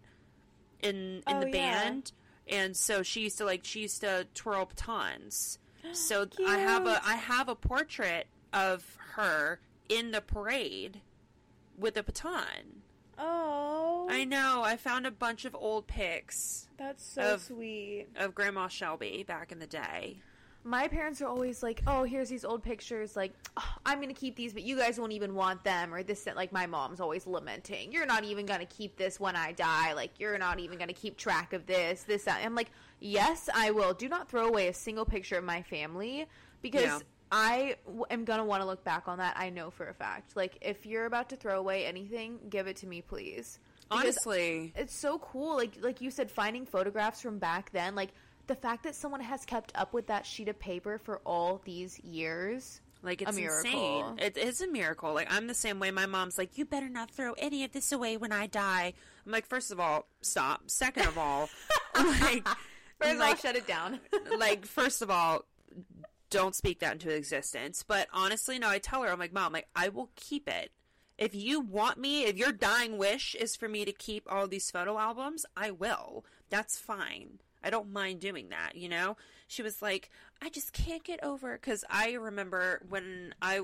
in 0.82 0.96
in 0.96 1.24
Oh, 1.28 1.40
the 1.40 1.48
yeah. 1.48 1.84
band, 1.84 2.12
and 2.48 2.76
so 2.76 3.04
she 3.04 3.22
used 3.22 3.38
to 3.38 3.46
like 3.46 3.62
she 3.64 3.82
used 3.82 4.02
to 4.02 4.28
twirl 4.34 4.66
batons. 4.66 5.60
So 5.94 6.28
I 6.46 6.58
have 6.58 6.86
a 6.86 7.02
I 7.06 7.16
have 7.16 7.48
a 7.48 7.56
portrait 7.56 8.28
of 8.52 8.98
her 9.16 9.62
in 9.88 10.12
the 10.12 10.20
parade 10.20 11.00
with 11.78 11.96
a 11.96 12.04
baton. 12.04 12.82
Oh, 13.18 14.08
I 14.10 14.26
know. 14.26 14.62
I 14.64 14.76
found 14.78 15.06
a 15.08 15.12
bunch 15.12 15.46
of 15.46 15.56
old 15.56 15.88
pics 15.88 16.68
that's 16.78 17.04
so 17.04 17.36
of- 17.36 17.42
sweet. 17.44 18.08
of 18.18 18.36
Grandma 18.36 18.68
Shelby 18.68 19.24
back 19.28 19.52
in 19.54 19.60
the 19.60 19.68
day. 19.68 20.20
My 20.64 20.88
parents 20.88 21.22
are 21.22 21.28
always 21.28 21.64
like, 21.64 21.82
"Oh, 21.88 22.04
here's 22.04 22.30
these 22.30 22.44
old 22.44 22.64
pictures. 22.64 23.16
Like, 23.16 23.34
"Oh, 23.56 23.76
I'm 23.86 24.02
gonna 24.02 24.14
keep 24.14 24.36
these, 24.36 24.54
but 24.54 24.64
you 24.64 24.76
guys 24.78 25.00
won't 25.00 25.14
even 25.14 25.34
want 25.34 25.64
them." 25.64 25.94
Or 25.94 26.04
this, 26.04 26.24
that. 26.24 26.36
like, 26.36 26.52
my 26.52 26.66
mom's 26.66 27.00
always 27.00 27.26
lamenting, 27.26 27.92
"You're 27.92 28.06
not 28.06 28.24
even 28.26 28.46
gonna 28.46 28.66
keep 28.66 28.98
this 28.98 29.20
when 29.20 29.36
I 29.36 29.54
die. 29.54 29.94
Like, 29.94 30.20
you're 30.20 30.38
not 30.38 30.60
even 30.60 30.78
gonna 30.78 30.94
keep 30.94 31.18
track 31.18 31.54
of 31.54 31.66
this, 31.66 32.04
this, 32.04 32.26
that." 32.26 32.44
I'm 32.44 32.56
like, 32.56 32.72
"Yes, 33.00 33.50
I 33.54 33.72
will. 33.72 33.94
Do 33.94 34.10
not 34.10 34.30
throw 34.30 34.48
away 34.48 34.68
a 34.68 34.74
single 34.74 35.06
picture 35.06 35.38
of 35.38 35.44
my 35.44 35.62
family 35.64 36.28
because." 36.62 36.84
Yeah. 36.84 37.00
I 37.32 37.76
w- 37.86 38.06
am 38.10 38.26
gonna 38.26 38.44
want 38.44 38.64
to 38.64 38.66
look 38.66 38.84
back 38.84 39.08
on 39.08 39.20
that. 39.20 39.36
I 39.38 39.52
know 39.52 39.70
for 39.70 39.88
a 39.88 39.94
fact. 39.94 40.36
Like, 40.36 40.58
if 40.62 40.88
you're 40.88 41.06
about 41.06 41.30
to 41.30 41.36
throw 41.36 41.60
away 41.60 41.86
anything, 41.86 42.40
give 42.50 42.66
it 42.66 42.78
to 42.78 42.88
me, 42.88 43.02
please. 43.04 43.60
Because 43.90 44.04
Honestly, 44.04 44.74
it's 44.76 44.96
so 44.96 45.18
cool 45.20 45.56
like 45.56 45.78
like 45.82 46.00
you 46.00 46.12
said 46.12 46.30
finding 46.30 46.66
photographs 46.66 47.22
from 47.22 47.40
back 47.40 47.72
then 47.72 47.96
like 47.96 48.10
the 48.50 48.56
fact 48.56 48.84
that 48.84 48.96
someone 48.96 49.22
has 49.22 49.46
kept 49.46 49.72
up 49.76 49.94
with 49.94 50.08
that 50.08 50.26
sheet 50.26 50.50
of 50.50 50.60
paper 50.60 50.98
for 50.98 51.22
all 51.26 51.62
these 51.64 51.98
years 52.00 52.82
like 53.02 53.22
it's 53.22 53.38
insane. 53.38 54.18
It 54.18 54.36
is 54.36 54.60
a 54.60 54.68
miracle. 54.68 55.14
Like 55.14 55.34
I'm 55.34 55.48
the 55.48 55.54
same 55.54 55.80
way. 55.80 55.90
My 55.90 56.06
mom's 56.06 56.38
like, 56.38 56.58
"You 56.58 56.66
better 56.66 56.90
not 56.90 57.10
throw 57.10 57.32
any 57.38 57.64
of 57.64 57.72
this 57.72 57.94
away 57.94 58.18
when 58.18 58.34
I 58.34 58.46
die." 58.46 58.92
I'm 59.26 59.32
like, 59.32 59.46
first 59.46 59.72
of 59.72 59.80
all, 59.80 60.06
stop. 60.22 60.64
Second 60.70 61.08
of 61.08 61.18
all, 61.18 61.50
like, 61.96 62.46
first 63.00 63.16
of 63.16 63.22
all 63.22 63.30
like, 63.30 63.40
shut 63.40 63.56
it 63.56 63.68
down 63.68 64.00
like 64.38 64.66
first 64.66 65.02
of 65.02 65.10
all 65.10 65.46
don't 66.30 66.56
speak 66.56 66.80
that 66.80 66.94
into 66.94 67.10
existence 67.10 67.84
but 67.88 68.08
honestly 68.14 68.60
no 68.60 68.70
i 68.70 68.78
tell 68.78 69.04
her 69.04 69.10
i'm 69.10 69.20
like 69.20 69.34
mom 69.34 69.54
like 69.54 69.68
i 69.76 69.90
will 69.90 70.10
keep 70.16 70.48
it 70.48 70.72
if 71.18 71.34
you 71.34 71.60
want 71.60 71.98
me 71.98 72.26
if 72.26 72.38
your 72.38 72.52
dying 72.52 72.98
wish 72.98 73.36
is 73.36 73.56
for 73.56 73.68
me 73.68 73.86
to 73.86 73.92
keep 73.92 74.32
all 74.32 74.48
these 74.48 74.70
photo 74.70 74.98
albums 74.98 75.46
i 75.56 75.72
will 75.72 76.24
that's 76.50 76.78
fine 76.78 77.40
i 77.64 77.70
don't 77.70 77.92
mind 77.92 78.20
doing 78.20 78.50
that 78.50 78.76
you 78.76 78.90
know? 78.90 79.18
She 79.48 79.64
was 79.64 79.82
like 79.82 80.10
i 80.42 80.50
just 80.50 80.74
can't 80.74 81.04
get 81.04 81.24
over 81.24 81.54
because 81.54 81.84
i 81.90 82.14
remember 82.14 82.82
when 82.88 83.34
i 83.42 83.62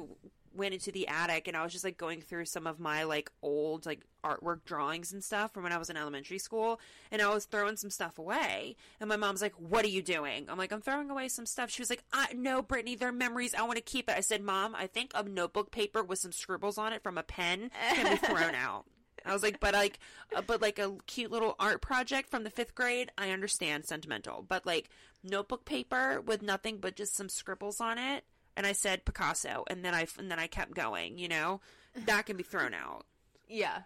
went 0.55 0.73
into 0.73 0.91
the 0.91 1.07
attic 1.07 1.47
and 1.47 1.55
i 1.57 1.63
was 1.63 1.72
just 1.72 1.84
like 1.84 1.97
going 1.97 2.22
through 2.22 2.45
some 2.45 2.65
of 2.65 2.80
my 2.80 3.03
like 3.03 3.31
old 3.41 3.85
like 3.85 4.01
artwork 4.23 4.63
drawings 4.65 5.11
and 5.13 5.23
stuff 5.23 5.53
from 5.53 5.63
when 5.63 5.72
i 5.72 5.77
was 5.77 5.89
in 5.89 5.97
elementary 5.97 6.39
school 6.39 6.80
and 7.11 7.22
i 7.22 7.31
was 7.31 7.45
throwing 7.45 7.76
some 7.76 7.89
stuff 7.89 8.17
away 8.17 8.76
and 8.99 9.09
my 9.09 9.15
mom's 9.15 9.41
like 9.41 9.53
what 9.59 9.85
are 9.85 9.89
you 9.89 10.01
doing? 10.01 10.47
I'm 10.49 10.57
like 10.57 10.72
i'm 10.72 10.81
throwing 10.81 11.09
away 11.09 11.27
some 11.27 11.45
stuff. 11.45 11.69
She 11.69 11.81
was 11.81 11.89
like 11.89 12.03
I, 12.11 12.34
no 12.34 12.61
brittany 12.61 12.95
they're 12.95 13.11
memories. 13.11 13.53
I 13.53 13.63
want 13.63 13.76
to 13.76 13.81
keep 13.81 14.09
it. 14.09 14.15
I 14.17 14.22
said 14.22 14.41
mom 14.41 14.76
i 14.76 14.88
think 14.88 15.11
a 15.13 15.23
notebook 15.23 15.72
paper 15.72 16.01
with 16.03 16.19
some 16.19 16.31
scribbles 16.31 16.77
on 16.77 16.93
it 16.93 17.03
from 17.03 17.17
a 17.17 17.23
pen 17.23 17.69
can 17.93 18.11
be 18.11 18.17
thrown 18.17 18.55
out 18.55 18.85
I 19.26 19.34
was 19.34 19.43
like, 19.43 19.60
but 19.60 19.73
like, 19.73 19.99
uh, 20.35 20.41
but 20.45 20.61
like 20.61 20.80
a 20.80 20.95
cute 21.07 21.31
little 21.31 21.56
art 21.60 21.81
project 21.81 22.30
from 22.30 22.43
the 22.43 22.49
fifth 22.49 22.76
grade, 22.76 23.11
I 23.18 23.31
understand 23.31 23.85
sentimental, 23.85 24.45
but 24.47 24.65
like 24.65 24.89
notebook 25.23 25.65
paper 25.65 26.22
with 26.22 26.41
nothing 26.41 26.77
but 26.77 26.95
just 26.95 27.15
some 27.15 27.30
scribbles 27.30 27.80
on 27.81 27.97
it, 27.97 28.23
and 28.56 28.65
I 28.68 28.72
said 28.73 29.06
Picasso, 29.06 29.64
and 29.69 29.84
then 29.84 29.93
I 29.93 30.07
and 30.19 30.30
then 30.31 30.39
I 30.39 30.47
kept 30.47 30.73
going, 30.76 31.18
you 31.18 31.27
know, 31.27 31.61
that 32.06 32.26
can 32.26 32.38
be 32.38 32.43
thrown 32.43 32.73
out. 32.73 33.06
yeah. 33.49 33.80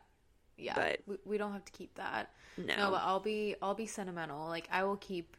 Yeah. 0.57 0.73
But- 0.75 0.99
we, 1.07 1.15
we 1.23 1.37
don't 1.37 1.53
have 1.53 1.63
to 1.63 1.71
keep 1.71 1.95
that. 1.95 2.31
No. 2.57 2.75
no 2.75 2.91
but 2.91 3.01
i'll 3.05 3.21
be 3.21 3.55
i'll 3.61 3.75
be 3.75 3.85
sentimental. 3.85 4.45
Like 4.49 4.67
i 4.69 4.83
will 4.83 4.97
keep 4.97 5.37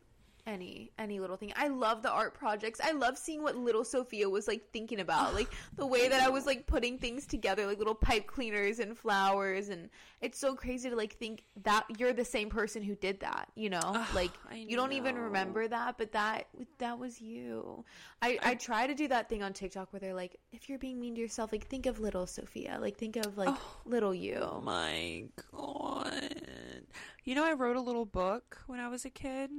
any 0.51 0.91
any 0.99 1.21
little 1.21 1.37
thing. 1.37 1.53
I 1.57 1.69
love 1.69 2.03
the 2.03 2.11
art 2.11 2.35
projects. 2.35 2.81
I 2.83 2.93
love 2.93 3.17
seeing 3.17 3.43
what 3.43 3.57
little 3.57 3.85
Sophia 3.85 4.29
was 4.29 4.49
like 4.49 4.71
thinking 4.73 5.01
about, 5.01 5.35
like 5.41 5.49
the 5.77 5.87
way 5.87 6.09
that 6.09 6.23
I 6.23 6.29
was 6.29 6.47
like 6.47 6.67
putting 6.67 6.99
things 6.99 7.27
together, 7.27 7.67
like 7.67 7.79
little 7.79 7.95
pipe 7.95 8.27
cleaners 8.27 8.79
and 8.81 8.97
flowers, 8.97 9.69
and 9.69 9.89
it's 10.21 10.39
so 10.39 10.55
crazy 10.55 10.91
to 10.91 10.97
like 10.97 11.15
think 11.15 11.45
that 11.63 11.87
you're 11.99 12.13
the 12.13 12.25
same 12.25 12.51
person 12.51 12.83
who 12.83 12.95
did 12.97 13.21
that. 13.21 13.49
You 13.55 13.71
know, 13.71 14.05
like 14.15 14.33
I 14.51 14.57
you 14.57 14.77
don't 14.77 14.93
even 14.93 15.17
remember 15.17 15.67
that, 15.69 15.97
but 15.97 16.13
that 16.13 16.49
that 16.79 16.99
was 16.99 17.21
you. 17.21 17.85
I 18.21 18.39
I 18.43 18.55
try 18.57 18.87
to 18.87 18.95
do 18.95 19.09
that 19.09 19.29
thing 19.29 19.43
on 19.43 19.53
TikTok 19.53 19.93
where 19.93 20.01
they're 20.01 20.15
like, 20.15 20.37
if 20.53 20.69
you're 20.69 20.79
being 20.79 21.01
mean 21.01 21.15
to 21.15 21.21
yourself, 21.21 21.53
like 21.53 21.67
think 21.67 21.87
of 21.87 22.01
little 22.01 22.27
Sophia, 22.27 22.79
like 22.81 22.97
think 22.97 23.17
of 23.17 23.39
like 23.39 23.49
oh. 23.51 23.77
little 23.85 24.15
you. 24.15 24.39
Oh 24.41 24.61
my 24.61 25.25
god. 25.53 26.85
You 27.25 27.35
know, 27.35 27.45
I 27.45 27.53
wrote 27.53 27.77
a 27.77 27.81
little 27.81 28.07
book 28.07 28.59
when 28.67 28.81
I 28.81 28.89
was 28.89 29.05
a 29.05 29.11
kid. 29.11 29.51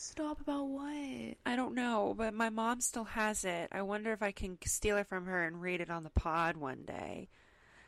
Stop 0.00 0.40
about 0.40 0.68
what? 0.68 1.34
I 1.44 1.56
don't 1.56 1.74
know, 1.74 2.14
but 2.16 2.32
my 2.32 2.50
mom 2.50 2.80
still 2.80 3.02
has 3.04 3.44
it. 3.44 3.68
I 3.72 3.82
wonder 3.82 4.12
if 4.12 4.22
I 4.22 4.30
can 4.30 4.56
steal 4.64 4.96
it 4.96 5.08
from 5.08 5.26
her 5.26 5.44
and 5.44 5.60
read 5.60 5.80
it 5.80 5.90
on 5.90 6.04
the 6.04 6.10
pod 6.10 6.56
one 6.56 6.84
day. 6.84 7.28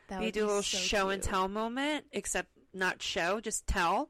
That 0.09 0.19
We 0.19 0.29
do 0.29 0.43
a 0.43 0.47
little 0.47 0.61
so 0.61 0.77
show 0.77 1.09
and 1.09 1.23
tell 1.23 1.47
moment, 1.47 2.05
except 2.11 2.49
not 2.73 3.01
show, 3.01 3.39
just 3.39 3.65
tell. 3.65 4.09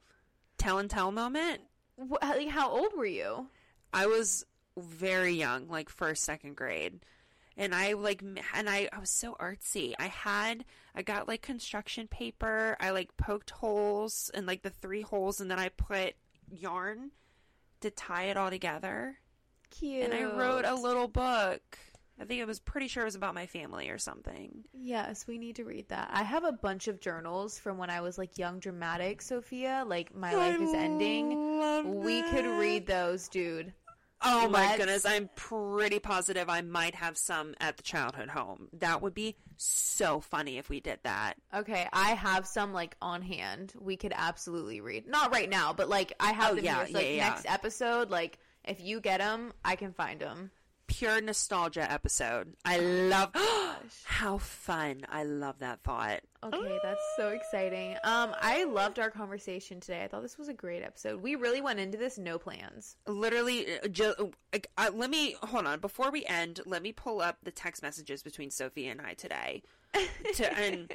Tell 0.57 0.79
and 0.79 0.89
tell 0.89 1.11
moment. 1.11 1.61
Wh- 1.99 2.49
how 2.49 2.71
old 2.71 2.93
were 2.97 3.05
you? 3.05 3.47
I 3.93 4.07
was 4.07 4.47
very 4.75 5.33
young, 5.33 5.69
like 5.69 5.87
first, 5.89 6.23
second 6.23 6.55
grade. 6.55 7.05
And 7.55 7.75
I 7.75 7.93
like, 7.93 8.23
and 8.55 8.67
I, 8.67 8.89
I 8.91 8.97
was 8.97 9.11
so 9.11 9.35
artsy. 9.39 9.93
I 9.99 10.07
had, 10.07 10.65
I 10.95 11.03
got 11.03 11.27
like 11.27 11.43
construction 11.43 12.07
paper. 12.07 12.77
I 12.79 12.89
like 12.89 13.15
poked 13.15 13.51
holes 13.51 14.31
and 14.33 14.47
like 14.47 14.63
the 14.63 14.71
three 14.71 15.01
holes, 15.01 15.39
and 15.39 15.51
then 15.51 15.59
I 15.59 15.69
put 15.69 16.15
yarn 16.49 17.11
to 17.81 17.91
tie 17.91 18.25
it 18.25 18.37
all 18.37 18.49
together. 18.49 19.17
Cute. 19.69 20.03
And 20.03 20.13
I 20.13 20.23
wrote 20.23 20.65
a 20.65 20.75
little 20.75 21.07
book. 21.07 21.61
I 22.19 22.25
think 22.25 22.39
it 22.39 22.45
was 22.45 22.59
pretty 22.59 22.87
sure 22.87 23.01
it 23.01 23.05
was 23.05 23.15
about 23.15 23.33
my 23.33 23.47
family 23.47 23.89
or 23.89 23.97
something. 23.97 24.63
Yes, 24.73 25.25
we 25.27 25.39
need 25.39 25.55
to 25.55 25.63
read 25.63 25.89
that. 25.89 26.11
I 26.13 26.21
have 26.21 26.43
a 26.43 26.51
bunch 26.51 26.87
of 26.87 26.99
journals 26.99 27.57
from 27.57 27.79
when 27.79 27.89
I 27.89 28.01
was 28.01 28.19
like 28.19 28.37
young 28.37 28.59
dramatic 28.59 29.23
Sophia, 29.23 29.83
like 29.87 30.13
my 30.13 30.35
life 30.35 30.61
is 30.61 30.73
ending. 30.73 32.03
We 32.03 32.21
could 32.21 32.45
read 32.45 32.85
those, 32.85 33.27
dude. 33.27 33.73
Oh 34.23 34.47
my 34.47 34.61
Let's- 34.67 34.77
goodness, 34.77 35.05
I'm 35.05 35.29
pretty 35.35 35.99
positive 35.99 36.49
I 36.49 36.61
might 36.61 36.95
have 36.95 37.17
some 37.17 37.55
at 37.59 37.77
the 37.77 37.83
childhood 37.83 38.29
home. 38.29 38.67
That 38.73 39.01
would 39.01 39.13
be 39.13 39.35
so 39.57 40.19
funny 40.19 40.57
if 40.57 40.69
we 40.69 40.79
did 40.79 40.99
that. 41.03 41.35
Okay, 41.53 41.87
I 41.91 42.11
have 42.11 42.45
some 42.45 42.71
like 42.73 42.95
on 43.01 43.21
hand. 43.21 43.73
We 43.79 43.97
could 43.97 44.13
absolutely 44.15 44.79
read. 44.81 45.07
Not 45.07 45.31
right 45.31 45.49
now, 45.49 45.73
but 45.73 45.89
like 45.89 46.13
I 46.19 46.31
have 46.33 46.51
Oh, 46.51 46.55
them 46.55 46.65
yeah, 46.65 46.77
here. 46.77 46.87
So, 46.87 46.93
like 46.93 47.05
yeah, 47.05 47.11
yeah. 47.13 47.29
next 47.29 47.45
episode, 47.47 48.09
like 48.11 48.37
if 48.63 48.79
you 48.79 49.01
get 49.01 49.19
them, 49.19 49.53
I 49.65 49.75
can 49.75 49.91
find 49.93 50.19
them. 50.19 50.51
Pure 50.91 51.21
nostalgia 51.21 51.89
episode. 51.89 52.53
I 52.65 52.77
love 52.77 53.31
how 54.03 54.37
fun. 54.37 55.05
I 55.09 55.23
love 55.23 55.59
that 55.59 55.81
thought. 55.83 56.19
Okay, 56.43 56.79
that's 56.83 57.01
so 57.15 57.29
exciting. 57.29 57.95
Um, 58.03 58.35
I 58.39 58.65
loved 58.65 58.99
our 58.99 59.09
conversation 59.09 59.79
today. 59.79 60.03
I 60.03 60.07
thought 60.09 60.21
this 60.21 60.37
was 60.37 60.49
a 60.49 60.53
great 60.53 60.83
episode. 60.83 61.21
We 61.21 61.35
really 61.35 61.61
went 61.61 61.79
into 61.79 61.97
this 61.97 62.17
no 62.17 62.37
plans. 62.37 62.97
Literally, 63.07 63.79
uh, 63.79 63.87
ju- 63.87 64.33
uh, 64.53 64.59
uh, 64.77 64.91
let 64.93 65.09
me 65.09 65.35
hold 65.41 65.65
on 65.65 65.79
before 65.79 66.11
we 66.11 66.25
end. 66.25 66.59
Let 66.65 66.83
me 66.83 66.91
pull 66.91 67.21
up 67.21 67.37
the 67.41 67.51
text 67.51 67.81
messages 67.81 68.21
between 68.21 68.51
Sophie 68.51 68.87
and 68.87 68.99
I 68.99 69.13
today. 69.13 69.63
to, 70.35 70.59
and 70.59 70.91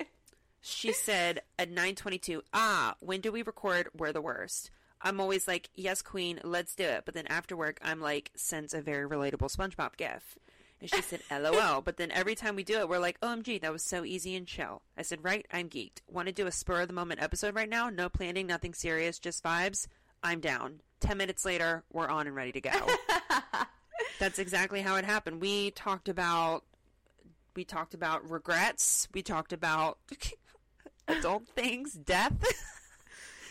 she 0.60 0.92
said 0.92 1.40
at 1.58 1.70
nine 1.70 1.94
twenty 1.94 2.18
two. 2.18 2.42
Ah, 2.52 2.96
when 3.00 3.22
do 3.22 3.32
we 3.32 3.42
record? 3.42 3.88
We're 3.96 4.12
the 4.12 4.22
worst. 4.22 4.70
I'm 5.06 5.20
always 5.20 5.46
like, 5.46 5.70
yes, 5.74 6.02
queen, 6.02 6.40
let's 6.42 6.74
do 6.74 6.82
it. 6.82 7.02
But 7.04 7.14
then 7.14 7.28
after 7.28 7.56
work, 7.56 7.78
I'm 7.80 8.00
like, 8.00 8.32
sends 8.34 8.74
a 8.74 8.80
very 8.80 9.08
relatable 9.08 9.54
SpongeBob 9.54 9.96
gif. 9.96 10.36
And 10.80 10.90
she 10.90 11.00
said, 11.00 11.20
LOL. 11.30 11.80
But 11.80 11.96
then 11.96 12.10
every 12.10 12.34
time 12.34 12.56
we 12.56 12.64
do 12.64 12.78
it, 12.80 12.88
we're 12.88 12.98
like, 12.98 13.20
OMG, 13.20 13.60
that 13.60 13.72
was 13.72 13.84
so 13.84 14.04
easy 14.04 14.34
and 14.34 14.48
chill. 14.48 14.82
I 14.98 15.02
said, 15.02 15.22
right, 15.22 15.46
I'm 15.52 15.68
geeked. 15.68 16.00
Want 16.10 16.26
to 16.26 16.32
do 16.32 16.48
a 16.48 16.52
spur 16.52 16.80
of 16.80 16.88
the 16.88 16.94
moment 16.94 17.22
episode 17.22 17.54
right 17.54 17.68
now? 17.68 17.88
No 17.88 18.08
planning, 18.08 18.48
nothing 18.48 18.74
serious, 18.74 19.20
just 19.20 19.44
vibes. 19.44 19.86
I'm 20.24 20.40
down. 20.40 20.80
10 21.00 21.16
minutes 21.16 21.44
later, 21.44 21.84
we're 21.92 22.08
on 22.08 22.26
and 22.26 22.34
ready 22.34 22.52
to 22.52 22.60
go. 22.60 22.70
That's 24.18 24.40
exactly 24.40 24.80
how 24.80 24.96
it 24.96 25.04
happened. 25.04 25.40
We 25.40 25.70
talked 25.70 26.08
about 26.08 26.64
we 27.54 27.64
talked 27.64 27.94
about 27.94 28.28
regrets. 28.28 29.08
We 29.14 29.22
talked 29.22 29.52
about 29.52 29.98
adult 31.08 31.46
things, 31.54 31.92
death. 31.92 32.34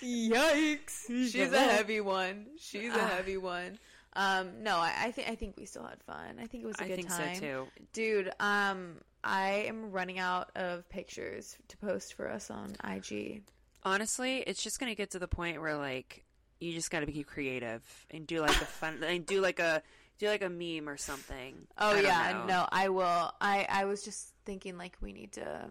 Yikes! 0.01 1.07
She's 1.31 1.51
a 1.51 1.59
heavy 1.59 2.01
one. 2.01 2.47
She's 2.59 2.93
a 2.93 3.01
Ah. 3.03 3.07
heavy 3.07 3.37
one. 3.37 3.77
Um, 4.13 4.63
no, 4.63 4.77
I, 4.77 4.93
I 5.07 5.11
think 5.11 5.29
I 5.29 5.35
think 5.35 5.57
we 5.57 5.65
still 5.65 5.83
had 5.83 6.01
fun. 6.03 6.37
I 6.41 6.45
think 6.47 6.63
it 6.63 6.67
was 6.67 6.79
a 6.79 6.83
I 6.85 6.87
good 6.87 6.95
think 6.95 7.09
time, 7.09 7.35
so 7.35 7.41
too. 7.41 7.67
dude. 7.93 8.31
Um, 8.39 8.95
I 9.23 9.65
am 9.67 9.91
running 9.91 10.19
out 10.19 10.51
of 10.55 10.87
pictures 10.89 11.57
to 11.67 11.77
post 11.77 12.13
for 12.13 12.29
us 12.31 12.49
on 12.49 12.73
IG. 12.83 13.43
Honestly, 13.83 14.37
it's 14.47 14.63
just 14.63 14.79
gonna 14.79 14.95
get 14.95 15.11
to 15.11 15.19
the 15.19 15.27
point 15.27 15.59
where 15.61 15.75
like 15.77 16.23
you 16.61 16.71
just 16.73 16.89
got 16.91 17.01
to 17.01 17.05
be 17.07 17.23
creative 17.23 17.83
and 18.09 18.25
do 18.25 18.39
like 18.39 18.49
a 18.61 18.65
fun 18.65 19.03
and 19.03 19.25
do 19.25 19.41
like 19.41 19.59
a 19.59 19.83
do 20.17 20.27
like 20.27 20.41
a 20.43 20.49
meme 20.49 20.87
or 20.87 20.95
something. 20.95 21.67
Oh 21.77 21.95
I 21.97 21.99
yeah, 21.99 22.45
no, 22.47 22.65
I 22.71 22.87
will. 22.89 23.31
I 23.41 23.67
I 23.69 23.83
was 23.85 24.03
just 24.05 24.31
thinking 24.45 24.77
like 24.77 24.95
we 25.01 25.11
need 25.11 25.33
to 25.33 25.69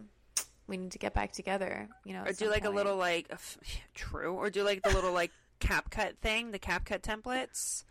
we 0.66 0.76
need 0.76 0.92
to 0.92 0.98
get 0.98 1.14
back 1.14 1.32
together. 1.32 1.88
You 2.04 2.14
know, 2.14 2.24
or 2.24 2.32
do 2.32 2.48
like 2.48 2.64
a 2.64 2.70
little 2.70 2.96
like 2.96 3.30
true, 3.94 4.34
or 4.34 4.50
do 4.50 4.62
like 4.62 4.82
the 4.82 4.90
little 4.90 5.12
like 5.12 5.30
CapCut 5.60 6.18
thing, 6.18 6.50
the 6.50 6.58
CapCut 6.58 7.02
templates. 7.02 7.84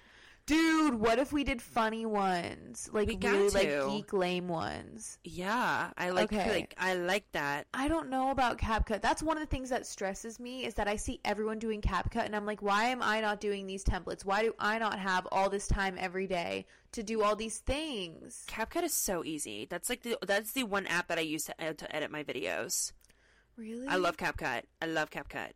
Dude. 0.46 0.96
What 0.96 1.20
if 1.20 1.32
we 1.32 1.44
did 1.44 1.62
funny 1.62 2.06
ones, 2.06 2.90
like 2.92 3.08
We 3.08 3.18
really 3.18 3.50
like 3.50 3.86
geek 3.88 4.14
lame 4.14 4.48
ones? 4.48 5.18
Yeah, 5.24 5.92
I 5.98 6.10
like 6.10 6.32
Okay. 6.32 6.50
like 6.50 6.76
I 6.78 6.96
like 6.96 7.32
that. 7.32 7.68
I 7.74 7.88
don't 7.88 8.10
know 8.10 8.32
about 8.32 8.58
CapCut. 8.58 9.02
That's 9.02 9.24
one 9.24 9.38
of 9.38 9.42
the 9.44 9.48
things 9.48 9.70
that 9.70 9.86
stresses 9.86 10.40
me 10.40 10.66
is 10.66 10.74
that 10.76 10.88
I 10.88 10.96
see 10.96 11.20
everyone 11.24 11.60
doing 11.60 11.82
CapCut 11.82 12.26
and 12.26 12.36
I'm 12.36 12.46
like, 12.46 12.62
why 12.62 12.86
am 12.86 13.02
I 13.02 13.22
not 13.22 13.40
doing 13.40 13.68
these 13.68 13.84
templates? 13.84 14.26
Why 14.26 14.44
do 14.44 14.54
I 14.60 14.80
not 14.80 15.00
have 15.00 15.28
all 15.32 15.50
this 15.50 15.68
time 15.68 15.96
every 15.98 16.28
day 16.28 16.66
to 16.94 17.04
do 17.04 17.24
all 17.24 17.36
these 17.36 17.60
things? 17.60 18.46
CapCut 18.48 18.84
is 18.84 18.94
so 18.94 19.24
easy. 19.24 19.66
That's 19.70 19.90
like 19.90 20.04
the 20.04 20.18
that's 20.26 20.54
the 20.54 20.64
one 20.64 20.88
app 20.88 21.08
that 21.08 21.18
I 21.18 21.22
use 21.22 21.46
to, 21.46 21.74
to 21.74 21.96
edit 21.96 22.12
my 22.12 22.24
videos. 22.24 22.92
Really? 23.56 23.88
I 23.88 23.98
love 23.98 24.18
CapCut. 24.18 24.64
I 24.82 24.86
love 24.88 25.10
CapCut. 25.12 25.52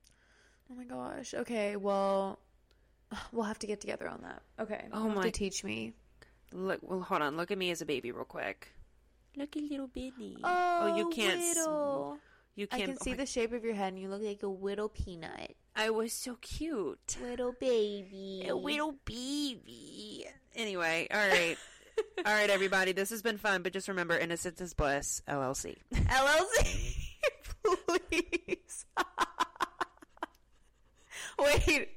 Oh 0.72 0.76
my 0.76 0.84
gosh. 0.84 1.34
Okay, 1.34 1.76
well, 1.78 2.40
we'll 3.32 3.44
have 3.46 3.60
to 3.60 3.68
get 3.68 3.82
together 3.82 4.08
on 4.08 4.22
that. 4.24 4.42
Okay. 4.60 4.86
Oh 4.92 5.00
You'll 5.00 5.08
have 5.10 5.18
my- 5.18 5.24
to 5.24 5.32
teach 5.32 5.64
me. 5.64 5.94
Look, 6.54 6.80
well, 6.82 7.02
hold 7.02 7.22
on. 7.22 7.36
Look 7.36 7.52
at 7.52 7.58
me 7.58 7.72
as 7.72 7.82
a 7.82 7.86
baby, 7.86 8.12
real 8.12 8.24
quick. 8.24 8.70
Look 9.36 9.56
a 9.56 9.60
little 9.60 9.88
bitty. 9.88 10.38
Oh, 10.44 10.80
oh, 10.82 10.96
you 10.98 11.10
can't. 11.10 11.40
s- 11.42 11.58
Whittle. 11.58 12.18
You 12.56 12.68
can't. 12.68 12.82
I 12.82 12.86
can 12.86 12.98
see 13.02 13.10
oh 13.12 13.14
my- 13.14 13.18
the 13.18 13.26
shape 13.26 13.52
of 13.54 13.64
your 13.64 13.74
head 13.76 13.94
and 13.94 14.02
you 14.02 14.10
look 14.10 14.22
like 14.24 14.42
a 14.44 14.48
little 14.48 14.90
peanut. 14.90 15.56
I 15.76 15.90
was 15.92 16.12
so 16.14 16.38
cute. 16.42 17.18
Little 17.22 17.54
baby. 17.60 18.46
A 18.50 18.56
little 18.56 18.96
baby. 19.06 20.26
Anyway, 20.56 21.08
all 21.14 21.20
right. 21.28 21.58
all 22.26 22.34
right, 22.34 22.50
everybody. 22.50 22.94
This 22.94 23.10
has 23.12 23.22
been 23.22 23.38
fun, 23.38 23.62
but 23.62 23.74
just 23.74 23.88
remember, 23.88 24.18
innocence 24.18 24.60
is 24.62 24.74
bliss. 24.74 25.22
LLC. 25.28 25.76
LLC, 25.94 26.96
please. 28.10 28.86
Wait, 31.68 31.90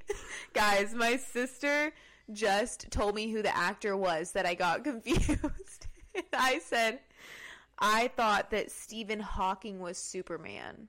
guys, 0.53 0.95
my 0.95 1.17
sister 1.17 1.93
just 2.33 2.91
told 2.91 3.15
me 3.15 3.31
who 3.31 3.43
the 3.43 3.57
actor 3.57 3.97
was 3.97 4.33
that 4.33 4.47
I 4.47 4.55
got 4.55 4.85
confused. 4.85 5.87
I 6.33 6.59
said, 6.59 7.01
I 7.79 8.09
thought 8.09 8.51
that 8.51 8.71
Stephen 8.71 9.21
Hawking 9.21 9.81
was 9.81 9.97
Superman, 9.97 10.89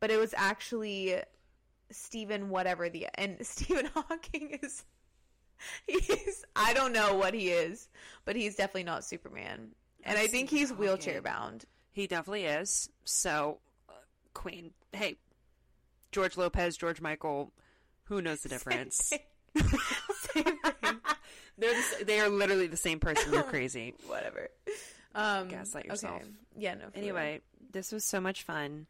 but 0.00 0.10
it 0.10 0.18
was 0.18 0.34
actually 0.36 1.16
Stephen 1.90 2.50
whatever 2.50 2.88
the 2.88 3.08
and 3.14 3.36
Stephen 3.46 3.86
Hawking 3.94 4.58
is 4.62 4.84
he's 5.86 6.44
I 6.56 6.72
don't 6.74 6.92
know 6.92 7.14
what 7.14 7.34
he 7.34 7.48
is, 7.50 7.88
but 8.24 8.36
he's 8.36 8.56
definitely 8.56 8.84
not 8.84 9.04
Superman. 9.04 9.70
And 10.02 10.18
I 10.18 10.26
think 10.26 10.50
he's 10.50 10.68
Stephen 10.68 10.78
wheelchair 10.78 11.14
Hawking. 11.14 11.24
bound. 11.32 11.64
He 11.92 12.06
definitely 12.06 12.44
is. 12.44 12.88
So, 13.04 13.58
uh, 13.88 13.92
Queen. 14.32 14.70
Hey, 14.92 15.16
George 16.12 16.36
Lopez, 16.36 16.76
George 16.76 17.00
Michael. 17.00 17.52
Who 18.10 18.20
knows 18.20 18.40
the 18.40 18.48
difference? 18.48 19.12
Same 19.56 20.44
thing. 20.44 20.58
They're 21.56 21.74
the, 21.74 22.04
they 22.04 22.18
are 22.20 22.28
literally 22.28 22.66
the 22.66 22.76
same 22.76 22.98
person. 22.98 23.32
You're 23.32 23.42
crazy. 23.44 23.94
Whatever. 24.06 24.48
Um, 25.14 25.48
Gaslight 25.48 25.86
yourself. 25.86 26.22
Okay. 26.22 26.30
Yeah, 26.56 26.74
no. 26.74 26.80
real. 26.80 26.90
Anyway, 26.94 27.40
this 27.70 27.92
was 27.92 28.04
so 28.04 28.20
much 28.20 28.42
fun. 28.42 28.86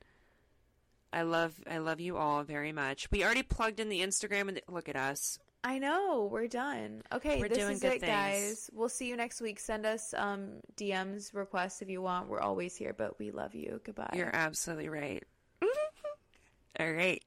I 1.13 1.23
love 1.23 1.55
I 1.69 1.79
love 1.79 2.01
you 2.01 2.17
all 2.17 2.45
very 2.45 2.73
much. 2.73 3.11
We 3.11 3.25
already 3.25 3.43
plugged 3.43 3.81
in 3.81 3.89
the 3.89 4.01
Instagram 4.01 4.49
and 4.49 4.57
the, 4.57 4.63
look 4.69 4.89
at 4.89 4.97
us. 4.97 5.39
I 5.63 5.79
know 5.79 6.29
we're 6.31 6.47
done. 6.47 7.03
Okay, 7.13 7.39
We're 7.39 7.49
this 7.51 7.59
doing 7.59 7.73
is 7.73 7.81
good 7.81 7.93
it, 7.95 8.01
things. 8.01 8.13
guys. 8.13 8.71
We'll 8.73 8.89
see 8.89 9.09
you 9.09 9.17
next 9.17 9.43
week. 9.43 9.61
Send 9.61 9.85
us 9.85 10.15
um, 10.17 10.53
DMs, 10.79 11.35
requests 11.35 11.83
if 11.83 11.91
you 11.91 12.01
want. 12.01 12.29
We're 12.31 12.41
always 12.41 12.75
here, 12.75 12.95
but 12.97 13.19
we 13.19 13.31
love 13.31 13.55
you. 13.55 13.79
Goodbye. 13.85 14.15
You're 14.15 14.35
absolutely 14.35 14.89
right. 14.89 15.23
all 16.81 16.91
right. 16.91 17.23